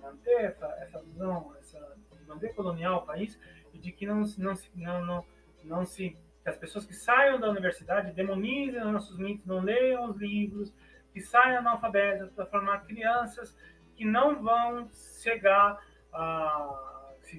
Manter 0.00 0.44
essa, 0.44 0.66
essa 0.80 1.00
visão, 1.02 1.54
essa, 1.58 1.96
manter 2.26 2.54
colonial 2.54 3.02
o 3.02 3.06
país 3.06 3.38
e 3.74 3.78
de 3.78 3.92
que 3.92 4.06
não, 4.06 4.22
não, 4.38 4.54
não, 4.74 5.04
não, 5.04 5.26
não 5.64 5.84
se 5.84 6.16
que 6.42 6.48
as 6.48 6.56
pessoas 6.56 6.84
que 6.84 6.94
saiam 6.94 7.38
da 7.38 7.48
universidade 7.48 8.12
demonizem 8.12 8.80
nossos 8.84 9.16
mitos, 9.16 9.46
não 9.46 9.60
leiam 9.60 10.10
os 10.10 10.16
livros, 10.16 10.72
que 11.12 11.20
saiam 11.20 11.58
analfabetas 11.58 12.30
para 12.30 12.46
formar 12.46 12.84
crianças 12.86 13.56
que 13.94 14.04
não 14.04 14.42
vão 14.42 14.88
chegar 15.22 15.78
a 16.12 16.88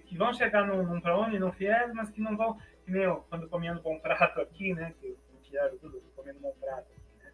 que 0.07 0.17
vão 0.17 0.33
chegar 0.33 0.65
num, 0.65 0.81
num 0.81 0.99
para 0.99 1.15
onde 1.15 1.37
não 1.37 1.51
fiéis, 1.51 1.93
mas 1.93 2.09
que 2.09 2.19
não 2.19 2.35
vão 2.35 2.57
que 2.83 2.91
nem 2.91 3.03
eu, 3.03 3.23
quando 3.29 3.47
comendo 3.47 3.81
bom 3.81 3.99
prato 3.99 4.41
aqui, 4.41 4.73
né, 4.73 4.93
que 4.99 5.07
eu 5.07 5.17
tiraram 5.41 5.77
tudo, 5.77 6.01
comendo 6.15 6.39
bom 6.39 6.53
prato, 6.59 6.89
né? 7.19 7.31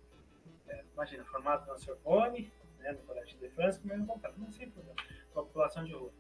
é, 0.67 0.83
imagina, 0.93 1.23
formado 1.25 1.65
na 1.67 1.77
Sorbonne, 1.77 2.51
né, 2.79 2.91
no 2.91 2.99
Colégio 2.99 3.37
de 3.39 3.49
França, 3.49 3.79
comendo 3.79 4.05
contato, 4.05 4.35
não 4.37 4.51
sei 4.51 4.67
por 4.67 4.83
com 5.33 5.39
a 5.39 5.43
população 5.43 5.83
de 5.83 5.93
rua. 5.93 6.11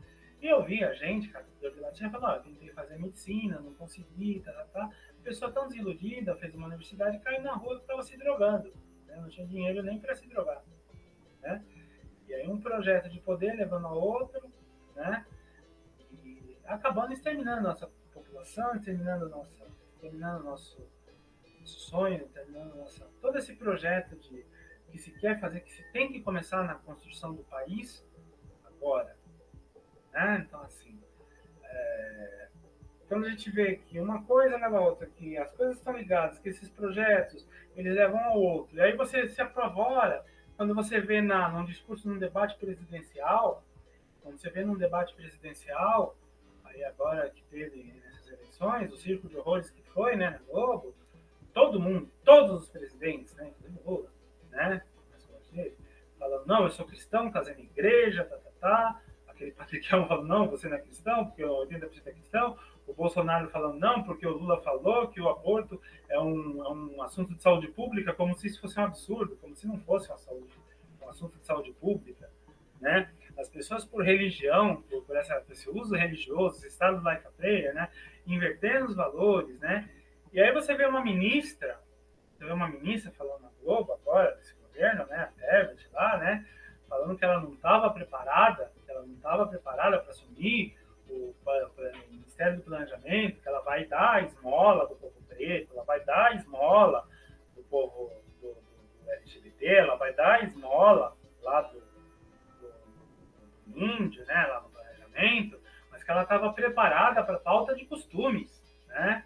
E 0.41 0.47
eu 0.47 0.63
vi 0.63 0.83
a 0.83 0.93
gente, 0.93 1.27
cara, 1.29 1.45
vi 1.59 1.79
lá, 1.79 1.91
tinha 1.91 2.09
falado, 2.09 2.37
eu 2.37 2.53
tentei 2.53 2.69
fazer 2.69 2.97
medicina, 2.97 3.59
não 3.59 3.73
consegui, 3.73 4.39
tá, 4.39 4.53
tá, 4.53 4.65
tá. 4.65 4.89
A 5.19 5.23
pessoa 5.23 5.51
tão 5.51 5.67
desiludida, 5.67 6.35
fez 6.37 6.55
uma 6.55 6.67
universidade 6.67 7.19
caiu 7.19 7.41
na 7.41 7.53
rua 7.53 7.75
estava 7.75 8.01
se 8.01 8.17
drogando. 8.17 8.71
Né? 9.09 9.17
Não 9.17 9.29
tinha 9.29 9.47
dinheiro 9.47 9.83
nem 9.83 9.99
para 9.99 10.15
se 10.15 10.27
drogar. 10.27 10.63
Né? 11.41 11.63
E 12.27 12.33
aí 12.33 12.47
um 12.47 12.61
projeto 12.61 13.09
de 13.09 13.19
poder 13.19 13.53
levando 13.53 13.87
a 13.87 13.93
outro, 13.93 14.51
né? 14.95 15.25
E 16.23 16.57
acabando 16.65 17.13
exterminando 17.13 17.59
a 17.59 17.71
nossa 17.71 17.87
população, 18.13 18.75
exterminando 18.75 19.27
nossa, 19.29 19.65
exterminando 19.93 20.43
nosso, 20.43 20.87
nosso 21.59 21.79
sonho, 21.79 22.23
exterminando 22.23 22.75
nossa, 22.75 23.07
todo 23.19 23.37
esse 23.37 23.55
projeto 23.55 24.15
de 24.15 24.45
que 24.91 24.97
se 24.97 25.11
quer 25.11 25.39
fazer, 25.39 25.61
que 25.61 25.71
se 25.71 25.83
tem 25.91 26.11
que 26.11 26.21
começar 26.21 26.63
na 26.63 26.75
construção 26.75 27.33
do 27.33 27.43
país 27.43 28.05
agora. 28.65 29.15
Né? 30.11 30.45
Então, 30.47 30.61
assim, 30.61 30.99
é... 31.63 32.38
quando 33.09 33.25
a 33.25 33.29
gente 33.29 33.49
vê 33.49 33.75
que 33.75 33.99
uma 33.99 34.23
coisa 34.23 34.55
leva 34.55 34.77
a 34.77 34.81
outra, 34.81 35.07
que 35.07 35.35
as 35.35 35.51
coisas 35.53 35.75
estão 35.77 35.97
ligadas, 35.97 36.39
que 36.39 36.47
esses 36.47 36.69
projetos, 36.69 37.45
eles 37.75 37.93
levam 37.93 38.23
ao 38.23 38.39
outro, 38.39 38.77
e 38.77 38.81
aí 38.81 38.95
você 38.95 39.27
se 39.27 39.41
aprovora, 39.41 40.23
quando 40.55 40.75
você 40.75 41.01
vê 41.01 41.19
na, 41.21 41.49
num 41.49 41.65
discurso, 41.65 42.07
num 42.07 42.19
debate 42.19 42.55
presidencial, 42.57 43.63
quando 44.21 44.37
você 44.37 44.49
vê 44.49 44.63
num 44.63 44.77
debate 44.77 45.15
presidencial, 45.15 46.15
aí 46.65 46.83
agora 46.83 47.29
que 47.31 47.41
teve 47.45 47.83
nessas 47.83 48.27
eleições, 48.31 48.93
o 48.93 48.97
circo 48.97 49.27
de 49.27 49.37
horrores 49.37 49.71
que 49.71 49.81
foi, 49.91 50.15
né, 50.15 50.29
na 50.29 50.37
Globo, 50.51 50.93
todo 51.53 51.79
mundo, 51.79 52.09
todos 52.23 52.63
os 52.63 52.69
presidentes, 52.69 53.33
né, 53.35 53.49
inclusive 53.49 53.79
Lula, 53.85 54.11
né? 54.51 54.83
Falando, 56.19 56.45
não, 56.45 56.63
eu 56.65 56.69
sou 56.69 56.85
cristão, 56.85 57.31
na 57.31 57.51
igreja, 57.51 58.25
tá, 58.25 58.37
tá, 58.37 58.51
tá. 58.59 59.01
Aquele 59.27 59.51
patriarcal 59.51 60.07
falando, 60.07 60.27
não, 60.27 60.49
você 60.49 60.67
não 60.67 60.75
é 60.75 60.81
cristão, 60.81 61.25
porque 61.25 61.41
80% 61.43 62.01
é 62.05 62.11
cristão. 62.11 62.57
O 62.89 62.93
Bolsonaro 62.93 63.49
falando, 63.49 63.79
não, 63.79 64.03
porque 64.03 64.25
o 64.25 64.31
Lula 64.31 64.61
falou 64.61 65.07
que 65.07 65.21
o 65.21 65.29
aborto 65.29 65.81
é 66.09 66.19
um, 66.19 66.65
é 66.65 66.69
um 66.69 67.01
assunto 67.03 67.33
de 67.33 67.41
saúde 67.41 67.67
pública, 67.67 68.13
como 68.13 68.35
se 68.35 68.47
isso 68.47 68.59
fosse 68.59 68.79
um 68.79 68.83
absurdo, 68.83 69.37
como 69.37 69.55
se 69.55 69.67
não 69.67 69.77
fosse 69.79 70.07
saúde, 70.07 70.49
um 71.01 71.09
assunto 71.09 71.37
de 71.37 71.45
saúde 71.45 71.71
pública, 71.73 72.29
né? 72.81 73.11
As 73.37 73.47
pessoas 73.47 73.85
por 73.85 74.03
religião, 74.03 74.81
por, 74.89 75.03
por 75.03 75.15
essa, 75.15 75.41
esse 75.49 75.69
uso 75.69 75.95
religioso, 75.95 76.57
esse 76.57 76.67
estado 76.67 77.01
laica 77.01 77.31
player, 77.37 77.73
né? 77.73 77.89
Invertendo 78.25 78.87
os 78.87 78.95
valores, 78.95 79.57
né? 79.59 79.89
E 80.33 80.41
aí 80.41 80.51
você 80.51 80.75
vê 80.75 80.85
uma 80.85 81.01
ministra, 81.01 81.79
você 82.35 82.45
vê 82.45 82.51
uma 82.51 82.67
ministra 82.67 83.11
falando 83.11 83.49
Globo 83.69 83.93
agora, 83.93 84.35
desse 84.35 84.55
governo, 84.55 85.05
né, 85.05 85.31
a 85.37 85.55
Herbert 85.55 85.87
lá, 85.93 86.17
né, 86.17 86.45
falando 86.87 87.17
que 87.17 87.23
ela 87.23 87.39
não 87.39 87.53
estava 87.53 87.89
preparada, 87.91 88.71
que 88.83 88.91
ela 88.91 89.05
não 89.05 89.13
estava 89.13 89.45
preparada 89.47 89.99
para 89.99 90.09
assumir 90.09 90.75
o, 91.07 91.13
o, 91.13 92.08
Ministério 92.39 92.57
do 92.57 92.63
Planejamento, 92.63 93.41
que 93.41 93.47
ela 93.49 93.59
vai 93.61 93.85
dar 93.85 94.23
esmola 94.23 94.87
do 94.87 94.95
povo 94.95 95.21
preto, 95.27 95.73
ela 95.73 95.83
vai 95.83 96.03
dar 96.05 96.35
esmola 96.37 97.05
do 97.53 97.61
povo 97.63 98.13
do, 98.41 98.53
do 98.53 99.11
LGBT, 99.11 99.65
ela 99.65 99.95
vai 99.97 100.13
dar 100.13 100.43
esmola 100.45 101.17
lá 101.41 101.61
do, 101.63 101.79
do, 101.81 102.73
do 103.67 103.79
índio, 103.79 104.25
né, 104.25 104.47
lá 104.47 104.61
no 104.61 104.69
planejamento, 104.69 105.59
mas 105.91 106.01
que 106.01 106.09
ela 106.09 106.23
estava 106.23 106.53
preparada 106.53 107.21
para 107.23 107.39
falta 107.39 107.75
de 107.75 107.85
costumes, 107.85 108.63
né? 108.87 109.25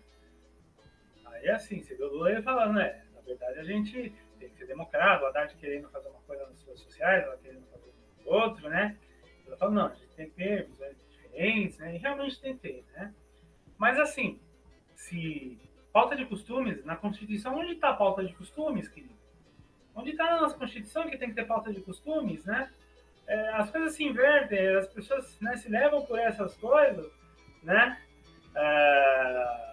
Aí 1.26 1.50
assim, 1.50 1.84
você 1.84 1.94
viu 1.94 2.08
o 2.08 2.18
Lula 2.18 2.42
falando, 2.42 2.74
né? 2.74 3.06
Na 3.14 3.22
verdade, 3.22 3.60
a 3.60 3.64
gente 3.64 4.10
tem 4.40 4.50
que 4.50 4.58
ser 4.58 4.66
democrata, 4.66 5.24
o 5.24 5.28
Haddad 5.28 5.56
querendo 5.58 5.88
fazer 5.90 6.10
uma 6.10 6.22
coisa 6.22 6.48
nas 6.48 6.58
suas 6.62 6.80
sociais, 6.80 7.24
ela 7.24 7.38
querendo 7.38 7.66
fazer 7.68 7.94
outro, 8.26 8.68
né? 8.70 8.98
Ela 9.46 9.58
fala, 9.58 9.72
não, 9.72 9.86
a 9.86 9.94
gente 9.94 10.16
tem 10.16 10.30
que 10.30 10.36
ter 10.36 10.66
visões 10.66 11.03
diferentes, 11.34 11.78
né? 11.80 11.96
E 11.96 11.98
realmente 11.98 12.40
ter, 12.40 12.86
né? 12.94 13.14
Mas 13.78 14.00
assim, 14.00 14.40
se 14.96 15.60
pauta 15.92 16.16
de 16.16 16.26
costumes, 16.26 16.84
na 16.86 16.96
Constituição, 16.96 17.58
onde 17.58 17.74
está 17.74 17.90
a 17.90 17.96
pauta 17.96 18.24
de 18.24 18.34
costumes, 18.34 18.88
querido? 18.88 19.14
Onde 19.96 20.12
está 20.12 20.26
na 20.26 20.42
nossa 20.42 20.58
Constituição 20.58 21.10
que 21.10 21.18
tem 21.18 21.30
que 21.30 21.36
ter 21.36 21.46
pauta 21.46 21.72
de 21.74 21.82
costumes, 21.82 22.46
né? 22.46 22.72
É, 23.28 23.50
as 23.54 23.70
coisas 23.70 23.96
se 23.96 24.04
invertem, 24.04 24.76
as 24.76 24.88
pessoas 24.88 25.40
né, 25.40 25.56
se 25.56 25.70
levam 25.70 26.06
por 26.06 26.20
essas 26.20 26.56
coisas, 26.58 27.12
né? 27.62 28.02
É... 28.56 29.64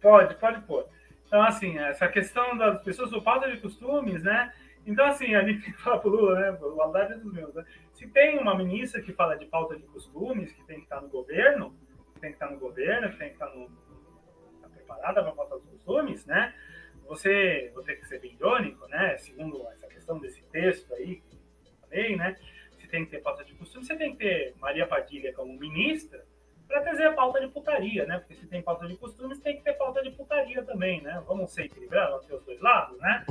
Pode, 0.00 0.34
pode 0.36 0.60
pôr. 0.62 0.86
Então, 1.26 1.42
assim, 1.42 1.78
essa 1.78 2.06
questão 2.06 2.56
das 2.56 2.82
pessoas, 2.82 3.12
o 3.12 3.20
falta 3.22 3.50
de 3.50 3.56
costumes, 3.60 4.22
né? 4.22 4.52
Então, 4.86 5.06
assim, 5.06 5.34
a 5.34 5.42
gente 5.42 5.72
fala 5.82 5.98
pro 5.98 6.10
Lula, 6.10 6.38
né? 6.38 6.58
O 6.60 6.82
Haddad 6.82 7.12
é 7.12 7.16
dos 7.16 7.32
meus, 7.32 7.54
né? 7.54 7.64
Se 7.92 8.06
tem 8.08 8.38
uma 8.38 8.56
ministra 8.56 9.00
que 9.00 9.12
fala 9.12 9.36
de 9.36 9.46
pauta 9.46 9.76
de 9.76 9.82
costumes, 9.84 10.52
que 10.52 10.64
tem 10.64 10.78
que 10.78 10.84
estar 10.84 11.00
no 11.00 11.08
governo, 11.08 11.74
que 12.14 12.20
tem 12.20 12.30
que 12.30 12.36
estar 12.36 12.50
no 12.50 12.58
governo, 12.58 13.10
que 13.10 13.18
tem 13.18 13.28
que 13.28 13.34
estar, 13.34 13.50
no, 13.54 13.70
estar 14.56 14.68
preparada 14.68 15.22
para 15.22 15.32
pauta 15.32 15.58
dos 15.58 15.68
costumes, 15.68 16.26
né? 16.26 16.54
Você, 17.06 17.70
vou 17.74 17.82
ter 17.82 17.96
que 17.96 18.06
ser 18.06 18.20
bem 18.20 18.32
irônico, 18.34 18.86
né? 18.88 19.16
Segundo 19.18 19.66
essa 19.68 19.86
questão 19.86 20.18
desse 20.18 20.42
texto 20.44 20.92
aí 20.94 21.16
que 21.16 21.36
eu 21.36 21.72
falei, 21.80 22.16
né? 22.16 22.36
Se 22.78 22.88
tem 22.88 23.04
que 23.04 23.10
ter 23.10 23.22
pauta 23.22 23.44
de 23.44 23.54
costume, 23.54 23.84
você 23.84 23.96
tem 23.96 24.12
que 24.12 24.18
ter 24.18 24.54
Maria 24.58 24.86
Padilha 24.86 25.32
como 25.32 25.58
ministra 25.58 26.24
para 26.66 26.80
trazer 26.80 27.06
a 27.06 27.12
pauta 27.12 27.40
de 27.40 27.48
putaria, 27.48 28.06
né? 28.06 28.18
Porque 28.18 28.34
se 28.34 28.46
tem 28.46 28.62
pauta 28.62 28.86
de 28.86 28.96
costumes, 28.96 29.38
tem 29.40 29.56
que 29.56 29.62
ter 29.62 29.74
pauta 29.74 30.02
de 30.02 30.10
putaria 30.10 30.62
também, 30.62 31.00
né? 31.02 31.22
Vamos 31.26 31.52
ser 31.52 31.64
equilibrados, 31.64 32.10
vamos 32.10 32.26
ter 32.26 32.34
os 32.34 32.44
dois 32.44 32.60
lados, 32.60 32.98
né? 33.00 33.24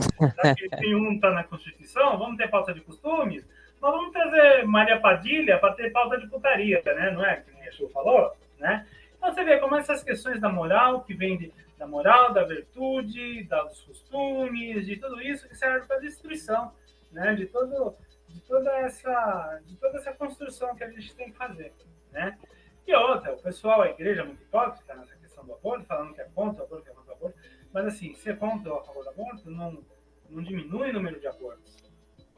Já 0.44 0.56
que 0.56 0.70
tem 0.78 0.96
um 0.96 1.20
tá 1.20 1.32
na 1.32 1.44
Constituição, 1.44 2.18
vamos 2.18 2.38
ter 2.38 2.50
pauta 2.50 2.74
de 2.74 2.82
costumes, 2.82 3.46
mas 3.82 3.92
vamos 3.92 4.12
trazer 4.12 4.66
Maria 4.66 5.00
Padilha 5.00 5.58
para 5.58 5.74
ter 5.74 5.92
pauta 5.92 6.18
de 6.18 6.28
putaria, 6.28 6.82
né? 6.86 7.12
Não 7.12 7.26
é 7.26 7.38
que 7.38 7.52
nem 7.52 7.68
a 7.68 7.72
Chu 7.72 7.90
falou, 7.90 8.34
né? 8.60 8.88
Então 9.18 9.34
você 9.34 9.44
vê 9.44 9.58
como 9.58 9.76
essas 9.76 10.04
questões 10.04 10.40
da 10.40 10.50
moral, 10.50 11.02
que 11.02 11.14
vem 11.14 11.38
de, 11.38 11.54
da 11.78 11.88
moral, 11.88 12.34
da 12.34 12.44
virtude, 12.44 13.44
dos 13.44 13.82
costumes, 13.82 14.86
de 14.86 14.98
tudo 14.98 15.22
isso 15.22 15.48
que 15.48 15.56
serve 15.56 15.86
para 15.88 15.98
a 15.98 16.00
destruição, 16.00 16.72
né? 17.12 17.34
De 17.34 17.46
todo 17.46 17.96
de 18.30 18.42
toda 18.42 18.72
essa 18.80 19.62
de 19.66 19.76
toda 19.76 19.98
essa 19.98 20.12
construção 20.14 20.76
que 20.76 20.84
a 20.84 20.90
gente 20.90 21.14
tem 21.16 21.32
que 21.32 21.38
fazer, 21.38 21.72
né? 22.12 22.38
E 22.86 22.94
outra, 22.94 23.34
o 23.34 23.42
pessoal, 23.42 23.82
a 23.82 23.90
igreja 23.90 24.22
é 24.22 24.26
muito 24.26 24.42
hipócrita 24.42 24.94
nessa 24.96 25.16
questão 25.16 25.46
do 25.46 25.54
aborto, 25.54 25.86
falando 25.86 26.14
que 26.14 26.22
é 26.22 26.26
contra 26.26 26.64
o 26.64 26.66
aborto, 26.66 26.84
que 26.84 26.90
é 26.90 26.94
contra 26.94 27.14
o 27.14 27.16
aborto, 27.16 27.40
mas 27.72 27.86
assim, 27.86 28.14
ser 28.16 28.38
contra 28.38 28.74
ou 28.74 28.80
a 28.80 28.84
favor 28.84 29.04
do 29.04 29.10
aborto 29.10 29.50
não, 29.50 29.84
não 30.30 30.44
diminui 30.44 30.90
o 30.90 30.94
número 30.94 31.20
de 31.20 31.28
abortos, 31.28 31.82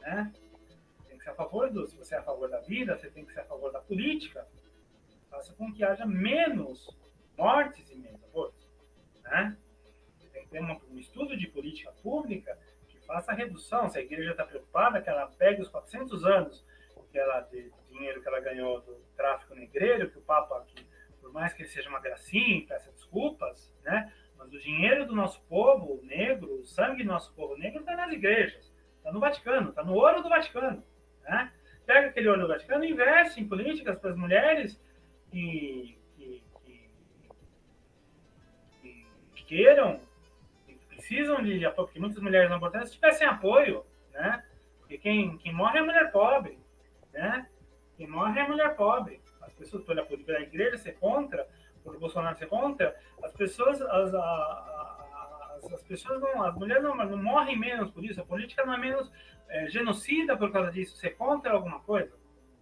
né? 0.00 0.32
Tem 1.08 1.18
que 1.18 1.24
ser 1.24 1.30
a 1.30 1.34
favor 1.34 1.68
do, 1.70 1.86
se 1.86 1.96
você 1.96 2.14
é 2.14 2.18
a 2.18 2.22
favor 2.22 2.48
da 2.48 2.60
vida, 2.60 2.96
você 2.96 3.10
tem 3.10 3.24
que 3.24 3.32
ser 3.32 3.40
a 3.40 3.44
favor 3.44 3.72
da 3.72 3.80
política, 3.80 4.46
faça 5.28 5.52
com 5.54 5.72
que 5.72 5.82
haja 5.82 6.06
menos 6.06 6.88
mortes 7.36 7.90
e 7.90 7.96
menos 7.96 8.22
abortos, 8.22 8.70
né? 9.24 9.56
Você 10.16 10.28
tem 10.28 10.44
que 10.44 10.50
ter 10.50 10.60
uma, 10.60 10.80
um 10.90 10.98
estudo 10.98 11.36
de 11.36 11.48
política 11.48 11.90
pública 12.02 12.56
que 12.88 13.00
faça 13.00 13.32
a 13.32 13.34
redução, 13.34 13.88
se 13.88 13.98
a 13.98 14.02
igreja 14.02 14.30
está 14.30 14.44
preocupada, 14.44 15.02
que 15.02 15.10
ela 15.10 15.26
pegue 15.26 15.60
os 15.60 15.68
400 15.68 16.24
anos 16.24 16.64
que 17.16 17.18
ela 17.18 17.40
de 17.40 17.70
dinheiro 17.96 18.22
que 18.22 18.28
ela 18.28 18.40
ganhou 18.40 18.80
do 18.80 18.94
tráfico 19.16 19.54
negreiro, 19.54 20.10
que 20.10 20.18
o 20.18 20.22
Papa, 20.22 20.64
que, 20.66 20.86
por 21.20 21.32
mais 21.32 21.52
que 21.52 21.62
ele 21.62 21.68
seja 21.68 21.88
uma 21.88 22.00
gracinha, 22.00 22.66
peça 22.66 22.90
desculpas, 22.92 23.74
né? 23.82 24.12
Mas 24.38 24.52
o 24.52 24.58
dinheiro 24.58 25.06
do 25.06 25.14
nosso 25.14 25.40
povo 25.44 26.00
negro, 26.04 26.60
o 26.60 26.64
sangue 26.64 27.02
do 27.02 27.08
nosso 27.08 27.32
povo 27.34 27.56
negro 27.56 27.80
está 27.80 27.96
nas 27.96 28.12
igrejas, 28.12 28.72
está 28.98 29.10
no 29.12 29.20
Vaticano, 29.20 29.70
está 29.70 29.82
no 29.82 29.94
ouro 29.94 30.22
do 30.22 30.28
Vaticano, 30.28 30.82
né? 31.22 31.52
Pega 31.86 32.08
aquele 32.08 32.28
ouro 32.28 32.42
do 32.42 32.48
Vaticano 32.48 32.84
e 32.84 32.90
investe 32.90 33.40
em 33.40 33.48
políticas 33.48 33.98
para 33.98 34.10
as 34.10 34.16
mulheres 34.16 34.80
que, 35.30 35.98
que, 36.16 36.42
que, 38.82 39.06
que 39.34 39.44
queiram, 39.44 40.00
que 40.66 40.74
precisam 40.88 41.42
de 41.42 41.64
apoio, 41.64 41.86
porque 41.86 42.00
muitas 42.00 42.20
mulheres 42.20 42.50
não 42.50 42.56
abortadas 42.56 42.92
tivessem 42.92 43.26
apoio, 43.26 43.84
né? 44.12 44.44
Porque 44.80 44.98
quem, 44.98 45.38
quem 45.38 45.52
morre 45.52 45.78
é 45.78 45.82
mulher 45.82 46.12
pobre, 46.12 46.58
né? 47.12 47.48
Quem 47.96 48.06
morre 48.06 48.40
é 48.40 48.46
mulher 48.46 48.76
pobre. 48.76 49.20
As 49.40 49.52
pessoas, 49.52 49.84
pela 49.84 50.02
da 50.04 50.40
igreja, 50.40 50.76
ser 50.76 50.92
contra, 50.98 51.48
por 51.82 51.98
Bolsonaro 51.98 52.36
ser 52.36 52.46
contra, 52.48 52.96
as 53.22 53.32
pessoas, 53.32 53.80
as, 53.80 54.12
as, 54.12 55.72
as, 55.72 55.82
pessoas 55.84 56.20
não, 56.20 56.42
as 56.42 56.54
mulheres 56.54 56.82
não, 56.82 56.94
não 56.94 57.22
morrem 57.22 57.56
menos 57.56 57.90
por 57.90 58.04
isso, 58.04 58.20
a 58.20 58.24
política 58.24 58.66
não 58.66 58.74
é 58.74 58.78
menos 58.78 59.10
é, 59.48 59.68
genocida 59.68 60.36
por 60.36 60.52
causa 60.52 60.72
disso, 60.72 60.96
ser 60.96 61.10
contra 61.10 61.52
alguma 61.52 61.80
coisa, 61.80 62.12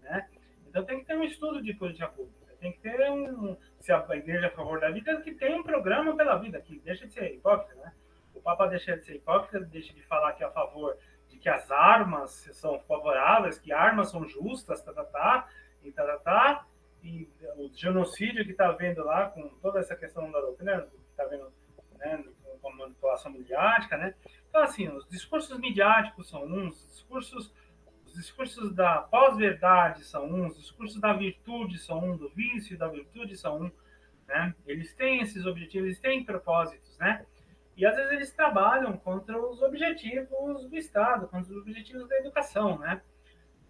né? 0.01 0.29
Então 0.67 0.83
tem 0.85 0.99
que 0.99 1.05
ter 1.05 1.17
um 1.17 1.23
estudo 1.23 1.61
de 1.61 1.73
política 1.73 2.07
pública, 2.07 2.53
tem 2.59 2.71
que 2.71 2.79
ter 2.79 3.09
um, 3.09 3.57
se 3.79 3.91
a 3.91 4.05
igreja 4.11 4.45
é 4.45 4.49
a 4.49 4.51
favor 4.51 4.79
da 4.79 4.91
vida, 4.91 5.19
que 5.21 5.33
tem 5.33 5.59
um 5.59 5.63
programa 5.63 6.15
pela 6.15 6.37
vida, 6.37 6.61
que 6.61 6.79
deixa 6.79 7.07
de 7.07 7.13
ser 7.13 7.33
hipócrita, 7.33 7.73
né? 7.81 7.93
O 8.33 8.41
Papa 8.41 8.67
deixa 8.67 8.95
de 8.95 9.05
ser 9.05 9.15
hipócrita, 9.15 9.59
deixa 9.65 9.93
de 9.93 10.03
falar 10.03 10.33
que 10.33 10.43
é 10.43 10.47
a 10.47 10.51
favor 10.51 10.95
que 11.45 11.49
as 11.49 11.69
armas 11.69 12.49
são 12.53 12.79
favoráveis, 12.87 13.59
que 13.59 13.71
armas 13.71 14.09
são 14.09 14.27
justas, 14.27 14.81
tá, 14.81 14.91
tá, 14.91 15.03
tá, 15.03 15.47
e 15.83 15.91
tá, 15.91 16.03
tá, 16.03 16.17
tá, 16.17 16.67
e 17.03 17.29
o 17.57 17.69
genocídio 17.71 18.43
que 18.43 18.49
está 18.49 18.71
vendo 18.71 19.03
lá, 19.03 19.29
com 19.29 19.47
toda 19.61 19.79
essa 19.79 19.95
questão 19.95 20.31
da 20.31 20.41
doutrina, 20.41 20.81
que 20.81 20.97
está 21.11 21.23
vendo 21.25 21.53
né, 21.99 22.25
com 22.59 22.73
manipulação 22.73 23.31
midiática, 23.31 23.95
né? 23.95 24.15
Então, 24.49 24.63
assim, 24.63 24.87
os 24.87 25.07
discursos 25.07 25.55
midiáticos 25.59 26.27
são 26.29 26.45
uns, 26.45 26.83
os 26.83 26.93
discursos, 26.93 27.53
os 28.07 28.13
discursos 28.15 28.73
da 28.73 29.01
pós-verdade 29.03 30.03
são 30.03 30.25
uns, 30.25 30.53
os 30.53 30.61
discursos 30.61 30.99
da 30.99 31.13
virtude 31.13 31.77
são 31.77 32.03
um, 32.03 32.17
do 32.17 32.27
vício 32.29 32.73
e 32.73 32.77
da 32.77 32.87
virtude 32.87 33.37
são 33.37 33.61
um, 33.61 33.71
né? 34.27 34.55
Eles 34.65 34.95
têm 34.95 35.21
esses 35.21 35.45
objetivos, 35.45 35.85
eles 35.85 35.99
têm 35.99 36.25
propósitos, 36.25 36.97
né? 36.97 37.23
E 37.77 37.85
às 37.85 37.95
vezes 37.95 38.11
eles 38.11 38.33
trabalham 38.33 38.97
contra 38.97 39.37
os 39.37 39.61
objetivos 39.61 40.65
do 40.69 40.77
Estado, 40.77 41.27
contra 41.27 41.51
os 41.51 41.57
objetivos 41.57 42.07
da 42.07 42.17
educação, 42.17 42.79
né? 42.79 43.01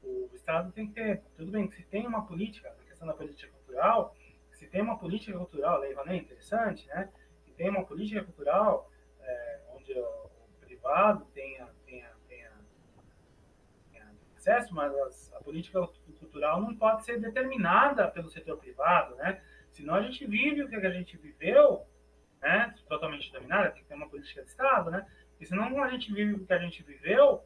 O 0.03 0.29
Estado 0.33 0.71
tem 0.71 0.87
que 0.87 0.93
ter, 0.93 1.23
tudo 1.35 1.51
bem 1.51 1.67
que 1.67 1.75
se 1.75 1.83
tem 1.83 2.05
uma 2.05 2.25
política, 2.25 2.69
a 2.69 2.83
questão 2.85 3.07
da 3.07 3.15
política 3.15 3.51
cultural, 3.51 4.15
se 4.51 4.67
tem 4.67 4.81
uma 4.81 4.97
política 4.97 5.35
cultural, 5.37 5.81
Rouanet 5.81 6.11
é 6.11 6.15
interessante, 6.17 6.87
né? 6.87 7.09
Se 7.43 7.51
tem 7.53 7.69
uma 7.69 7.83
política 7.83 8.23
cultural 8.23 8.91
é, 9.19 9.61
onde 9.73 9.91
o, 9.93 10.03
o, 10.03 10.59
privado 10.61 11.25
tenha, 11.33 11.67
tenha, 11.83 12.11
tenha, 12.27 12.51
tenha 13.91 14.11
acesso, 14.37 14.73
mas 14.75 14.93
as, 14.93 15.33
a 15.33 15.39
política 15.41 15.85
cultural 16.19 16.61
não 16.61 16.75
pode 16.75 17.03
ser 17.03 17.19
determinada 17.19 18.07
pelo 18.07 18.29
setor 18.29 18.57
privado, 18.57 19.15
né? 19.15 19.41
Senão 19.71 19.95
a 19.95 20.01
gente 20.03 20.27
vive 20.27 20.61
o 20.61 20.69
que 20.69 20.75
a 20.75 20.91
gente 20.91 21.17
viveu 21.17 21.87
né, 22.45 22.75
totalmente 22.87 23.31
dominada, 23.31 23.71
tem 23.71 23.81
que 23.81 23.87
ter 23.87 23.95
uma 23.95 24.07
política 24.07 24.43
de 24.43 24.49
Estado, 24.49 24.91
né? 24.91 25.03
Porque 25.31 25.47
senão 25.47 25.83
a 25.83 25.89
gente 25.89 26.13
vive 26.13 26.35
o 26.35 26.45
que 26.45 26.53
a 26.53 26.59
gente 26.59 26.83
viveu 26.83 27.43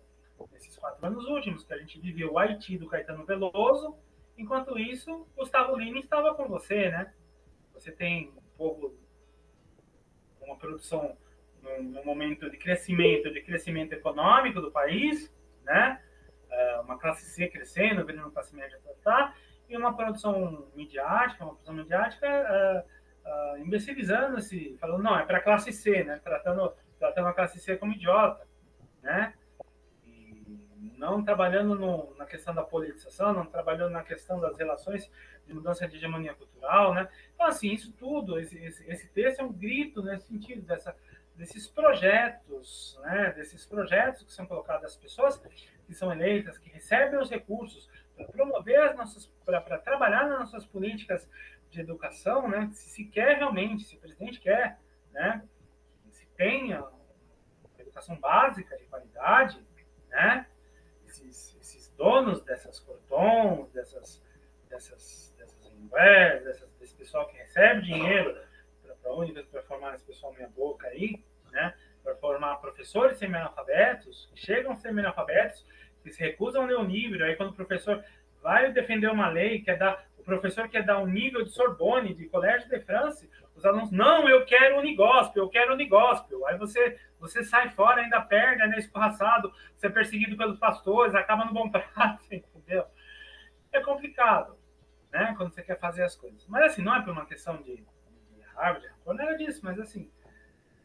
nesses 0.52 0.78
quatro 0.78 1.06
anos 1.06 1.26
últimos, 1.26 1.64
que 1.64 1.74
a 1.74 1.78
gente 1.78 1.98
viveu 2.00 2.34
o 2.34 2.38
Haiti 2.38 2.78
do 2.78 2.88
Caetano 2.88 3.26
Veloso, 3.26 3.96
enquanto 4.38 4.78
isso, 4.78 5.26
Gustavo 5.38 5.78
Lima 5.78 6.00
estava 6.00 6.36
com 6.36 6.50
você, 6.50 6.90
né? 6.90 7.14
Você 7.74 7.94
tem 7.94 8.34
um 8.36 8.58
povo, 8.58 8.94
uma 10.42 10.58
produção 10.58 11.18
num, 11.62 12.04
momento 12.04 12.50
de 12.50 12.58
crescimento, 12.58 13.32
de 13.32 13.42
crescimento 13.42 13.94
econômico 13.94 14.60
do 14.60 14.70
país, 14.70 15.34
né? 15.64 16.04
É, 16.52 16.80
uma 16.82 17.00
classe 17.00 17.24
C 17.26 17.48
crescendo, 17.48 18.06
virando 18.06 18.32
classe 18.32 18.54
média, 18.54 18.78
tá, 18.84 18.92
tá, 19.02 19.36
e 19.70 19.78
uma 19.78 19.96
produção 19.96 20.68
midiática, 20.76 21.44
uma 21.44 21.54
produção 21.54 21.76
midiática 21.76 22.28
é, 22.28 22.86
uh, 23.30 23.58
imbecilizando-se, 23.58 24.78
falando, 24.80 25.04
não, 25.04 25.18
é 25.18 25.26
para 25.26 25.42
classe 25.42 25.72
C, 25.72 26.04
né? 26.04 26.20
Tratando, 26.24 26.74
tratando 26.98 27.28
a 27.28 27.34
classe 27.34 27.60
C 27.60 27.78
como 27.78 27.94
idiota, 27.94 28.48
né? 29.02 29.34
E 30.06 30.94
não 30.98 31.24
trabalhando 31.24 31.76
no, 31.76 32.16
na 32.18 32.26
questão 32.26 32.54
da 32.54 32.64
politização, 32.64 33.34
não 33.34 33.46
trabalhando 33.46 33.92
na 33.92 34.04
questão 34.04 34.40
das 34.40 34.58
relações 34.58 35.10
de 35.46 35.54
mudança 35.54 35.88
de 35.88 35.96
hegemonia 35.96 36.34
cultural, 36.34 36.94
né? 36.94 37.08
Então, 37.34 37.46
assim, 37.46 37.72
isso 37.72 37.94
tudo, 37.94 38.40
esse, 38.40 38.58
esse, 38.64 38.90
esse 38.90 39.08
texto 39.10 39.42
é 39.42 39.44
um 39.44 39.54
grito 39.54 40.02
nesse 40.02 40.28
sentido, 40.28 40.62
dessa, 40.62 40.96
desses 41.36 41.68
projetos, 41.68 43.00
né? 43.04 43.32
Desses 43.34 43.66
projetos 43.66 44.24
que 44.24 44.34
são 44.34 44.46
colocados 44.46 44.86
às 44.86 44.96
pessoas 44.96 45.38
que 45.38 45.94
são 45.94 46.12
eleitas, 46.12 46.58
que 46.58 46.70
recebem 46.70 47.20
os 47.20 47.30
recursos 47.30 47.90
para 48.16 48.28
promover 48.28 48.80
as 48.82 48.96
nossas, 48.96 49.26
para 49.46 49.80
trabalhar 49.80 50.28
nas 50.28 50.40
nossas 50.40 50.66
políticas 50.66 51.28
de 51.70 51.82
educação, 51.82 52.48
né, 52.48 52.70
se 52.74 52.90
se 52.90 53.06
quer 53.06 53.38
realmente, 53.38 53.84
se 53.84 53.96
o 53.96 54.00
presidente 54.00 54.40
quer, 54.40 54.80
né, 55.12 55.44
que 56.04 56.12
se 56.12 56.26
tenha 56.36 56.84
educação 57.78 58.16
básica 58.20 58.78
de 58.78 58.86
qualidade, 58.86 59.64
né, 60.10 60.48
esses, 61.06 61.56
esses 61.60 61.90
donos 61.96 62.42
dessas 62.44 62.80
cordons, 62.80 63.72
dessas, 63.72 64.24
dessas, 64.70 65.34
dessas 65.38 65.60
dessas, 66.44 66.70
desse 66.80 66.96
pessoal 66.96 67.28
que 67.28 67.38
recebe 67.38 67.82
dinheiro 67.82 68.38
para 69.02 69.14
únicas 69.14 69.46
para 69.48 69.64
formar 69.64 69.96
esse 69.96 70.06
pessoal 70.06 70.34
meia 70.34 70.50
boca 70.50 70.88
aí, 70.88 71.24
né, 71.52 71.74
para 72.04 72.16
formar 72.16 72.58
professores 72.58 73.18
semi-analfabetos, 73.18 74.30
que 74.34 74.40
chegam 74.40 74.76
semi-analfabetos, 74.76 75.66
que 76.04 76.12
se 76.12 76.22
recusam 76.22 76.64
a 76.64 76.66
ler 76.66 76.78
o 76.78 76.84
livro, 76.84 77.24
aí 77.24 77.36
quando 77.36 77.52
o 77.52 77.56
professor 77.56 78.04
vai 78.42 78.72
defender 78.72 79.10
uma 79.10 79.30
lei, 79.30 79.62
quer 79.62 79.78
dar 79.78 80.09
professor 80.30 80.70
quer 80.70 80.84
dar 80.84 81.00
um 81.00 81.08
nível 81.08 81.44
de 81.44 81.52
Sorbonne, 81.52 82.14
de 82.14 82.28
Colégio 82.28 82.70
de 82.70 82.80
France, 82.80 83.30
os 83.60 83.66
alunos, 83.66 83.92
não, 83.92 84.28
eu 84.30 84.46
quero 84.46 84.80
Unigóspio, 84.80 85.42
eu 85.42 85.50
quero 85.50 85.74
Unigóspio. 85.74 86.46
Aí 86.46 86.58
você, 86.58 86.98
você 87.20 87.44
sai 87.44 87.70
fora, 87.72 88.02
ainda 88.02 88.22
perde, 88.22 88.62
ainda 88.62 88.78
é 88.78 88.80
escorraçado, 88.80 89.54
você 89.76 89.88
é 89.88 89.90
perseguido 89.90 90.38
pelos 90.38 90.58
pastores, 90.58 91.14
acaba 91.14 91.44
no 91.44 91.54
bom 91.54 91.70
prato, 91.70 92.24
entendeu? 92.32 92.86
É 93.72 93.82
complicado, 93.82 94.58
né, 95.12 95.34
quando 95.38 95.54
você 95.54 95.62
quer 95.62 95.78
fazer 95.78 96.04
as 96.04 96.16
coisas. 96.16 96.48
Mas 96.48 96.72
assim, 96.72 96.82
não 96.82 96.96
é 96.96 97.02
por 97.02 97.12
uma 97.12 97.26
questão 97.26 97.58
de, 97.62 97.76
de 97.76 98.42
Harvard, 98.56 98.88
é 98.88 99.14
nada 99.14 99.38
disso, 99.38 99.60
mas 99.64 99.78
assim, 99.78 100.10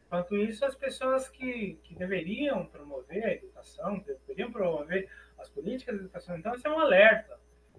enquanto 0.07 0.37
isso, 0.37 0.65
as 0.65 0.75
pessoas 0.75 1.29
que, 1.29 1.79
que 1.85 1.95
deveriam 1.95 2.67
promover 2.67 3.25
a 3.25 3.35
educação, 3.35 4.01
deveriam 4.01 4.51
promover 4.51 5.09
as 5.39 5.49
políticas 5.49 5.95
de 5.95 6.01
educação, 6.03 6.37
então 6.37 6.55
isso 6.55 6.67
é 6.67 6.71
um 6.71 6.81
alerta, 6.81 7.39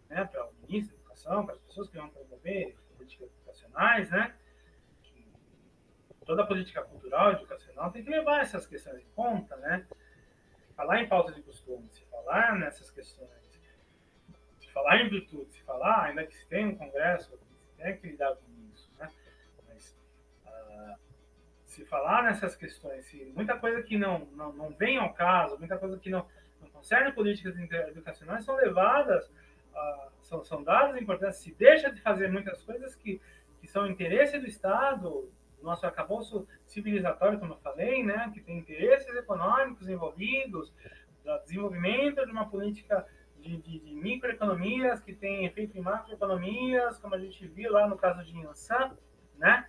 né, 0.09 0.23
para 0.23 0.45
o 0.45 0.53
ministro 0.61 0.95
educação, 1.15 1.45
para 1.45 1.55
as 1.55 1.61
pessoas 1.61 1.89
que 1.89 1.97
vão 1.97 2.09
promover 2.09 2.75
políticas 2.97 3.29
educacionais, 3.31 4.09
né? 4.11 4.35
Que 5.03 5.25
toda 6.25 6.45
política 6.45 6.83
cultural 6.83 7.31
educacional 7.31 7.91
tem 7.91 8.03
que 8.03 8.09
levar 8.09 8.41
essas 8.41 8.67
questões 8.67 8.99
em 8.99 9.07
conta, 9.15 9.55
né? 9.57 9.87
Falar 10.75 11.01
em 11.01 11.07
pauta 11.07 11.31
de 11.31 11.41
costumes, 11.41 11.97
falar 12.11 12.57
nessas 12.59 12.91
questões, 12.91 13.29
falar 14.73 15.01
em 15.01 15.09
virtude, 15.09 15.53
se 15.53 15.61
falar, 15.63 16.03
ainda 16.03 16.27
que 16.27 16.35
se 16.35 16.45
tenha 16.47 16.67
um 16.67 16.75
congresso, 16.75 17.39
tem 17.77 17.97
que 17.97 18.07
lidar 18.09 18.35
com 18.35 18.43
isso, 18.73 18.91
né? 18.99 19.09
Mas 19.67 19.97
uh, 20.45 20.99
se 21.63 21.85
falar 21.85 22.23
nessas 22.23 22.57
questões, 22.57 23.05
se 23.05 23.23
muita 23.33 23.57
coisa 23.57 23.81
que 23.81 23.97
não, 23.97 24.25
não, 24.33 24.51
não 24.51 24.69
vem 24.71 24.97
ao 24.97 25.13
caso, 25.13 25.57
muita 25.57 25.77
coisa 25.77 25.97
que 25.97 26.09
não, 26.09 26.27
não 26.59 26.69
concerne 26.71 27.13
políticas 27.13 27.55
educacionais 27.57 28.43
são 28.43 28.57
levadas, 28.57 29.31
são, 30.21 30.43
são 30.43 30.63
dadas 30.63 30.99
importantes, 31.01 31.39
se 31.39 31.53
deixa 31.53 31.91
de 31.91 32.01
fazer 32.01 32.31
muitas 32.31 32.61
coisas 32.63 32.95
que, 32.95 33.21
que 33.61 33.67
são 33.67 33.87
interesse 33.87 34.39
do 34.39 34.47
Estado, 34.47 35.29
nosso 35.61 35.85
arcabouço 35.85 36.47
civilizatório, 36.65 37.39
como 37.39 37.53
eu 37.53 37.57
falei, 37.57 38.03
né, 38.03 38.29
que 38.33 38.41
tem 38.41 38.57
interesses 38.57 39.13
econômicos 39.15 39.87
envolvidos, 39.87 40.73
do 41.23 41.39
desenvolvimento 41.39 42.23
de 42.23 42.31
uma 42.31 42.47
política 42.47 43.05
de, 43.39 43.57
de, 43.57 43.79
de, 43.79 43.95
microeconomias 43.95 44.99
que 45.01 45.13
tem 45.13 45.45
efeito 45.45 45.77
em 45.77 45.81
macroeconomias, 45.81 46.99
como 46.99 47.15
a 47.15 47.19
gente 47.19 47.45
viu 47.47 47.71
lá 47.71 47.87
no 47.87 47.97
caso 47.97 48.23
de 48.23 48.37
Yansan, 48.39 48.95
né? 49.37 49.67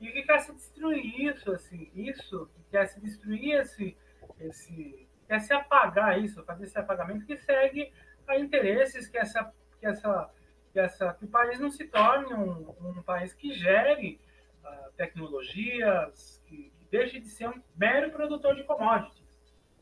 E 0.00 0.10
que 0.10 0.22
quer 0.22 0.40
se 0.40 0.52
destruir 0.52 1.20
isso, 1.20 1.50
assim, 1.52 1.90
isso, 1.94 2.48
que 2.54 2.62
quer 2.70 2.86
se 2.86 3.00
destruir 3.00 3.60
esse, 3.60 3.96
esse, 4.40 5.08
quer 5.28 5.40
se 5.40 5.52
apagar 5.52 6.20
isso, 6.20 6.44
fazer 6.44 6.64
esse 6.64 6.78
apagamento 6.78 7.24
que 7.24 7.36
segue 7.36 7.92
a 8.26 8.38
interesses 8.38 9.08
que 9.08 9.18
essa, 9.18 9.52
que 9.78 9.86
essa, 9.86 10.30
que 10.72 10.78
essa, 10.78 11.14
que 11.14 11.24
o 11.24 11.28
país 11.28 11.58
não 11.58 11.70
se 11.70 11.84
torne 11.86 12.32
um, 12.34 12.74
um 12.80 13.02
país 13.02 13.32
que 13.34 13.52
gere 13.52 14.20
uh, 14.62 14.92
tecnologias, 14.96 16.42
que, 16.46 16.72
que 16.76 16.84
deixe 16.90 17.20
de 17.20 17.28
ser 17.28 17.48
um 17.48 17.62
mero 17.76 18.10
produtor 18.10 18.54
de 18.54 18.64
commodities, 18.64 19.22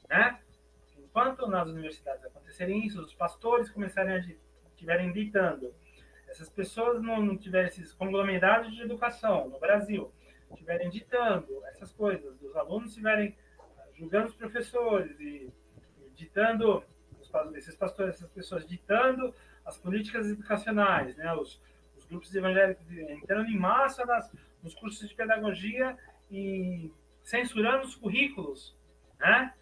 né? 0.09 0.39
enquanto 0.99 1.47
nas 1.47 1.69
universidades 1.69 2.25
acontecerem 2.25 2.87
isso, 2.87 3.01
os 3.01 3.13
pastores 3.15 3.71
começarem 3.71 4.15
a 4.15 4.19
estiverem 4.83 5.13
ditando, 5.13 5.75
essas 6.27 6.49
pessoas 6.49 7.03
não, 7.03 7.21
não 7.23 7.37
tiverem 7.37 7.69
esses 7.69 7.93
conglomerados 7.93 8.75
de 8.75 8.83
educação 8.83 9.49
no 9.49 9.61
Brasil, 9.61 10.11
estiverem 10.51 10.89
ditando 10.89 11.65
essas 11.67 11.93
coisas, 11.93 12.41
os 12.41 12.57
alunos 12.57 12.89
estiverem 12.89 13.37
ah, 13.59 13.85
julgando 13.95 14.29
os 14.29 14.35
professores 14.35 15.19
e, 15.21 15.53
ditando, 16.15 16.83
esses 17.55 17.75
pastores, 17.77 18.17
essas 18.17 18.31
pessoas 18.31 18.67
ditando 18.67 19.35
as 19.65 19.77
políticas 19.79 20.29
educacionais, 20.29 21.17
né, 21.17 21.33
os, 21.35 21.61
os 21.97 22.05
grupos 22.05 22.35
evangélicos 22.35 22.85
entrando 22.91 23.49
em 23.49 23.59
massa 23.59 24.05
nas, 24.05 24.33
nos 24.63 24.75
cursos 24.75 25.09
de 25.09 25.15
pedagogia 25.15 25.97
e 26.31 26.91
censurando 27.23 27.85
os 27.85 27.95
currículos, 27.95 28.77
né? 29.19 29.55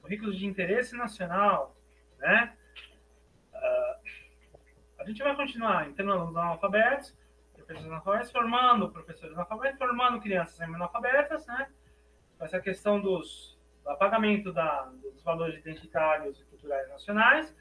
currículos 0.00 0.38
de 0.38 0.46
interesse 0.46 0.94
nacional, 0.94 1.74
né? 2.18 2.54
Uh, 3.52 4.08
a 4.98 5.04
gente 5.06 5.22
vai 5.22 5.34
continuar 5.34 5.88
entrando 5.88 6.12
alunos 6.12 6.36
analfabetos, 6.36 7.16
professores 7.54 7.86
analfabetos, 7.86 8.30
formando 8.30 8.90
professores 8.90 9.34
analfabetos, 9.34 9.78
formando 9.78 10.20
crianças 10.20 10.60
analfabetas, 10.60 11.46
né? 11.46 11.70
Essa 12.38 12.60
questão 12.60 13.00
dos, 13.00 13.58
do 13.82 13.90
apagamento 13.90 14.52
da, 14.52 14.82
dos 15.02 15.22
valores 15.22 15.58
identitários 15.60 16.44
culturais 16.64 16.88
nacionais, 16.88 17.54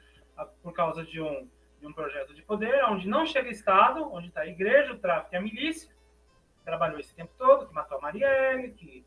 por 0.61 0.73
causa 0.73 1.03
de 1.03 1.21
um, 1.21 1.47
de 1.79 1.85
um 1.85 1.93
projeto 1.93 2.33
de 2.33 2.41
poder, 2.41 2.83
onde 2.85 3.07
não 3.07 3.25
chega 3.25 3.49
Estado, 3.49 4.09
onde 4.11 4.29
está 4.29 4.41
a 4.41 4.47
igreja, 4.47 4.93
o 4.93 4.97
tráfico 4.97 5.35
e 5.35 5.37
a 5.37 5.41
milícia, 5.41 5.89
que 5.89 6.63
trabalhou 6.63 6.99
esse 6.99 7.13
tempo 7.13 7.33
todo, 7.37 7.67
que 7.67 7.73
matou 7.73 7.97
a 7.97 8.01
Marielle, 8.01 8.71
que 8.71 9.05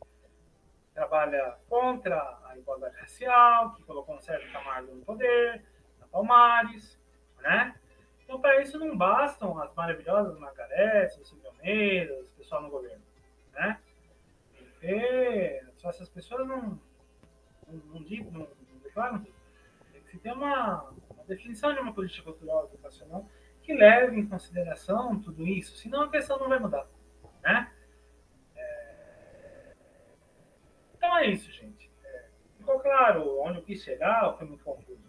trabalha 0.95 1.57
contra 1.69 2.39
a 2.45 2.57
igualdade 2.57 2.97
racial, 2.97 3.75
que 3.75 3.83
colocou 3.83 4.17
o 4.17 4.21
Sérgio 4.21 4.51
Camargo 4.53 4.95
no 4.95 5.05
poder, 5.05 5.65
na 5.99 6.07
Palmares, 6.07 6.99
né? 7.41 7.75
Então, 8.23 8.41
para 8.41 8.61
isso 8.61 8.79
não 8.79 8.97
bastam 8.97 9.61
as 9.63 9.73
maravilhosas 9.75 10.39
Margaretes, 10.39 11.17
os 11.19 11.29
Silvio 11.29 11.49
Almeida, 11.49 12.15
o 12.15 12.25
pessoal 12.37 12.63
no 12.63 12.71
governo, 12.71 13.03
né? 13.53 13.81
Porque 14.59 15.63
só 15.77 15.91
essas 15.91 16.09
pessoas 16.09 16.47
não, 16.47 16.81
não, 17.69 17.81
não, 17.93 18.41
não 18.41 18.79
declaram 18.83 19.25
ter 20.27 20.33
uma, 20.33 20.91
uma 21.09 21.25
definição 21.29 21.73
de 21.73 21.79
uma 21.79 21.95
política 21.95 22.25
cultural 22.25 22.67
educacional 22.67 23.31
que 23.63 23.73
leve 23.73 24.19
em 24.19 24.27
consideração 24.27 25.21
tudo 25.21 25.47
isso, 25.47 25.77
senão 25.77 26.03
a 26.03 26.11
questão 26.11 26.37
não 26.37 26.49
vai 26.49 26.59
mudar, 26.59 26.85
né? 27.45 27.73
Então 30.97 31.17
é 31.17 31.27
isso, 31.29 31.51
gente. 31.53 31.89
É, 32.05 32.25
ficou 32.59 32.81
claro 32.81 33.41
onde 33.41 33.59
eu 33.59 33.63
quis 33.63 33.85
chegar 33.85 34.27
ou 34.27 34.37
foi 34.37 34.49
muito 34.49 34.65
confuso? 34.65 35.07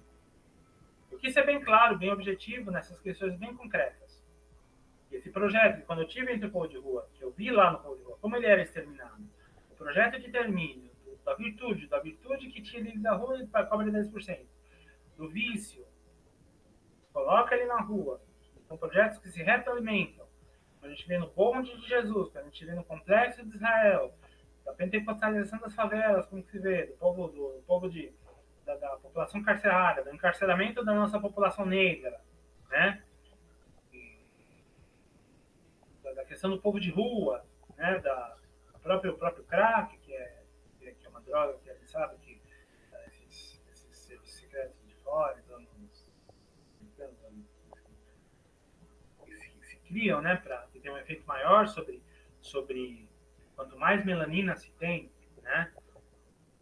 Eu 1.12 1.18
quis 1.18 1.34
ser 1.34 1.44
bem 1.48 1.64
claro, 1.64 1.98
bem 1.98 2.12
objetivo 2.12 2.70
nessas 2.70 3.00
questões 3.02 3.36
bem 3.38 3.56
concretas. 3.56 4.24
Esse 5.12 5.32
projeto, 5.32 5.84
quando 5.88 6.04
eu 6.04 6.08
tive 6.08 6.32
entre 6.32 6.46
o 6.46 6.52
povo 6.52 6.68
de 6.68 6.78
rua, 6.78 7.10
que 7.16 7.24
eu 7.24 7.32
vi 7.32 7.50
lá 7.50 7.72
no 7.72 7.80
povo 7.80 7.96
de 7.96 8.04
rua, 8.04 8.18
como 8.22 8.36
ele 8.36 8.46
era 8.46 8.62
exterminado, 8.62 9.24
o 9.72 9.76
projeto 9.76 10.20
de 10.20 10.30
termínio, 10.30 10.92
da 11.26 11.34
virtude, 11.34 11.88
da 11.88 12.00
virtude 12.00 12.50
que 12.50 12.62
tira 12.62 12.88
ele 12.88 13.00
da 13.00 13.16
rua 13.16 13.42
e 13.42 13.48
cobra 13.48 13.88
10%, 13.88 14.46
do 15.18 15.30
vício, 15.30 15.86
coloca 17.12 17.56
ele 17.56 17.66
na 17.66 17.82
rua, 17.82 18.22
são 18.68 18.78
projetos 18.78 19.18
que 19.18 19.30
se 19.30 19.42
retroalimentam. 19.42 20.28
A 20.82 20.88
gente 20.88 21.08
vê 21.08 21.18
no 21.18 21.30
Bonde 21.32 21.76
de 21.76 21.88
Jesus, 21.88 22.36
a 22.36 22.44
gente 22.44 22.66
vê 22.66 22.74
no 22.74 22.84
Complexo 22.84 23.44
de 23.44 23.56
Israel, 23.56 24.14
da 24.64 24.74
pentecostalização 24.74 25.60
das 25.60 25.74
favelas, 25.74 26.26
como 26.28 26.44
se 26.44 26.60
vê, 26.60 26.86
do 26.86 26.94
povo, 26.98 27.28
do, 27.28 27.54
do 27.54 27.64
povo 27.66 27.90
de, 27.90 28.14
da, 28.64 28.76
da, 28.76 28.98
população 28.98 29.42
carcerária, 29.42 30.04
do 30.04 30.14
encarceramento 30.14 30.84
da 30.86 30.94
nossa 30.94 31.20
população 31.20 31.66
negra, 31.66 32.22
né? 32.70 33.04
Da, 36.04 36.14
da, 36.14 36.26
questão 36.26 36.50
do 36.50 36.62
povo 36.62 36.80
de 36.80 36.92
rua, 36.92 37.46
né? 37.76 38.00
Da 38.00 38.38
próprio, 38.88 39.14
o 39.14 39.18
próprio 39.18 39.44
crack, 39.44 39.98
que 39.98 40.14
é, 40.14 40.44
que 40.80 41.06
é 41.06 41.10
uma 41.10 41.20
droga 41.20 41.58
que 41.60 41.70
a 41.70 41.74
gente 41.74 41.92
sabe 41.92 42.16
que 42.20 42.42
é, 42.94 43.08
esses, 43.08 43.62
esses 43.70 43.98
serviços 43.98 44.40
secretos 44.40 44.82
de 44.88 44.94
fora, 45.04 45.38
então, 45.46 45.60
que 49.26 49.36
se, 49.36 49.62
se 49.62 49.77
criam, 49.88 50.22
né? 50.22 50.36
Para 50.36 50.68
tenha 50.88 50.94
um 50.94 50.98
efeito 50.98 51.26
maior 51.28 51.68
sobre, 51.68 52.02
sobre 52.42 53.10
quanto 53.56 53.78
mais 53.78 54.06
melanina 54.06 54.56
se 54.56 54.72
tem, 54.74 55.12
né, 55.42 55.72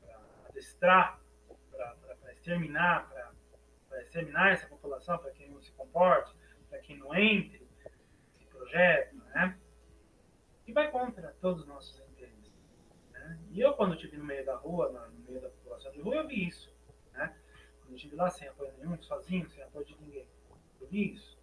para 0.02 0.50
adestrar, 0.50 1.20
para 1.72 2.34
exterminar, 2.34 3.08
para 3.88 4.02
exterminar 4.02 4.52
essa 4.52 4.68
população, 4.68 5.18
para 5.20 5.32
quem 5.32 5.50
não 5.50 5.62
se 5.62 5.72
comporte, 5.74 6.36
para 6.70 6.80
quem 6.80 6.98
não 6.98 7.14
entre 7.16 7.68
nesse 8.34 8.46
projeto, 8.48 9.16
né, 9.16 9.58
e 10.66 10.74
vai 10.74 10.90
contra 10.90 11.36
todos 11.40 11.62
os 11.62 11.68
nossos 11.68 12.00
interesses. 12.10 12.52
Né? 13.12 13.40
E 13.52 13.62
eu, 13.62 13.74
quando 13.74 13.94
estive 13.94 14.18
no 14.18 14.26
meio 14.26 14.44
da 14.44 14.56
rua, 14.56 14.90
no 14.90 15.26
meio 15.26 15.42
da 15.42 15.50
população 15.50 15.92
de 15.92 16.02
rua, 16.02 16.16
eu 16.16 16.28
vi 16.28 16.48
isso. 16.48 16.74
Né? 17.14 17.36
Quando 17.82 17.96
estive 17.96 18.16
lá 18.16 18.32
sem 18.32 18.48
apoio 18.48 18.74
nenhum, 18.80 19.00
sozinho, 19.04 19.48
sem 19.50 19.64
apoio 19.64 19.86
de 19.86 19.96
ninguém, 20.02 20.28
eu 20.82 20.88
vi 20.88 21.14
isso. 21.14 21.35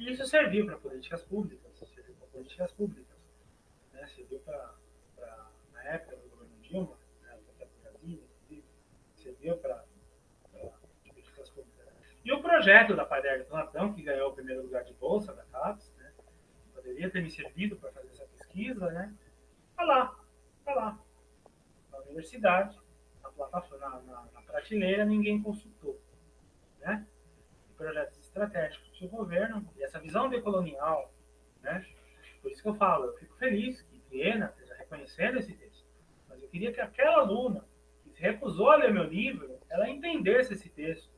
E 0.00 0.12
isso 0.12 0.26
serviu 0.26 0.64
para 0.64 0.78
políticas 0.78 1.22
públicas, 1.22 1.78
serviu 1.94 2.14
para 2.14 2.26
políticas 2.28 2.72
públicas 2.72 3.20
né, 3.92 4.06
serviu 4.06 4.40
para, 4.40 4.74
na 5.74 5.84
época 5.84 6.16
do 6.16 6.28
governo 6.30 6.56
Dilma, 6.62 6.96
né, 7.20 7.38
até 7.54 7.66
para 7.66 7.90
Brasília, 7.90 8.24
serviu 9.14 9.58
para 9.58 9.84
políticas 11.06 11.50
públicas. 11.50 11.86
E 12.24 12.32
o 12.32 12.40
projeto 12.40 12.96
da 12.96 13.04
Paderno 13.04 13.44
do 13.44 13.52
Latão, 13.52 13.92
que 13.92 14.02
ganhou 14.02 14.30
o 14.30 14.34
primeiro 14.34 14.62
lugar 14.62 14.84
de 14.84 14.94
bolsa 14.94 15.34
da 15.34 15.44
CAPES, 15.44 15.92
né, 15.98 16.14
poderia 16.74 17.10
ter 17.10 17.22
me 17.22 17.30
servido 17.30 17.76
para 17.76 17.92
fazer 17.92 18.08
essa 18.08 18.24
pesquisa, 18.24 18.90
né, 18.90 19.14
está 19.70 19.84
lá, 19.84 20.18
está 20.60 20.74
lá, 20.74 20.98
na 21.92 21.98
universidade, 21.98 22.80
na 23.22 23.30
plataforma, 23.30 23.86
na, 23.86 24.00
na, 24.00 24.24
na 24.32 24.42
prateleira, 24.42 25.04
ninguém 25.04 25.42
consultou, 25.42 26.00
né, 26.78 27.06
projetos 27.76 28.19
estratégicos 28.30 28.98
do 28.98 29.08
governo, 29.08 29.68
e 29.76 29.82
essa 29.82 29.98
visão 29.98 30.28
decolonial, 30.28 31.12
né, 31.62 31.84
por 32.40 32.50
isso 32.50 32.62
que 32.62 32.68
eu 32.68 32.74
falo, 32.74 33.06
eu 33.06 33.16
fico 33.18 33.36
feliz 33.36 33.84
Viena 34.10 34.46
esteja 34.46 34.74
reconhecendo 34.74 35.38
esse 35.38 35.54
texto. 35.54 35.86
Mas 36.28 36.42
eu 36.42 36.48
queria 36.48 36.72
que 36.72 36.80
aquela 36.80 37.18
aluna 37.18 37.64
que 38.02 38.10
se 38.10 38.20
recusou 38.20 38.70
a 38.70 38.76
ler 38.76 38.92
meu 38.92 39.04
livro, 39.04 39.58
ela 39.70 39.88
entendesse 39.88 40.54
esse 40.54 40.68
texto. 40.68 41.08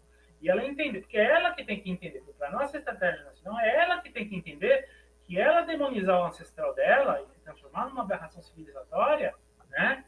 E 0.41 0.51
ela 0.51 0.65
entender, 0.65 1.01
porque 1.01 1.17
é 1.17 1.25
ela 1.25 1.55
que 1.55 1.65
tem 1.65 1.81
que 1.81 1.91
entender, 1.91 2.21
para 2.37 2.49
a 2.49 2.53
nossa 2.53 2.77
estratégia 2.77 3.25
nacional, 3.25 3.61
é 3.61 3.77
ela 3.77 4.03
que 4.03 4.11
tem 4.11 4.29
que 4.29 4.37
entender 4.37 4.89
que 5.25 5.39
ela 5.39 5.63
demonizar 5.63 6.21
o 6.21 6.25
ancestral 6.25 6.75
dela 6.75 7.23
e 7.23 7.33
se 7.33 7.41
transformar 7.41 7.89
numa 7.89 8.03
aberração 8.03 8.43
civilizatória, 8.43 9.33
né? 9.71 10.05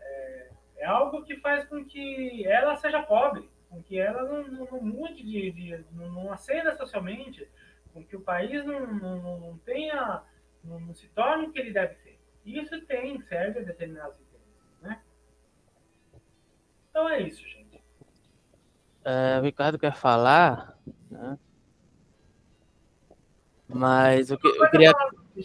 É, 0.00 0.50
é, 0.78 0.84
algo 0.84 1.22
que 1.22 1.36
faz 1.36 1.64
com 1.68 1.84
que 1.84 2.44
ela 2.46 2.74
seja 2.74 3.02
pobre, 3.04 3.48
com 3.72 3.82
que 3.82 3.98
ela 3.98 4.22
não, 4.24 4.46
não, 4.48 4.66
não 4.66 4.82
mude 4.82 5.22
de, 5.22 5.50
de 5.50 5.84
não, 5.92 6.12
não 6.12 6.32
acenda 6.32 6.76
socialmente, 6.76 7.48
com 7.92 8.04
que 8.04 8.14
o 8.14 8.20
país 8.20 8.62
não, 8.66 8.86
não, 8.86 9.58
tenha 9.64 10.22
não, 10.62 10.78
não 10.78 10.94
se 10.94 11.08
torne 11.08 11.46
o 11.46 11.52
que 11.52 11.58
ele 11.58 11.72
deve 11.72 11.94
ser. 11.96 12.20
Isso 12.44 12.78
tem, 12.82 13.20
serve 13.22 13.60
a 13.60 13.62
determinados 13.62 14.20
interesses, 14.20 14.80
né? 14.82 15.02
Então 16.90 17.08
é 17.08 17.22
isso, 17.22 17.42
gente. 17.48 17.82
É, 19.04 19.38
o 19.38 19.42
Ricardo 19.42 19.78
quer 19.78 19.94
falar 19.94 20.76
Né? 21.10 21.38
Mas 23.68 24.30
o 24.30 24.36
que 24.36 24.46
eu 24.48 24.70
queria. 24.70 24.92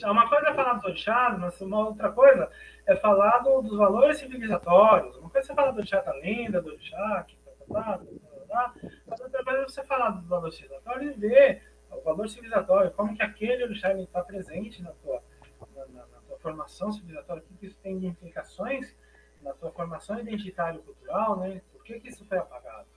Uma 0.04 0.28
coisa 0.28 0.50
é 0.50 0.54
falar 0.54 0.74
dos 0.74 0.84
orixás, 0.84 1.40
mas 1.40 1.62
uma 1.62 1.88
outra 1.88 2.12
coisa 2.12 2.52
é 2.86 2.94
falar 2.98 3.40
do, 3.40 3.62
dos 3.62 3.78
valores 3.78 4.18
civilizatórios. 4.18 5.16
Uma 5.16 5.30
coisa 5.30 5.50
é 5.50 5.56
falar 5.56 5.72
do 5.72 5.78
orixá 5.78 6.02
da 6.02 6.12
lenda, 6.12 6.62
do 6.62 6.72
orixá, 6.72 7.24
que 7.26 7.37
outra 7.70 9.44
coisa 9.44 9.60
é 9.60 9.64
você 9.64 9.84
falar 9.84 10.12
dos 10.12 10.28
valores 10.28 10.56
civilizatórios 10.56 11.16
e 11.16 11.20
ver 11.20 11.64
o 11.92 12.02
valor 12.02 12.30
civilizatório, 12.30 12.92
como 12.92 13.16
que 13.16 13.22
aquele 13.22 13.64
orixá 13.64 13.94
está 13.94 14.24
presente 14.24 14.82
na 14.82 14.92
tua, 14.92 15.24
na, 15.76 15.86
na, 15.88 16.08
na, 16.08 16.18
tua 16.28 16.38
formação 16.40 16.92
civilizatória, 16.92 17.44
o 17.44 17.58
que 17.58 17.66
isso 17.66 17.78
tem 17.82 17.98
de 18.00 18.08
implicações 18.08 18.96
na 19.42 19.54
tua 19.54 19.72
formação 19.72 20.20
identitária 20.20 20.78
e 20.78 20.82
cultural, 20.82 21.40
né? 21.40 21.62
Por 21.72 21.84
que, 21.84 22.00
que 22.00 22.10
isso 22.10 22.26
foi 22.26 22.38
apagado? 22.38 22.88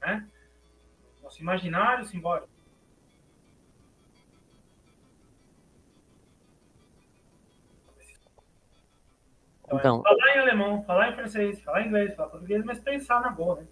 Né? 0.00 0.28
Nosso 1.22 1.40
imaginário 1.40 2.04
simbólico. 2.04 2.48
Então, 9.72 10.02
falar 10.02 10.36
em 10.36 10.38
alemão, 10.38 10.84
falar 10.84 11.10
em 11.10 11.14
francês, 11.14 11.60
falar 11.62 11.82
em 11.82 11.88
inglês, 11.88 12.14
falar 12.14 12.28
português, 12.28 12.62
mas 12.64 12.78
pensar 12.80 13.20
na 13.20 13.30
boa, 13.30 13.60
né? 13.60 13.66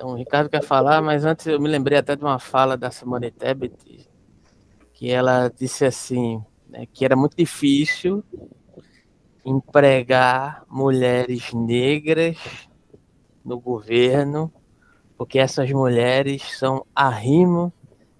Então, 0.00 0.12
o 0.12 0.14
Ricardo 0.14 0.48
quer 0.48 0.62
falar, 0.62 1.02
mas 1.02 1.26
antes 1.26 1.46
eu 1.46 1.60
me 1.60 1.68
lembrei 1.68 1.98
até 1.98 2.16
de 2.16 2.24
uma 2.24 2.38
fala 2.38 2.74
da 2.74 2.90
Simone 2.90 3.30
Tebet, 3.30 4.08
que 4.94 5.10
ela 5.10 5.52
disse 5.54 5.84
assim, 5.84 6.42
né, 6.66 6.86
que 6.90 7.04
era 7.04 7.14
muito 7.14 7.36
difícil 7.36 8.24
empregar 9.44 10.64
mulheres 10.70 11.52
negras 11.52 12.38
no 13.44 13.60
governo, 13.60 14.50
porque 15.18 15.38
essas 15.38 15.70
mulheres 15.70 16.58
são 16.58 16.86
arrimo 16.96 17.70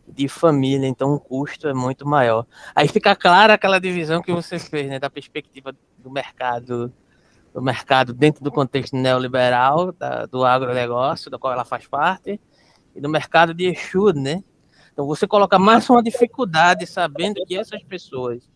de 0.07 0.29
família, 0.29 0.87
então 0.87 1.15
o 1.15 1.19
custo 1.19 1.67
é 1.67 1.73
muito 1.73 2.07
maior. 2.07 2.47
Aí 2.77 2.89
fica 2.89 3.17
clara 3.17 3.55
aquela 3.55 3.79
divisão 3.79 4.21
que 4.21 4.35
você 4.35 4.59
fez, 4.59 4.87
né, 4.87 4.99
da 4.99 5.09
perspectiva 5.09 5.75
do 5.97 6.11
mercado, 6.11 6.93
do 7.53 7.61
mercado 7.61 8.13
dentro 8.13 8.43
do 8.43 8.51
contexto 8.51 8.97
neoliberal, 8.97 9.93
da, 9.93 10.27
do 10.27 10.45
agronegócio, 10.45 11.31
do 11.31 11.39
qual 11.39 11.53
ela 11.53 11.65
faz 11.65 11.87
parte, 11.87 12.41
e 12.95 13.01
do 13.01 13.09
mercado 13.09 13.53
de 13.53 13.67
Exu, 13.67 14.13
né? 14.13 14.43
Então 14.93 15.07
você 15.07 15.27
coloca 15.27 15.59
mais 15.59 15.89
uma 15.89 16.03
dificuldade 16.03 16.87
sabendo 16.87 17.45
que 17.47 17.57
essas 17.57 17.83
pessoas 17.83 18.49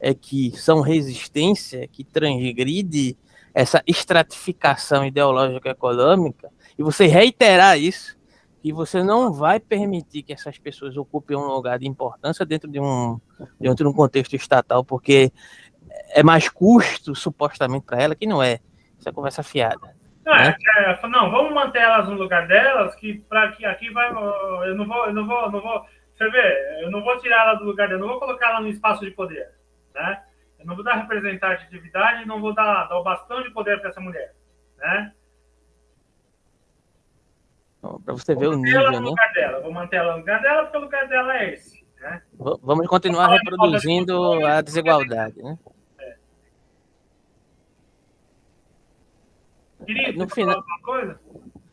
é 0.00 0.12
que 0.12 0.52
são 0.56 0.80
resistência, 0.80 1.88
que 1.88 2.04
transgride 2.04 3.16
essa 3.54 3.82
estratificação 3.86 5.06
ideológica 5.06 5.70
econômica, 5.70 6.50
e 6.78 6.82
você 6.82 7.06
reiterar 7.06 7.78
isso, 7.78 8.16
que 8.60 8.72
você 8.72 9.02
não 9.02 9.32
vai 9.32 9.60
permitir 9.60 10.22
que 10.22 10.32
essas 10.32 10.58
pessoas 10.58 10.96
ocupem 10.96 11.36
um 11.36 11.46
lugar 11.46 11.78
de 11.78 11.86
importância 11.86 12.46
dentro 12.46 12.68
de 12.68 12.80
um, 12.80 13.20
dentro 13.60 13.84
de 13.84 13.90
um 13.90 13.92
contexto 13.92 14.34
estatal, 14.34 14.82
porque 14.82 15.30
é 16.10 16.22
mais 16.22 16.48
custo, 16.48 17.14
supostamente, 17.14 17.86
para 17.86 18.02
ela, 18.02 18.14
que 18.14 18.26
não 18.26 18.42
é. 18.42 18.60
Isso 18.98 19.08
é 19.08 19.12
conversa 19.12 19.42
fiada. 19.42 19.94
Não, 20.24 20.34
né? 20.34 20.56
é, 20.76 20.90
é, 20.90 21.08
não, 21.08 21.30
vamos 21.30 21.52
manter 21.52 21.80
elas 21.80 22.08
no 22.08 22.14
lugar 22.14 22.46
delas, 22.46 22.94
que 22.94 23.18
para 23.28 23.52
que 23.52 23.64
aqui 23.66 23.90
vai. 23.90 24.08
Eu 24.10 24.74
não 24.74 24.86
vou, 24.86 25.06
eu 25.06 25.12
não 25.12 25.26
vou, 25.26 25.50
não 25.50 25.60
vou. 25.60 25.84
Você 26.16 26.30
vê, 26.30 26.82
eu 26.82 26.90
não 26.90 27.02
vou 27.02 27.18
tirar 27.18 27.42
ela 27.42 27.54
do 27.54 27.64
lugar 27.64 27.88
dela, 27.88 28.00
eu 28.00 28.06
não 28.06 28.12
vou 28.12 28.20
colocar 28.20 28.50
ela 28.50 28.60
no 28.60 28.68
espaço 28.68 29.04
de 29.04 29.10
poder. 29.10 29.50
Né? 29.94 30.22
Eu 30.60 30.66
não 30.66 30.74
vou 30.74 30.84
dar 30.84 30.94
representatividade 30.94 32.22
e 32.22 32.26
não 32.26 32.40
vou 32.40 32.54
dar, 32.54 32.84
dar 32.84 32.98
o 32.98 33.02
bastão 33.02 33.42
de 33.42 33.50
poder 33.50 33.80
para 33.80 33.90
essa 33.90 34.00
mulher. 34.00 34.34
Né? 34.78 35.12
Para 37.82 38.14
você 38.14 38.34
ver 38.34 38.46
o 38.46 38.56
nível, 38.56 38.80
ela 38.80 38.92
no 38.92 39.00
né? 39.00 39.06
lugar 39.08 39.32
dela. 39.32 39.60
Vou 39.60 39.72
manter 39.72 39.96
ela 39.96 40.12
no 40.12 40.18
lugar 40.20 40.40
dela 40.40 40.62
porque 40.62 40.78
o 40.78 40.80
lugar 40.80 41.06
dela 41.08 41.36
é 41.36 41.52
esse. 41.52 41.84
Né? 42.00 42.22
Vamos 42.62 42.86
continuar 42.86 43.28
reproduzindo 43.28 44.46
a 44.46 44.62
desigualdade, 44.62 45.42
né? 45.42 45.58
Querido, 49.84 50.18
no 50.18 50.28
final, 50.28 50.64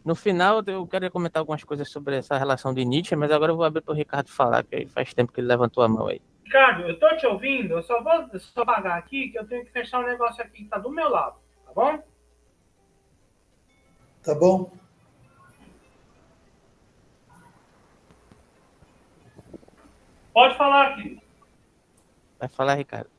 no 0.03 0.16
final, 0.16 0.64
eu 0.66 0.88
quero 0.88 1.12
comentar 1.12 1.39
algumas 1.39 1.64
coisas 1.64 1.89
sobre 1.89 2.18
essa 2.18 2.38
relação 2.38 2.74
de 2.74 2.84
Nietzsche, 2.84 3.16
mas 3.16 3.32
agora 3.32 3.51
eu 3.51 3.55
vou 3.55 3.66
abrir 3.66 3.82
para 3.82 3.93
o 3.93 3.95
Ricardo 3.95 4.30
falar, 4.30 4.64
que 4.64 4.86
faz 4.88 5.14
tempo 5.14 5.32
que 5.32 5.39
ele 5.39 5.47
levantou 5.47 5.84
a 5.84 5.88
mão 5.88 6.07
aí. 6.07 6.22
Ricardo, 6.43 6.82
eu 6.84 6.99
tô 6.99 7.07
te 7.16 7.26
ouvindo, 7.28 7.76
eu 7.76 7.84
só 7.84 8.01
vou 8.01 8.39
só 8.39 8.66
pagar 8.66 8.97
aqui 8.97 9.30
que 9.30 9.38
eu 9.38 9.47
tenho 9.47 9.64
que 9.64 9.72
fechar 9.72 9.99
um 9.99 10.07
negócio 10.07 10.43
aqui 10.43 10.64
que 10.64 10.70
tá 10.70 10.78
do 10.78 10.89
meu 10.89 11.09
lado, 11.09 11.38
tá 11.66 11.72
bom? 11.74 12.03
Tá 14.24 14.36
bom. 14.36 14.72
Pode 20.34 20.57
falar, 20.57 20.93
aqui. 20.93 21.22
Vai 22.39 22.49
falar, 22.49 22.76
Ricardo. 22.76 23.09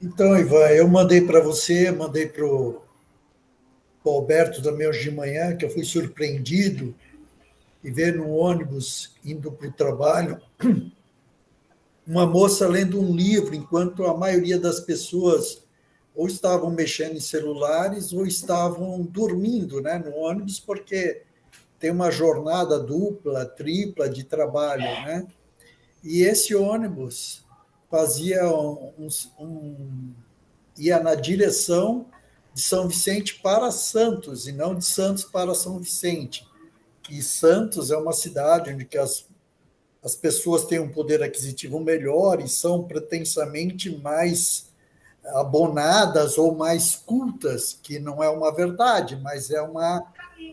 Então, 0.00 0.36
Ivan, 0.38 0.68
eu 0.70 0.86
mandei 0.86 1.20
para 1.20 1.40
você, 1.40 1.90
mandei 1.90 2.28
para 2.28 2.44
o 2.44 2.87
Alberto 4.04 4.62
também 4.62 4.86
hoje 4.86 5.10
de 5.10 5.10
manhã, 5.10 5.56
que 5.56 5.64
eu 5.64 5.70
fui 5.70 5.84
surpreendido 5.84 6.94
e 7.82 7.90
ver 7.90 8.14
no 8.14 8.30
ônibus 8.30 9.14
indo 9.24 9.52
para 9.52 9.68
o 9.68 9.72
trabalho 9.72 10.40
uma 12.06 12.26
moça 12.26 12.66
lendo 12.66 13.00
um 13.00 13.14
livro, 13.14 13.54
enquanto 13.54 14.04
a 14.04 14.16
maioria 14.16 14.58
das 14.58 14.80
pessoas 14.80 15.62
ou 16.14 16.26
estavam 16.26 16.70
mexendo 16.70 17.16
em 17.16 17.20
celulares 17.20 18.12
ou 18.12 18.26
estavam 18.26 19.02
dormindo 19.02 19.80
né, 19.80 19.98
no 19.98 20.16
ônibus, 20.16 20.58
porque 20.58 21.22
tem 21.78 21.90
uma 21.90 22.10
jornada 22.10 22.78
dupla, 22.78 23.44
tripla 23.44 24.08
de 24.08 24.24
trabalho. 24.24 24.82
Né? 24.82 25.26
E 26.02 26.22
esse 26.22 26.54
ônibus 26.54 27.44
fazia 27.90 28.48
um, 28.48 29.08
um, 29.38 30.12
ia 30.76 30.98
na 30.98 31.14
direção 31.14 32.06
de 32.58 32.64
São 32.64 32.88
Vicente 32.88 33.36
para 33.36 33.70
Santos, 33.70 34.48
e 34.48 34.52
não 34.52 34.74
de 34.74 34.84
Santos 34.84 35.22
para 35.22 35.54
São 35.54 35.78
Vicente. 35.78 36.44
E 37.08 37.22
Santos 37.22 37.92
é 37.92 37.96
uma 37.96 38.12
cidade 38.12 38.72
onde 38.72 38.84
que 38.84 38.98
as 38.98 39.28
as 40.02 40.14
pessoas 40.14 40.64
têm 40.64 40.78
um 40.78 40.88
poder 40.88 41.22
aquisitivo 41.22 41.80
melhor 41.80 42.40
e 42.40 42.48
são 42.48 42.84
pretensamente 42.84 43.90
mais 43.98 44.68
abonadas 45.34 46.38
ou 46.38 46.54
mais 46.54 46.94
cultas, 46.94 47.78
que 47.82 47.98
não 47.98 48.22
é 48.22 48.28
uma 48.28 48.54
verdade, 48.54 49.16
mas 49.16 49.50
é 49.50 49.60
uma, 49.60 50.04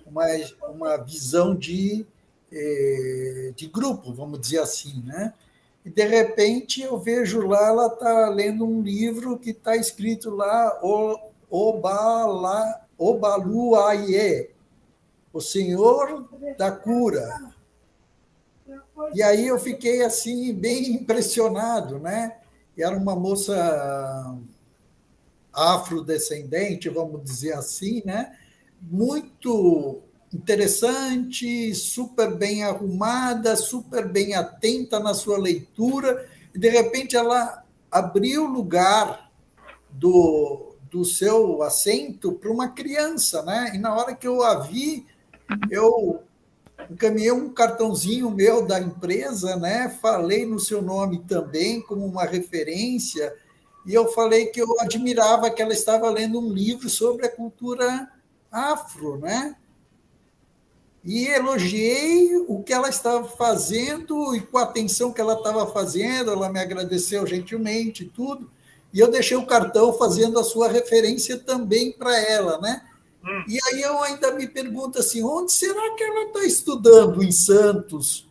uma, 0.06 0.26
uma 0.68 0.97
visão 0.97 1.56
de, 1.56 2.06
eh, 2.51 3.53
de 3.56 3.68
grupo, 3.68 4.12
vamos 4.14 4.41
dizer 4.41 4.60
assim, 4.60 5.01
né? 5.06 5.32
E 5.86 5.89
de 5.91 6.03
repente 6.03 6.82
eu 6.82 6.97
vejo 6.97 7.45
lá, 7.47 7.68
ela 7.68 7.88
está 7.88 8.28
lendo 8.30 8.66
um 8.66 8.82
livro 8.82 9.38
que 9.38 9.51
está 9.51 9.76
escrito 9.76 10.32
lá 10.32 10.80
Obala, 11.56 12.82
Obaluaie, 12.97 14.49
o 15.32 15.39
Senhor 15.39 16.28
da 16.58 16.70
Cura. 16.72 17.53
E 19.14 19.24
aí 19.24 19.47
eu 19.47 19.58
fiquei 19.58 20.03
assim 20.03 20.53
bem 20.53 20.91
impressionado, 20.95 21.97
né? 21.97 22.38
Era 22.78 22.97
uma 22.97 23.16
moça 23.16 24.38
afrodescendente, 25.53 26.89
vamos 26.89 27.24
dizer 27.24 27.53
assim, 27.53 28.01
né? 28.03 28.38
Muito 28.82 30.01
interessante, 30.34 31.74
super 31.74 32.36
bem 32.36 32.64
arrumada, 32.64 33.56
super 33.56 34.10
bem 34.10 34.36
atenta 34.36 34.99
na 34.99 35.14
sua 35.14 35.38
leitura, 35.38 36.28
e 36.53 36.60
de 36.60 36.70
repente 36.70 37.16
ela 37.16 37.64
abriu 37.89 38.45
lugar 38.45 39.32
do, 39.89 40.64
do 40.95 41.03
seu 41.03 41.61
assento 41.61 42.31
para 42.31 42.49
uma 42.49 42.69
criança, 42.69 43.43
né? 43.43 43.73
E 43.75 43.77
na 43.77 43.93
hora 43.93 44.15
que 44.15 44.25
eu 44.25 44.41
a 44.41 44.59
vi, 44.59 45.05
eu 45.69 46.23
encaminhei 46.89 47.33
um 47.33 47.49
cartãozinho 47.49 48.31
meu 48.31 48.65
da 48.65 48.79
empresa, 48.79 49.57
né? 49.57 49.89
Falei 50.01 50.45
no 50.45 50.57
seu 50.57 50.81
nome 50.81 51.19
também 51.27 51.81
como 51.81 52.05
uma 52.05 52.23
referência 52.23 53.35
e 53.85 53.93
eu 53.93 54.07
falei 54.07 54.45
que 54.45 54.61
eu 54.61 54.79
admirava 54.79 55.49
que 55.49 55.61
ela 55.61 55.73
estava 55.73 56.09
lendo 56.09 56.39
um 56.39 56.49
livro 56.53 56.89
sobre 56.89 57.25
a 57.25 57.29
cultura 57.35 58.09
afro, 58.49 59.17
né? 59.17 59.53
E 61.03 61.27
elogiei 61.27 62.37
o 62.47 62.63
que 62.63 62.71
ela 62.71 62.87
estava 62.87 63.27
fazendo 63.27 64.33
e 64.33 64.39
com 64.39 64.57
a 64.57 64.63
atenção 64.63 65.11
que 65.11 65.19
ela 65.19 65.33
estava 65.33 65.67
fazendo, 65.67 66.31
ela 66.31 66.49
me 66.49 66.59
agradeceu 66.59 67.27
gentilmente 67.27 68.05
tudo. 68.05 68.49
E 68.95 68.99
eu 69.01 69.11
deixei 69.11 69.35
o 69.35 69.45
cartão 69.45 69.91
fazendo 69.91 70.39
a 70.39 70.43
sua 70.43 70.69
referência 70.69 71.37
também 71.37 71.91
para 71.91 72.17
ela, 72.17 72.61
né? 72.61 72.81
Hum. 73.21 73.43
E 73.45 73.59
aí 73.65 73.81
eu 73.81 74.01
ainda 74.01 74.31
me 74.31 74.47
pergunto 74.47 74.99
assim, 74.99 75.21
onde 75.21 75.51
será 75.51 75.93
que 75.95 76.01
ela 76.01 76.27
está 76.27 76.45
estudando 76.45 77.21
em 77.21 77.29
Santos? 77.29 78.25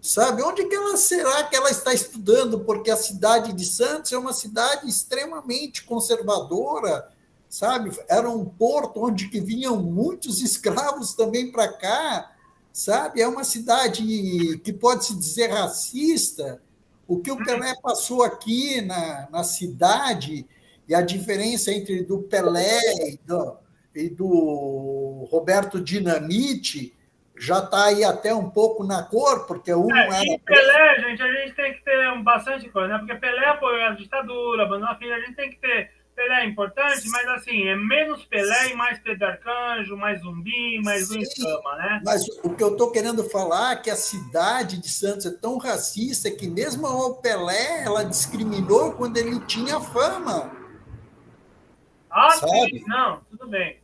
Sabe, 0.00 0.40
onde 0.40 0.64
que 0.66 0.74
ela 0.74 0.96
será 0.96 1.42
que 1.42 1.56
ela 1.56 1.68
está 1.68 1.92
estudando? 1.92 2.60
Porque 2.60 2.92
a 2.92 2.96
cidade 2.96 3.52
de 3.52 3.64
Santos 3.64 4.12
é 4.12 4.16
uma 4.16 4.32
cidade 4.32 4.88
extremamente 4.88 5.82
conservadora, 5.82 7.10
sabe? 7.48 7.90
Era 8.08 8.30
um 8.30 8.44
porto 8.44 9.02
onde 9.02 9.28
que 9.28 9.40
vinham 9.40 9.82
muitos 9.82 10.40
escravos 10.40 11.12
também 11.12 11.50
para 11.50 11.72
cá, 11.72 12.30
sabe? 12.72 13.20
É 13.20 13.26
uma 13.26 13.42
cidade 13.42 14.60
que 14.62 14.72
pode 14.72 15.06
se 15.06 15.16
dizer 15.16 15.48
racista. 15.48 16.62
O 17.06 17.20
que 17.20 17.30
o 17.30 17.36
Pelé 17.36 17.74
passou 17.82 18.22
aqui 18.22 18.80
na, 18.80 19.28
na 19.30 19.44
cidade 19.44 20.46
e 20.88 20.94
a 20.94 21.00
diferença 21.00 21.72
entre 21.72 22.02
do 22.02 22.22
Pelé 22.22 22.80
e 23.08 23.18
do, 23.24 23.56
e 23.94 24.08
do 24.08 25.26
Roberto 25.30 25.80
Dinamite 25.80 26.96
já 27.38 27.58
está 27.58 27.86
aí 27.86 28.02
até 28.02 28.34
um 28.34 28.48
pouco 28.48 28.82
na 28.82 29.02
cor, 29.02 29.46
porque 29.46 29.72
um 29.74 29.94
é, 29.94 30.06
era. 30.06 30.24
E 30.24 30.38
Pelé, 30.38 31.00
gente, 31.00 31.22
a 31.22 31.32
gente 31.32 31.54
tem 31.54 31.74
que 31.74 31.84
ter 31.84 32.22
bastante 32.22 32.68
coisa, 32.70 32.88
né? 32.88 32.98
Porque 32.98 33.14
Pelé 33.16 33.46
apoiou 33.46 33.82
a 33.82 33.90
ditadura, 33.90 34.62
abandonou 34.62 34.94
a 34.94 34.96
filha, 34.96 35.16
a 35.16 35.20
gente 35.20 35.34
tem 35.34 35.50
que 35.50 35.58
ter. 35.58 35.90
Pelé 36.16 36.44
é 36.44 36.46
importante, 36.46 37.06
mas 37.10 37.28
assim, 37.28 37.68
é 37.68 37.76
menos 37.76 38.24
Pelé 38.24 38.72
e 38.72 38.74
mais 38.74 38.98
Pedro 38.98 39.26
Arcanjo, 39.26 39.98
mais 39.98 40.22
Zumbi, 40.22 40.80
mais 40.82 41.08
Sim, 41.08 41.20
Escama, 41.20 41.76
né? 41.76 42.00
Mas 42.02 42.26
o 42.42 42.54
que 42.54 42.64
eu 42.64 42.72
estou 42.72 42.90
querendo 42.90 43.22
falar 43.24 43.72
é 43.74 43.76
que 43.76 43.90
a 43.90 43.96
cidade 43.96 44.80
de 44.80 44.88
Santos 44.88 45.26
é 45.26 45.30
tão 45.30 45.58
racista 45.58 46.30
que 46.30 46.48
mesmo 46.48 46.86
o 46.88 47.16
Pelé 47.16 47.84
ela 47.84 48.02
discriminou 48.02 48.92
quando 48.92 49.18
ele 49.18 49.38
tinha 49.40 49.78
fama. 49.78 50.50
Ah, 52.10 52.30
sabe? 52.30 52.78
sim, 52.78 52.84
não, 52.86 53.20
tudo 53.30 53.46
bem. 53.48 53.78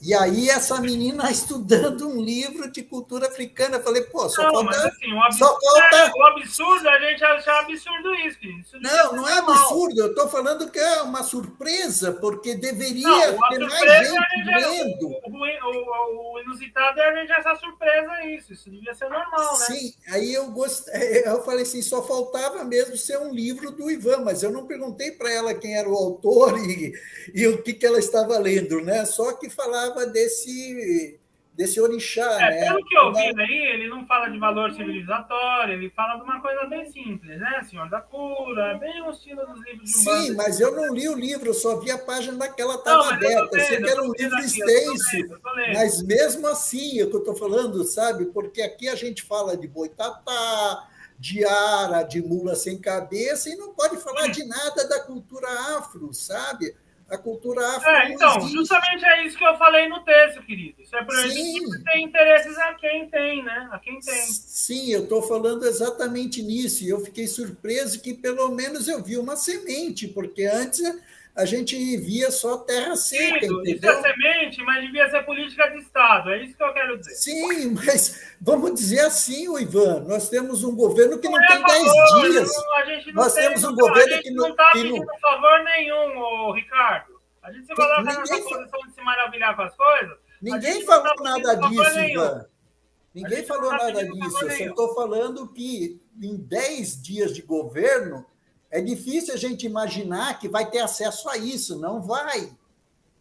E 0.00 0.14
aí 0.14 0.48
essa 0.48 0.80
menina 0.80 1.30
estudando 1.30 2.08
um 2.08 2.22
livro 2.22 2.70
de 2.70 2.82
cultura 2.82 3.26
africana, 3.26 3.76
eu 3.76 3.82
falei, 3.82 4.02
pô, 4.02 4.28
só 4.28 4.42
não, 4.44 4.52
falta... 4.52 4.66
Mas, 4.66 4.84
assim, 4.84 5.12
o 5.12 5.22
absurdo, 5.22 5.38
só 5.38 5.60
falta... 5.60 5.96
É, 5.96 6.10
o 6.10 6.26
absurdo, 6.26 6.88
a 6.88 6.98
gente 7.00 7.24
acha 7.24 7.52
absurdo 7.58 8.14
isso, 8.14 8.38
isso 8.46 8.80
Não, 8.80 9.12
não 9.16 9.28
é 9.28 9.38
absurdo, 9.38 10.00
eu 10.00 10.10
estou 10.10 10.28
falando 10.28 10.70
que 10.70 10.78
é 10.78 11.02
uma 11.02 11.22
surpresa, 11.22 12.12
porque 12.12 12.54
deveria 12.54 13.32
não, 13.32 13.48
ter 13.48 13.58
mais 13.58 14.08
gente 14.08 14.44
vendo. 14.44 15.08
O, 15.08 15.30
o, 15.30 16.34
o, 16.34 16.40
inusitado 16.40 17.00
é 17.00 17.08
a 17.08 17.14
gente 17.16 17.32
essa 17.32 17.56
surpresa, 17.56 18.24
isso, 18.26 18.52
isso 18.52 18.70
devia 18.70 18.94
ser 18.94 19.08
normal, 19.08 19.58
né? 19.58 19.66
Sim, 19.66 19.94
aí 20.10 20.32
eu 20.32 20.50
gostei, 20.50 20.94
eu 21.26 21.42
falei 21.42 21.62
assim, 21.62 21.82
só 21.82 22.02
faltava 22.02 22.62
mesmo 22.64 22.96
ser 22.96 23.18
um 23.18 23.32
livro 23.32 23.72
do 23.72 23.90
Ivan, 23.90 24.18
mas 24.18 24.42
eu 24.42 24.52
não 24.52 24.66
perguntei 24.66 25.10
para 25.10 25.30
ela 25.32 25.54
quem 25.54 25.76
era 25.76 25.88
o 25.88 25.96
autor 25.96 26.56
e, 26.62 26.92
e 27.34 27.46
o 27.48 27.62
que, 27.62 27.72
que 27.72 27.86
ela 27.86 27.98
estava 27.98 28.38
lendo, 28.38 28.80
né? 28.80 29.04
Só 29.04 29.32
que 29.32 29.50
falava 29.50 29.87
falava 29.88 30.06
desse, 30.06 31.18
desse 31.54 31.80
orixá. 31.80 32.40
É, 32.40 32.50
né? 32.50 32.64
Pelo 32.66 32.84
que 32.84 32.96
eu 32.96 33.12
vi 33.12 33.40
aí, 33.40 33.74
ele 33.74 33.88
não 33.88 34.06
fala 34.06 34.28
de 34.28 34.38
valor 34.38 34.72
civilizatório, 34.72 35.74
ele 35.74 35.90
fala 35.90 36.16
de 36.16 36.22
uma 36.22 36.40
coisa 36.40 36.64
bem 36.66 36.90
simples, 36.90 37.38
né? 37.38 37.62
Senhor 37.68 37.88
da 37.88 38.00
cura, 38.00 38.78
bem 38.78 39.02
o 39.02 39.10
estilo 39.10 39.46
dos 39.46 39.64
livros 39.64 39.90
de 39.90 39.90
Sim, 39.90 40.34
mas 40.34 40.60
eu 40.60 40.74
não 40.74 40.94
li 40.94 41.08
o 41.08 41.16
livro, 41.16 41.48
eu 41.48 41.54
só 41.54 41.78
vi 41.78 41.90
a 41.90 41.98
página 41.98 42.36
daquela 42.36 42.74
estava 42.76 43.14
aberta. 43.14 43.56
Eu, 43.56 43.64
sei 43.64 43.82
que 43.82 43.90
era 43.90 44.02
um 44.02 44.12
livro 44.12 44.38
extenso, 44.38 45.40
mas 45.74 46.02
mesmo 46.02 46.46
assim, 46.46 47.00
é 47.00 47.04
o 47.04 47.10
que 47.10 47.16
eu 47.16 47.20
estou 47.20 47.36
falando, 47.36 47.82
sabe? 47.84 48.26
Porque 48.26 48.62
aqui 48.62 48.88
a 48.88 48.94
gente 48.94 49.22
fala 49.22 49.56
de 49.56 49.66
boitatá, 49.66 50.88
de 51.18 51.44
ara, 51.44 52.04
de 52.04 52.22
mula 52.22 52.54
sem 52.54 52.78
cabeça, 52.78 53.50
e 53.50 53.56
não 53.56 53.74
pode 53.74 53.96
falar 53.96 54.26
Sim. 54.26 54.32
de 54.32 54.44
nada 54.44 54.86
da 54.88 55.00
cultura 55.00 55.48
afro, 55.76 56.14
sabe? 56.14 56.76
A 57.10 57.16
cultura 57.16 57.66
afro. 57.76 57.88
É, 57.88 58.12
então, 58.12 58.36
existe. 58.36 58.52
justamente 58.52 59.04
é 59.04 59.26
isso 59.26 59.38
que 59.38 59.44
eu 59.44 59.56
falei 59.56 59.88
no 59.88 60.00
texto, 60.00 60.42
querido. 60.42 60.82
Isso 60.82 60.94
é 60.94 61.28
gente 61.28 61.82
tem 61.84 62.04
interesses 62.04 62.56
a 62.58 62.74
quem 62.74 63.08
tem, 63.08 63.42
né? 63.42 63.68
A 63.72 63.78
quem 63.78 63.98
tem. 63.98 64.22
Sim, 64.26 64.92
eu 64.92 65.04
estou 65.04 65.22
falando 65.22 65.66
exatamente 65.66 66.42
nisso. 66.42 66.84
E 66.84 66.90
eu 66.90 67.00
fiquei 67.00 67.26
surpreso 67.26 68.00
que 68.02 68.12
pelo 68.12 68.50
menos 68.50 68.88
eu 68.88 69.02
vi 69.02 69.16
uma 69.16 69.36
semente, 69.36 70.06
porque 70.06 70.44
antes 70.44 70.82
a 71.38 71.44
gente 71.44 71.96
via 71.98 72.32
só 72.32 72.58
terra 72.58 72.96
seca, 72.96 73.38
isso, 73.38 73.60
entendeu? 73.60 73.62
Isso 73.62 73.86
é 73.86 74.02
semente, 74.02 74.62
mas 74.64 74.84
devia 74.84 75.08
ser 75.08 75.22
política 75.22 75.70
de 75.70 75.78
Estado, 75.78 76.30
é 76.30 76.42
isso 76.42 76.56
que 76.56 76.62
eu 76.64 76.72
quero 76.72 76.98
dizer. 76.98 77.14
Sim, 77.14 77.70
mas 77.70 78.34
vamos 78.40 78.74
dizer 78.74 79.00
assim, 79.02 79.56
Ivan, 79.56 80.00
nós 80.00 80.28
temos 80.28 80.64
um 80.64 80.74
governo 80.74 81.16
que 81.16 81.28
não, 81.28 81.38
não 81.38 81.44
é 81.44 81.46
tem 81.46 81.64
10 81.64 81.82
dias. 82.32 82.52
Não, 83.06 83.14
nós 83.14 83.34
tem, 83.34 83.44
temos 83.44 83.62
um 83.62 83.76
governo 83.76 84.20
que 84.20 84.30
não... 84.32 84.48
está 84.48 84.68
pedindo 84.72 85.06
não... 85.06 85.18
favor 85.20 85.62
nenhum, 85.62 86.18
ô, 86.18 86.52
Ricardo. 86.52 87.20
A 87.40 87.52
gente 87.52 87.68
se 87.68 87.74
coloca 87.74 88.02
nessa 88.02 88.36
posição 88.42 88.80
de 88.88 88.94
se 88.94 89.00
maravilhar 89.00 89.54
com 89.54 89.62
as 89.62 89.76
coisas. 89.76 90.18
Ninguém 90.42 90.84
falou 90.84 91.14
tá 91.14 91.22
nada 91.22 91.54
disso, 91.54 92.00
Ivan. 92.00 92.46
Ninguém 93.14 93.46
falou 93.46 93.70
tá 93.70 93.76
nada 93.76 94.04
disso. 94.04 94.44
Eu 94.44 94.50
só 94.50 94.64
estou 94.64 94.94
falando 94.96 95.46
que 95.52 96.02
em 96.20 96.36
10 96.36 97.00
dias 97.00 97.32
de 97.32 97.42
governo 97.42 98.26
é 98.70 98.80
difícil 98.80 99.34
a 99.34 99.36
gente 99.36 99.66
imaginar 99.66 100.38
que 100.38 100.48
vai 100.48 100.70
ter 100.70 100.80
acesso 100.80 101.28
a 101.28 101.36
isso, 101.36 101.78
não 101.78 102.02
vai. 102.02 102.52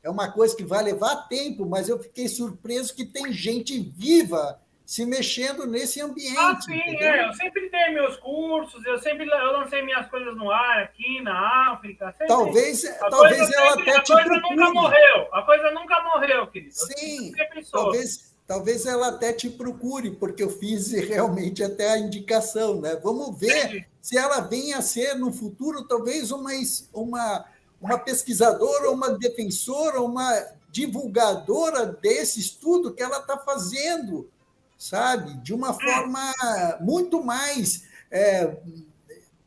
É 0.03 0.09
uma 0.09 0.31
coisa 0.31 0.55
que 0.55 0.63
vai 0.63 0.83
levar 0.83 1.27
tempo, 1.27 1.65
mas 1.65 1.89
eu 1.89 1.99
fiquei 1.99 2.27
surpreso 2.27 2.95
que 2.95 3.05
tem 3.05 3.31
gente 3.31 3.79
viva 3.79 4.59
se 4.85 5.05
mexendo 5.05 5.67
nesse 5.67 5.99
ambiente. 5.99 6.37
Ah, 6.37 6.57
sim, 6.61 6.79
é. 7.03 7.27
Eu 7.27 7.33
sempre 7.33 7.69
dei 7.69 7.89
meus 7.89 8.15
cursos, 8.15 8.85
eu 8.85 8.97
sempre 8.99 9.27
eu 9.27 9.51
lancei 9.51 9.81
minhas 9.81 10.07
coisas 10.07 10.33
no 10.37 10.49
ar 10.49 10.83
aqui 10.83 11.21
na 11.21 11.73
África. 11.73 12.09
Sempre. 12.11 12.27
Talvez, 12.27 12.97
talvez 12.97 13.51
ela 13.51 13.73
sempre, 13.73 13.91
até 13.91 14.01
te 14.01 14.13
A 14.13 14.23
coisa 14.23 14.39
nunca 14.39 14.71
morreu, 14.71 15.27
a 15.33 15.41
coisa 15.41 15.71
nunca 15.71 16.01
morreu, 16.03 16.47
querido. 16.47 16.73
Sim, 16.73 17.33
talvez, 17.69 18.33
talvez 18.47 18.85
ela 18.85 19.09
até 19.09 19.33
te 19.33 19.49
procure, 19.49 20.11
porque 20.11 20.41
eu 20.41 20.49
fiz 20.49 20.91
realmente 20.95 21.63
até 21.63 21.91
a 21.91 21.99
indicação, 21.99 22.79
né? 22.79 22.95
Vamos 22.95 23.37
ver 23.37 23.87
se 24.01 24.17
ela 24.17 24.39
vem 24.39 24.73
a 24.73 24.81
ser 24.81 25.15
no 25.15 25.33
futuro 25.33 25.83
talvez 25.83 26.31
uma, 26.31 26.51
uma, 26.93 27.45
uma 27.81 27.99
pesquisadora, 27.99 28.89
uma 28.89 29.09
defensora, 29.11 30.01
uma 30.01 30.47
divulgadora 30.71 31.85
desse 31.85 32.39
estudo 32.39 32.93
que 32.93 33.03
ela 33.03 33.19
está 33.19 33.37
fazendo, 33.37 34.29
sabe? 34.77 35.33
De 35.39 35.53
uma 35.53 35.73
forma 35.73 36.33
muito 36.79 37.21
mais 37.21 37.83
é, 38.09 38.57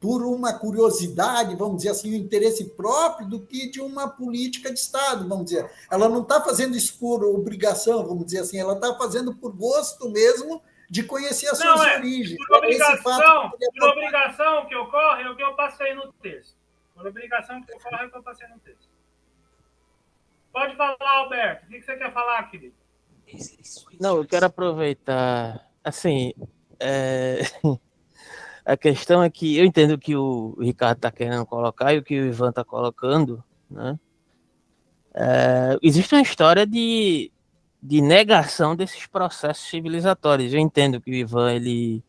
por 0.01 0.25
uma 0.25 0.55
curiosidade, 0.55 1.55
vamos 1.55 1.79
dizer 1.79 1.91
assim, 1.91 2.15
um 2.15 2.17
interesse 2.17 2.65
próprio, 2.71 3.29
do 3.29 3.41
que 3.41 3.69
de 3.71 3.83
uma 3.83 4.09
política 4.09 4.73
de 4.73 4.79
Estado, 4.79 5.29
vamos 5.29 5.45
dizer. 5.45 5.71
Ela 5.91 6.09
não 6.09 6.23
está 6.23 6.41
fazendo 6.41 6.75
isso 6.75 6.99
por 6.99 7.23
obrigação, 7.23 8.07
vamos 8.07 8.25
dizer 8.25 8.41
assim, 8.41 8.59
ela 8.59 8.73
está 8.73 8.95
fazendo 8.97 9.35
por 9.35 9.53
gosto 9.53 10.09
mesmo 10.09 10.63
de 10.89 11.03
conhecer 11.03 11.49
as 11.49 11.59
não, 11.59 11.77
suas 11.77 11.89
é, 11.89 11.97
origens. 11.99 12.47
Por 12.47 12.57
obrigação, 12.57 13.51
que 13.59 13.67
por 13.79 13.89
obrigação 13.91 14.67
que 14.67 14.75
ocorre 14.75 15.23
é 15.23 15.31
o 15.31 15.37
que 15.37 15.43
eu 15.43 15.55
passei 15.55 15.95
no 15.95 16.11
texto. 16.15 16.57
Por 16.95 17.07
obrigação 17.07 17.63
que 17.63 17.75
ocorre 17.75 18.03
é 18.03 18.07
o 18.07 18.11
que 18.11 18.17
eu 18.17 18.23
passei 18.23 18.49
no 18.49 18.59
texto. 18.59 18.89
Pode 20.51 20.77
falar, 20.77 20.97
Alberto. 21.01 21.67
O 21.67 21.69
que 21.69 21.83
você 21.83 21.97
quer 21.97 22.13
falar, 22.13 22.43
querido? 22.51 22.75
Não, 24.01 24.17
eu 24.17 24.27
quero 24.27 24.47
aproveitar. 24.47 25.71
Assim, 25.85 26.33
é... 26.81 27.43
A 28.65 28.77
questão 28.77 29.23
é 29.23 29.31
que 29.31 29.57
eu 29.57 29.65
entendo 29.65 29.99
que 29.99 30.15
o 30.15 30.57
Ricardo 30.61 30.99
está 30.99 31.11
querendo 31.11 31.47
colocar 31.47 31.95
e 31.95 31.99
o 31.99 32.03
que 32.03 32.21
o 32.21 32.27
Ivan 32.27 32.51
está 32.51 32.65
colocando, 32.65 33.43
né? 33.71 33.99
É, 35.13 35.79
existe 35.83 36.15
uma 36.15 36.23
história 36.23 36.67
de, 36.67 37.33
de 37.83 38.01
negação 38.01 38.77
desses 38.77 39.07
processos 39.07 39.69
civilizatórios. 39.69 40.53
Eu 40.53 40.61
entendo 40.61 41.01
que 41.01 41.11
o 41.11 41.15
Ivan 41.15 41.53
ele, 41.53 42.03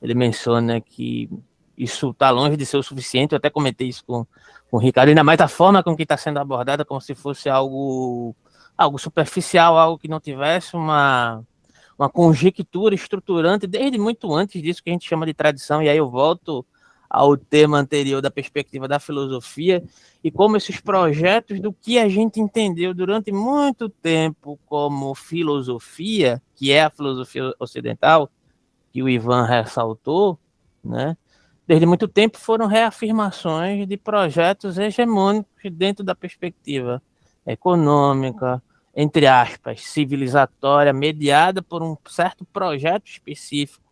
ele 0.00 0.14
menciona 0.14 0.80
que 0.80 1.28
isso 1.76 2.10
está 2.10 2.30
longe 2.30 2.56
de 2.56 2.66
ser 2.66 2.76
o 2.76 2.82
suficiente. 2.82 3.32
Eu 3.32 3.38
até 3.38 3.50
comentei 3.50 3.88
isso 3.88 4.04
com, 4.04 4.26
com 4.70 4.76
o 4.76 4.80
Ricardo, 4.80 5.10
ainda 5.10 5.22
mais 5.24 5.38
da 5.38 5.48
forma 5.48 5.82
com 5.82 5.96
que 5.96 6.02
está 6.02 6.16
sendo 6.16 6.38
abordada, 6.38 6.84
como 6.84 7.00
se 7.00 7.14
fosse 7.14 7.48
algo, 7.48 8.34
algo 8.76 8.98
superficial, 8.98 9.78
algo 9.78 9.98
que 9.98 10.08
não 10.08 10.20
tivesse 10.20 10.74
uma, 10.74 11.44
uma 11.98 12.08
conjectura 12.08 12.94
estruturante 12.94 13.66
desde 13.66 13.98
muito 13.98 14.32
antes 14.32 14.62
disso 14.62 14.82
que 14.82 14.88
a 14.88 14.92
gente 14.92 15.08
chama 15.08 15.26
de 15.26 15.34
tradição, 15.34 15.82
e 15.82 15.88
aí 15.88 15.98
eu 15.98 16.08
volto 16.08 16.64
ao 17.10 17.36
tema 17.36 17.78
anterior 17.78 18.20
da 18.20 18.30
perspectiva 18.30 18.86
da 18.86 19.00
filosofia 19.00 19.82
e 20.22 20.30
como 20.30 20.56
esses 20.56 20.78
projetos 20.80 21.58
do 21.58 21.72
que 21.72 21.98
a 21.98 22.08
gente 22.08 22.38
entendeu 22.38 22.92
durante 22.92 23.32
muito 23.32 23.88
tempo 23.88 24.58
como 24.66 25.14
filosofia, 25.14 26.40
que 26.54 26.70
é 26.70 26.82
a 26.82 26.90
filosofia 26.90 27.52
ocidental, 27.58 28.30
que 28.92 29.02
o 29.02 29.08
Ivan 29.08 29.44
ressaltou, 29.44 30.38
né? 30.84 31.16
Desde 31.66 31.84
muito 31.84 32.08
tempo 32.08 32.38
foram 32.38 32.66
reafirmações 32.66 33.86
de 33.86 33.96
projetos 33.96 34.78
hegemônicos 34.78 35.70
dentro 35.70 36.02
da 36.02 36.14
perspectiva 36.14 37.02
econômica, 37.46 38.62
entre 39.00 39.28
aspas, 39.28 39.80
civilizatória, 39.82 40.92
mediada 40.92 41.62
por 41.62 41.84
um 41.84 41.96
certo 42.08 42.44
projeto 42.44 43.06
específico 43.06 43.84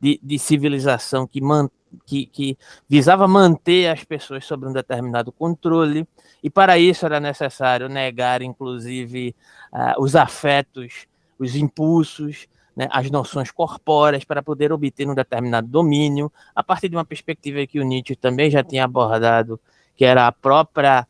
de, 0.00 0.20
de 0.22 0.38
civilização 0.38 1.26
que, 1.26 1.40
man, 1.40 1.68
que, 2.06 2.26
que 2.26 2.56
visava 2.88 3.26
manter 3.26 3.88
as 3.88 4.04
pessoas 4.04 4.44
sob 4.44 4.64
um 4.64 4.72
determinado 4.72 5.32
controle, 5.32 6.06
e 6.40 6.48
para 6.48 6.78
isso 6.78 7.04
era 7.04 7.18
necessário 7.18 7.88
negar, 7.88 8.40
inclusive, 8.40 9.34
uh, 9.72 10.00
os 10.00 10.14
afetos, 10.14 11.08
os 11.40 11.56
impulsos, 11.56 12.46
né, 12.76 12.86
as 12.92 13.10
noções 13.10 13.50
corpóreas 13.50 14.22
para 14.22 14.44
poder 14.44 14.72
obter 14.72 15.08
um 15.08 15.14
determinado 15.16 15.66
domínio, 15.66 16.32
a 16.54 16.62
partir 16.62 16.88
de 16.88 16.94
uma 16.94 17.04
perspectiva 17.04 17.66
que 17.66 17.80
o 17.80 17.84
Nietzsche 17.84 18.14
também 18.14 18.48
já 18.48 18.62
tinha 18.62 18.84
abordado, 18.84 19.58
que 19.96 20.04
era 20.04 20.28
a 20.28 20.30
própria 20.30 21.04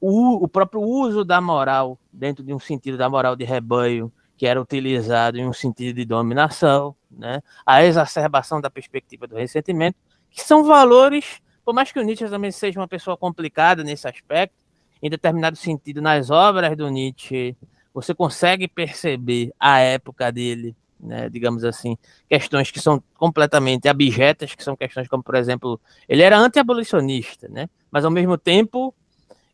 o, 0.00 0.44
o 0.44 0.48
próprio 0.48 0.80
uso 0.80 1.24
da 1.24 1.40
moral, 1.40 1.98
dentro 2.12 2.44
de 2.44 2.54
um 2.54 2.58
sentido 2.58 2.96
da 2.96 3.08
moral 3.08 3.34
de 3.34 3.44
rebanho, 3.44 4.12
que 4.36 4.46
era 4.46 4.60
utilizado 4.60 5.36
em 5.36 5.46
um 5.46 5.52
sentido 5.52 5.96
de 5.96 6.04
dominação, 6.04 6.94
né? 7.10 7.42
a 7.66 7.84
exacerbação 7.84 8.60
da 8.60 8.70
perspectiva 8.70 9.26
do 9.26 9.34
ressentimento, 9.34 9.96
que 10.30 10.40
são 10.40 10.62
valores, 10.64 11.40
por 11.64 11.74
mais 11.74 11.90
que 11.90 11.98
o 11.98 12.02
Nietzsche 12.02 12.28
também 12.28 12.52
seja 12.52 12.78
uma 12.78 12.86
pessoa 12.86 13.16
complicada 13.16 13.82
nesse 13.82 14.06
aspecto, 14.06 14.64
em 15.02 15.10
determinado 15.10 15.56
sentido, 15.56 16.00
nas 16.00 16.30
obras 16.30 16.76
do 16.76 16.88
Nietzsche, 16.88 17.56
você 17.92 18.14
consegue 18.14 18.68
perceber 18.68 19.52
a 19.58 19.80
época 19.80 20.30
dele, 20.30 20.76
né, 21.00 21.28
digamos 21.28 21.64
assim, 21.64 21.96
questões 22.28 22.70
que 22.70 22.80
são 22.80 23.02
completamente 23.16 23.88
abjetas, 23.88 24.54
que 24.54 24.62
são 24.62 24.76
questões 24.76 25.08
como, 25.08 25.22
por 25.22 25.34
exemplo, 25.34 25.80
ele 26.08 26.22
era 26.22 26.38
anti-abolicionista, 26.38 27.48
né, 27.48 27.68
mas 27.90 28.04
ao 28.04 28.10
mesmo 28.10 28.38
tempo 28.38 28.94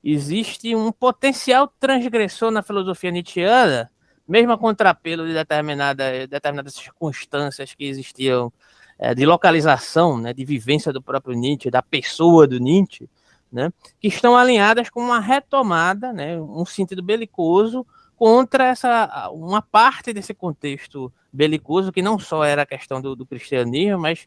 existe 0.04 0.76
um 0.76 0.92
potencial 0.92 1.72
transgressor 1.80 2.50
na 2.50 2.62
filosofia 2.62 3.10
nietzschiana 3.10 3.90
mesmo 4.26 4.52
a 4.52 4.58
contrapelo 4.58 5.26
de 5.26 5.34
determinada, 5.34 6.26
determinadas 6.26 6.74
circunstâncias 6.74 7.74
que 7.74 7.84
existiam 7.84 8.52
é, 8.98 9.14
de 9.14 9.26
localização, 9.26 10.18
né, 10.18 10.32
de 10.32 10.44
vivência 10.44 10.92
do 10.92 11.02
próprio 11.02 11.36
Nietzsche, 11.36 11.70
da 11.70 11.82
pessoa 11.82 12.46
do 12.46 12.58
Nietzsche, 12.58 13.08
né, 13.52 13.72
que 14.00 14.08
estão 14.08 14.36
alinhadas 14.36 14.88
com 14.88 15.00
uma 15.00 15.20
retomada, 15.20 16.12
né, 16.12 16.40
um 16.40 16.64
sentido 16.64 17.02
belicoso 17.02 17.86
contra 18.16 18.66
essa 18.66 19.28
uma 19.32 19.60
parte 19.60 20.12
desse 20.12 20.32
contexto 20.32 21.12
belicoso 21.32 21.92
que 21.92 22.00
não 22.00 22.18
só 22.18 22.44
era 22.44 22.62
a 22.62 22.66
questão 22.66 23.00
do, 23.00 23.14
do 23.14 23.26
cristianismo, 23.26 23.98
mas 23.98 24.26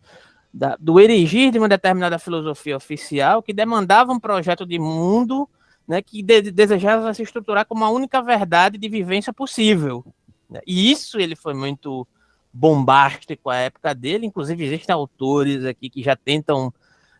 da, 0.53 0.75
do 0.79 0.99
erigir 0.99 1.51
de 1.51 1.57
uma 1.57 1.69
determinada 1.69 2.19
filosofia 2.19 2.75
oficial 2.75 3.41
que 3.41 3.53
demandava 3.53 4.11
um 4.11 4.19
projeto 4.19 4.65
de 4.65 4.77
mundo 4.77 5.49
né, 5.87 6.01
que 6.01 6.21
de, 6.21 6.51
desejava 6.51 7.13
se 7.13 7.23
estruturar 7.23 7.65
como 7.65 7.85
a 7.85 7.89
única 7.89 8.21
verdade 8.21 8.77
de 8.77 8.89
vivência 8.89 9.31
possível. 9.31 10.03
Né? 10.49 10.59
E 10.67 10.91
isso 10.91 11.19
ele 11.19 11.35
foi 11.35 11.53
muito 11.53 12.05
bombástico 12.51 13.49
à 13.49 13.55
época 13.55 13.95
dele. 13.95 14.25
Inclusive, 14.25 14.65
existem 14.65 14.93
autores 14.93 15.63
aqui 15.63 15.89
que 15.89 16.03
já 16.03 16.15
tentam 16.15 16.73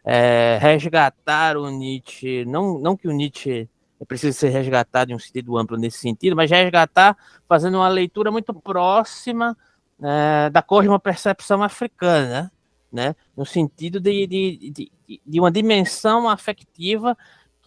é, 0.04 0.58
resgatar 0.60 1.56
o 1.58 1.70
Nietzsche, 1.70 2.44
não, 2.46 2.78
não 2.80 2.98
que 2.98 3.08
o 3.08 3.12
Nietzsche 3.12 3.70
precise 4.08 4.38
ser 4.38 4.50
resgatado 4.50 5.12
em 5.12 5.16
um 5.16 5.20
sentido 5.20 5.58
amplo 5.58 5.78
nesse 5.78 5.98
sentido, 6.00 6.36
mas 6.36 6.52
resgatar 6.52 7.18
fazendo 7.48 7.78
uma 7.78 7.90
leitura 7.90 8.32
muito 8.32 8.54
próxima 8.54 9.58
é, 10.02 10.50
da 10.50 10.62
cosmopercepção 10.62 11.64
africana, 11.64 12.52
né? 12.92 13.16
no 13.36 13.46
sentido 13.46 14.00
de, 14.00 14.28
de, 14.28 14.72
de, 14.72 15.22
de 15.26 15.40
uma 15.40 15.52
dimensão 15.52 16.30
afetiva 16.30 17.18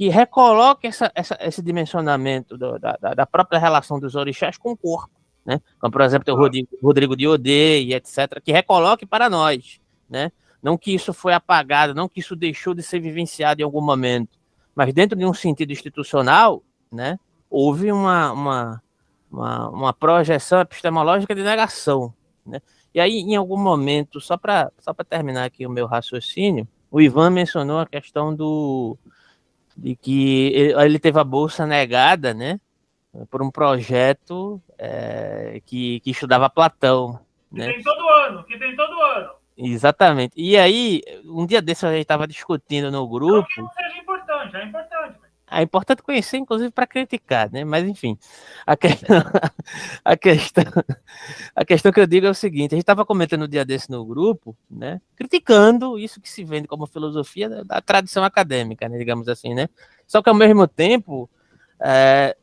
que 0.01 0.09
recoloque 0.09 0.87
essa, 0.87 1.13
essa, 1.15 1.37
esse 1.43 1.61
dimensionamento 1.61 2.57
do, 2.57 2.79
da, 2.79 2.97
da, 2.97 3.27
própria 3.27 3.59
relação 3.59 4.01
dos 4.01 4.15
orixás 4.15 4.57
com 4.57 4.73
o 4.73 4.77
corpo, 4.77 5.15
né? 5.45 5.61
Como, 5.79 5.93
por 5.93 6.01
exemplo, 6.01 6.33
o 6.33 6.39
Rodrigo, 6.39 6.69
Rodrigo 6.83 7.15
de 7.15 7.29
Ode 7.29 7.51
e 7.51 7.93
etc., 7.93 8.41
que 8.43 8.51
recoloque 8.51 9.05
para 9.05 9.29
nós, 9.29 9.79
né? 10.09 10.33
Não 10.63 10.79
que 10.79 10.95
isso 10.95 11.13
foi 11.13 11.35
apagado, 11.35 11.95
não 11.95 12.09
que 12.09 12.21
isso 12.21 12.35
deixou 12.35 12.73
de 12.73 12.83
ser 12.83 12.99
vivenciado 12.99 13.61
em 13.61 13.65
algum 13.65 13.83
momento, 13.83 14.39
mas 14.75 14.91
dentro 14.95 15.19
de 15.19 15.27
um 15.27 15.35
sentido 15.35 15.71
institucional, 15.71 16.63
né? 16.91 17.19
Houve 17.51 17.93
uma, 17.93 18.33
uma, 18.33 18.83
uma, 19.31 19.69
uma 19.69 19.93
projeção 19.93 20.63
epistemológica 20.63 21.35
de 21.35 21.43
negação, 21.43 22.15
né? 22.47 22.63
E 22.95 23.01
aí, 23.01 23.19
em 23.19 23.37
algum 23.37 23.59
momento, 23.59 24.19
só 24.19 24.39
para 24.39 24.73
só 24.79 24.95
terminar 24.95 25.45
aqui 25.45 25.67
o 25.67 25.71
meu 25.71 25.87
raciocínio, 25.87 26.67
o 26.91 27.03
Ivan 27.03 27.29
mencionou 27.29 27.81
a 27.81 27.87
questão 27.87 28.35
do, 28.35 28.97
de 29.81 29.97
que 29.97 30.53
ele 30.55 30.99
teve 30.99 31.19
a 31.19 31.25
bolsa 31.25 31.67
negada, 31.67 32.35
né, 32.35 32.61
por 33.31 33.43
um 33.43 33.51
projeto 33.51 34.61
é, 34.79 35.61
que, 35.65 36.01
que 36.01 36.11
estudava 36.11 36.51
Platão. 36.51 37.19
Que 37.51 37.61
né? 37.61 37.73
tem 37.73 37.83
todo 37.83 38.09
ano, 38.09 38.45
que 38.45 38.59
tem 38.59 38.77
todo 38.77 38.93
ano. 39.01 39.31
Exatamente. 39.57 40.35
E 40.37 40.57
aí, 40.57 41.03
um 41.25 41.47
dia 41.47 41.63
desse 41.63 41.87
a 41.87 41.91
gente 41.93 42.03
estava 42.03 42.27
discutindo 42.27 42.91
no 42.91 43.09
grupo. 43.09 43.37
Não 43.37 43.45
que 43.45 43.61
não 43.61 43.71
seja 43.71 43.99
importante, 43.99 44.57
é 44.57 44.65
importante. 44.65 45.20
É 45.51 45.63
importante 45.63 46.03
conhecer, 46.03 46.37
inclusive, 46.37 46.71
para 46.71 46.87
criticar, 46.87 47.51
né? 47.51 47.65
Mas, 47.65 47.87
enfim, 47.87 48.17
a 48.67 48.77
questão, 48.77 49.17
a, 50.05 50.17
questão, 50.17 50.65
a 51.57 51.65
questão 51.65 51.91
que 51.93 52.01
eu 52.01 52.07
digo 52.07 52.27
é 52.27 52.31
o 52.31 52.35
seguinte: 52.35 52.73
a 52.73 52.77
gente 52.77 52.83
estava 52.83 53.05
comentando 53.05 53.45
um 53.45 53.49
dia 53.49 53.65
desse 53.65 53.91
no 53.91 54.05
grupo, 54.05 54.57
né? 54.71 55.01
Criticando 55.17 55.99
isso 55.99 56.21
que 56.21 56.29
se 56.29 56.45
vende 56.45 56.69
como 56.69 56.87
filosofia 56.87 57.49
da, 57.49 57.63
da 57.63 57.81
tradição 57.81 58.23
acadêmica, 58.23 58.89
né? 58.89 58.97
digamos 58.97 59.29
assim, 59.29 59.55
né? 59.55 59.69
Só 60.07 60.23
que, 60.23 60.29
ao 60.29 60.35
mesmo 60.35 60.69
tempo, 60.69 61.29
é, 61.81 62.37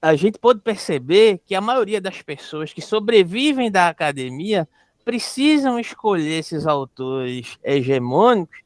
a 0.00 0.14
gente 0.14 0.38
pode 0.38 0.60
perceber 0.60 1.42
que 1.44 1.54
a 1.54 1.60
maioria 1.60 2.00
das 2.00 2.22
pessoas 2.22 2.72
que 2.72 2.80
sobrevivem 2.80 3.70
da 3.70 3.88
academia 3.88 4.68
precisam 5.04 5.78
escolher 5.78 6.38
esses 6.38 6.66
autores 6.66 7.58
hegemônicos 7.62 8.58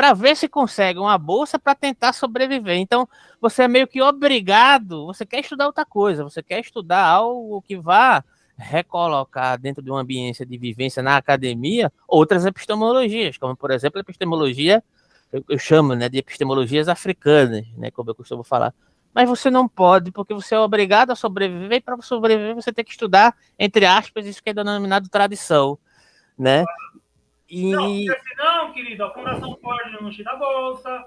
para 0.00 0.14
ver 0.14 0.34
se 0.34 0.48
consegue 0.48 0.98
uma 0.98 1.18
bolsa 1.18 1.58
para 1.58 1.74
tentar 1.74 2.14
sobreviver. 2.14 2.78
Então, 2.78 3.06
você 3.38 3.64
é 3.64 3.68
meio 3.68 3.86
que 3.86 4.00
obrigado, 4.00 5.04
você 5.04 5.26
quer 5.26 5.40
estudar 5.40 5.66
outra 5.66 5.84
coisa, 5.84 6.24
você 6.24 6.42
quer 6.42 6.58
estudar 6.58 7.04
algo 7.04 7.60
que 7.60 7.76
vá 7.76 8.24
recolocar 8.56 9.60
dentro 9.60 9.82
de 9.82 9.90
uma 9.90 10.00
ambiência 10.00 10.46
de 10.46 10.56
vivência 10.56 11.02
na 11.02 11.18
academia 11.18 11.92
outras 12.08 12.46
epistemologias, 12.46 13.36
como 13.36 13.54
por 13.54 13.70
exemplo 13.70 13.98
a 13.98 14.00
epistemologia, 14.00 14.82
eu, 15.30 15.58
chamo 15.58 15.94
né, 15.94 16.08
de 16.08 16.16
epistemologias 16.16 16.88
africanas, 16.88 17.66
né, 17.76 17.90
como 17.90 18.08
eu 18.08 18.14
costumo 18.14 18.42
falar. 18.42 18.72
Mas 19.14 19.28
você 19.28 19.50
não 19.50 19.68
pode, 19.68 20.10
porque 20.10 20.32
você 20.32 20.54
é 20.54 20.58
obrigado 20.58 21.10
a 21.10 21.14
sobreviver, 21.14 21.76
e 21.76 21.80
para 21.82 22.00
sobreviver 22.00 22.54
você 22.54 22.72
tem 22.72 22.86
que 22.86 22.92
estudar, 22.92 23.36
entre 23.58 23.84
aspas, 23.84 24.24
isso 24.24 24.42
que 24.42 24.48
é 24.48 24.54
denominado 24.54 25.10
tradição. 25.10 25.78
Né? 26.38 26.64
E... 27.50 27.72
Não, 27.72 27.82
porque 27.82 28.28
senão, 28.28 28.72
querido, 28.72 29.04
a 29.04 29.12
Fundação 29.12 29.58
Ford 29.60 30.00
não 30.00 30.10
te 30.10 30.22
dá 30.22 30.36
bolsa, 30.36 31.04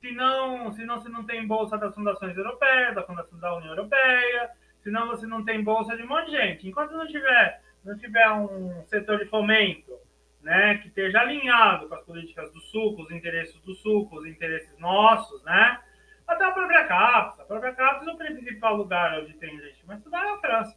senão, 0.00 0.72
senão 0.72 1.00
você 1.00 1.08
não 1.08 1.24
tem 1.24 1.46
bolsa 1.46 1.78
das 1.78 1.94
fundações 1.94 2.36
europeias, 2.36 2.94
da 2.94 3.04
Fundação 3.04 3.38
da 3.38 3.56
União 3.56 3.70
Europeia, 3.70 4.50
senão 4.82 5.06
você 5.06 5.26
não 5.26 5.44
tem 5.44 5.62
bolsa 5.62 5.96
de 5.96 6.02
um 6.02 6.08
monte 6.08 6.30
de 6.30 6.36
gente. 6.36 6.68
Enquanto 6.68 6.92
não 6.92 7.06
tiver, 7.06 7.62
não 7.84 7.96
tiver 7.96 8.28
um 8.32 8.84
setor 8.86 9.18
de 9.18 9.26
fomento 9.26 9.96
né, 10.42 10.78
que 10.78 10.88
esteja 10.88 11.20
alinhado 11.20 11.88
com 11.88 11.94
as 11.94 12.02
políticas 12.02 12.52
do 12.52 12.60
Sul, 12.60 12.96
com 12.96 13.02
os 13.02 13.10
interesses 13.10 13.58
do 13.62 13.74
Sul, 13.74 14.08
com 14.08 14.16
os 14.16 14.26
interesses 14.26 14.76
nossos, 14.78 15.42
né? 15.44 15.80
Até 16.26 16.44
a 16.44 16.52
própria 16.52 16.84
CAPES. 16.84 17.40
A 17.40 17.44
própria 17.44 17.72
CAPES, 17.72 18.08
o 18.08 18.16
principal 18.16 18.76
lugar 18.76 19.20
onde 19.20 19.32
tem 19.34 19.58
gente 19.58 19.86
vai 19.86 19.96
estudar 19.96 20.24
é 20.26 20.30
a 20.32 20.38
França, 20.38 20.76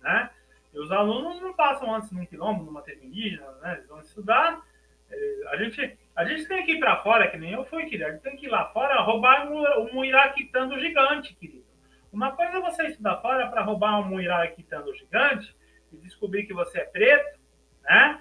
né? 0.00 0.30
E 0.74 0.78
os 0.78 0.90
alunos 0.90 1.40
não 1.40 1.54
passam 1.54 1.94
antes 1.94 2.10
num 2.10 2.26
quilombo, 2.26 2.64
numa 2.64 2.82
terra 2.82 2.98
indígena, 3.00 3.48
né? 3.62 3.74
Eles 3.74 3.88
vão 3.88 4.00
estudar. 4.00 4.60
É, 5.08 5.48
a 5.50 5.56
gente, 5.56 5.98
a 6.16 6.24
gente 6.24 6.48
tem 6.48 6.66
que 6.66 6.72
ir 6.72 6.80
para 6.80 7.00
fora, 7.00 7.28
que 7.28 7.36
nem 7.36 7.52
eu 7.52 7.64
fui, 7.66 7.84
querido. 7.84 8.06
A 8.06 8.10
gente 8.10 8.22
tem 8.22 8.36
que 8.36 8.46
ir 8.46 8.48
lá 8.48 8.66
fora 8.70 9.00
roubar 9.00 9.48
um, 9.48 9.62
um 9.96 10.04
iraquitando 10.04 10.78
gigante, 10.80 11.32
querido. 11.36 11.64
Uma 12.12 12.32
coisa 12.32 12.58
é 12.58 12.60
você 12.60 12.88
estudar 12.88 13.18
fora 13.18 13.48
para 13.48 13.62
roubar 13.62 14.00
um 14.00 14.20
iraquitando 14.20 14.92
gigante 14.96 15.54
e 15.92 15.96
descobrir 15.98 16.44
que 16.44 16.52
você 16.52 16.80
é 16.80 16.84
preto, 16.84 17.38
né? 17.84 18.20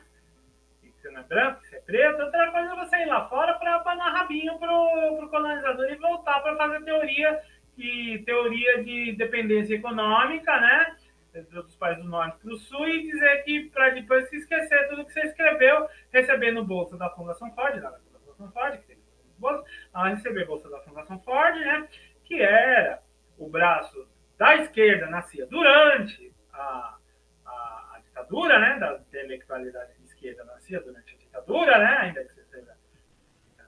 Que 0.80 0.92
você 0.92 1.10
não 1.10 1.22
é 1.22 1.24
branco, 1.24 1.62
que 1.62 1.70
você 1.70 1.78
é 1.78 1.82
preto. 1.82 2.22
Outra 2.22 2.52
coisa 2.52 2.72
é 2.72 2.86
você 2.86 2.98
ir 2.98 3.06
lá 3.08 3.28
fora 3.30 3.56
para 3.56 3.80
dar 3.80 4.10
rabinho 4.12 4.60
pro, 4.60 5.18
pro 5.18 5.30
colonizador 5.30 5.92
e 5.92 5.96
voltar 5.96 6.40
para 6.42 6.56
fazer 6.56 6.84
teoria 6.84 7.42
e 7.76 8.20
teoria 8.20 8.84
de 8.84 9.14
dependência 9.14 9.74
econômica, 9.74 10.60
né? 10.60 10.96
Dos 11.42 11.76
países 11.76 12.04
do 12.04 12.10
norte 12.10 12.38
para 12.38 12.54
o 12.54 12.58
sul 12.58 12.88
e 12.88 13.04
dizer 13.04 13.44
que 13.44 13.70
para 13.70 13.90
depois 13.90 14.30
se 14.30 14.38
esquecer 14.38 14.88
tudo 14.90 15.06
que 15.06 15.14
você 15.14 15.22
escreveu, 15.22 15.88
recebendo 16.12 16.64
bolsa 16.64 16.98
da 16.98 17.10
Fundação 17.10 17.54
Ford, 17.54 17.80
da 17.82 17.92
Fundação 17.92 18.52
Ford, 18.52 18.80
que 18.80 18.88
tem 18.88 18.98
bolsa, 19.38 19.64
a 19.94 20.10
receber 20.10 20.46
bolsa 20.46 20.70
da 20.70 20.80
Fundação 20.82 21.20
Ford, 21.22 21.56
né, 21.56 21.88
que 22.24 22.42
era 22.42 23.02
o 23.38 23.50
braço 23.50 24.08
da 24.38 24.56
esquerda 24.58 25.08
nascia 25.08 25.46
durante 25.48 26.32
a, 26.52 26.98
a, 27.46 27.96
a 27.96 28.00
ditadura, 28.00 28.60
né, 28.60 28.80
da 28.80 28.98
intelectualidade 28.98 29.94
de 29.98 30.04
esquerda 30.06 30.44
nascia 30.46 30.80
durante 30.82 31.16
a 31.16 31.18
ditadura, 31.18 31.78
né, 31.80 31.98
ainda 31.98 32.24
que 32.24 32.34
você 32.34 32.62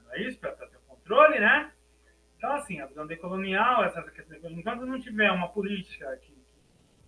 não 0.04 0.14
é 0.14 0.20
isso, 0.20 0.38
para 0.38 0.52
ter 0.52 0.78
controle, 0.86 1.40
né, 1.40 1.72
então, 2.36 2.52
assim, 2.52 2.80
a 2.80 2.86
visão 2.86 3.06
decolonial, 3.06 3.84
essa 3.84 4.02
questão, 4.02 4.50
enquanto 4.50 4.84
não 4.84 5.00
tiver 5.00 5.32
uma 5.32 5.48
política 5.48 6.16
que 6.18 6.35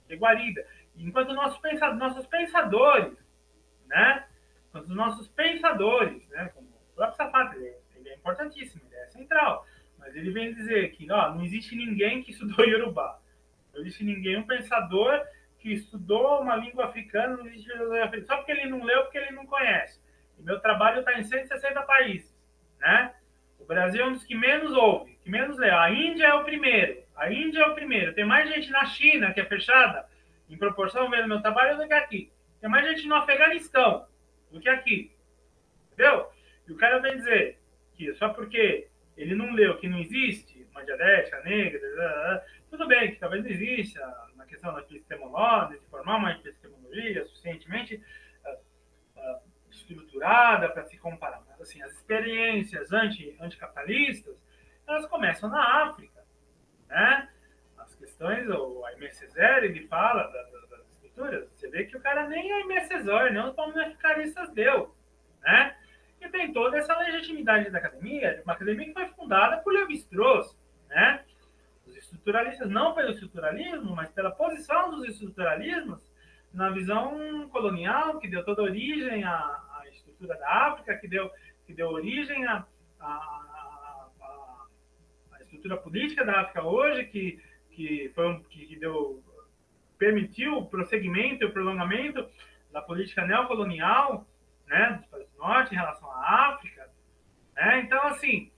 de 0.08 0.16
guarida. 0.16 0.66
Enquanto 0.96 1.32
nossos, 1.32 1.58
pensa, 1.58 1.92
nossos 1.94 2.26
pensadores, 2.26 3.16
né? 3.86 4.26
Enquanto 4.68 4.88
os 4.88 4.96
nossos 4.96 5.28
pensadores, 5.28 6.28
né? 6.28 6.50
Como 6.54 6.66
o 6.66 6.94
próprio 6.94 7.16
Sapato, 7.16 7.56
ele, 7.56 7.66
é, 7.66 7.78
ele 7.94 8.08
é 8.08 8.14
importantíssimo, 8.16 8.82
ele 8.86 8.96
é 8.96 9.06
central. 9.06 9.64
Mas 9.98 10.16
ele 10.16 10.30
vem 10.30 10.54
dizer 10.54 10.90
que 10.92 11.10
ó, 11.10 11.34
não 11.34 11.44
existe 11.44 11.76
ninguém 11.76 12.22
que 12.22 12.32
estudou 12.32 12.64
Yorubá. 12.66 13.20
Não 13.72 13.80
existe 13.80 14.02
ninguém, 14.02 14.36
um 14.36 14.46
pensador 14.46 15.22
que 15.58 15.72
estudou 15.72 16.40
uma 16.40 16.56
língua 16.56 16.86
africana, 16.86 17.36
não 17.36 17.46
existe 17.46 17.68
só 18.26 18.36
porque 18.36 18.52
ele 18.52 18.66
não 18.66 18.82
leu, 18.82 19.02
porque 19.02 19.18
ele 19.18 19.32
não 19.32 19.46
conhece. 19.46 20.00
E 20.38 20.42
meu 20.42 20.60
trabalho 20.60 21.00
está 21.00 21.18
em 21.18 21.24
160 21.24 21.82
países, 21.82 22.34
né? 22.78 23.14
O 23.58 23.64
Brasil 23.64 24.02
é 24.02 24.06
um 24.06 24.12
dos 24.12 24.24
que 24.24 24.36
menos 24.36 24.72
ouve, 24.72 25.16
que 25.16 25.30
menos 25.30 25.58
lê. 25.58 25.70
A 25.70 25.90
Índia 25.90 26.26
é 26.26 26.34
o 26.34 26.44
primeiro. 26.44 27.02
A 27.18 27.32
Índia 27.32 27.60
é 27.60 27.66
o 27.66 27.74
primeiro. 27.74 28.14
Tem 28.14 28.24
mais 28.24 28.48
gente 28.48 28.70
na 28.70 28.86
China, 28.86 29.34
que 29.34 29.40
é 29.40 29.44
fechada, 29.44 30.08
em 30.48 30.56
proporção 30.56 31.10
vendo 31.10 31.28
meu 31.28 31.42
trabalho 31.42 31.76
do 31.76 31.86
que 31.86 31.92
aqui. 31.92 32.32
Tem 32.60 32.70
mais 32.70 32.86
gente 32.86 33.08
no 33.08 33.16
Afeganistão 33.16 34.06
do 34.52 34.60
que 34.60 34.68
aqui. 34.68 35.12
Entendeu? 35.92 36.30
E 36.66 36.72
o 36.72 36.76
cara 36.76 37.00
vem 37.00 37.16
dizer 37.16 37.58
que 37.94 38.14
só 38.14 38.28
porque 38.28 38.88
ele 39.16 39.34
não 39.34 39.52
leu 39.52 39.76
que 39.78 39.88
não 39.88 39.98
existe 39.98 40.64
uma 40.70 40.84
dialética 40.84 41.42
negra, 41.42 42.46
tudo 42.70 42.86
bem, 42.86 43.10
que 43.10 43.18
talvez 43.18 43.42
não 43.42 43.50
exista 43.50 44.00
na 44.36 44.46
questão 44.46 44.72
da 44.72 44.80
epistemologia, 44.80 45.76
de 45.76 45.86
formar 45.86 46.18
uma 46.18 46.32
epistemologia 46.32 47.24
suficientemente 47.24 48.00
uh, 48.44 49.18
uh, 49.18 49.40
estruturada 49.70 50.68
para 50.68 50.84
se 50.84 50.96
comparar. 50.98 51.42
Mas, 51.48 51.60
assim, 51.62 51.82
as 51.82 51.92
experiências 51.92 52.92
anti, 52.92 53.36
anticapitalistas, 53.40 54.36
elas 54.86 55.06
começam 55.06 55.50
na 55.50 55.82
África, 55.84 56.17
né? 56.88 57.28
As 57.78 57.94
questões, 57.94 58.48
o 58.48 58.84
Aimé 58.86 59.10
Césaire, 59.10 59.66
ele 59.66 59.86
fala 59.86 60.24
das, 60.24 60.50
das 60.68 60.80
escrituras, 60.92 61.48
você 61.54 61.68
vê 61.68 61.84
que 61.84 61.96
o 61.96 62.00
cara 62.00 62.26
nem 62.28 62.52
a 62.52 62.56
Aimé 62.56 62.86
nem 63.30 63.44
os 63.44 63.54
panafricanistas 63.54 64.50
deu, 64.52 64.94
né? 65.42 65.76
E 66.20 66.28
tem 66.28 66.52
toda 66.52 66.76
essa 66.76 66.98
legitimidade 66.98 67.70
da 67.70 67.78
academia, 67.78 68.42
uma 68.44 68.54
academia 68.54 68.86
que 68.86 68.92
foi 68.92 69.06
fundada 69.08 69.58
por 69.58 69.72
Levi-Strauss, 69.72 70.56
né? 70.88 71.24
Os 71.86 71.96
estruturalistas, 71.96 72.68
não 72.68 72.94
pelo 72.94 73.10
estruturalismo, 73.10 73.94
mas 73.94 74.10
pela 74.10 74.30
posição 74.30 74.90
dos 74.90 75.08
estruturalismos 75.08 76.02
na 76.52 76.70
visão 76.70 77.48
colonial, 77.50 78.18
que 78.18 78.28
deu 78.28 78.44
toda 78.44 78.62
origem 78.62 79.22
à, 79.22 79.36
à 79.36 79.84
estrutura 79.88 80.36
da 80.36 80.48
África, 80.48 80.96
que 80.96 81.06
deu, 81.06 81.30
que 81.66 81.72
deu 81.72 81.88
origem 81.88 82.46
à 82.46 82.66
estrutura 85.58 85.76
política 85.76 86.24
da 86.24 86.40
África 86.40 86.62
hoje, 86.62 87.04
que, 87.04 87.42
que, 87.70 88.10
foi 88.14 88.28
um, 88.28 88.42
que, 88.44 88.66
que 88.66 88.78
deu, 88.78 89.22
permitiu 89.98 90.58
o 90.58 90.66
prosseguimento 90.66 91.44
e 91.44 91.46
o 91.46 91.52
prolongamento 91.52 92.26
da 92.72 92.80
política 92.80 93.26
neocolonial, 93.26 94.26
né, 94.66 94.98
dos 95.00 95.06
países 95.06 95.32
do 95.32 95.38
norte 95.38 95.74
em 95.74 95.78
relação 95.78 96.10
à 96.10 96.50
África. 96.50 96.88
Né? 97.56 97.80
Então, 97.80 98.02
assim, 98.04 98.50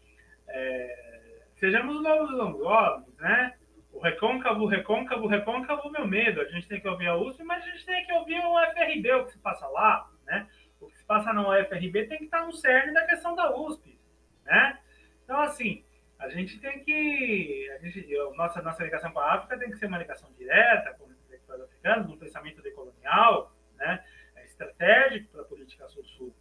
é, 0.49 1.43
sejamos 1.57 2.03
novos 2.03 2.39
angólogos, 2.39 3.15
né? 3.19 3.55
O 3.93 4.01
recôncavo, 4.01 4.67
recôncavo, 4.67 5.27
recôncavo, 5.27 5.91
meu 5.91 6.07
medo. 6.07 6.41
A 6.41 6.45
gente 6.45 6.69
tem 6.69 6.81
que 6.81 6.89
ouvir 6.89 7.09
a 7.09 7.17
USP, 7.17 7.43
mas 7.43 7.63
a 7.63 7.67
gente 7.67 7.85
tem 7.85 8.07
que 8.07 8.13
ouvir 8.13 8.39
o 8.39 8.59
FRB, 8.73 9.13
o 9.15 9.25
que 9.27 9.33
se 9.33 9.39
passa 9.39 9.67
lá, 9.67 10.09
né? 10.27 10.49
O 10.81 10.87
que 10.87 10.97
se 10.97 11.05
passa 11.05 11.33
no 11.33 11.53
FRB 11.53 12.07
tem 12.07 12.19
que 12.19 12.25
estar 12.25 12.47
no 12.47 12.53
cerne 12.53 12.93
da 12.93 13.05
questão 13.07 13.35
da 13.35 13.55
USP, 13.55 13.99
né? 14.45 14.79
Então, 15.25 15.41
assim, 15.41 15.85
a 16.21 16.29
gente 16.29 16.59
tem 16.61 16.85
que. 16.85 17.71
A 17.71 17.79
gente, 17.79 18.07
nossa, 18.37 18.61
nossa 18.61 18.85
ligação 18.85 19.11
com 19.11 19.19
a 19.21 19.35
África 19.35 19.59
tem 19.59 19.71
que 19.71 19.77
ser 19.79 19.87
uma 19.87 19.99
ligação 19.99 20.31
direta 20.35 20.93
com 20.95 21.07
os 21.07 21.13
intelectuais 21.13 21.63
africanos, 21.63 22.11
um 22.11 22.19
pensamento 22.19 22.63
decolonial, 22.63 23.57
né? 23.77 24.05
estratégico 24.45 25.33
para 25.33 25.41
a 25.41 25.45
política 25.45 25.89
sul-sul, 25.89 26.35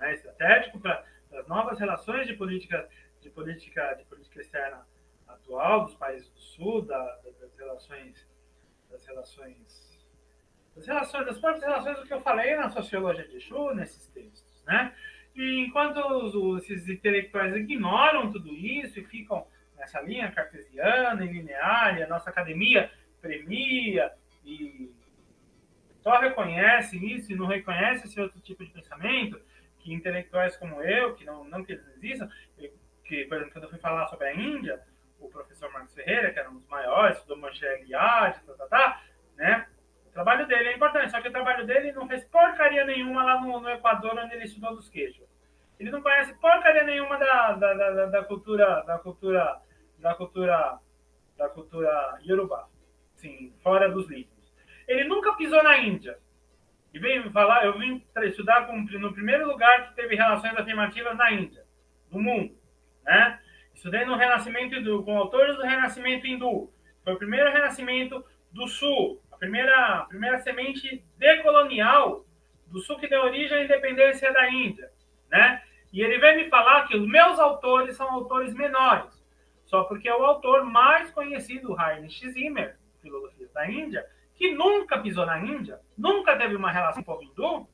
né? 0.00 0.14
estratégico 0.14 0.80
para 0.80 1.04
as 1.34 1.46
novas 1.46 1.78
relações 1.78 2.26
de 2.26 2.32
política, 2.32 2.88
de 3.20 3.28
política, 3.28 3.94
de 3.94 4.04
política 4.06 4.40
externa 4.40 4.86
atual 5.28 5.84
dos 5.84 5.94
países 5.94 6.30
do 6.30 6.40
sul, 6.40 6.82
da, 6.82 7.20
das 7.38 7.54
relações, 7.58 8.26
das 8.90 9.06
relações, 9.06 10.08
das 10.74 10.86
relações, 10.86 11.38
próprias 11.38 11.64
relações 11.64 11.98
do 11.98 12.06
que 12.06 12.14
eu 12.14 12.20
falei 12.22 12.56
na 12.56 12.70
sociologia 12.70 13.28
de 13.28 13.38
Chu 13.38 13.74
nesses 13.74 14.08
textos, 14.08 14.64
né? 14.64 14.96
E 15.36 15.66
enquanto 15.66 15.98
os, 15.98 16.64
esses 16.64 16.88
intelectuais 16.88 17.54
ignoram 17.54 18.32
tudo 18.32 18.52
isso 18.54 18.98
e 18.98 19.04
ficam 19.04 19.46
nessa 19.76 20.00
linha 20.00 20.32
cartesiana 20.32 21.24
e 21.24 21.28
linear, 21.28 21.98
e 21.98 22.02
a 22.02 22.08
nossa 22.08 22.30
academia 22.30 22.90
premia 23.20 24.10
e 24.44 24.90
só 26.00 26.18
reconhece 26.18 26.96
isso 26.96 27.32
e 27.32 27.36
não 27.36 27.46
reconhece 27.46 28.06
esse 28.06 28.20
outro 28.20 28.40
tipo 28.40 28.64
de 28.64 28.70
pensamento, 28.70 29.40
que 29.80 29.92
intelectuais 29.92 30.56
como 30.56 30.80
eu, 30.80 31.14
que 31.14 31.24
não, 31.24 31.44
não 31.44 31.64
que 31.64 31.72
eles 31.72 31.86
existam, 31.96 32.30
que, 33.04 33.24
por 33.26 33.36
exemplo, 33.36 33.52
quando 33.52 33.64
eu 33.64 33.70
fui 33.70 33.78
falar 33.78 34.06
sobre 34.06 34.28
a 34.28 34.34
Índia, 34.34 34.80
o 35.20 35.28
professor 35.28 35.70
Marcos 35.72 35.94
Ferreira, 35.94 36.32
que 36.32 36.38
era 36.38 36.50
um 36.50 36.54
dos 36.54 36.68
maiores, 36.68 37.16
estudou 37.16 37.36
Mancheg 37.38 37.90
Yad, 37.90 38.40
tá, 38.40 38.54
tá, 38.54 38.66
tá, 38.66 39.02
né? 39.36 39.66
Trabalho 40.16 40.46
dele 40.46 40.70
é 40.70 40.74
importante, 40.74 41.10
só 41.10 41.20
que 41.20 41.28
o 41.28 41.30
trabalho 41.30 41.66
dele 41.66 41.92
não 41.92 42.08
fez 42.08 42.24
porcaria 42.24 42.86
nenhuma 42.86 43.22
lá 43.22 43.38
no, 43.38 43.60
no 43.60 43.68
Equador, 43.68 44.18
onde 44.18 44.34
ele 44.34 44.44
estudou 44.44 44.74
dos 44.74 44.88
queijos. 44.88 45.22
Ele 45.78 45.90
não 45.90 46.00
conhece 46.00 46.32
porcaria 46.40 46.84
nenhuma 46.84 47.18
da, 47.18 47.52
da, 47.52 47.74
da, 47.74 48.06
da 48.06 48.24
cultura, 48.24 48.82
da 48.86 48.98
cultura, 48.98 49.60
da 49.98 50.14
cultura, 50.14 50.78
da 51.36 51.50
cultura 51.50 52.18
iorubá, 52.22 52.66
sim, 53.16 53.52
fora 53.62 53.90
dos 53.90 54.08
livros. 54.08 54.54
Ele 54.88 55.04
nunca 55.04 55.34
pisou 55.34 55.62
na 55.62 55.76
Índia. 55.76 56.18
E 56.94 56.98
veio 56.98 57.30
falar, 57.30 57.66
eu 57.66 57.78
vim 57.78 58.02
estudar 58.22 58.66
com, 58.66 58.74
no 58.74 59.12
primeiro 59.12 59.46
lugar 59.46 59.88
que 59.88 59.96
teve 59.96 60.16
relações 60.16 60.56
afirmativas 60.56 61.14
na 61.14 61.30
Índia, 61.30 61.62
no 62.10 62.22
mundo, 62.22 62.56
né? 63.04 63.38
Estudei 63.74 64.06
no 64.06 64.16
Renascimento 64.16 64.74
Hindu, 64.74 65.02
com 65.02 65.18
autores 65.18 65.56
do 65.56 65.62
Renascimento 65.62 66.26
Hindu. 66.26 66.72
Foi 67.04 67.12
o 67.12 67.18
primeiro 67.18 67.52
renascimento 67.52 68.24
do 68.50 68.66
Sul, 68.66 69.22
a 69.36 69.38
primeira, 69.38 69.98
a 69.98 70.04
primeira 70.06 70.38
semente 70.38 71.04
decolonial 71.18 72.24
do 72.68 72.80
Sul 72.80 72.98
que 72.98 73.08
deu 73.08 73.22
origem 73.22 73.58
à 73.58 73.64
independência 73.64 74.32
da 74.32 74.50
Índia, 74.50 74.90
né? 75.30 75.62
E 75.92 76.00
ele 76.00 76.18
vem 76.18 76.36
me 76.36 76.48
falar 76.48 76.88
que 76.88 76.96
os 76.96 77.06
meus 77.06 77.38
autores 77.38 77.96
são 77.96 78.10
autores 78.10 78.54
menores, 78.54 79.12
só 79.66 79.84
porque 79.84 80.08
é 80.08 80.16
o 80.16 80.24
autor 80.24 80.64
mais 80.64 81.10
conhecido, 81.10 81.76
Heinrich 81.78 82.28
Zimmer, 82.30 82.76
filosofia 83.02 83.48
da 83.54 83.70
Índia, 83.70 84.06
que 84.34 84.52
nunca 84.52 84.98
pisou 84.98 85.26
na 85.26 85.38
Índia, 85.38 85.80
nunca 85.96 86.36
teve 86.36 86.56
uma 86.56 86.70
relação 86.70 87.02
com 87.02 87.18
o 87.18 87.22
hindu, 87.22 87.68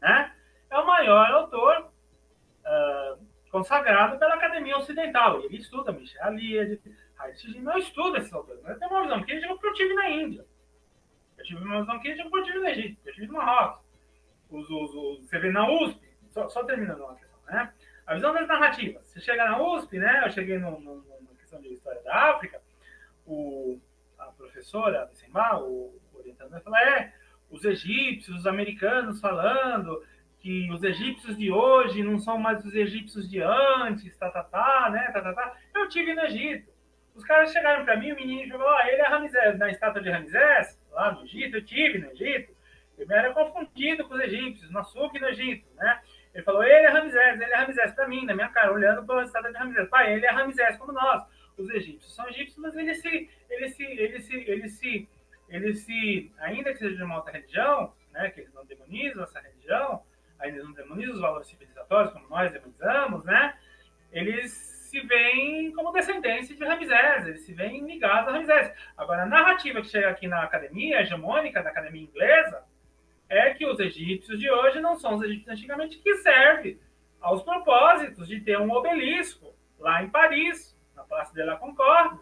né? 0.00 0.32
é 0.70 0.78
o 0.78 0.86
maior 0.86 1.30
autor 1.32 1.90
uh, 2.64 3.26
consagrado 3.50 4.18
pela 4.18 4.34
Academia 4.34 4.76
Ocidental. 4.76 5.40
Ele 5.42 5.56
estuda 5.56 5.92
Michel 5.92 6.32
Eliade, 6.32 6.80
Heinrich 7.20 7.60
não 7.60 7.76
estuda 7.76 8.18
esses 8.18 8.32
autores, 8.32 8.62
mas 8.62 8.78
tem 8.78 8.88
uma 8.88 9.02
visão 9.02 9.22
crítica 9.22 9.48
porque 9.48 9.66
eu 9.66 9.74
tive 9.74 9.94
na 9.94 10.10
Índia. 10.10 10.46
Tive 11.48 11.64
uma 11.64 11.80
visão 11.80 11.98
crítica 12.00 12.28
porque 12.28 12.40
eu 12.40 12.44
tive 12.44 12.58
no 12.58 12.68
Egito, 12.68 13.00
eu 13.06 13.14
tive 13.14 13.26
no 13.28 13.32
Marrocos. 13.32 13.82
Os, 14.50 14.68
os, 14.68 14.94
os, 14.94 15.26
você 15.26 15.38
vê 15.38 15.50
na 15.50 15.66
USP, 15.66 15.98
só, 16.28 16.46
só 16.46 16.62
terminando 16.62 17.00
uma 17.00 17.14
questão, 17.14 17.40
né? 17.46 17.72
A 18.06 18.14
visão 18.14 18.34
das 18.34 18.46
narrativas. 18.46 19.06
Você 19.06 19.18
chega 19.18 19.46
na 19.46 19.58
USP, 19.58 19.98
né? 19.98 20.24
Eu 20.26 20.30
cheguei 20.30 20.58
no, 20.58 20.78
no, 20.78 20.96
numa 20.96 21.34
questão 21.38 21.58
de 21.58 21.72
história 21.72 22.02
da 22.02 22.32
África, 22.32 22.60
o, 23.26 23.80
a 24.18 24.26
professora, 24.26 25.10
a 25.34 25.58
o 25.58 25.98
orientando, 26.12 26.50
vai 26.50 26.60
falar, 26.60 26.82
é, 26.82 27.14
os 27.48 27.64
egípcios, 27.64 28.40
os 28.40 28.46
americanos 28.46 29.18
falando 29.18 30.04
que 30.40 30.70
os 30.70 30.82
egípcios 30.82 31.38
de 31.38 31.50
hoje 31.50 32.02
não 32.02 32.18
são 32.18 32.36
mais 32.36 32.62
os 32.62 32.74
egípcios 32.74 33.28
de 33.28 33.40
antes, 33.40 34.14
tá, 34.18 34.30
tá, 34.30 34.44
tá, 34.44 34.90
né, 34.90 35.10
tá, 35.12 35.22
tá, 35.22 35.32
tá. 35.32 35.56
Eu 35.74 35.88
tive 35.88 36.14
no 36.14 36.20
Egito. 36.24 36.70
Os 37.14 37.24
caras 37.24 37.50
chegaram 37.52 37.86
para 37.86 37.96
mim, 37.96 38.12
o 38.12 38.16
menino 38.16 38.52
falou, 38.52 38.68
ah, 38.68 38.86
ele 38.86 39.00
é 39.00 39.08
Ramsés, 39.08 39.58
na 39.58 39.70
estátua 39.70 40.02
de 40.02 40.10
Ramsés, 40.10 40.77
lá 40.98 41.12
no 41.12 41.24
Egito, 41.24 41.56
eu 41.56 41.64
tive 41.64 41.98
no 41.98 42.10
Egito. 42.10 42.56
Eu 42.98 43.06
era 43.10 43.32
confundido 43.32 44.06
com 44.08 44.14
os 44.14 44.20
egípcios, 44.20 44.70
no 44.70 44.80
açúcar 44.80 45.20
no 45.20 45.28
Egito, 45.28 45.64
né? 45.76 46.00
Ele 46.34 46.44
falou, 46.44 46.62
ele 46.62 46.86
é 46.86 46.90
Ramsés, 46.90 47.40
ele 47.40 47.52
é 47.52 47.56
Ramsés 47.56 47.92
para 47.94 48.08
mim, 48.08 48.26
na 48.26 48.34
minha 48.34 48.48
cara, 48.48 48.72
olhando 48.72 49.04
para 49.06 49.20
a 49.20 49.24
estátua 49.24 49.52
de 49.52 49.58
Ramsés. 49.58 49.88
Pai, 49.88 50.12
ele 50.12 50.26
é 50.26 50.30
Ramsés 50.30 50.76
como 50.76 50.92
nós. 50.92 51.22
Os 51.56 51.70
egípcios 51.70 52.14
são 52.14 52.28
egípcios, 52.28 52.58
mas 52.58 52.76
eles 52.76 53.00
se, 53.00 53.30
eles 53.48 53.74
se, 53.74 53.84
eles 53.84 54.24
se, 54.24 54.34
eles 54.34 54.72
se 54.72 55.08
eles 55.48 55.80
se, 55.80 56.30
ainda 56.38 56.72
que 56.72 56.78
seja 56.78 56.96
de 56.96 57.02
uma 57.02 57.16
outra 57.16 57.32
religião, 57.32 57.92
né, 58.12 58.30
que 58.30 58.40
eles 58.40 58.52
não 58.52 58.64
demonizam 58.66 59.24
essa 59.24 59.40
religião, 59.40 60.02
ainda 60.38 60.62
não 60.62 60.72
demonizam 60.72 61.14
os 61.14 61.20
valores 61.20 61.48
civilizatórios 61.48 62.12
como 62.12 62.28
nós 62.28 62.52
demonizamos, 62.52 63.24
né, 63.24 63.56
eles 64.12 64.67
se 64.88 65.00
veem 65.00 65.70
como 65.72 65.92
descendentes 65.92 66.56
de 66.56 66.64
Ramsés, 66.64 67.26
eles 67.26 67.42
se 67.42 67.52
veem 67.52 67.84
ligados 67.84 68.28
a 68.28 68.32
Ramsés. 68.32 68.72
Agora, 68.96 69.24
a 69.24 69.26
narrativa 69.26 69.82
que 69.82 69.88
chega 69.88 70.08
aqui 70.08 70.26
na 70.26 70.42
academia, 70.42 71.02
hegemônica 71.02 71.62
da 71.62 71.68
academia 71.68 72.02
inglesa, 72.02 72.64
é 73.28 73.52
que 73.52 73.66
os 73.66 73.78
egípcios 73.78 74.40
de 74.40 74.50
hoje 74.50 74.80
não 74.80 74.98
são 74.98 75.14
os 75.14 75.22
egípcios 75.22 75.48
antigamente, 75.48 75.98
que 75.98 76.16
serve 76.16 76.80
aos 77.20 77.42
propósitos 77.42 78.26
de 78.26 78.40
ter 78.40 78.58
um 78.58 78.70
obelisco 78.70 79.54
lá 79.78 80.02
em 80.02 80.08
Paris, 80.08 80.74
na 80.96 81.04
Praça 81.04 81.34
de 81.34 81.42
la 81.42 81.56
Concorde, 81.56 82.20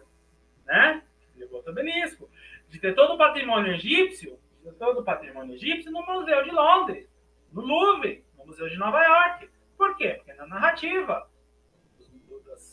né? 0.65 1.01
Levou 1.37 1.63
o 1.65 1.69
obelisco 1.69 2.29
de 2.67 2.79
ter 2.79 2.93
todo 2.93 3.13
o 3.13 3.17
patrimônio 3.17 3.73
egípcio, 3.75 4.37
de 4.61 4.71
todo 4.73 4.99
o 4.99 5.03
patrimônio 5.05 5.55
egípcio 5.55 5.89
no 5.89 6.05
Museu 6.05 6.43
de 6.43 6.51
Londres, 6.51 7.09
no 7.53 7.61
Louvre, 7.61 8.25
no 8.37 8.45
Museu 8.45 8.67
de 8.67 8.75
Nova 8.75 9.01
York. 9.01 9.49
Por 9.77 9.95
quê? 9.95 10.15
Porque 10.17 10.33
na 10.33 10.47
narrativa 10.47 11.29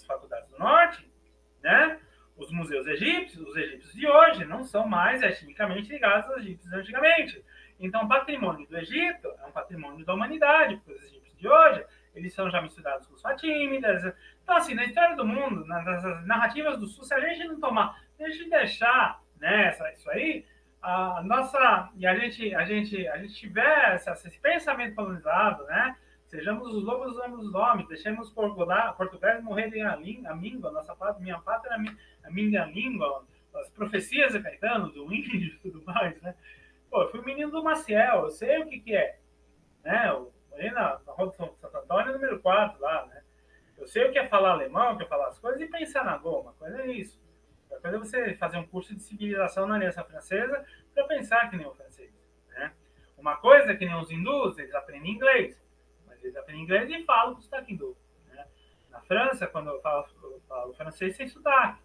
faculdades 0.06 0.48
do 0.50 0.58
norte, 0.58 1.10
né, 1.62 1.98
os 2.36 2.50
museus 2.50 2.86
egípcios, 2.86 3.46
os 3.46 3.56
egípcios 3.56 3.92
de 3.94 4.06
hoje, 4.06 4.44
não 4.44 4.64
são 4.64 4.86
mais 4.86 5.22
etnicamente 5.22 5.88
ligados 5.88 6.30
aos 6.30 6.40
egípcios 6.40 6.72
antigamente. 6.72 7.44
Então, 7.78 8.04
o 8.04 8.08
patrimônio 8.08 8.66
do 8.66 8.76
Egito 8.76 9.28
é 9.42 9.46
um 9.46 9.52
patrimônio 9.52 10.04
da 10.04 10.14
humanidade, 10.14 10.76
porque 10.76 10.92
os 10.92 11.02
egípcios 11.04 11.38
de 11.38 11.48
hoje, 11.48 11.84
eles 12.14 12.32
são 12.32 12.50
já 12.50 12.60
misturados 12.60 13.06
com 13.06 13.14
os 13.14 13.22
fatímidas. 13.22 14.14
Então, 14.42 14.56
assim, 14.56 14.74
na 14.74 14.84
história 14.84 15.16
do 15.16 15.24
mundo, 15.24 15.64
nas 15.66 16.26
narrativas 16.26 16.78
do 16.78 16.86
Sul, 16.86 17.04
se 17.04 17.14
a 17.14 17.20
gente 17.20 17.46
não 17.46 17.60
tomar, 17.60 18.00
se 18.16 18.24
a 18.24 18.30
gente 18.30 18.48
deixar 18.48 19.20
né, 19.38 19.76
isso 19.92 20.10
aí, 20.10 20.44
a 20.84 21.22
nossa 21.22 21.90
e 21.96 22.06
a 22.06 22.14
gente 22.14 22.54
a 22.54 22.64
gente 22.64 23.08
a 23.08 23.16
gente 23.16 23.34
tiver 23.34 23.96
esse 23.96 24.38
pensamento 24.38 24.94
colonizado, 24.94 25.64
né? 25.64 25.96
Sejamos 26.34 26.74
os 26.74 26.82
lobos, 26.82 27.12
usamos 27.12 27.46
os 27.46 27.54
homens, 27.54 27.86
deixemos 27.86 28.28
Portugal 28.28 28.96
a, 28.98 29.96
língua, 29.96 30.32
a 30.32 30.34
língua, 30.34 30.72
nossa 30.72 30.96
pátria, 30.96 31.22
minha 31.22 31.38
pátria, 31.38 31.76
a 32.24 32.30
minha 32.32 32.64
língua, 32.64 33.24
as 33.54 33.70
profecias 33.70 34.32
de 34.32 34.42
Caetano, 34.42 34.90
do 34.90 35.14
índio 35.14 35.54
e 35.54 35.58
tudo 35.70 35.84
mais, 35.84 36.20
né? 36.22 36.34
Pô, 36.90 37.02
eu 37.02 37.10
fui 37.12 37.22
menino 37.22 37.52
do 37.52 37.62
Maciel, 37.62 38.24
eu 38.24 38.30
sei 38.32 38.60
o 38.60 38.66
que 38.66 38.80
que 38.80 38.96
é, 38.96 39.20
né? 39.84 40.08
Eu 40.08 40.34
morei 40.50 40.72
na, 40.72 40.98
na 41.06 41.12
Rua 41.12 41.30
de 41.30 41.36
São 41.36 41.54
Santo 41.54 41.76
Antônio, 41.76 42.14
número 42.14 42.40
4 42.40 42.82
lá, 42.82 43.06
né? 43.06 43.22
Eu 43.78 43.86
sei 43.86 44.08
o 44.08 44.10
que 44.10 44.18
é 44.18 44.26
falar 44.26 44.54
alemão, 44.54 44.94
o 44.94 44.96
que 44.96 45.04
é 45.04 45.06
falar 45.06 45.28
as 45.28 45.38
coisas 45.38 45.60
e 45.60 45.68
pensar 45.68 46.04
na 46.04 46.18
goma, 46.18 46.52
coisa 46.54 46.82
é 46.82 46.90
isso. 46.90 47.22
Uma 47.70 47.78
coisa 47.78 47.96
é 47.96 48.00
você 48.00 48.34
fazer 48.34 48.56
um 48.56 48.66
curso 48.66 48.92
de 48.92 49.02
civilização 49.04 49.68
na 49.68 49.76
Aliança 49.76 50.02
Francesa 50.02 50.66
para 50.92 51.04
pensar 51.04 51.48
que 51.48 51.56
nem 51.56 51.64
o 51.64 51.74
francês. 51.76 52.12
Né? 52.48 52.72
Uma 53.16 53.36
coisa 53.36 53.70
é 53.70 53.76
que 53.76 53.86
nem 53.86 53.94
os 53.94 54.10
hindus, 54.10 54.58
eles 54.58 54.74
aprendem 54.74 55.12
inglês, 55.12 55.63
eles 56.24 56.36
aprendem 56.36 56.62
inglês 56.62 56.90
e 56.90 57.04
falam 57.04 57.34
com 57.34 57.40
sotaque 57.40 57.72
hindu. 57.72 57.96
Né? 58.26 58.46
Na 58.90 59.00
França, 59.00 59.46
quando 59.46 59.70
eu 59.70 59.80
falo, 59.80 60.06
eu 60.22 60.40
falo 60.48 60.74
francês 60.74 61.16
sem 61.16 61.28
sotaque. 61.28 61.82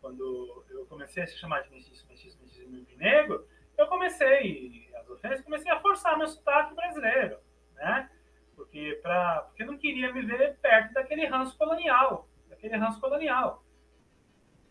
Quando 0.00 0.64
eu 0.70 0.86
comecei 0.86 1.22
a 1.22 1.26
se 1.26 1.38
chamar 1.38 1.62
de 1.62 1.70
mestiço, 1.70 2.06
mestiço, 2.08 2.38
mestiço 2.42 2.98
negro, 2.98 3.46
eu 3.76 3.86
comecei, 3.86 4.88
as 4.96 5.08
ofensas, 5.08 5.44
comecei 5.44 5.70
a 5.70 5.80
forçar 5.80 6.16
meu 6.16 6.28
sotaque 6.28 6.74
brasileiro, 6.74 7.38
né? 7.74 8.10
Porque, 8.54 8.98
pra, 9.02 9.42
porque 9.42 9.62
eu 9.62 9.66
não 9.66 9.78
queria 9.78 10.12
me 10.12 10.22
ver 10.22 10.56
perto 10.58 10.92
daquele 10.92 11.26
ranço 11.26 11.56
colonial, 11.58 12.28
daquele 12.48 12.76
ranço 12.76 13.00
colonial. 13.00 13.64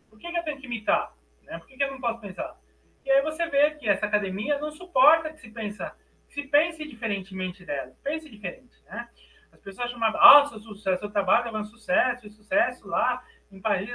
Por 0.10 0.20
que, 0.20 0.32
que 0.32 0.38
eu 0.38 0.44
tenho 0.44 0.60
que 0.60 0.68
imitar? 0.68 1.14
Né? 1.42 1.58
Por 1.58 1.68
que, 1.68 1.76
que 1.76 1.84
eu 1.84 1.92
não 1.92 2.00
posso 2.00 2.22
pensar? 2.22 2.58
E 3.04 3.12
aí 3.12 3.22
você 3.22 3.46
vê 3.48 3.72
que 3.72 3.90
essa 3.90 4.06
academia 4.06 4.58
não 4.60 4.72
suporta 4.72 5.32
que 5.32 5.40
se 5.40 5.50
pensa, 5.50 5.90
que 5.90 6.03
se 6.34 6.44
pense 6.44 6.84
diferentemente 6.88 7.64
dela. 7.64 7.94
Pense 8.04 8.30
diferente, 8.30 8.76
né? 8.86 9.08
As 9.52 9.60
pessoas 9.60 9.92
chamam, 9.92 10.10
ah, 10.16 10.46
seu 10.46 10.60
sucesso, 10.60 11.02
seu 11.02 11.12
trabalho 11.12 11.56
é 11.56 11.60
um 11.60 11.64
sucesso, 11.64 12.30
sucesso 12.30 12.88
lá 12.88 13.24
em 13.52 13.62
Paris, 13.62 13.92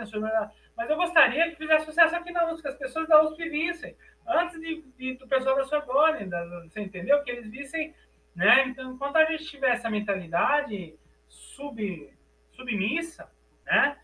mas 0.77 0.89
eu 0.89 0.97
gostaria 0.97 1.51
que 1.51 1.57
fizesse 1.57 1.87
sucesso 1.87 2.15
aqui 2.15 2.31
na 2.31 2.53
USP, 2.53 2.63
que 2.63 2.69
as 2.69 2.79
pessoas 2.79 3.09
da 3.09 3.21
USP 3.25 3.49
vissem, 3.49 3.97
antes 4.27 4.61
de, 4.61 4.83
de 4.97 5.15
do 5.15 5.27
pessoal 5.27 5.57
da 5.57 5.65
Sorbonne, 5.65 6.27
da, 6.27 6.45
você 6.61 6.81
entendeu? 6.81 7.21
Que 7.25 7.33
eles 7.33 7.51
vissem, 7.51 7.93
né? 8.37 8.69
Então, 8.69 8.93
enquanto 8.93 9.17
a 9.17 9.25
gente 9.25 9.47
tiver 9.47 9.73
essa 9.73 9.91
mentalidade 9.91 10.97
sub, 11.27 12.15
submissa, 12.53 13.29
né? 13.67 13.99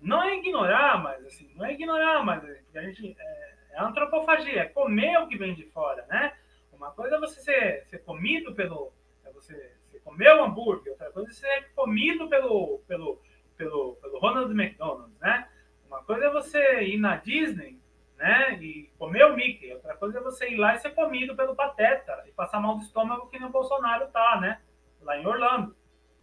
não 0.00 0.22
é 0.22 0.36
ignorar, 0.36 1.02
mas 1.02 1.24
assim, 1.24 1.50
não 1.54 1.64
é 1.64 1.72
ignorar, 1.72 2.24
mas 2.24 2.42
a 2.74 2.82
gente 2.82 3.16
é, 3.18 3.54
é 3.72 3.80
antropofagia, 3.80 4.62
é 4.62 4.64
comer 4.66 5.18
o 5.18 5.28
que 5.28 5.36
vem 5.36 5.54
de 5.54 5.64
fora, 5.66 6.04
né? 6.08 6.32
Uma 6.78 6.92
coisa 6.92 7.16
é 7.16 7.20
você 7.20 7.40
ser, 7.40 7.84
ser 7.86 7.98
comido 8.04 8.54
pelo, 8.54 8.92
é 9.24 9.32
você, 9.32 9.74
você 9.90 9.98
comer 9.98 10.32
o 10.36 10.44
hambúrguer, 10.44 10.92
outra 10.92 11.10
coisa 11.10 11.28
é 11.28 11.32
ser 11.32 11.72
comido 11.74 12.28
pelo, 12.28 12.78
pelo, 12.86 13.20
pelo, 13.56 13.96
pelo 13.96 14.18
Ronald 14.20 14.52
McDonald, 14.52 15.12
né? 15.20 15.48
Uma 15.88 16.02
coisa 16.04 16.26
é 16.26 16.30
você 16.30 16.82
ir 16.84 16.98
na 16.98 17.16
Disney, 17.16 17.80
né? 18.16 18.54
E 18.62 18.92
comer 18.96 19.24
o 19.24 19.34
Mickey, 19.34 19.72
outra 19.72 19.96
coisa 19.96 20.18
é 20.18 20.22
você 20.22 20.50
ir 20.50 20.56
lá 20.56 20.74
e 20.74 20.78
ser 20.78 20.90
comido 20.90 21.34
pelo 21.34 21.56
Pateta 21.56 22.24
e 22.28 22.30
passar 22.30 22.60
mal 22.60 22.76
do 22.76 22.82
estômago 22.82 23.28
que 23.28 23.38
nem 23.38 23.48
o 23.48 23.52
Bolsonaro 23.52 24.06
tá, 24.08 24.40
né? 24.40 24.60
Lá 25.02 25.18
em 25.18 25.26
Orlando, 25.26 25.76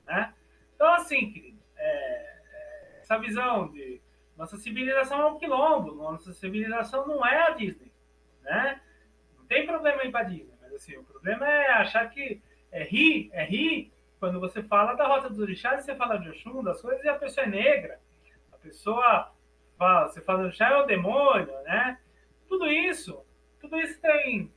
né? 0.06 0.34
Então, 0.74 0.94
assim, 0.94 1.32
querido, 1.32 1.60
é, 1.76 2.40
essa 3.02 3.18
visão 3.18 3.68
de 3.72 4.02
nossa 4.38 4.56
civilização 4.56 5.20
é 5.20 5.26
um 5.26 5.38
quilombo, 5.38 5.96
nossa 5.96 6.32
civilização 6.34 7.06
não 7.06 7.26
é 7.26 7.48
a 7.48 7.50
Disney, 7.52 7.92
né? 8.42 8.82
Tem 9.48 9.66
problema 9.66 10.04
ir 10.04 10.12
para 10.12 10.24
Disney, 10.24 10.54
mas 10.62 10.74
assim, 10.74 10.98
o 10.98 11.04
problema 11.04 11.48
é 11.48 11.72
achar 11.72 12.10
que 12.10 12.42
é 12.72 12.84
rir, 12.84 13.30
é 13.34 13.44
rir 13.44 13.92
quando 14.20 14.40
você 14.40 14.64
fala 14.64 14.94
da 14.94 15.08
Rota 15.08 15.30
dos 15.30 15.40
Orixás, 15.40 15.84
você 15.84 15.96
fala 15.96 16.18
de 16.18 16.30
Oxum, 16.30 16.64
das 16.64 16.82
coisas, 16.82 17.04
e 17.04 17.10
a 17.10 17.16
pessoa 17.16 17.46
é 17.46 17.50
negra. 17.50 18.00
A 18.52 18.58
pessoa 18.58 19.32
fala, 19.78 20.08
você 20.08 20.22
fala 20.22 20.44
Orixá 20.44 20.70
é 20.70 20.78
o 20.78 20.86
demônio, 20.86 21.54
né? 21.64 22.00
Tudo 22.48 22.68
isso, 22.68 23.24
tudo 23.60 23.78
isso 23.80 24.00
tem 24.02 24.52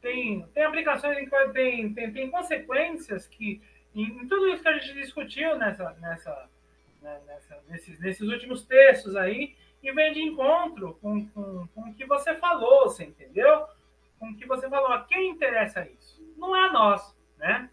tem, 0.00 0.46
tem 0.54 0.62
aplicações, 0.62 1.28
tem, 1.52 1.92
tem, 1.92 2.12
tem 2.12 2.30
consequências 2.30 3.26
que 3.26 3.60
em, 3.94 4.04
em 4.04 4.28
tudo 4.28 4.48
isso 4.48 4.62
que 4.62 4.68
a 4.68 4.78
gente 4.78 4.92
discutiu 4.94 5.56
nessa, 5.56 5.90
nessa, 6.00 6.48
né, 7.00 7.20
nessa, 7.26 7.58
nesses, 7.68 7.98
nesses 7.98 8.28
últimos 8.28 8.64
textos 8.64 9.16
aí, 9.16 9.56
e 9.82 9.92
vem 9.92 10.12
de 10.12 10.20
encontro 10.20 10.98
com, 11.00 11.26
com, 11.28 11.66
com 11.68 11.80
o 11.80 11.94
que 11.94 12.04
você 12.04 12.34
falou, 12.34 12.84
você 12.84 13.04
entendeu? 13.04 13.66
Com 14.18 14.30
o 14.30 14.36
que 14.36 14.46
você 14.46 14.68
falou. 14.68 14.92
A 14.92 15.04
quem 15.04 15.30
interessa 15.30 15.86
isso? 15.88 16.22
Não 16.36 16.54
é 16.54 16.68
a 16.68 16.72
nós, 16.72 17.16
né? 17.36 17.70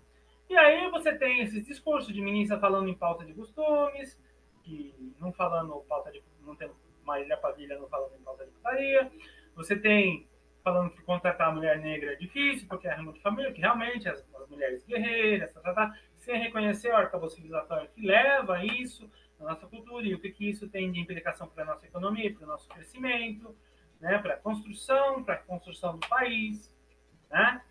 E 0.50 0.58
aí 0.58 0.90
você 0.92 1.16
tem 1.18 1.42
esses 1.42 1.66
discursos 1.66 2.14
de 2.14 2.22
ministra 2.22 2.60
falando 2.60 2.90
em 2.90 2.94
pauta 2.94 3.26
de 3.26 3.34
costumes, 3.34 4.20
que 4.64 4.94
não 5.20 5.32
falando 5.32 5.74
pauta 5.88 6.12
de. 6.12 6.22
não 6.42 6.56
tem 6.56 6.70
Marília 7.04 7.38
Padilha 7.38 7.78
não 7.78 7.88
falando 7.88 8.16
em 8.16 8.24
pauta 8.24 8.46
de 8.46 8.52
putaria. 8.52 9.12
Você 9.56 9.76
tem 9.76 10.28
falando 10.64 10.92
que 10.92 11.02
contratar 11.02 11.50
a 11.50 11.52
mulher 11.52 11.78
negra 11.80 12.14
é 12.14 12.16
difícil, 12.16 12.68
porque 12.68 12.88
é 12.88 12.98
muito 12.98 13.20
família, 13.20 13.52
que 13.52 13.60
realmente 13.60 14.08
as, 14.08 14.26
as 14.36 14.50
mulheres 14.50 14.86
guerreiras, 14.86 15.52
tá, 15.52 15.60
tá, 15.60 15.74
tá, 15.74 16.00
sem 16.18 16.40
reconhecer 16.40 16.90
o 16.90 16.96
arcabouço 16.96 17.36
civilizatório 17.36 17.90
que 17.90 18.02
leva 18.02 18.64
isso, 18.64 19.10
na 19.38 19.48
nossa 19.48 19.68
cultura 19.68 20.06
e 20.06 20.16
o 20.16 20.20
que, 20.20 20.32
que 20.32 20.50
isso 20.50 20.70
tem 20.70 20.90
de 20.92 21.00
implicação 21.00 21.48
para 21.48 21.64
a 21.64 21.68
nossa 21.68 21.86
economia, 21.86 22.34
para 22.34 22.46
o 22.46 22.48
nosso 22.48 22.70
crescimento, 22.70 23.54
né, 24.04 24.18
para 24.18 24.34
a 24.34 24.38
construção, 24.38 25.24
para 25.24 25.36
a 25.36 25.38
construção 25.38 25.98
do 25.98 26.08
país, 26.10 26.70
né? 27.32 27.62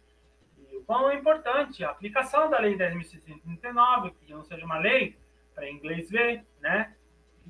E 0.56 0.76
o 0.78 0.82
quão 0.82 1.10
é 1.10 1.14
importante 1.14 1.84
a 1.84 1.90
aplicação 1.90 2.48
da 2.48 2.58
Lei 2.58 2.74
10.639, 2.74 4.14
que 4.18 4.32
não 4.32 4.42
seja 4.42 4.64
uma 4.64 4.78
lei 4.78 5.14
para 5.54 5.70
inglês 5.70 6.08
ver, 6.08 6.42
né? 6.58 6.96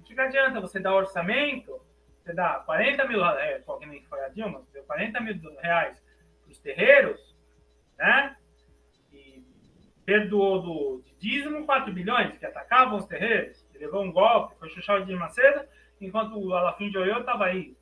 Que, 0.05 0.15
que 0.15 0.21
adianta 0.21 0.61
você 0.61 0.81
dar 0.81 0.97
orçamento, 0.97 1.81
você 2.21 2.35
dá 2.35 2.55
40 2.67 3.07
mil, 3.07 3.25
é, 3.25 3.61
que 3.61 3.87
nem 3.87 4.03
foi 4.03 4.25
a 4.25 4.29
Dilma, 4.29 4.63
deu 4.73 4.83
40 4.83 5.21
mil 5.21 5.41
reais 5.61 6.03
para 6.43 6.51
os 6.51 6.59
terreiros, 6.59 7.37
né? 7.97 8.37
E 9.13 9.45
perdoou 10.05 10.61
do 10.61 11.03
de 11.05 11.15
dízimo 11.15 11.65
4 11.65 11.93
bilhões 11.93 12.37
que 12.37 12.47
atacavam 12.47 12.99
os 12.99 13.07
terreiros, 13.07 13.65
levou 13.75 14.03
um 14.03 14.11
golpe, 14.11 14.59
foi 14.59 14.71
chuchar 14.71 15.05
de 15.05 15.15
Macedo, 15.15 15.69
enquanto 16.01 16.37
o 16.37 16.53
Alafim 16.53 16.91
de 16.91 16.99
Oiô 16.99 17.21
estava 17.21 17.45
aí. 17.45 17.77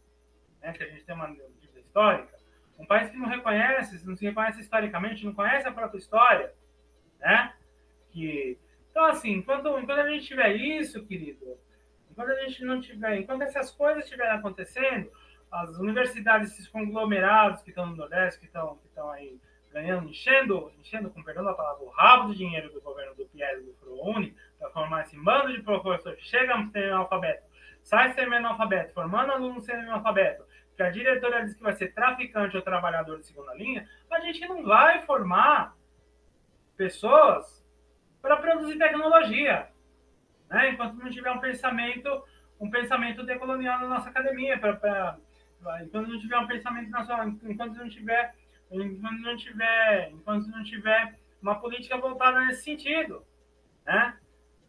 Né, 0.63 0.73
que 0.73 0.83
a 0.83 0.87
gente 0.87 1.05
tem 1.05 1.15
uma 1.15 1.29
dívida 1.29 1.81
histórica. 1.81 2.39
Um 2.79 2.87
país 2.87 3.11
que 3.11 3.17
não 3.17 3.29
reconhece, 3.29 4.07
não 4.07 4.17
se 4.17 4.25
reconhece 4.25 4.61
historicamente, 4.61 5.25
não 5.25 5.35
conhece 5.35 5.69
a 5.69 5.73
própria 5.73 5.99
história, 5.99 6.53
né? 7.19 7.55
Que, 8.11 8.59
então, 8.91 9.05
assim, 9.05 9.33
enquanto, 9.33 9.69
enquanto 9.79 10.01
a 10.01 10.11
gente 10.11 10.27
tiver 10.27 10.55
isso, 10.57 11.05
querido, 11.05 11.59
enquanto 12.11 12.31
a 12.31 12.41
gente 12.43 12.65
não 12.65 12.81
tiver, 12.81 13.19
enquanto 13.19 13.43
essas 13.43 13.71
coisas 13.71 14.05
estiverem 14.05 14.33
acontecendo, 14.33 15.11
as 15.51 15.77
universidades, 15.79 16.53
esses 16.53 16.69
conglomerados 16.69 17.63
que 17.63 17.71
estão 17.71 17.87
no 17.87 17.97
Nordeste, 17.97 18.41
que 18.41 18.47
estão, 18.47 18.77
que 18.79 18.87
estão 18.87 19.11
aí 19.11 19.39
ganhando, 19.73 20.09
enchendo, 20.09 20.73
enchendo, 20.81 21.11
com 21.11 21.23
perdão 21.23 21.45
da 21.45 21.55
palavra, 21.55 21.85
o 21.85 21.91
rabo 21.91 22.29
do 22.29 22.35
dinheiro 22.35 22.73
do 22.73 22.81
governo 22.81 23.15
do 23.15 23.27
Pierre 23.27 23.63
do 23.63 23.73
ProUni, 23.75 24.35
para 24.59 24.71
formar 24.71 25.03
esse 25.03 25.17
bando 25.17 25.53
de 25.53 25.63
professores 25.63 26.19
que 26.19 26.27
chegam 26.27 26.71
semi-analfabeto, 26.71 27.45
sai 27.83 28.13
semi-analfabeto, 28.13 28.95
formando 28.95 29.33
alunos 29.33 29.65
semi-analfabeto, 29.65 30.45
que 30.77 30.83
a 30.83 30.91
diretora 30.91 31.45
diz 31.45 31.55
que 31.55 31.63
vai 31.63 31.73
ser 31.73 31.93
traficante 31.93 32.57
ou 32.57 32.63
trabalhador 32.63 33.19
de 33.19 33.27
segunda 33.27 33.55
linha, 33.55 33.89
a 34.11 34.21
gente 34.21 34.41
não 34.47 34.63
vai 34.63 35.05
formar 35.05 35.77
pessoas 36.77 37.65
para 38.23 38.37
produzir 38.37 38.79
tecnologia, 38.79 39.69
né? 40.49 40.71
enquanto 40.71 40.95
não 40.95 41.11
tiver 41.11 41.31
um 41.31 41.41
pensamento 41.41 42.25
um 42.61 42.71
pensamento 42.71 43.23
decolonial 43.23 43.81
na 43.81 43.89
nossa 43.89 44.11
academia, 44.11 44.59
pra, 44.59 44.75
pra, 44.75 45.19
enquanto 45.83 46.09
não 46.09 46.21
tiver 46.21 46.39
um 46.39 46.47
pensamento 46.47 46.91
nacional, 46.91 47.29
enquanto 47.29 47.75
não 47.75 47.89
tiver 47.89 48.35
enquanto 48.71 49.21
não 49.23 49.37
tiver 49.37 50.11
enquanto 50.11 50.47
não 50.49 50.63
tiver 50.63 51.19
uma 51.43 51.59
política 51.59 51.97
voltada 51.97 52.41
nesse 52.43 52.65
sentido, 52.65 53.25
né? 53.85 54.17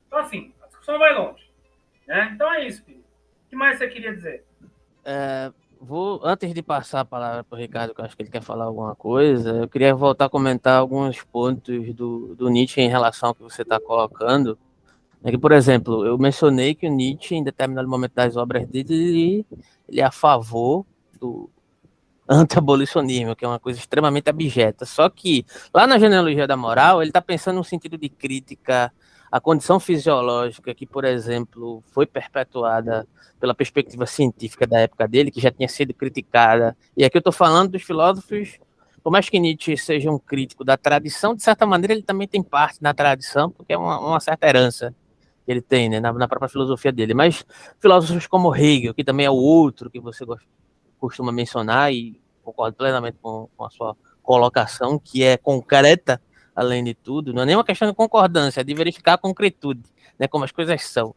Então, 0.08 0.20
assim, 0.20 0.54
a 0.64 0.68
discussão 0.68 0.98
vai 0.98 1.14
longe. 1.14 1.50
Né? 2.08 2.32
Então 2.34 2.52
é 2.54 2.66
isso, 2.66 2.84
filho. 2.84 3.01
Que 3.52 3.56
mais 3.58 3.78
você 3.78 3.90
queria 3.90 4.16
dizer? 4.16 4.46
É, 5.04 5.52
vou, 5.78 6.22
antes 6.24 6.54
de 6.54 6.64
passar 6.64 7.02
a 7.02 7.06
palavra 7.06 7.44
para 7.44 7.58
o 7.58 7.60
Ricardo, 7.60 7.94
que 7.94 8.00
eu 8.00 8.06
acho 8.06 8.16
que 8.16 8.24
ele 8.24 8.30
quer 8.30 8.42
falar 8.42 8.64
alguma 8.64 8.96
coisa, 8.96 9.50
eu 9.50 9.68
queria 9.68 9.94
voltar 9.94 10.26
a 10.26 10.30
comentar 10.30 10.80
alguns 10.80 11.22
pontos 11.22 11.94
do, 11.94 12.34
do 12.34 12.48
Nietzsche 12.48 12.80
em 12.80 12.88
relação 12.88 13.28
ao 13.28 13.36
que 13.36 13.44
você 13.44 13.64
está 13.64 13.78
colocando. 13.78 14.58
É 15.22 15.32
que, 15.32 15.38
por 15.38 15.52
exemplo, 15.52 16.06
eu 16.06 16.18
mencionei 16.18 16.74
que 16.74 16.88
o 16.88 16.90
Nietzsche, 16.90 17.36
em 17.36 17.44
determinado 17.44 17.90
momento 17.90 18.14
das 18.14 18.38
obras 18.38 18.66
dele, 18.66 18.94
ele, 18.94 19.46
ele 19.90 20.00
é 20.00 20.06
a 20.06 20.12
favor 20.12 20.86
do 21.20 21.50
anti-abolicionismo, 22.30 23.36
que 23.36 23.44
é 23.44 23.48
uma 23.50 23.60
coisa 23.60 23.78
extremamente 23.78 24.30
abjeta. 24.30 24.86
Só 24.86 25.10
que, 25.10 25.46
lá 25.74 25.86
na 25.86 26.00
genealogia 26.00 26.48
da 26.48 26.56
moral, 26.56 27.02
ele 27.02 27.10
está 27.10 27.22
pensando 27.22 27.58
no 27.58 27.66
sentido 27.66 27.98
de 27.98 28.08
crítica 28.08 28.94
a 29.32 29.40
condição 29.40 29.80
fisiológica 29.80 30.76
que, 30.76 30.86
por 30.86 31.06
exemplo, 31.06 31.82
foi 31.94 32.06
perpetuada 32.06 33.08
pela 33.40 33.56
perspectiva 33.56 34.06
científica 34.06 34.68
da 34.68 34.80
época 34.80 35.08
dele, 35.08 35.32
que 35.32 35.40
já 35.40 35.50
tinha 35.50 35.70
sido 35.70 35.94
criticada. 35.94 36.76
E 36.98 37.06
aqui 37.06 37.18
eu 37.18 37.22
estou 37.22 37.32
falando 37.32 37.72
dos 37.72 37.82
filósofos, 37.82 38.60
por 39.02 39.10
mais 39.10 39.30
que 39.30 39.40
Nietzsche 39.40 39.78
seja 39.78 40.12
um 40.12 40.20
crítico 40.20 40.66
da 40.66 40.76
tradição, 40.76 41.34
de 41.34 41.42
certa 41.42 41.66
maneira 41.66 41.94
ele 41.94 42.04
também 42.04 42.28
tem 42.28 42.44
parte 42.44 42.80
na 42.82 42.94
tradição, 42.94 43.50
porque 43.50 43.72
é 43.72 43.78
uma, 43.78 44.00
uma 44.00 44.20
certa 44.20 44.48
herança 44.48 44.94
que 45.46 45.52
ele 45.52 45.62
tem 45.62 45.90
né, 45.90 46.00
na, 46.00 46.12
na, 46.12 46.28
própria 46.28 46.50
filosofia 46.50 46.92
dele. 46.92 47.14
Mas 47.14 47.46
filósofos 47.80 48.28
como 48.28 48.54
Hegel, 48.54 48.94
que 48.94 49.04
também 49.04 49.26
é 49.26 49.32
o 49.32 49.36
outro 49.36 49.90
que 49.90 50.00
você 50.00 50.26
costuma 51.00 51.32
mencionar, 51.32 51.92
e 51.92 52.22
concordo 52.44 52.76
plenamente 52.76 53.18
com, 53.22 53.48
com 53.56 53.66
a 53.66 53.70
sua 53.70 53.96
colocação, 54.22 55.00
que 55.00 55.24
é 55.24 55.38
concreta, 55.38 56.22
além 56.56 56.84
de 56.84 56.94
tudo, 56.94 57.34
não 57.34 57.44
é 57.44 57.46
nem 57.46 57.56
uma 57.56 57.64
questão 57.64 57.88
de 57.88 57.96
concordância, 57.96 58.62
é 58.62 58.64
de 58.64 58.74
verificar 58.74 59.14
a 59.14 59.18
concretude, 59.18 59.84
né, 60.20 60.28
como 60.28 60.44
as 60.44 60.52
coisas 60.52 60.84
são. 60.84 61.16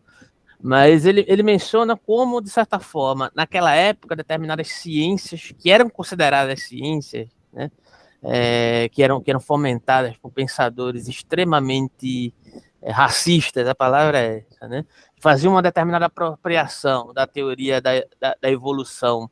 Mas 0.61 1.05
ele, 1.05 1.25
ele 1.29 1.43
menciona 1.43 1.97
como, 1.97 2.41
de 2.41 2.49
certa 2.49 2.79
forma, 2.79 3.31
naquela 3.35 3.75
época, 3.75 4.17
determinadas 4.17 4.69
ciências 4.69 5.53
que 5.59 5.71
eram 5.71 5.91
consideradas 5.91 6.63
ciências, 6.63 7.29
né, 7.53 7.71
é, 8.23 8.89
que, 8.91 9.03
eram, 9.03 9.21
que 9.21 9.31
eram 9.31 9.41
fomentadas 9.41 10.17
por 10.17 10.31
pensadores 10.31 11.09
extremamente 11.09 12.33
é, 12.81 12.91
racistas, 12.91 13.69
a 13.69 13.75
palavra 13.75 14.19
é 14.19 14.45
essa, 14.51 14.69
né, 14.69 14.87
faziam 15.21 15.53
uma 15.53 15.63
determinada 15.63 16.07
apropriação 16.07 17.13
da 17.13 17.27
teoria 17.27 17.81
da, 17.81 17.93
da, 18.21 18.37
da 18.41 18.51
evolução 18.51 19.31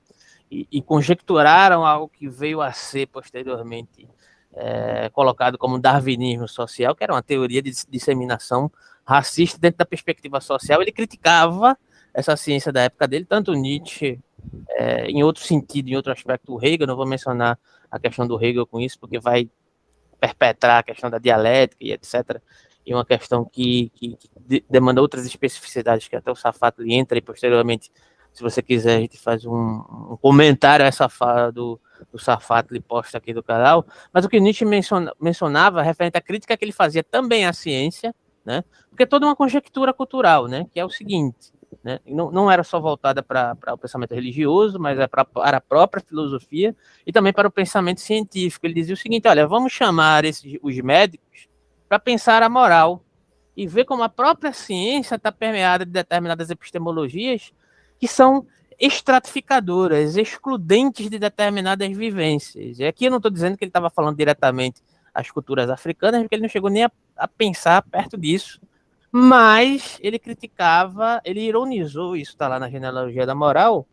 e, 0.50 0.68
e, 0.70 0.82
conjecturaram 0.82 1.86
algo 1.86 2.08
que 2.08 2.28
veio 2.28 2.60
a 2.60 2.72
ser 2.72 3.06
posteriormente 3.06 4.06
é, 4.54 5.08
colocado 5.10 5.56
como 5.56 5.78
darwinismo 5.78 6.48
social, 6.48 6.94
que 6.94 7.02
era 7.02 7.12
uma 7.12 7.22
teoria 7.22 7.62
de 7.62 7.72
disseminação 7.88 8.70
racista 9.04 9.58
dentro 9.58 9.78
da 9.78 9.86
perspectiva 9.86 10.40
social. 10.40 10.80
Ele 10.80 10.92
criticava 10.92 11.76
essa 12.14 12.36
ciência 12.36 12.72
da 12.72 12.82
época 12.82 13.08
dele, 13.08 13.24
tanto 13.24 13.54
Nietzsche, 13.54 14.18
é, 14.70 15.06
em 15.06 15.22
outro 15.22 15.42
sentido, 15.42 15.88
em 15.88 15.96
outro 15.96 16.12
aspecto, 16.12 16.54
o 16.54 16.64
Hegel. 16.64 16.86
Não 16.86 16.96
vou 16.96 17.06
mencionar 17.06 17.58
a 17.90 17.98
questão 17.98 18.26
do 18.26 18.42
Hegel 18.42 18.66
com 18.66 18.80
isso, 18.80 18.98
porque 18.98 19.18
vai 19.18 19.48
perpetrar 20.20 20.78
a 20.78 20.82
questão 20.82 21.10
da 21.10 21.18
dialética 21.18 21.82
e 21.82 21.92
etc. 21.92 22.40
E 22.84 22.94
uma 22.94 23.04
questão 23.04 23.44
que, 23.44 23.90
que, 23.94 24.16
que 24.16 24.64
demanda 24.68 25.00
outras 25.00 25.24
especificidades, 25.24 26.08
que 26.08 26.16
até 26.16 26.30
o 26.30 26.36
Safato 26.36 26.82
entra 26.86 27.16
e 27.16 27.20
posteriormente, 27.20 27.90
se 28.32 28.42
você 28.42 28.62
quiser, 28.62 28.96
a 28.96 29.00
gente 29.00 29.18
faz 29.18 29.44
um, 29.44 29.52
um 29.52 30.18
comentário 30.20 30.84
a 30.84 30.88
essa 30.88 31.08
fala 31.08 31.50
do, 31.50 31.80
do 32.10 32.18
Safato, 32.18 32.72
ele 32.72 32.80
posta 32.80 33.18
aqui 33.18 33.32
do 33.32 33.42
canal, 33.42 33.86
mas 34.12 34.24
o 34.24 34.28
que 34.28 34.40
Nietzsche 34.40 34.64
menciona, 34.64 35.12
mencionava 35.20 35.82
referente 35.82 36.16
à 36.16 36.20
crítica 36.20 36.56
que 36.56 36.64
ele 36.64 36.72
fazia 36.72 37.02
também 37.02 37.46
à 37.46 37.52
ciência, 37.52 38.14
né? 38.44 38.64
Porque 38.88 39.04
é 39.04 39.06
toda 39.06 39.26
uma 39.26 39.36
conjectura 39.36 39.92
cultural, 39.92 40.46
né? 40.46 40.66
Que 40.72 40.80
é 40.80 40.84
o 40.84 40.90
seguinte, 40.90 41.52
né? 41.82 41.98
Não, 42.06 42.30
não 42.30 42.50
era 42.50 42.62
só 42.62 42.80
voltada 42.80 43.22
para 43.22 43.56
o 43.72 43.78
pensamento 43.78 44.14
religioso, 44.14 44.78
mas 44.78 44.98
é 44.98 45.06
pra, 45.06 45.24
para 45.24 45.56
a 45.56 45.60
própria 45.60 46.02
filosofia 46.02 46.76
e 47.06 47.12
também 47.12 47.32
para 47.32 47.48
o 47.48 47.50
pensamento 47.50 48.00
científico. 48.00 48.66
Ele 48.66 48.74
dizia 48.74 48.94
o 48.94 48.98
seguinte: 48.98 49.28
olha, 49.28 49.46
vamos 49.46 49.72
chamar 49.72 50.24
esses, 50.24 50.58
os 50.62 50.76
médicos 50.78 51.48
para 51.88 51.98
pensar 51.98 52.42
a 52.42 52.48
moral 52.48 53.04
e 53.56 53.66
ver 53.66 53.84
como 53.84 54.02
a 54.02 54.08
própria 54.08 54.52
ciência 54.52 55.16
está 55.16 55.30
permeada 55.30 55.84
de 55.84 55.90
determinadas 55.90 56.50
epistemologias 56.50 57.52
que 57.98 58.08
são 58.08 58.46
estratificadoras, 58.82 60.16
excludentes 60.16 61.08
de 61.08 61.16
determinadas 61.16 61.88
vivências. 61.96 62.80
E 62.80 62.84
aqui 62.84 63.04
eu 63.04 63.12
não 63.12 63.18
estou 63.18 63.30
dizendo 63.30 63.56
que 63.56 63.62
ele 63.62 63.68
estava 63.68 63.88
falando 63.88 64.16
diretamente 64.16 64.82
as 65.14 65.30
culturas 65.30 65.70
africanas, 65.70 66.20
porque 66.22 66.34
ele 66.34 66.42
não 66.42 66.48
chegou 66.48 66.68
nem 66.68 66.82
a, 66.82 66.90
a, 67.16 67.28
pensar 67.28 67.80
perto 67.82 68.18
disso. 68.18 68.60
Mas 69.12 69.98
ele 70.00 70.18
criticava, 70.18 71.20
ele 71.24 71.42
ironizou, 71.42 72.16
isso 72.16 72.32
está 72.32 72.48
lá 72.48 72.58
na 72.58 72.68
genealogia 72.68 73.24
da 73.24 73.36
moral, 73.36 73.86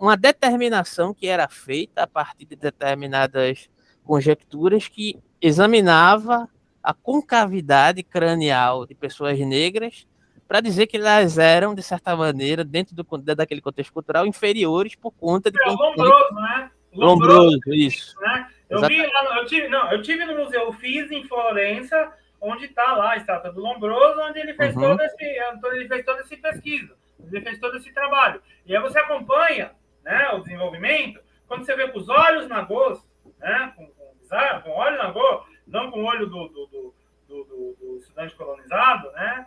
uma 0.00 0.16
determinação 0.16 1.14
que 1.14 1.28
era 1.28 1.46
feita 1.46 2.02
a 2.02 2.06
partir 2.06 2.44
de 2.44 2.56
determinadas 2.56 3.68
conjecturas 4.02 4.88
que 4.88 5.16
examinava 5.40 6.48
a 6.82 6.92
concavidade 6.92 8.02
cranial 8.02 8.84
de 8.84 8.96
pessoas 8.96 9.38
negras 9.38 10.08
para 10.46 10.60
dizer 10.60 10.86
que 10.86 10.96
elas 10.96 11.38
eram, 11.38 11.74
de 11.74 11.82
certa 11.82 12.14
maneira, 12.16 12.64
dentro 12.64 12.94
do, 12.94 13.04
daquele 13.34 13.60
contexto 13.60 13.92
cultural, 13.92 14.26
inferiores 14.26 14.94
por 14.94 15.12
conta 15.12 15.50
de. 15.50 15.60
É, 15.60 15.70
lombroso, 15.70 16.34
né? 16.34 16.70
Lombroso, 16.92 17.32
lombroso 17.32 17.74
isso. 17.74 18.20
Né? 18.20 18.48
Eu, 18.68 18.80
vi, 18.86 18.98
eu, 18.98 19.46
tive, 19.46 19.68
não, 19.68 19.90
eu 19.92 20.02
tive 20.02 20.24
no 20.24 20.36
museu 20.36 20.72
FIS 20.72 21.10
em 21.10 21.24
Florença, 21.24 22.12
onde 22.40 22.66
está 22.66 22.94
lá 22.94 23.12
a 23.12 23.16
estátua 23.16 23.52
do 23.52 23.60
Lombroso, 23.60 24.20
onde 24.20 24.38
ele 24.38 24.54
fez, 24.54 24.74
uhum. 24.76 24.82
todo 24.82 25.00
esse, 25.02 25.24
ele 25.24 25.88
fez 25.88 26.04
toda 26.04 26.20
essa 26.20 26.36
pesquisa, 26.36 26.94
ele 27.32 27.40
fez 27.40 27.58
todo 27.58 27.76
esse 27.76 27.92
trabalho. 27.92 28.40
E 28.66 28.76
aí 28.76 28.82
você 28.82 28.98
acompanha 28.98 29.72
né, 30.04 30.30
o 30.30 30.40
desenvolvimento, 30.40 31.20
quando 31.46 31.64
você 31.64 31.74
vê 31.74 31.88
com 31.88 31.98
os 31.98 32.08
olhos 32.08 32.48
na 32.48 32.62
gosto, 32.62 33.06
né, 33.38 33.72
com, 33.76 33.86
com, 33.86 34.60
com 34.62 34.70
olho 34.70 34.98
na 34.98 35.10
gosto, 35.10 35.46
não 35.66 35.90
com 35.90 36.02
o 36.02 36.04
olho 36.04 36.26
do, 36.26 36.48
do, 36.48 36.66
do, 36.66 36.94
do, 37.28 37.76
do 37.80 37.98
estudante 37.98 38.34
colonizado, 38.34 39.10
né? 39.12 39.46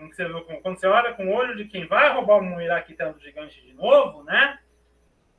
Quando 0.00 0.14
você, 0.14 0.60
quando 0.62 0.78
você 0.78 0.86
olha 0.86 1.12
com 1.12 1.26
o 1.26 1.32
olho 1.34 1.54
de 1.54 1.66
quem 1.66 1.86
vai 1.86 2.10
roubar 2.10 2.38
um 2.38 2.58
iraquitano 2.58 3.20
gigante 3.20 3.60
de 3.60 3.74
novo, 3.74 4.22
né? 4.24 4.58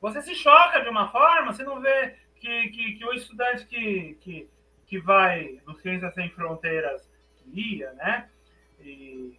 Você 0.00 0.22
se 0.22 0.36
choca 0.36 0.80
de 0.80 0.88
uma 0.88 1.10
forma, 1.10 1.52
você 1.52 1.64
não 1.64 1.80
vê 1.80 2.14
que, 2.36 2.68
que, 2.68 2.92
que 2.94 3.04
o 3.04 3.12
estudante 3.12 3.66
que, 3.66 4.16
que, 4.20 4.48
que 4.86 5.00
vai 5.00 5.60
no 5.66 5.74
Ciências 5.80 6.14
Sem 6.14 6.30
Fronteiras 6.30 7.10
ia, 7.52 7.92
né? 7.94 8.28
E 8.80 9.36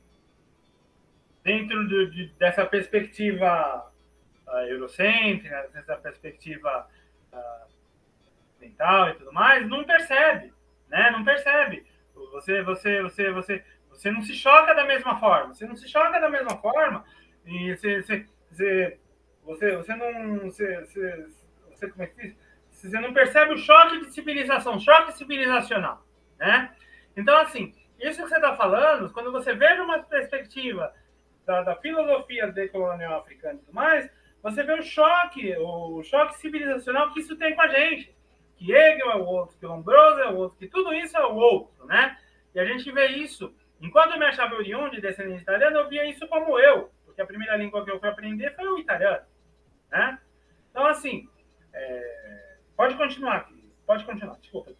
dentro 1.42 1.88
de, 1.88 2.12
de, 2.12 2.26
dessa 2.34 2.66
perspectiva 2.66 3.90
uh, 4.46 4.58
eurocêntrica, 4.68 5.70
dessa 5.74 5.96
perspectiva 5.96 6.86
uh, 7.32 7.72
mental 8.60 9.10
e 9.10 9.14
tudo 9.14 9.32
mais, 9.32 9.66
não 9.70 9.86
percebe, 9.86 10.54
né? 10.90 11.12
Não 11.12 11.24
percebe. 11.24 11.86
Você, 12.34 12.62
você, 12.62 13.02
você, 13.02 13.32
você, 13.32 13.66
você 13.94 14.12
não 14.12 14.22
se 14.22 14.34
choca 14.34 14.74
da 14.74 14.86
mesma 14.86 15.20
forma. 15.20 15.54
Você 15.54 15.66
não 15.66 15.76
se 15.76 15.88
choca 15.88 16.20
da 16.20 16.30
mesma 16.30 16.58
forma 16.58 17.06
e 17.46 17.76
você, 17.76 18.02
você, 18.02 18.26
você, 18.52 19.00
você, 19.44 19.76
você 19.78 19.96
não. 19.96 20.40
Você, 20.40 20.80
você, 20.82 21.28
você, 21.70 21.90
como 21.90 22.04
é 22.04 22.08
que 22.08 22.22
diz? 22.22 22.36
Você 22.72 23.00
não 23.00 23.14
percebe 23.14 23.54
o 23.54 23.58
choque 23.58 24.02
de 24.02 24.14
civilização, 24.14 24.80
choque 24.80 25.14
civilizacional. 25.14 26.06
Né? 26.38 26.76
Então, 27.16 27.38
assim, 27.38 27.74
isso 28.00 28.22
que 28.22 28.28
você 28.28 28.36
está 28.36 28.56
falando, 28.56 29.12
quando 29.14 29.32
você 29.32 29.54
vê 29.54 29.80
uma 29.80 30.04
perspectiva 30.04 30.94
da, 31.46 31.62
da 31.62 31.76
filosofia 31.78 32.48
decolonial 32.48 33.20
africana 33.20 33.56
e 33.56 33.58
tudo 33.60 33.74
mais, 33.74 34.10
você 34.42 34.64
vê 34.64 34.74
o 34.74 34.84
choque, 34.84 35.56
o 35.58 36.04
choque 36.04 36.38
civilizacional 36.40 37.14
que 37.14 37.22
isso 37.22 37.38
tem 37.38 37.56
com 37.56 37.62
a 37.62 37.68
gente. 37.68 38.14
Que 38.58 38.74
Hegel 38.74 39.12
é 39.12 39.16
o 39.16 39.26
outro, 39.26 39.58
que 39.58 39.66
Lombroso 39.66 40.20
é 40.20 40.30
o 40.30 40.36
outro, 40.36 40.58
que 40.58 40.68
tudo 40.68 40.94
isso 40.94 41.18
é 41.18 41.26
o 41.26 41.36
outro, 41.36 41.86
né? 41.86 42.18
E 42.54 42.60
a 42.60 42.66
gente 42.66 42.92
vê 42.92 43.08
isso 43.08 43.54
Enquanto 43.84 44.14
eu 44.14 44.20
me 44.20 44.26
achava 44.26 44.56
oriundo 44.56 44.92
de 44.92 45.02
descendente 45.02 45.42
italiano, 45.42 45.78
eu 45.78 45.90
via 45.90 46.10
isso 46.10 46.26
como 46.30 46.58
eu, 46.58 46.90
porque 47.06 47.22
a 47.22 47.26
primeira 47.26 47.58
língua 47.58 47.84
que 47.84 47.92
eu 47.92 48.00
fui 48.00 48.08
aprender 48.08 48.56
foi 48.56 48.66
o 48.66 48.80
italiano. 48.80 49.26
Né? 49.92 50.18
Então, 50.72 50.86
assim, 50.86 51.28
é... 51.74 52.56
pode 52.78 52.96
continuar. 52.96 53.50
Pode 53.86 54.06
continuar. 54.06 54.38
Desculpa, 54.38 54.72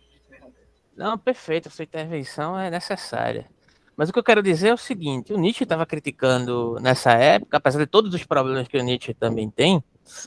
Não, 0.96 1.18
perfeito. 1.18 1.70
Sua 1.70 1.84
intervenção 1.84 2.58
é 2.58 2.72
necessária. 2.72 3.46
Mas 3.98 4.10
o 4.10 4.14
que 4.14 4.20
eu 4.20 4.24
quero 4.24 4.42
dizer 4.42 4.70
é 4.70 4.74
o 4.74 4.78
seguinte: 4.78 5.34
o 5.34 5.38
Nietzsche 5.38 5.66
estava 5.66 5.86
criticando 5.86 6.80
nessa 6.80 7.12
época, 7.12 7.58
apesar 7.58 7.80
de 7.80 7.88
todos 7.88 8.14
os 8.14 8.24
problemas 8.24 8.70
que 8.70 8.78
o 8.78 8.84
Nietzsche 8.84 9.14
também 9.14 9.50
tem, 9.50 9.84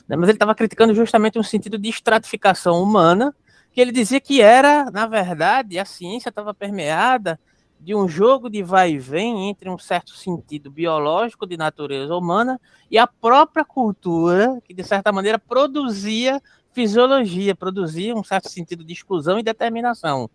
né, 0.07 0.15
mas 0.15 0.29
ele 0.29 0.35
estava 0.35 0.53
criticando 0.53 0.93
justamente 0.93 1.39
um 1.39 1.43
sentido 1.43 1.79
de 1.79 1.89
estratificação 1.89 2.81
humana, 2.81 3.35
que 3.71 3.81
ele 3.81 3.91
dizia 3.91 4.21
que 4.21 4.39
era, 4.39 4.91
na 4.91 5.07
verdade, 5.07 5.79
a 5.79 5.83
ciência 5.83 6.29
estava 6.29 6.53
permeada 6.53 7.39
de 7.79 7.95
um 7.95 8.07
jogo 8.07 8.49
de 8.49 8.63
vai 8.63 8.91
e 8.91 8.99
vem 8.99 9.49
entre 9.49 9.69
um 9.69 9.77
certo 9.77 10.11
sentido 10.11 10.69
biológico 10.69 11.45
de 11.45 11.55
natureza 11.55 12.15
humana 12.15 12.59
e 12.89 12.97
a 12.97 13.07
própria 13.07 13.63
cultura, 13.63 14.59
que 14.65 14.73
de 14.73 14.83
certa 14.83 15.11
maneira 15.11 15.39
produzia 15.39 16.41
fisiologia, 16.71 17.55
produzia 17.55 18.15
um 18.15 18.23
certo 18.23 18.49
sentido 18.49 18.83
de 18.83 18.93
exclusão 18.93 19.39
e 19.39 19.43
determinação. 19.43 20.29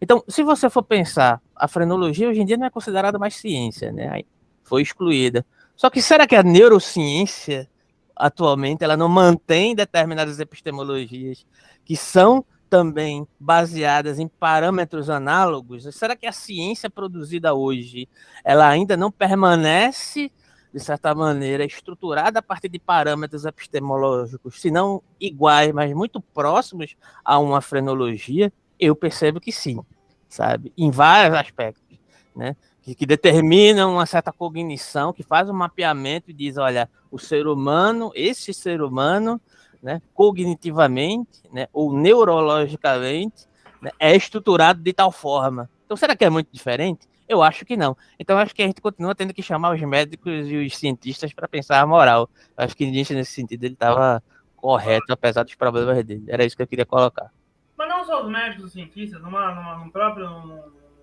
Então, 0.00 0.24
se 0.26 0.42
você 0.42 0.68
for 0.70 0.82
pensar, 0.82 1.40
a 1.54 1.68
frenologia 1.68 2.28
hoje 2.28 2.40
em 2.40 2.46
dia 2.46 2.56
não 2.56 2.66
é 2.66 2.70
considerada 2.70 3.18
mais 3.18 3.36
ciência, 3.36 3.92
né? 3.92 4.22
Foi 4.62 4.82
excluída. 4.82 5.44
Só 5.76 5.90
que 5.90 6.00
será 6.00 6.26
que 6.26 6.34
a 6.34 6.42
neurociência 6.42 7.68
atualmente 8.16 8.84
ela 8.84 8.96
não 8.96 9.08
mantém 9.08 9.74
determinadas 9.74 10.38
epistemologias 10.38 11.46
que 11.84 11.96
são 11.96 12.44
também 12.72 13.28
baseadas 13.38 14.18
em 14.18 14.26
parâmetros 14.26 15.10
análogos, 15.10 15.86
será 15.94 16.16
que 16.16 16.26
a 16.26 16.32
ciência 16.32 16.88
produzida 16.88 17.52
hoje 17.52 18.08
ela 18.42 18.66
ainda 18.66 18.96
não 18.96 19.12
permanece 19.12 20.32
de 20.72 20.80
certa 20.80 21.14
maneira 21.14 21.66
estruturada 21.66 22.38
a 22.38 22.42
partir 22.42 22.70
de 22.70 22.78
parâmetros 22.78 23.44
epistemológicos, 23.44 24.58
se 24.58 24.70
não 24.70 25.02
iguais, 25.20 25.70
mas 25.70 25.92
muito 25.92 26.18
próximos 26.18 26.96
a 27.22 27.38
uma 27.38 27.60
frenologia? 27.60 28.50
Eu 28.80 28.96
percebo 28.96 29.38
que 29.38 29.52
sim, 29.52 29.78
sabe, 30.26 30.72
em 30.74 30.90
vários 30.90 31.36
aspectos, 31.36 31.98
né? 32.34 32.56
que, 32.80 32.94
que 32.94 33.04
determina 33.04 33.86
uma 33.86 34.06
certa 34.06 34.32
cognição, 34.32 35.12
que 35.12 35.22
faz 35.22 35.50
um 35.50 35.52
mapeamento 35.52 36.30
e 36.30 36.34
diz, 36.34 36.56
olha, 36.56 36.88
o 37.10 37.18
ser 37.18 37.46
humano, 37.46 38.10
esse 38.14 38.54
ser 38.54 38.80
humano, 38.80 39.38
né, 39.82 40.00
cognitivamente, 40.14 41.42
né, 41.52 41.66
ou 41.72 41.92
neurologicamente, 41.92 43.46
né, 43.80 43.90
é 43.98 44.14
estruturado 44.14 44.80
de 44.80 44.92
tal 44.92 45.10
forma. 45.10 45.68
Então, 45.84 45.96
será 45.96 46.14
que 46.14 46.24
é 46.24 46.30
muito 46.30 46.48
diferente? 46.52 47.08
Eu 47.28 47.42
acho 47.42 47.64
que 47.64 47.76
não. 47.76 47.96
Então, 48.18 48.38
acho 48.38 48.54
que 48.54 48.62
a 48.62 48.66
gente 48.66 48.80
continua 48.80 49.14
tendo 49.14 49.32
que 49.34 49.42
chamar 49.42 49.74
os 49.74 49.80
médicos 49.80 50.48
e 50.48 50.56
os 50.56 50.76
cientistas 50.76 51.32
para 51.32 51.48
pensar 51.48 51.80
a 51.80 51.86
moral. 51.86 52.28
Acho 52.56 52.76
que 52.76 52.90
nesse 52.90 53.24
sentido 53.24 53.64
ele 53.64 53.74
estava 53.74 54.22
correto, 54.56 55.12
apesar 55.12 55.42
dos 55.42 55.54
problemas 55.54 56.04
dele. 56.04 56.24
Era 56.28 56.44
isso 56.44 56.56
que 56.56 56.62
eu 56.62 56.66
queria 56.66 56.86
colocar. 56.86 57.32
Mas 57.76 57.88
não 57.88 58.04
só 58.04 58.22
os 58.22 58.30
médicos 58.30 58.70
e 58.70 58.70
cientistas, 58.70 59.20
numa, 59.20 59.54
numa, 59.54 59.78
num 59.78 59.90
próprio 59.90 60.28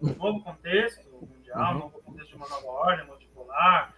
num 0.01 0.15
novo 0.15 0.41
contexto 0.41 1.06
mundial, 1.11 1.72
uhum. 1.72 1.76
um 1.76 1.80
novo 1.80 2.01
contexto 2.01 2.30
de 2.30 2.35
uma 2.35 2.47
nova 2.47 2.68
ordem 2.68 3.06
multipolar, 3.06 3.93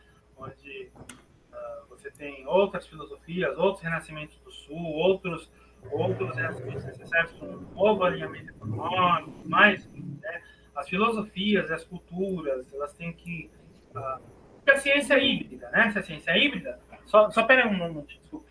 tem 2.21 2.45
outras 2.45 2.85
filosofias, 2.85 3.57
outros 3.57 3.83
renascimentos 3.83 4.37
do 4.45 4.51
Sul, 4.51 4.77
outros 4.77 5.51
outros 5.91 6.35
renascimentos 6.35 6.85
necessários 6.85 7.31
para 7.31 7.47
um 7.47 7.61
novo 7.73 8.03
alinhamento 8.03 8.51
econômico, 8.51 9.49
mais, 9.49 9.91
né? 9.91 10.43
as 10.75 10.87
filosofias, 10.87 11.71
as 11.71 11.83
culturas, 11.83 12.71
elas 12.71 12.93
têm 12.93 13.11
que. 13.11 13.49
Uh, 13.95 14.21
a 14.69 14.77
ciência 14.77 15.15
é 15.15 15.25
híbrida, 15.25 15.67
né? 15.71 15.89
Se 15.89 15.97
a 15.97 16.03
ciência 16.03 16.31
é 16.31 16.37
híbrida, 16.37 16.79
só, 17.07 17.31
só 17.31 17.43
pera 17.43 17.67
um 17.67 17.73
momento, 17.73 18.07
desculpa. 18.07 18.45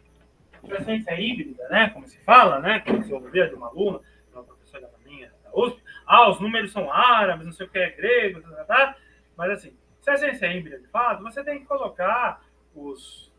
Se 0.67 0.73
a 0.75 0.81
ciência 0.81 1.13
é 1.13 1.23
híbrida, 1.23 1.69
né? 1.69 1.91
Como 1.91 2.07
se 2.09 2.19
fala, 2.25 2.59
né? 2.59 2.81
Como 2.81 3.05
se 3.05 3.15
ouvia 3.15 3.49
de 3.49 3.55
uma 3.55 3.69
aluna, 3.69 4.01
de 4.01 4.35
uma 4.35 4.43
professora 4.43 4.89
da 4.89 5.09
minha, 5.09 5.33
da 5.45 5.57
USP, 5.57 5.81
ah, 6.05 6.29
os 6.29 6.41
números 6.41 6.73
são 6.73 6.93
árabes, 6.93 7.47
não 7.47 7.53
sei 7.53 7.67
o 7.67 7.71
que 7.71 7.79
é 7.79 7.91
grego, 7.91 8.43
tá, 8.43 8.51
tá, 8.51 8.65
tá. 8.65 8.97
mas 9.37 9.53
assim, 9.53 9.73
se 10.01 10.11
a 10.11 10.17
ciência 10.17 10.47
é 10.47 10.57
híbrida 10.57 10.81
de 10.81 10.89
fato, 10.89 11.23
você 11.23 11.45
tem 11.45 11.61
que 11.61 11.67
colocar 11.67 12.43
os 12.75 13.30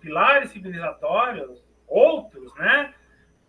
pilares 0.00 0.50
civilizatórios 0.50 1.62
outros, 1.86 2.54
né? 2.56 2.94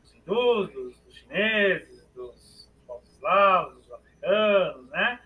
Os 0.04 0.14
hindus, 0.16 0.72
dos, 0.72 1.00
dos 1.02 1.16
chineses, 1.16 2.08
dos 2.16 2.72
povos 2.88 3.10
eslavos, 3.10 3.76
dos 3.76 3.92
africanos, 3.92 4.90
né? 4.90 5.20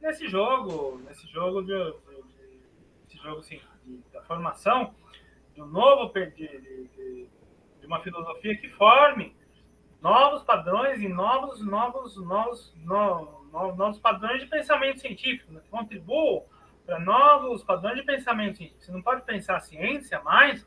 Nesse 0.00 0.28
jogo, 0.28 0.98
nesse 1.06 1.26
jogo 1.28 1.62
de, 1.62 1.72
de, 1.72 3.08
de 3.08 3.22
jogo 3.22 3.40
assim, 3.40 3.60
de, 3.84 3.96
da 4.12 4.22
formação 4.22 4.94
de 5.54 5.62
um 5.62 5.66
novo 5.66 6.12
de, 6.12 6.30
de, 6.30 7.28
uma 7.86 8.00
filosofia 8.00 8.56
que 8.56 8.68
forme 8.70 9.36
novos 10.00 10.42
padrões 10.42 11.00
e 11.00 11.08
novos 11.08 11.64
novos 11.64 12.16
novos 12.16 12.74
novos, 12.78 13.76
novos 13.76 13.98
padrões 13.98 14.40
de 14.40 14.46
pensamento 14.46 15.00
científico, 15.00 15.52
né? 15.52 15.60
contribuam 15.70 16.44
para 16.84 16.98
novos 16.98 17.62
padrões 17.64 17.96
de 17.96 18.02
pensamento 18.02 18.58
científico. 18.58 18.84
Você 18.84 18.92
não 18.92 19.02
pode 19.02 19.22
pensar 19.22 19.56
a 19.56 19.60
ciência 19.60 20.20
mais 20.20 20.66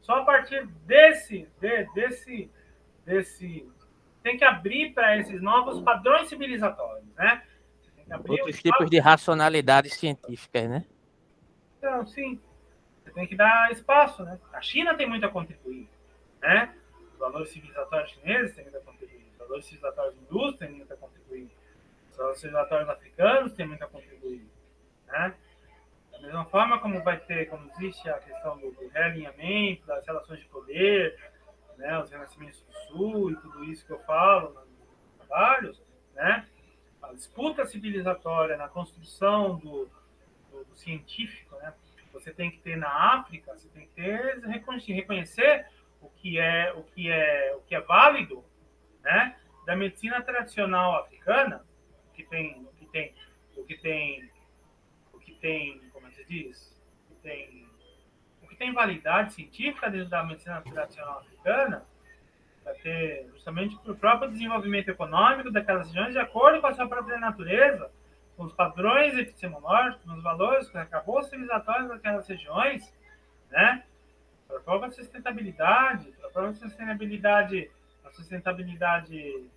só 0.00 0.20
a 0.20 0.24
partir 0.24 0.66
desse, 0.86 1.46
de, 1.60 1.84
desse, 1.92 2.50
desse, 3.04 3.68
tem 4.22 4.38
que 4.38 4.44
abrir 4.44 4.94
para 4.94 5.18
esses 5.18 5.40
novos 5.42 5.82
padrões 5.82 6.28
civilizatórios, 6.28 7.06
né? 7.14 7.42
Outros 8.26 8.62
tipos 8.62 8.88
de 8.88 8.98
racionalidades 8.98 9.94
científicas, 9.94 10.68
né? 10.68 10.86
Então, 11.76 12.06
sim. 12.06 12.40
Você 13.04 13.10
tem 13.10 13.26
que 13.26 13.36
dar 13.36 13.70
espaço, 13.70 14.24
né? 14.24 14.38
A 14.52 14.62
China 14.62 14.94
tem 14.94 15.06
muito 15.06 15.26
a 15.26 15.28
contribuir, 15.28 15.88
né? 16.40 16.74
Os 17.12 17.18
valores 17.18 17.50
civilizatórios 17.50 18.10
chineses 18.12 18.54
têm 18.54 18.64
muito 18.64 18.78
a 18.78 18.80
contribuir. 18.80 19.26
Os 19.32 19.38
valores 19.38 19.64
civilizatórios 19.66 20.14
hindus 20.16 20.56
têm 20.56 20.70
muito 20.70 20.92
a 20.92 20.96
contribuir. 20.96 21.50
Os 22.10 22.16
valores 22.16 22.40
civilizatórios 22.40 22.88
africanos 22.88 23.52
têm 23.52 23.66
muito 23.66 23.84
a 23.84 23.86
contribuir, 23.86 24.46
né? 25.08 25.34
Da 26.20 26.26
mesma 26.26 26.44
forma 26.46 26.78
como 26.80 27.02
vai 27.02 27.18
ter, 27.18 27.48
como 27.48 27.70
existe 27.70 28.08
a 28.08 28.18
questão 28.18 28.58
do, 28.58 28.70
do 28.72 28.88
realinhamento, 28.88 29.86
das 29.86 30.06
relações 30.06 30.40
de 30.40 30.46
poder, 30.46 31.18
né, 31.76 31.98
os 32.00 32.10
renascimentos 32.10 32.60
do 32.62 32.72
Sul 32.72 33.30
e 33.30 33.36
tudo 33.36 33.64
isso 33.64 33.86
que 33.86 33.92
eu 33.92 34.00
falo 34.00 34.52
nos 34.52 35.26
trabalhos, 35.26 35.82
né, 36.14 36.46
a 37.00 37.12
disputa 37.12 37.64
civilizatória 37.64 38.56
na 38.56 38.68
construção 38.68 39.56
do, 39.56 39.88
do, 40.50 40.64
do 40.64 40.76
científico, 40.76 41.56
né, 41.56 41.72
você 42.12 42.32
tem 42.32 42.50
que 42.50 42.58
ter 42.58 42.76
na 42.76 42.88
África, 42.88 43.56
você 43.56 43.68
tem 43.68 43.86
que 43.86 43.94
ter 43.94 44.40
reconhecer 44.44 45.66
o 46.00 46.08
que 46.10 46.38
é 46.38 46.72
o 46.72 46.82
que 46.82 47.10
é 47.10 47.54
o 47.56 47.60
que 47.60 47.74
é 47.74 47.80
válido, 47.80 48.44
né, 49.02 49.36
da 49.64 49.76
medicina 49.76 50.20
tradicional 50.22 50.96
africana, 50.96 51.64
que 52.14 52.24
tem 52.24 52.62
o 52.62 52.72
que 52.74 52.86
tem 52.86 53.14
o 53.56 53.64
que 53.64 53.76
tem 53.76 54.30
o 55.12 55.18
que 55.18 55.34
tem 55.34 55.80
diz, 56.28 56.80
que 57.08 57.14
tem, 57.22 57.66
o 58.42 58.46
que 58.46 58.56
tem 58.56 58.72
validade 58.72 59.32
científica 59.32 59.90
dentro 59.90 60.08
da 60.08 60.22
medicina 60.22 60.60
tradicional 60.60 61.20
africana, 61.20 61.84
para 62.62 62.74
ter 62.74 63.28
justamente 63.32 63.76
para 63.78 63.92
o 63.92 63.96
próprio 63.96 64.30
desenvolvimento 64.30 64.90
econômico 64.90 65.50
daquelas 65.50 65.88
regiões, 65.88 66.12
de 66.12 66.18
acordo 66.18 66.60
com 66.60 66.66
a 66.66 66.74
sua 66.74 66.86
própria 66.86 67.18
natureza, 67.18 67.90
com 68.36 68.44
os 68.44 68.52
padrões 68.52 69.16
epistemológicos, 69.16 70.04
com 70.04 70.12
os 70.12 70.22
valores, 70.22 70.70
com 70.70 71.18
os 71.18 71.26
civilizatórios 71.26 71.88
daquelas 71.88 72.28
regiões, 72.28 72.94
né? 73.50 73.84
Para 74.46 74.58
a 74.58 74.60
própria 74.60 74.90
sustentabilidade, 74.90 76.12
para 76.12 76.28
a 76.28 76.32
própria 76.32 76.54
sustentabilidade, 76.54 77.70
a 78.04 78.10
sustentabilidade 78.10 79.50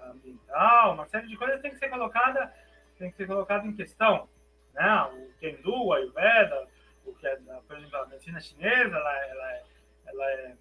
ambiental, 0.00 0.94
uma 0.94 1.06
série 1.06 1.26
de 1.26 1.36
coisas 1.36 1.60
tem 1.60 1.70
que 1.70 1.78
ser 1.78 1.88
colocada, 1.88 2.54
tem 2.98 3.10
que 3.10 3.16
ser 3.16 3.26
colocada 3.26 3.66
em 3.66 3.74
questão 3.74 4.28
né? 4.74 5.02
o 5.04 5.32
Kendo, 5.38 5.84
o 5.84 5.92
Ayurveda, 5.92 6.68
o 7.04 7.14
que 7.14 7.26
é, 7.26 7.36
por 7.36 7.76
exemplo, 7.76 7.96
a 7.96 8.06
medicina 8.06 8.40
chinesa, 8.40 8.96
ela, 8.96 9.26
ela, 9.26 9.52
é, 9.52 9.64
ela 10.06 10.30
é 10.32 10.56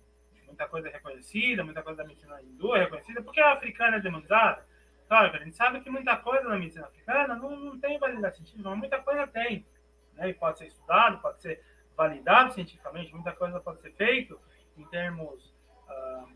muita 0.46 0.68
coisa 0.68 0.90
reconhecida, 0.90 1.64
muita 1.64 1.82
coisa 1.82 2.02
da 2.02 2.08
medicina 2.08 2.42
hindu 2.42 2.76
é 2.76 2.84
reconhecida, 2.84 3.22
porque 3.22 3.40
a 3.40 3.54
africana 3.54 3.98
é 3.98 4.02
demonizada. 4.02 4.66
Claro, 5.08 5.36
a 5.36 5.44
gente 5.44 5.56
sabe 5.56 5.82
que 5.82 5.90
muita 5.90 6.18
coisa 6.18 6.48
na 6.48 6.58
medicina 6.58 6.86
africana 6.86 7.36
não, 7.36 7.56
não 7.56 7.80
tem 7.80 7.98
validade 7.98 8.36
científica, 8.36 8.70
mas 8.70 8.78
muita 8.78 9.00
coisa 9.00 9.26
tem. 9.28 9.66
Né? 10.14 10.30
E 10.30 10.34
pode 10.34 10.60
ser 10.60 10.68
estudado, 10.68 11.20
pode 11.20 11.42
ser 11.42 11.64
validado 11.96 12.54
cientificamente, 12.54 13.14
muita 13.14 13.32
coisa 13.32 13.60
pode 13.60 13.82
ser 13.82 13.92
feito 13.94 14.40
em 14.78 14.86
termos, 14.86 15.54
uh, 15.88 16.30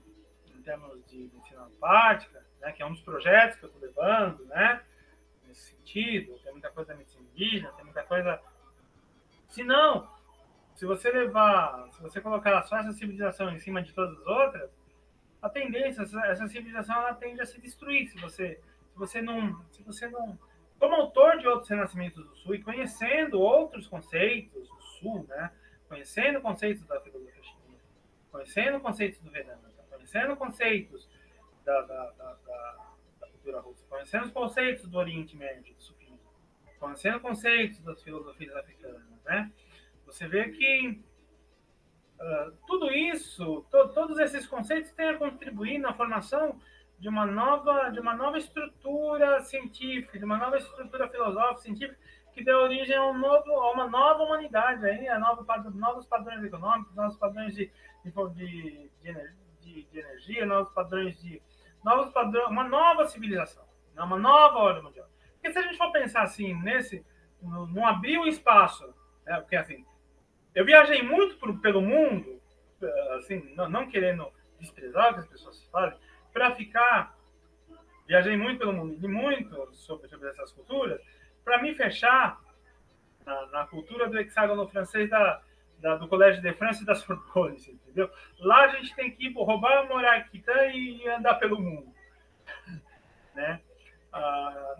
em 0.56 0.62
termos 0.62 1.06
de 1.06 1.30
medicina 1.34 1.70
prática, 1.80 2.44
né? 2.62 2.72
que 2.72 2.82
é 2.82 2.86
um 2.86 2.92
dos 2.92 3.02
projetos 3.02 3.58
que 3.58 3.66
eu 3.66 3.70
estou 3.70 3.82
levando, 3.82 4.46
né? 4.46 4.82
Nesse 5.54 5.76
sentido, 5.76 6.40
tem 6.40 6.52
muita 6.52 6.72
coisa 6.72 6.92
da 6.92 6.98
medicina 6.98 7.24
indígena, 7.32 7.72
tem 7.74 7.86
muita 7.86 8.04
coisa. 8.04 8.42
Se 9.48 9.64
não, 9.64 10.10
se 10.74 10.86
você 10.86 11.12
levar, 11.12 11.88
se 11.92 12.02
você 12.02 12.20
colocar 12.20 12.64
só 12.64 12.78
essa 12.78 12.92
civilização 12.92 13.52
em 13.52 13.60
cima 13.60 13.82
de 13.82 13.94
todas 13.94 14.20
as 14.20 14.26
outras, 14.26 14.72
a 15.42 15.50
tendência, 15.50 16.02
essa 16.02 16.48
civilização 16.48 16.96
ela 16.96 17.14
tende 17.14 17.42
a 17.42 17.46
se 17.46 17.62
destruir 17.62 18.08
se 18.08 18.20
você, 18.20 18.60
se 18.92 18.98
você 18.98 19.22
não, 19.22 19.64
se 19.72 19.84
você 19.84 20.08
não, 20.08 20.38
como 20.80 20.96
autor 20.96 21.38
de 21.38 21.48
outros 21.48 21.70
renascimentos 21.70 22.26
do 22.26 22.36
Sul 22.38 22.56
e 22.56 22.64
conhecendo 22.64 23.40
outros 23.40 23.88
conceitos 23.88 24.68
do 24.68 24.82
Sul, 24.82 25.26
né, 25.28 25.52
conhecendo 25.88 26.42
conceitos 26.42 26.84
da 26.86 27.00
filosofia 27.02 27.44
chinesa, 27.44 27.84
conhecendo 28.32 28.80
conceitos 28.80 29.20
do 29.20 29.30
Vedanta, 29.30 29.70
conhecendo 29.92 30.36
conceitos 30.36 31.08
da, 31.64 31.82
da, 31.82 32.10
da, 32.12 32.34
da 32.46 32.93
cultura 33.44 33.60
russa, 33.60 33.86
conhecendo 33.90 34.26
os 34.26 34.32
conceitos 34.32 34.88
do 34.88 34.98
Oriente 34.98 35.36
Médio, 35.36 35.76
Sufismo, 35.78 36.20
conhecendo 36.80 37.20
conceitos 37.20 37.80
das 37.82 38.02
filosofias 38.02 38.56
africanas, 38.56 39.04
né? 39.26 39.52
Você 40.06 40.28
vê 40.28 40.50
que 40.50 41.04
uh, 42.20 42.52
tudo 42.66 42.90
isso, 42.92 43.66
to, 43.70 43.90
todos 43.90 44.18
esses 44.20 44.48
conceitos 44.48 44.92
têm 44.92 45.10
a 45.10 45.18
contribuir 45.18 45.78
na 45.78 45.94
formação 45.94 46.60
de 46.98 47.10
uma 47.10 47.26
nova, 47.26 47.90
de 47.90 48.00
uma 48.00 48.16
nova 48.16 48.38
estrutura 48.38 49.42
científica, 49.42 50.18
de 50.18 50.24
uma 50.24 50.38
nova 50.38 50.58
estrutura 50.58 51.10
filosófica 51.10 51.62
científica 51.62 52.00
que 52.34 52.44
dê 52.44 52.54
origem 52.54 52.96
a, 52.96 53.06
um 53.06 53.18
novo, 53.18 53.52
a 53.52 53.74
uma 53.74 53.88
nova 53.88 54.24
humanidade, 54.24 54.86
aí, 54.86 55.08
a 55.08 55.20
novo, 55.20 55.46
novos 55.76 56.06
padrões 56.06 56.44
econômicos, 56.44 56.96
novos 56.96 57.18
padrões 57.18 57.54
de, 57.54 57.70
de, 58.04 58.90
de, 59.62 59.84
de 59.84 60.00
energia, 60.00 60.46
novos 60.46 60.74
padrões 60.74 61.22
de 61.22 61.42
novos 61.84 62.12
padrões, 62.12 62.50
uma 62.50 62.64
nova 62.64 63.08
civilização, 63.08 63.64
né? 63.94 64.02
uma 64.04 64.18
nova 64.18 64.58
ordem 64.58 64.84
mundial. 64.84 65.08
Porque 65.34 65.52
se 65.52 65.60
a 65.60 65.62
gente 65.62 65.78
for 65.78 65.92
pensar 65.92 66.24
assim, 66.24 66.54
nesse, 66.62 67.06
não 67.42 67.86
abrir 67.86 68.18
o 68.18 68.28
espaço, 68.28 68.88
né? 69.26 69.40
porque 69.42 69.56
assim, 69.56 69.86
eu 70.56 70.66
viajei 70.66 71.02
muito 71.02 71.38
pelo 71.60 71.82
mundo, 71.82 72.42
assim, 73.18 73.54
não, 73.56 73.70
não, 73.70 73.90
querendo 73.90 74.32
desprezar 74.60 75.12
o 75.12 75.14
que 75.16 75.20
as 75.22 75.28
pessoas 75.28 75.64
fazem, 75.72 76.00
para 76.32 76.56
ficar, 76.56 77.18
viajei 78.08 78.38
muito 78.38 78.60
pelo 78.60 78.74
mundo, 78.74 78.98
e 79.04 79.08
muito 79.08 79.74
sobre, 79.74 80.08
sobre 80.08 80.30
essas 80.30 80.52
culturas, 80.52 81.02
para 81.44 81.62
me 81.62 81.74
fechar 81.76 82.40
na, 83.26 83.46
na, 83.48 83.68
cultura 83.68 84.08
do 84.08 84.18
hexágono 84.18 84.68
francês 84.68 85.10
da, 85.10 85.42
da, 85.84 85.98
do 85.98 86.08
Colégio 86.08 86.42
de 86.42 86.54
França 86.54 86.82
e 86.82 86.86
da 86.86 86.96
Sorbonne, 86.96 87.58
entendeu? 87.58 88.10
Lá 88.40 88.64
a 88.64 88.68
gente 88.70 88.96
tem 88.96 89.12
que 89.12 89.28
ir 89.28 89.34
roubar, 89.34 89.86
morar 89.86 90.16
aqui 90.16 90.40
tá, 90.40 90.68
e 90.68 91.06
andar 91.10 91.36
pelo 91.36 91.60
mundo, 91.60 91.94
né? 93.36 93.60
Ah, 94.14 94.78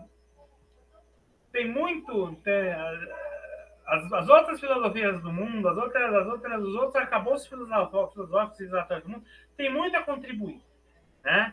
tem 1.52 1.68
muito. 1.70 2.34
Tem, 2.36 2.72
as, 3.86 4.12
as, 4.14 4.28
outras 4.30 4.58
filosofias 4.58 5.20
do 5.20 5.30
mundo, 5.30 5.68
as 5.68 5.76
outras, 5.76 6.14
as 6.14 6.26
outras, 6.26 6.62
os 6.62 6.74
outros 6.74 6.96
arcabouços 6.96 7.46
filosóficos 7.46 8.60
e 8.60 8.66
do 9.02 9.08
mundo, 9.10 9.24
tem 9.58 9.70
muito 9.70 9.94
a 9.98 10.02
contribuir, 10.02 10.62
né? 11.22 11.52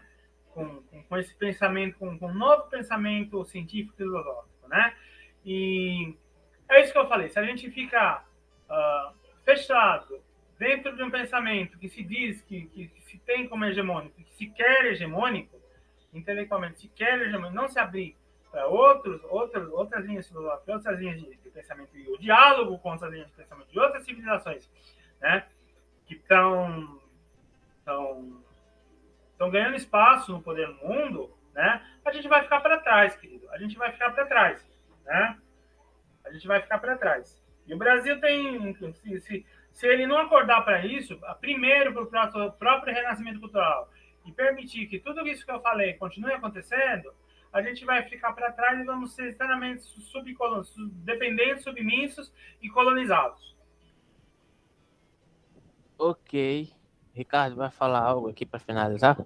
Com, 0.54 0.82
com, 0.84 1.04
com 1.04 1.18
esse 1.18 1.36
pensamento, 1.36 1.98
com, 1.98 2.18
com 2.18 2.28
um 2.28 2.34
novo 2.34 2.70
pensamento 2.70 3.44
científico 3.44 3.98
filosófico, 3.98 4.70
né? 4.70 4.96
E 5.46 6.16
é 6.70 6.82
isso 6.82 6.94
que 6.94 7.00
eu 7.00 7.08
falei. 7.08 7.28
Se 7.28 7.38
a 7.38 7.44
gente 7.44 7.70
fica 7.70 8.24
uh, 8.70 9.21
fechado 9.44 10.22
dentro 10.58 10.96
de 10.96 11.04
um 11.04 11.10
pensamento 11.10 11.78
que 11.78 11.90
se 11.90 12.04
diz 12.04 12.42
que, 12.44 12.68
que, 12.68 12.88
que, 12.88 13.02
se 13.02 13.18
tem 13.20 13.48
como 13.48 13.66
hegemônico, 13.66 14.22
que 14.24 14.34
se 14.36 14.48
quer 14.48 14.86
hegemônico, 14.86 15.60
intelectualmente 16.14 16.80
se 16.80 16.88
quer 16.90 17.22
hegemônico, 17.22 17.56
não 17.56 17.68
se 17.68 17.80
abrir 17.80 18.16
para 18.52 18.68
outros, 18.68 19.22
outros, 19.26 19.70
outras 19.72 20.06
linhas 20.06 20.28
filosóficas, 20.28 20.76
outras 20.76 21.00
linhas 21.00 21.20
de, 21.20 21.36
de, 21.36 21.50
pensamento 21.50 21.98
e 21.98 22.08
o 22.10 22.18
diálogo 22.18 22.78
com 22.80 22.92
outras 22.92 23.12
linhas 23.12 23.28
de 23.28 23.34
pensamento 23.34 23.72
de 23.72 23.80
outras 23.80 24.04
civilizações, 24.04 24.70
né, 25.20 25.46
que 26.06 26.16
estão 26.16 27.00
estão 27.80 29.50
ganhando 29.50 29.76
espaço 29.76 30.32
no 30.32 30.42
poder 30.42 30.68
no 30.68 30.88
mundo, 30.88 31.36
né, 31.54 31.82
a 32.06 32.12
gente 32.12 32.28
vai 32.28 32.44
ficar 32.44 32.60
para 32.60 32.80
trás, 32.80 33.16
querido. 33.16 33.50
A 33.52 33.58
gente 33.58 33.78
vai 33.78 33.92
ficar 33.92 34.12
para 34.12 34.26
trás, 34.26 34.66
né? 35.06 35.38
A 36.26 36.32
gente 36.32 36.48
vai 36.48 36.62
ficar 36.62 36.78
para 36.78 36.98
trás. 36.98 37.41
E 37.68 37.74
o 37.74 37.78
Brasil 37.78 38.20
tem, 38.20 38.74
se, 38.94 39.20
se, 39.20 39.46
se 39.72 39.88
ele 39.88 40.06
não 40.06 40.18
acordar 40.18 40.62
para 40.64 40.86
isso, 40.86 41.20
primeiro 41.40 41.94
para 41.94 42.48
o 42.48 42.52
próprio 42.52 42.94
renascimento 42.94 43.40
cultural 43.40 43.90
e 44.26 44.32
permitir 44.32 44.88
que 44.88 45.00
tudo 45.00 45.28
isso 45.28 45.46
que 45.46 45.52
eu 45.52 45.62
falei 45.62 45.94
continue 45.94 46.34
acontecendo, 46.34 47.14
a 47.52 47.62
gente 47.62 47.84
vai 47.84 48.04
ficar 48.04 48.34
para 48.34 48.52
trás 48.52 48.80
e 48.80 48.84
vamos 48.84 49.14
ser 49.14 49.30
extremamente 49.30 49.84
dependentes, 51.04 51.64
submissos 51.64 52.32
e 52.62 52.70
colonizados. 52.70 53.56
Ok. 55.98 56.72
Ricardo, 57.14 57.58
vai 57.58 57.70
falar 57.70 58.00
algo 58.00 58.30
aqui 58.30 58.46
para 58.46 58.60
finalizar? 58.60 59.18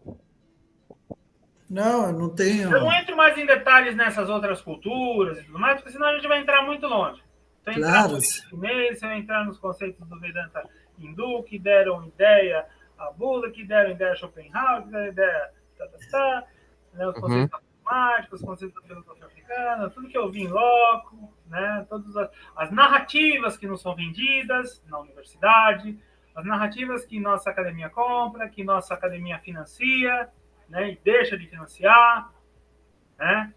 Não, 1.69 2.07
eu 2.07 2.13
não 2.13 2.29
tenho. 2.29 2.71
Eu 2.71 2.81
não 2.81 2.91
entro 2.91 3.15
mais 3.15 3.37
em 3.37 3.45
detalhes 3.45 3.95
nessas 3.95 4.29
outras 4.29 4.61
culturas 4.61 5.39
e 5.39 5.43
tudo 5.43 5.59
mais, 5.59 5.77
porque 5.77 5.91
senão 5.91 6.07
a 6.07 6.15
gente 6.15 6.27
vai 6.27 6.39
entrar 6.39 6.63
muito 6.63 6.85
longe. 6.87 7.23
Então, 7.67 7.73
claro. 7.75 8.21
Chinês, 8.21 8.99
se 8.99 9.05
eu 9.05 9.11
entrar 9.11 9.45
nos 9.45 9.57
conceitos 9.57 10.07
do 10.07 10.19
Vedanta 10.19 10.67
hindu, 10.97 11.43
que 11.43 11.57
deram 11.57 12.05
ideia 12.05 12.65
a 12.97 13.11
Buda, 13.11 13.51
que 13.51 13.65
deram 13.65 13.91
ideia 13.91 14.11
a 14.11 14.15
Schopenhauer, 14.15 14.83
que 14.83 14.91
deram 14.91 15.07
ideia. 15.07 15.51
Tá, 15.77 15.87
tá, 15.87 15.97
tá, 16.09 16.47
né, 16.93 17.07
os 17.07 17.19
conceitos 17.19 17.53
uhum 17.53 17.75
matemáticos, 17.85 18.41
conceitos 18.41 18.75
da 18.75 18.87
filosofia 18.87 19.25
africana, 19.25 19.89
tudo 19.89 20.09
que 20.09 20.17
eu 20.17 20.31
vi 20.31 20.41
em 20.41 20.47
loco, 20.47 21.33
né, 21.47 21.85
todas 21.87 22.17
as, 22.17 22.29
as, 22.55 22.71
narrativas 22.71 23.55
que 23.55 23.67
nos 23.67 23.81
são 23.81 23.95
vendidas 23.95 24.83
na 24.87 24.99
universidade, 24.99 25.97
as 26.35 26.45
narrativas 26.45 27.05
que 27.05 27.19
nossa 27.19 27.49
academia 27.49 27.89
compra, 27.89 28.49
que 28.49 28.63
nossa 28.63 28.93
academia 28.93 29.39
financia, 29.39 30.29
né, 30.67 30.91
e 30.91 30.99
deixa 31.03 31.37
de 31.37 31.47
financiar, 31.47 32.31
né? 33.17 33.53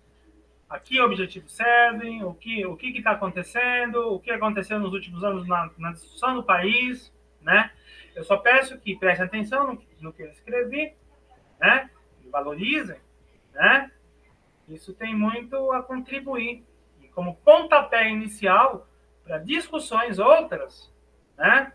Aqui 0.68 1.00
objetivos 1.00 1.52
servem, 1.52 2.22
o 2.22 2.34
que 2.34 2.66
o 2.66 2.76
que 2.76 2.88
está 2.88 3.12
acontecendo, 3.12 4.12
o 4.12 4.20
que 4.20 4.30
aconteceu 4.30 4.78
nos 4.78 4.92
últimos 4.92 5.24
anos 5.24 5.46
na, 5.48 5.70
na 5.78 5.92
discussão 5.92 6.34
do 6.34 6.42
país, 6.42 7.12
né? 7.40 7.70
Eu 8.14 8.24
só 8.24 8.36
peço 8.36 8.78
que 8.78 8.96
prestem 8.96 9.26
atenção 9.26 9.66
no, 9.66 9.82
no 10.00 10.12
que 10.12 10.22
eu 10.22 10.30
escrevi, 10.30 10.94
né? 11.58 11.88
E 12.22 12.28
valorizem, 12.28 13.00
né? 13.54 13.90
Isso 14.68 14.92
tem 14.92 15.14
muito 15.14 15.72
a 15.72 15.82
contribuir. 15.82 16.64
E 17.00 17.08
como 17.08 17.36
pontapé 17.36 18.10
inicial 18.10 18.86
para 19.24 19.38
discussões 19.38 20.18
outras, 20.18 20.92
né? 21.36 21.72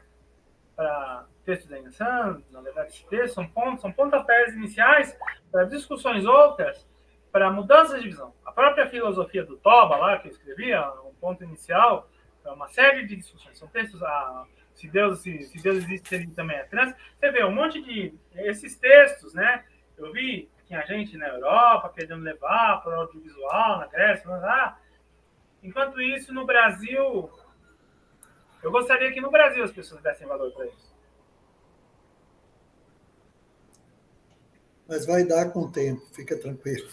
Para 0.75 1.25
textos 1.45 1.69
da 1.69 1.79
Insan, 1.79 2.41
na 2.51 2.61
verdade, 2.61 2.89
esse 2.89 3.05
texto 3.07 3.35
são, 3.35 3.47
pontos, 3.47 3.81
são 3.81 3.91
pontapés 3.91 4.53
iniciais 4.53 5.17
para 5.51 5.63
discussões 5.65 6.25
outras, 6.25 6.87
para 7.33 7.49
mudanças 7.49 7.99
de 7.99 8.09
visão. 8.09 8.31
A 8.45 8.51
própria 8.51 8.87
filosofia 8.87 9.43
do 9.43 9.57
Toba, 9.57 9.97
lá, 9.97 10.19
que 10.19 10.27
eu 10.27 10.31
escrevi, 10.31 10.71
um 11.03 11.13
ponto 11.19 11.43
inicial, 11.43 12.07
é 12.45 12.51
uma 12.51 12.67
série 12.69 13.07
de 13.07 13.15
discussões. 13.15 13.57
São 13.57 13.67
textos, 13.67 14.03
ah, 14.03 14.45
se 14.75 14.87
Deus, 14.87 15.21
se, 15.21 15.41
se 15.41 15.61
Deus 15.61 15.77
existe, 15.77 16.13
ele 16.13 16.27
também 16.27 16.55
é 16.57 16.63
trans. 16.65 16.95
Você 17.19 17.31
vê 17.31 17.43
um 17.43 17.51
monte 17.51 17.81
de 17.81 18.13
esses 18.35 18.77
textos, 18.77 19.33
né? 19.33 19.65
Eu 19.97 20.13
vi 20.13 20.47
tinha 20.67 20.85
gente 20.85 21.17
na 21.17 21.27
Europa 21.27 21.91
querendo 21.95 22.21
levar 22.21 22.81
para 22.83 22.97
o 22.97 23.01
audiovisual, 23.01 23.79
na 23.79 23.87
Grécia, 23.87 24.29
lá. 24.29 24.79
Enquanto 25.61 25.99
isso, 25.99 26.31
no 26.31 26.45
Brasil, 26.45 27.31
eu 28.61 28.71
gostaria 28.71 29.11
que 29.11 29.19
no 29.19 29.31
Brasil 29.31 29.63
as 29.63 29.71
pessoas 29.71 30.01
dessem 30.03 30.27
valor 30.27 30.51
para 30.51 30.67
isso. 30.67 30.93
Mas 34.87 35.05
vai 35.07 35.23
dar 35.23 35.51
com 35.51 35.61
o 35.61 35.71
tempo, 35.71 36.05
fica 36.13 36.37
tranquilo. 36.37 36.87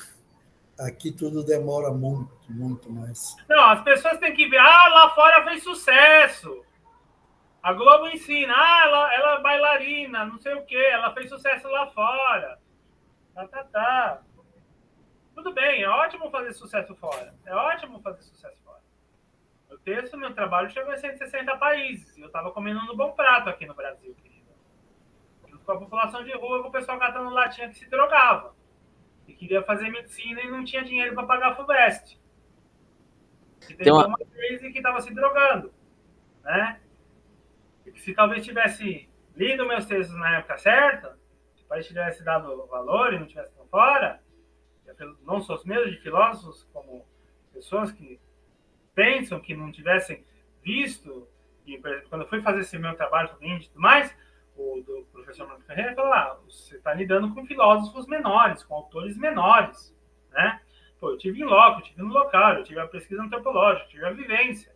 Aqui 0.81 1.13
tudo 1.13 1.45
demora 1.45 1.91
muito, 1.91 2.33
muito 2.49 2.91
mais. 2.91 3.37
Não, 3.49 3.65
as 3.71 3.83
pessoas 3.83 4.19
têm 4.19 4.35
que 4.35 4.49
ver, 4.49 4.59
ah, 4.59 4.89
lá 4.89 5.11
fora 5.11 5.45
fez 5.45 5.63
sucesso. 5.63 6.65
A 7.63 7.75
Globo 7.75 8.09
ensina, 8.09 8.55
ah, 8.57 8.83
ela, 8.87 9.15
ela 9.15 9.35
é 9.35 9.43
bailarina, 9.43 10.25
não 10.25 10.39
sei 10.39 10.55
o 10.55 10.65
quê, 10.65 10.89
ela 10.91 11.13
fez 11.13 11.29
sucesso 11.29 11.69
lá 11.69 11.87
fora. 11.89 12.59
Tá, 13.35 13.47
tá, 13.47 13.65
tá. 13.65 14.23
Tudo 15.35 15.53
bem, 15.53 15.83
é 15.83 15.89
ótimo 15.89 16.31
fazer 16.31 16.55
sucesso 16.55 16.95
fora. 16.97 17.35
É 17.45 17.55
ótimo 17.55 18.01
fazer 18.01 18.23
sucesso 18.23 18.63
fora. 18.63 18.81
Meu 19.69 19.79
texto, 19.79 20.17
meu 20.17 20.35
trabalho 20.35 20.71
chegou 20.71 20.93
a 20.93 20.97
160 20.97 21.57
países. 21.59 22.17
Eu 22.17 22.27
estava 22.27 22.51
comendo 22.53 22.81
no 22.87 22.97
bom 22.97 23.13
prato 23.13 23.51
aqui 23.51 23.67
no 23.67 23.75
Brasil, 23.75 24.15
querido. 24.15 24.49
Com 25.65 25.73
a 25.73 25.79
população 25.79 26.25
de 26.25 26.33
rua, 26.33 26.63
com 26.63 26.69
o 26.69 26.73
pessoal 26.73 26.99
catando 26.99 27.29
latinha 27.29 27.69
que 27.69 27.79
se 27.79 27.89
drogava. 27.89 28.55
E 29.31 29.35
queria 29.35 29.63
fazer 29.63 29.89
medicina 29.91 30.41
e 30.43 30.51
não 30.51 30.65
tinha 30.65 30.83
dinheiro 30.83 31.15
para 31.15 31.27
pagar 31.27 31.53
a 31.53 31.57
FUVEST. 31.57 32.21
E 33.69 33.75
teve 33.75 33.91
uma... 33.91 34.07
uma 34.07 34.19
crise 34.19 34.71
que 34.73 34.79
estava 34.79 35.01
se 35.01 35.15
drogando. 35.15 35.73
Né? 36.43 36.81
E 37.87 37.93
que 37.93 38.01
se 38.01 38.13
talvez 38.13 38.45
tivesse 38.45 39.09
lido 39.37 39.67
meus 39.67 39.87
textos 39.87 40.17
na 40.17 40.39
época 40.39 40.59
certa, 40.59 41.21
país 41.71 41.87
tivesse 41.87 42.25
dado 42.25 42.67
valor 42.67 43.15
e 43.15 43.19
não 43.21 43.27
tivesse 43.27 43.55
tão 43.55 43.65
fora, 43.69 44.21
não 45.25 45.41
só 45.41 45.55
os 45.55 45.65
mesmos 45.65 45.93
de 45.93 46.01
filósofos, 46.01 46.69
como 46.73 47.07
pessoas 47.53 47.93
que 47.93 48.21
pensam 48.93 49.39
que 49.39 49.55
não 49.55 49.71
tivessem 49.71 50.25
visto, 50.65 51.29
e, 51.65 51.79
por 51.79 51.91
exemplo, 51.93 52.09
quando 52.11 52.23
eu 52.23 52.29
fui 52.29 52.43
fazer 52.43 52.61
esse 52.61 52.77
meu 52.77 52.97
trabalho 52.97 53.29
sobre 53.29 53.47
índio 53.47 53.67
e 53.67 53.69
tudo 53.69 53.81
mais, 53.81 54.15
o 54.57 54.83
do 54.83 55.07
professor 55.13 55.47
Marco 55.47 55.63
Ferreira 55.63 55.95
falou 55.95 56.13
ah, 56.13 56.39
você 56.45 56.77
está 56.77 56.93
lidando 56.95 57.35
com 57.35 57.47
filósofos 57.47 58.07
menores, 58.07 58.63
com 58.65 58.75
autores 58.75 59.17
menores, 59.17 59.97
né? 60.31 60.61
Pô, 60.99 61.11
eu 61.11 61.19
tive 61.19 61.41
em 61.41 61.45
loco, 61.45 61.81
eu 61.81 61.85
tive 61.85 62.03
no 62.03 62.13
local, 62.13 62.55
eu 62.55 62.65
tive 62.65 62.79
a 62.79 62.87
pesquisa 62.87 63.23
antropológica, 63.23 63.87
eu 63.87 63.91
tive 63.91 64.05
a 64.07 64.13
vivência. 64.13 64.75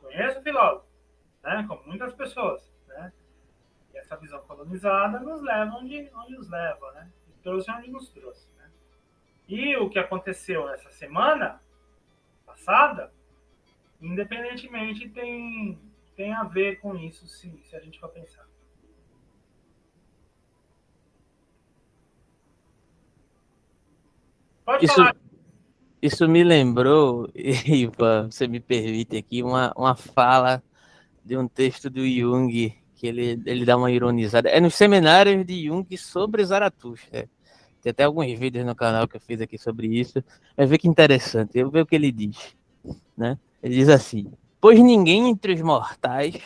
Conheço 0.00 0.42
filósofo, 0.42 0.86
né? 1.42 1.64
Como 1.68 1.82
muitas 1.86 2.12
pessoas 2.14 2.70
essa 4.10 4.16
visão 4.16 4.40
colonizada 4.40 5.20
nos 5.20 5.40
leva 5.40 5.76
onde, 5.76 6.10
onde 6.14 6.32
nos 6.32 6.48
leva, 6.48 6.92
né? 6.92 7.10
E 7.28 7.42
trouxe 7.42 7.70
onde 7.70 7.90
nos 7.90 8.08
trouxe. 8.08 8.48
Né? 8.56 8.70
E 9.48 9.76
o 9.76 9.88
que 9.88 9.98
aconteceu 9.98 10.68
essa 10.68 10.90
semana 10.90 11.60
passada, 12.44 13.12
independentemente, 14.00 15.08
tem, 15.08 15.78
tem 16.16 16.32
a 16.32 16.44
ver 16.44 16.80
com 16.80 16.96
isso, 16.96 17.26
se, 17.28 17.50
se 17.64 17.76
a 17.76 17.80
gente 17.80 18.00
for 18.00 18.08
pensar. 18.08 18.46
Pode 24.70 24.84
isso, 24.84 24.94
falar. 24.94 25.16
Isso 26.00 26.28
me 26.28 26.44
lembrou, 26.44 27.28
Ivan, 27.34 28.30
você 28.30 28.46
me 28.46 28.60
permite 28.60 29.16
aqui, 29.16 29.42
uma, 29.42 29.72
uma 29.76 29.96
fala 29.96 30.62
de 31.24 31.36
um 31.36 31.48
texto 31.48 31.90
do 31.90 32.08
Jung 32.08 32.72
que 32.94 33.06
ele, 33.06 33.42
ele 33.46 33.64
dá 33.64 33.76
uma 33.76 33.90
ironizada. 33.90 34.48
É 34.48 34.60
nos 34.60 34.76
seminários 34.76 35.44
de 35.44 35.66
Jung 35.66 35.96
sobre 35.96 36.44
Zaratustra. 36.44 37.28
Tem 37.82 37.90
até 37.90 38.04
alguns 38.04 38.38
vídeos 38.38 38.64
no 38.64 38.76
canal 38.76 39.08
que 39.08 39.16
eu 39.16 39.20
fiz 39.20 39.40
aqui 39.40 39.58
sobre 39.58 39.88
isso. 39.88 40.22
Mas 40.56 40.70
vê 40.70 40.78
que 40.78 40.86
interessante. 40.86 41.58
Eu 41.58 41.68
ver 41.68 41.80
o 41.80 41.86
que 41.86 41.96
ele 41.96 42.12
diz. 42.12 42.54
Né? 43.16 43.36
Ele 43.60 43.74
diz 43.74 43.88
assim: 43.88 44.32
Pois 44.60 44.78
ninguém 44.78 45.28
entre 45.28 45.54
os 45.54 45.62
mortais 45.62 46.40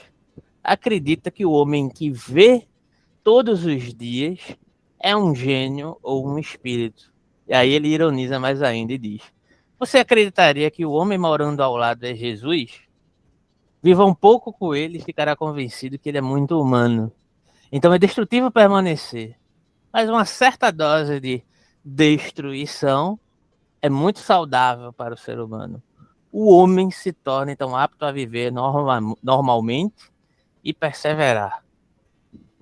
acredita 0.62 1.30
que 1.30 1.44
o 1.44 1.50
homem 1.50 1.90
que 1.90 2.10
vê 2.10 2.66
todos 3.22 3.66
os 3.66 3.92
dias 3.92 4.38
é 4.98 5.14
um 5.14 5.34
gênio 5.34 5.98
ou 6.02 6.26
um 6.26 6.38
espírito. 6.38 7.13
E 7.46 7.54
aí 7.54 7.70
ele 7.70 7.88
ironiza 7.88 8.38
mais 8.38 8.62
ainda 8.62 8.92
e 8.92 8.98
diz: 8.98 9.22
Você 9.78 9.98
acreditaria 9.98 10.70
que 10.70 10.84
o 10.84 10.92
homem 10.92 11.18
morando 11.18 11.62
ao 11.62 11.76
lado 11.76 12.04
é 12.04 12.14
Jesus? 12.14 12.80
Viva 13.82 14.04
um 14.04 14.14
pouco 14.14 14.52
com 14.52 14.74
ele 14.74 14.98
e 14.98 15.02
ficará 15.02 15.36
convencido 15.36 15.98
que 15.98 16.08
ele 16.08 16.18
é 16.18 16.22
muito 16.22 16.60
humano. 16.60 17.12
Então 17.70 17.92
é 17.92 17.98
destrutivo 17.98 18.50
permanecer. 18.50 19.36
Mas 19.92 20.08
uma 20.08 20.24
certa 20.24 20.70
dose 20.70 21.20
de 21.20 21.42
destruição 21.84 23.18
é 23.82 23.90
muito 23.90 24.20
saudável 24.20 24.92
para 24.92 25.14
o 25.14 25.18
ser 25.18 25.38
humano. 25.38 25.82
o 26.32 26.52
homem 26.52 26.90
se 26.90 27.12
torna 27.12 27.52
então 27.52 27.76
apto 27.76 28.04
a 28.04 28.10
viver 28.10 28.50
normal, 28.50 29.16
normalmente 29.22 30.10
e 30.64 30.72
perseverar. 30.72 31.63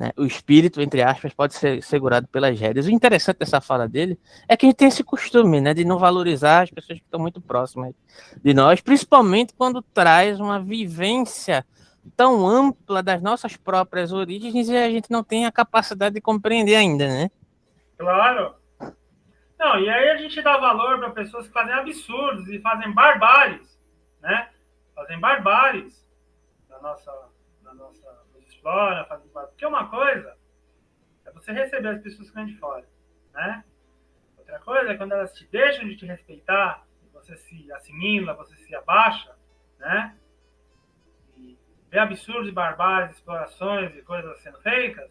Né? 0.03 0.11
O 0.17 0.25
espírito, 0.25 0.81
entre 0.81 1.01
aspas, 1.01 1.33
pode 1.33 1.55
ser 1.55 1.81
segurado 1.81 2.27
pelas 2.27 2.59
rédeas. 2.59 2.87
O 2.87 2.91
interessante 2.91 3.39
dessa 3.39 3.61
fala 3.61 3.89
dele 3.89 4.19
é 4.49 4.57
que 4.57 4.67
a 4.67 4.69
gente 4.69 4.77
tem 4.77 4.89
esse 4.89 5.05
costume 5.05 5.61
né, 5.61 5.73
de 5.73 5.85
não 5.85 5.97
valorizar 5.97 6.63
as 6.63 6.71
pessoas 6.73 6.99
que 6.99 7.05
estão 7.05 7.21
muito 7.21 7.41
próximas 7.41 7.95
de 8.43 8.53
nós, 8.53 8.81
principalmente 8.81 9.55
quando 9.57 9.81
traz 9.81 10.41
uma 10.41 10.59
vivência 10.59 11.65
tão 12.17 12.45
ampla 12.45 13.01
das 13.01 13.23
nossas 13.23 13.57
próprias 13.57 14.13
origens 14.13 14.69
e 14.69 14.77
a 14.77 14.91
gente 14.91 15.09
não 15.09 15.23
tem 15.23 15.47
a 15.47 15.53
capacidade 15.53 16.17
de 16.17 16.21
compreender 16.21 16.75
ainda, 16.75 17.07
né? 17.07 17.31
Claro. 17.97 18.57
Não, 19.57 19.79
e 19.79 19.89
aí 19.89 20.11
a 20.11 20.17
gente 20.17 20.43
dá 20.43 20.57
valor 20.57 20.99
para 20.99 21.11
pessoas 21.11 21.47
que 21.47 21.53
fazem 21.53 21.75
absurdos 21.75 22.49
e 22.49 22.59
fazem 22.59 22.93
barbáries, 22.93 23.81
né? 24.21 24.49
Fazem 24.97 25.21
barbáries 25.21 26.05
na 26.69 26.81
nossa, 26.81 27.13
na 27.63 27.73
nossa 27.73 28.22
explora, 28.63 29.05
barbáries. 29.05 29.51
Porque 29.51 29.67
uma 29.67 29.89
coisa 29.89 30.37
é 31.25 31.31
você 31.33 31.53
receber 31.53 31.89
as 31.89 32.03
pessoas 32.03 32.31
que 32.31 32.35
vêm 32.35 32.47
de 32.47 32.57
fora, 32.59 32.87
né? 33.35 33.65
Outra 34.39 34.59
coisa 34.61 34.93
é 34.93 34.97
quando 34.97 35.13
elas 35.13 35.33
te 35.35 35.47
deixam 35.49 35.87
de 35.87 35.97
te 35.97 36.07
respeitar, 36.07 36.87
você 37.13 37.37
se 37.37 37.73
assimila, 37.73 38.35
você 38.35 38.57
se 38.57 38.75
abaixa, 38.75 39.35
né? 39.79 40.17
E 41.37 41.59
vê 41.91 41.99
absurdos 41.99 42.49
e 42.49 42.53
barbáries, 42.53 43.17
explorações 43.17 43.95
e 43.97 44.03
coisas 44.03 44.41
sendo 44.41 44.61
feitas, 44.61 45.11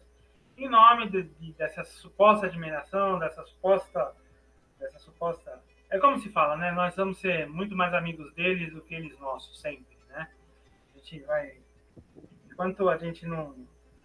em 0.56 0.68
nome 0.68 1.08
de, 1.08 1.22
de, 1.22 1.52
dessa 1.54 1.84
suposta 1.84 2.46
admiração, 2.46 3.18
dessa 3.18 3.44
suposta 3.44 4.14
dessa 4.78 4.98
suposta. 4.98 5.62
É 5.90 5.98
como 5.98 6.18
se 6.18 6.28
fala, 6.30 6.56
né? 6.56 6.72
Nós 6.72 6.96
vamos 6.96 7.18
ser 7.18 7.46
muito 7.46 7.76
mais 7.76 7.94
amigos 7.94 8.32
deles 8.34 8.72
do 8.72 8.82
que 8.82 8.94
eles 8.94 9.16
nossos, 9.18 9.60
sempre, 9.60 9.96
né? 10.08 10.28
A 10.94 10.98
gente 10.98 11.20
vai. 11.20 11.61
Enquanto 12.52 12.88
a 12.88 12.96
gente 12.98 13.26
não, 13.26 13.54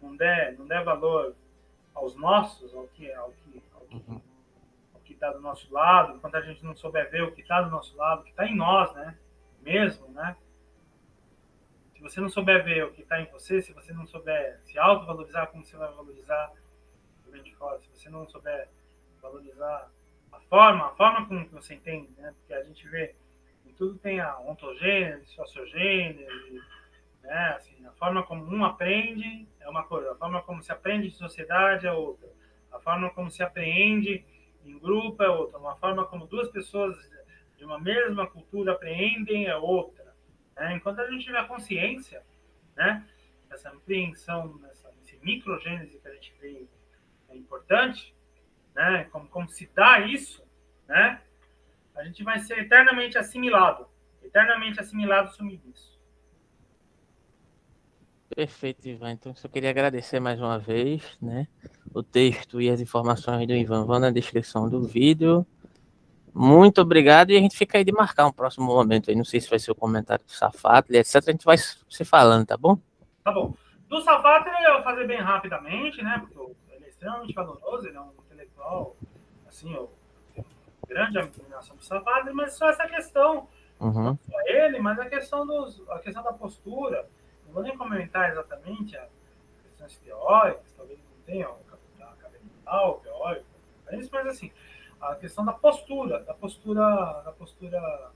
não, 0.01 0.15
der, 0.15 0.57
não 0.57 0.65
der 0.65 0.83
valor 0.83 1.35
aos 1.93 2.15
nossos, 2.15 2.73
ao 2.73 2.87
que 2.87 3.11
ao 3.11 3.31
que, 3.31 3.61
ao 3.73 3.81
que, 3.81 3.95
uhum. 3.95 4.21
ao 4.93 5.01
que 5.01 5.13
está 5.13 5.31
do 5.31 5.39
nosso 5.39 5.71
lado, 5.73 6.15
enquanto 6.15 6.35
a 6.35 6.41
gente 6.41 6.63
não 6.63 6.75
souber 6.75 7.11
ver 7.11 7.23
o 7.23 7.31
que 7.33 7.41
está 7.41 7.61
do 7.61 7.69
nosso 7.69 7.95
lado, 7.97 8.21
o 8.21 8.23
que 8.23 8.29
está 8.29 8.47
em 8.47 8.55
nós, 8.55 8.93
né? 8.95 9.17
Mesmo, 9.61 10.07
né? 10.09 10.37
Se 11.93 12.01
você 12.01 12.21
não 12.21 12.29
souber 12.29 12.63
ver 12.63 12.85
o 12.85 12.93
que 12.93 13.01
está 13.01 13.19
em 13.19 13.25
você, 13.25 13.61
se 13.61 13.73
você 13.73 13.91
não 13.91 14.05
souber 14.07 14.61
se 14.63 14.77
autovalorizar, 14.77 15.47
como 15.47 15.65
você 15.65 15.75
vai 15.75 15.91
valorizar 15.93 16.53
o 17.27 17.31
de 17.31 17.55
fora? 17.55 17.79
Se 17.79 17.89
você 17.89 18.09
não 18.09 18.27
souber 18.29 18.69
valorizar 19.21 19.91
a 20.31 20.39
forma, 20.41 20.87
a 20.87 20.91
forma 20.91 21.27
como 21.27 21.45
você 21.49 21.73
entende, 21.73 22.09
né? 22.17 22.33
Porque 22.37 22.53
a 22.53 22.63
gente 22.63 22.87
vê 22.87 23.15
em 23.65 23.73
tudo 23.73 23.97
tem 23.97 24.19
a 24.19 24.39
ontogênese, 24.39 25.25
sociogênese, 25.33 26.61
né? 27.27 27.53
Assim, 27.57 27.85
a 27.85 27.91
forma 27.91 28.23
como 28.23 28.43
um 28.43 28.63
aprende 28.63 29.47
é 29.59 29.69
uma 29.69 29.83
coisa, 29.83 30.13
a 30.13 30.15
forma 30.15 30.41
como 30.41 30.63
se 30.63 30.71
aprende 30.71 31.09
de 31.09 31.15
sociedade 31.15 31.85
é 31.85 31.91
outra, 31.91 32.29
a 32.71 32.79
forma 32.79 33.09
como 33.09 33.29
se 33.29 33.43
aprende 33.43 34.25
em 34.63 34.79
grupo 34.79 35.21
é 35.21 35.29
outra, 35.29 35.57
uma 35.57 35.75
forma 35.75 36.05
como 36.05 36.25
duas 36.25 36.49
pessoas 36.49 36.97
de 37.57 37.65
uma 37.65 37.77
mesma 37.77 38.27
cultura 38.27 38.71
aprendem 38.73 39.45
é 39.45 39.57
outra. 39.57 40.15
Né? 40.55 40.75
Enquanto 40.75 40.99
a 40.99 41.11
gente 41.11 41.25
tiver 41.25 41.45
consciência, 41.47 42.23
né? 42.75 43.05
Essa 43.49 43.69
apreensão, 43.69 44.59
essa, 44.69 44.93
esse 45.01 45.17
microgênese 45.23 45.99
que 45.99 46.07
a 46.07 46.13
gente 46.13 46.33
vê 46.39 46.67
é 47.29 47.35
importante, 47.35 48.15
né? 48.75 49.05
Como, 49.11 49.27
como 49.27 49.49
se 49.49 49.69
dá 49.73 49.99
isso, 49.99 50.45
né? 50.87 51.21
A 51.95 52.03
gente 52.03 52.23
vai 52.23 52.39
ser 52.39 52.59
eternamente 52.59 53.17
assimilado, 53.17 53.87
eternamente 54.21 54.79
assimilado 54.79 55.31
submisso. 55.31 55.96
Perfeito, 58.37 58.87
Ivan. 58.87 59.13
Então, 59.13 59.33
só 59.33 59.47
queria 59.47 59.71
agradecer 59.71 60.19
mais 60.19 60.39
uma 60.39 60.59
vez, 60.59 61.17
né? 61.19 61.47
O 61.91 62.03
texto 62.03 62.61
e 62.61 62.69
as 62.69 62.79
informações 62.79 63.47
do 63.47 63.53
Ivan 63.55 63.83
vão 63.83 63.97
na 63.97 64.11
descrição 64.11 64.69
do 64.69 64.83
vídeo. 64.83 65.43
Muito 66.35 66.79
obrigado 66.79 67.31
e 67.31 67.35
a 67.35 67.39
gente 67.39 67.57
fica 67.57 67.79
aí 67.79 67.83
de 67.83 67.91
marcar 67.91 68.27
um 68.27 68.31
próximo 68.31 68.67
momento 68.67 69.09
aí. 69.09 69.15
Não 69.15 69.25
sei 69.25 69.41
se 69.41 69.49
vai 69.49 69.57
ser 69.57 69.71
o 69.71 69.75
comentário 69.75 70.23
do 70.23 70.31
Safatli, 70.31 70.99
etc. 70.99 71.15
A 71.15 71.31
gente 71.31 71.45
vai 71.45 71.57
se 71.57 72.05
falando, 72.05 72.45
tá 72.45 72.55
bom? 72.55 72.77
Tá 73.23 73.31
bom. 73.31 73.55
Do 73.89 73.99
Safatli 74.01 74.51
eu 74.65 74.73
vou 74.73 74.83
fazer 74.83 75.07
bem 75.07 75.19
rapidamente, 75.19 76.03
né? 76.03 76.23
Porque 76.23 76.53
ele 76.73 76.85
é 76.85 76.89
extremamente 76.89 77.33
valoroso, 77.33 77.87
ele 77.87 77.97
é 77.97 78.01
um 78.01 78.11
intelectual, 78.23 78.95
assim, 79.47 79.73
eu 79.73 79.91
grande 80.87 81.17
admiração 81.17 81.75
do 81.75 81.83
Safatli, 81.83 82.31
mas 82.33 82.53
só 82.53 82.69
essa 82.69 82.87
questão, 82.87 83.47
uhum. 83.79 84.03
não 84.03 84.19
só 84.29 84.39
ele, 84.45 84.79
mas 84.79 84.99
a 84.99 85.07
questão, 85.07 85.43
dos, 85.43 85.81
a 85.89 85.97
questão 85.97 86.21
da 86.21 86.33
postura. 86.33 87.09
Vou 87.57 87.63
nem 87.63 87.75
comentar 87.75 88.29
exatamente 88.29 88.95
as 88.95 89.09
questões 89.63 89.97
teóricas, 89.97 90.71
talvez 90.77 90.99
não 90.99 91.23
tenha 91.25 91.47
a 91.47 92.03
academia 92.03 93.01
teórico, 93.01 93.47
mas 94.11 94.27
assim, 94.27 94.51
a 95.01 95.15
questão 95.15 95.43
da 95.43 95.53
postura, 95.53 96.23
da 96.23 96.35
postura, 96.35 97.23
da 97.25 97.31
postura, 97.31 98.11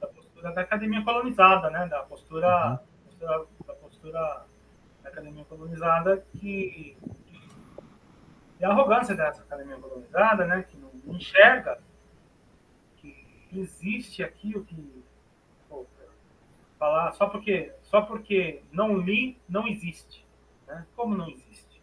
da 0.00 0.06
postura 0.06 0.52
da 0.52 0.60
academia 0.60 1.02
colonizada, 1.02 1.68
né? 1.68 1.88
Da 1.88 2.04
postura, 2.04 2.70
uhum. 2.70 2.78
postura 3.06 3.46
da 3.66 3.74
postura 3.74 4.46
da 5.02 5.08
academia 5.08 5.44
colonizada 5.46 6.18
que 6.18 6.96
e 8.60 8.64
a 8.64 8.70
arrogância 8.70 9.16
dessa 9.16 9.42
academia 9.42 9.78
colonizada, 9.78 10.46
né? 10.46 10.62
Que 10.62 10.76
não 10.76 10.92
enxerga 11.16 11.76
que 12.98 13.48
existe 13.52 14.22
aqui 14.22 14.56
o 14.56 14.64
que 14.64 15.04
pô, 15.68 15.84
falar 16.78 17.10
só 17.14 17.26
porque 17.26 17.72
só 17.90 18.00
porque 18.02 18.62
não 18.72 18.98
li 18.98 19.36
não 19.48 19.66
existe, 19.66 20.24
né? 20.66 20.86
Como 20.96 21.16
não 21.16 21.28
existe? 21.28 21.82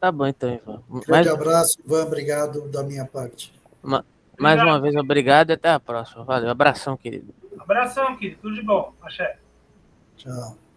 Tá 0.00 0.12
bom, 0.12 0.26
então, 0.26 0.54
Ivan. 0.54 0.82
Um 0.88 1.00
grande 1.00 1.10
mais... 1.10 1.26
abraço, 1.28 1.80
Ivan. 1.84 2.04
Obrigado 2.04 2.68
da 2.68 2.82
minha 2.82 3.04
parte. 3.04 3.52
Ma... 3.82 4.04
Mais 4.38 4.62
uma 4.62 4.80
vez, 4.80 4.94
obrigado 4.94 5.50
e 5.50 5.54
até 5.54 5.68
a 5.68 5.80
próxima. 5.80 6.22
Valeu. 6.22 6.48
Abração, 6.48 6.96
querido. 6.96 7.34
Abração, 7.58 8.16
querido. 8.16 8.40
Tudo 8.40 8.54
de 8.54 8.62
bom. 8.62 8.94
Axé. 9.02 9.36
Tchau. 10.16 10.67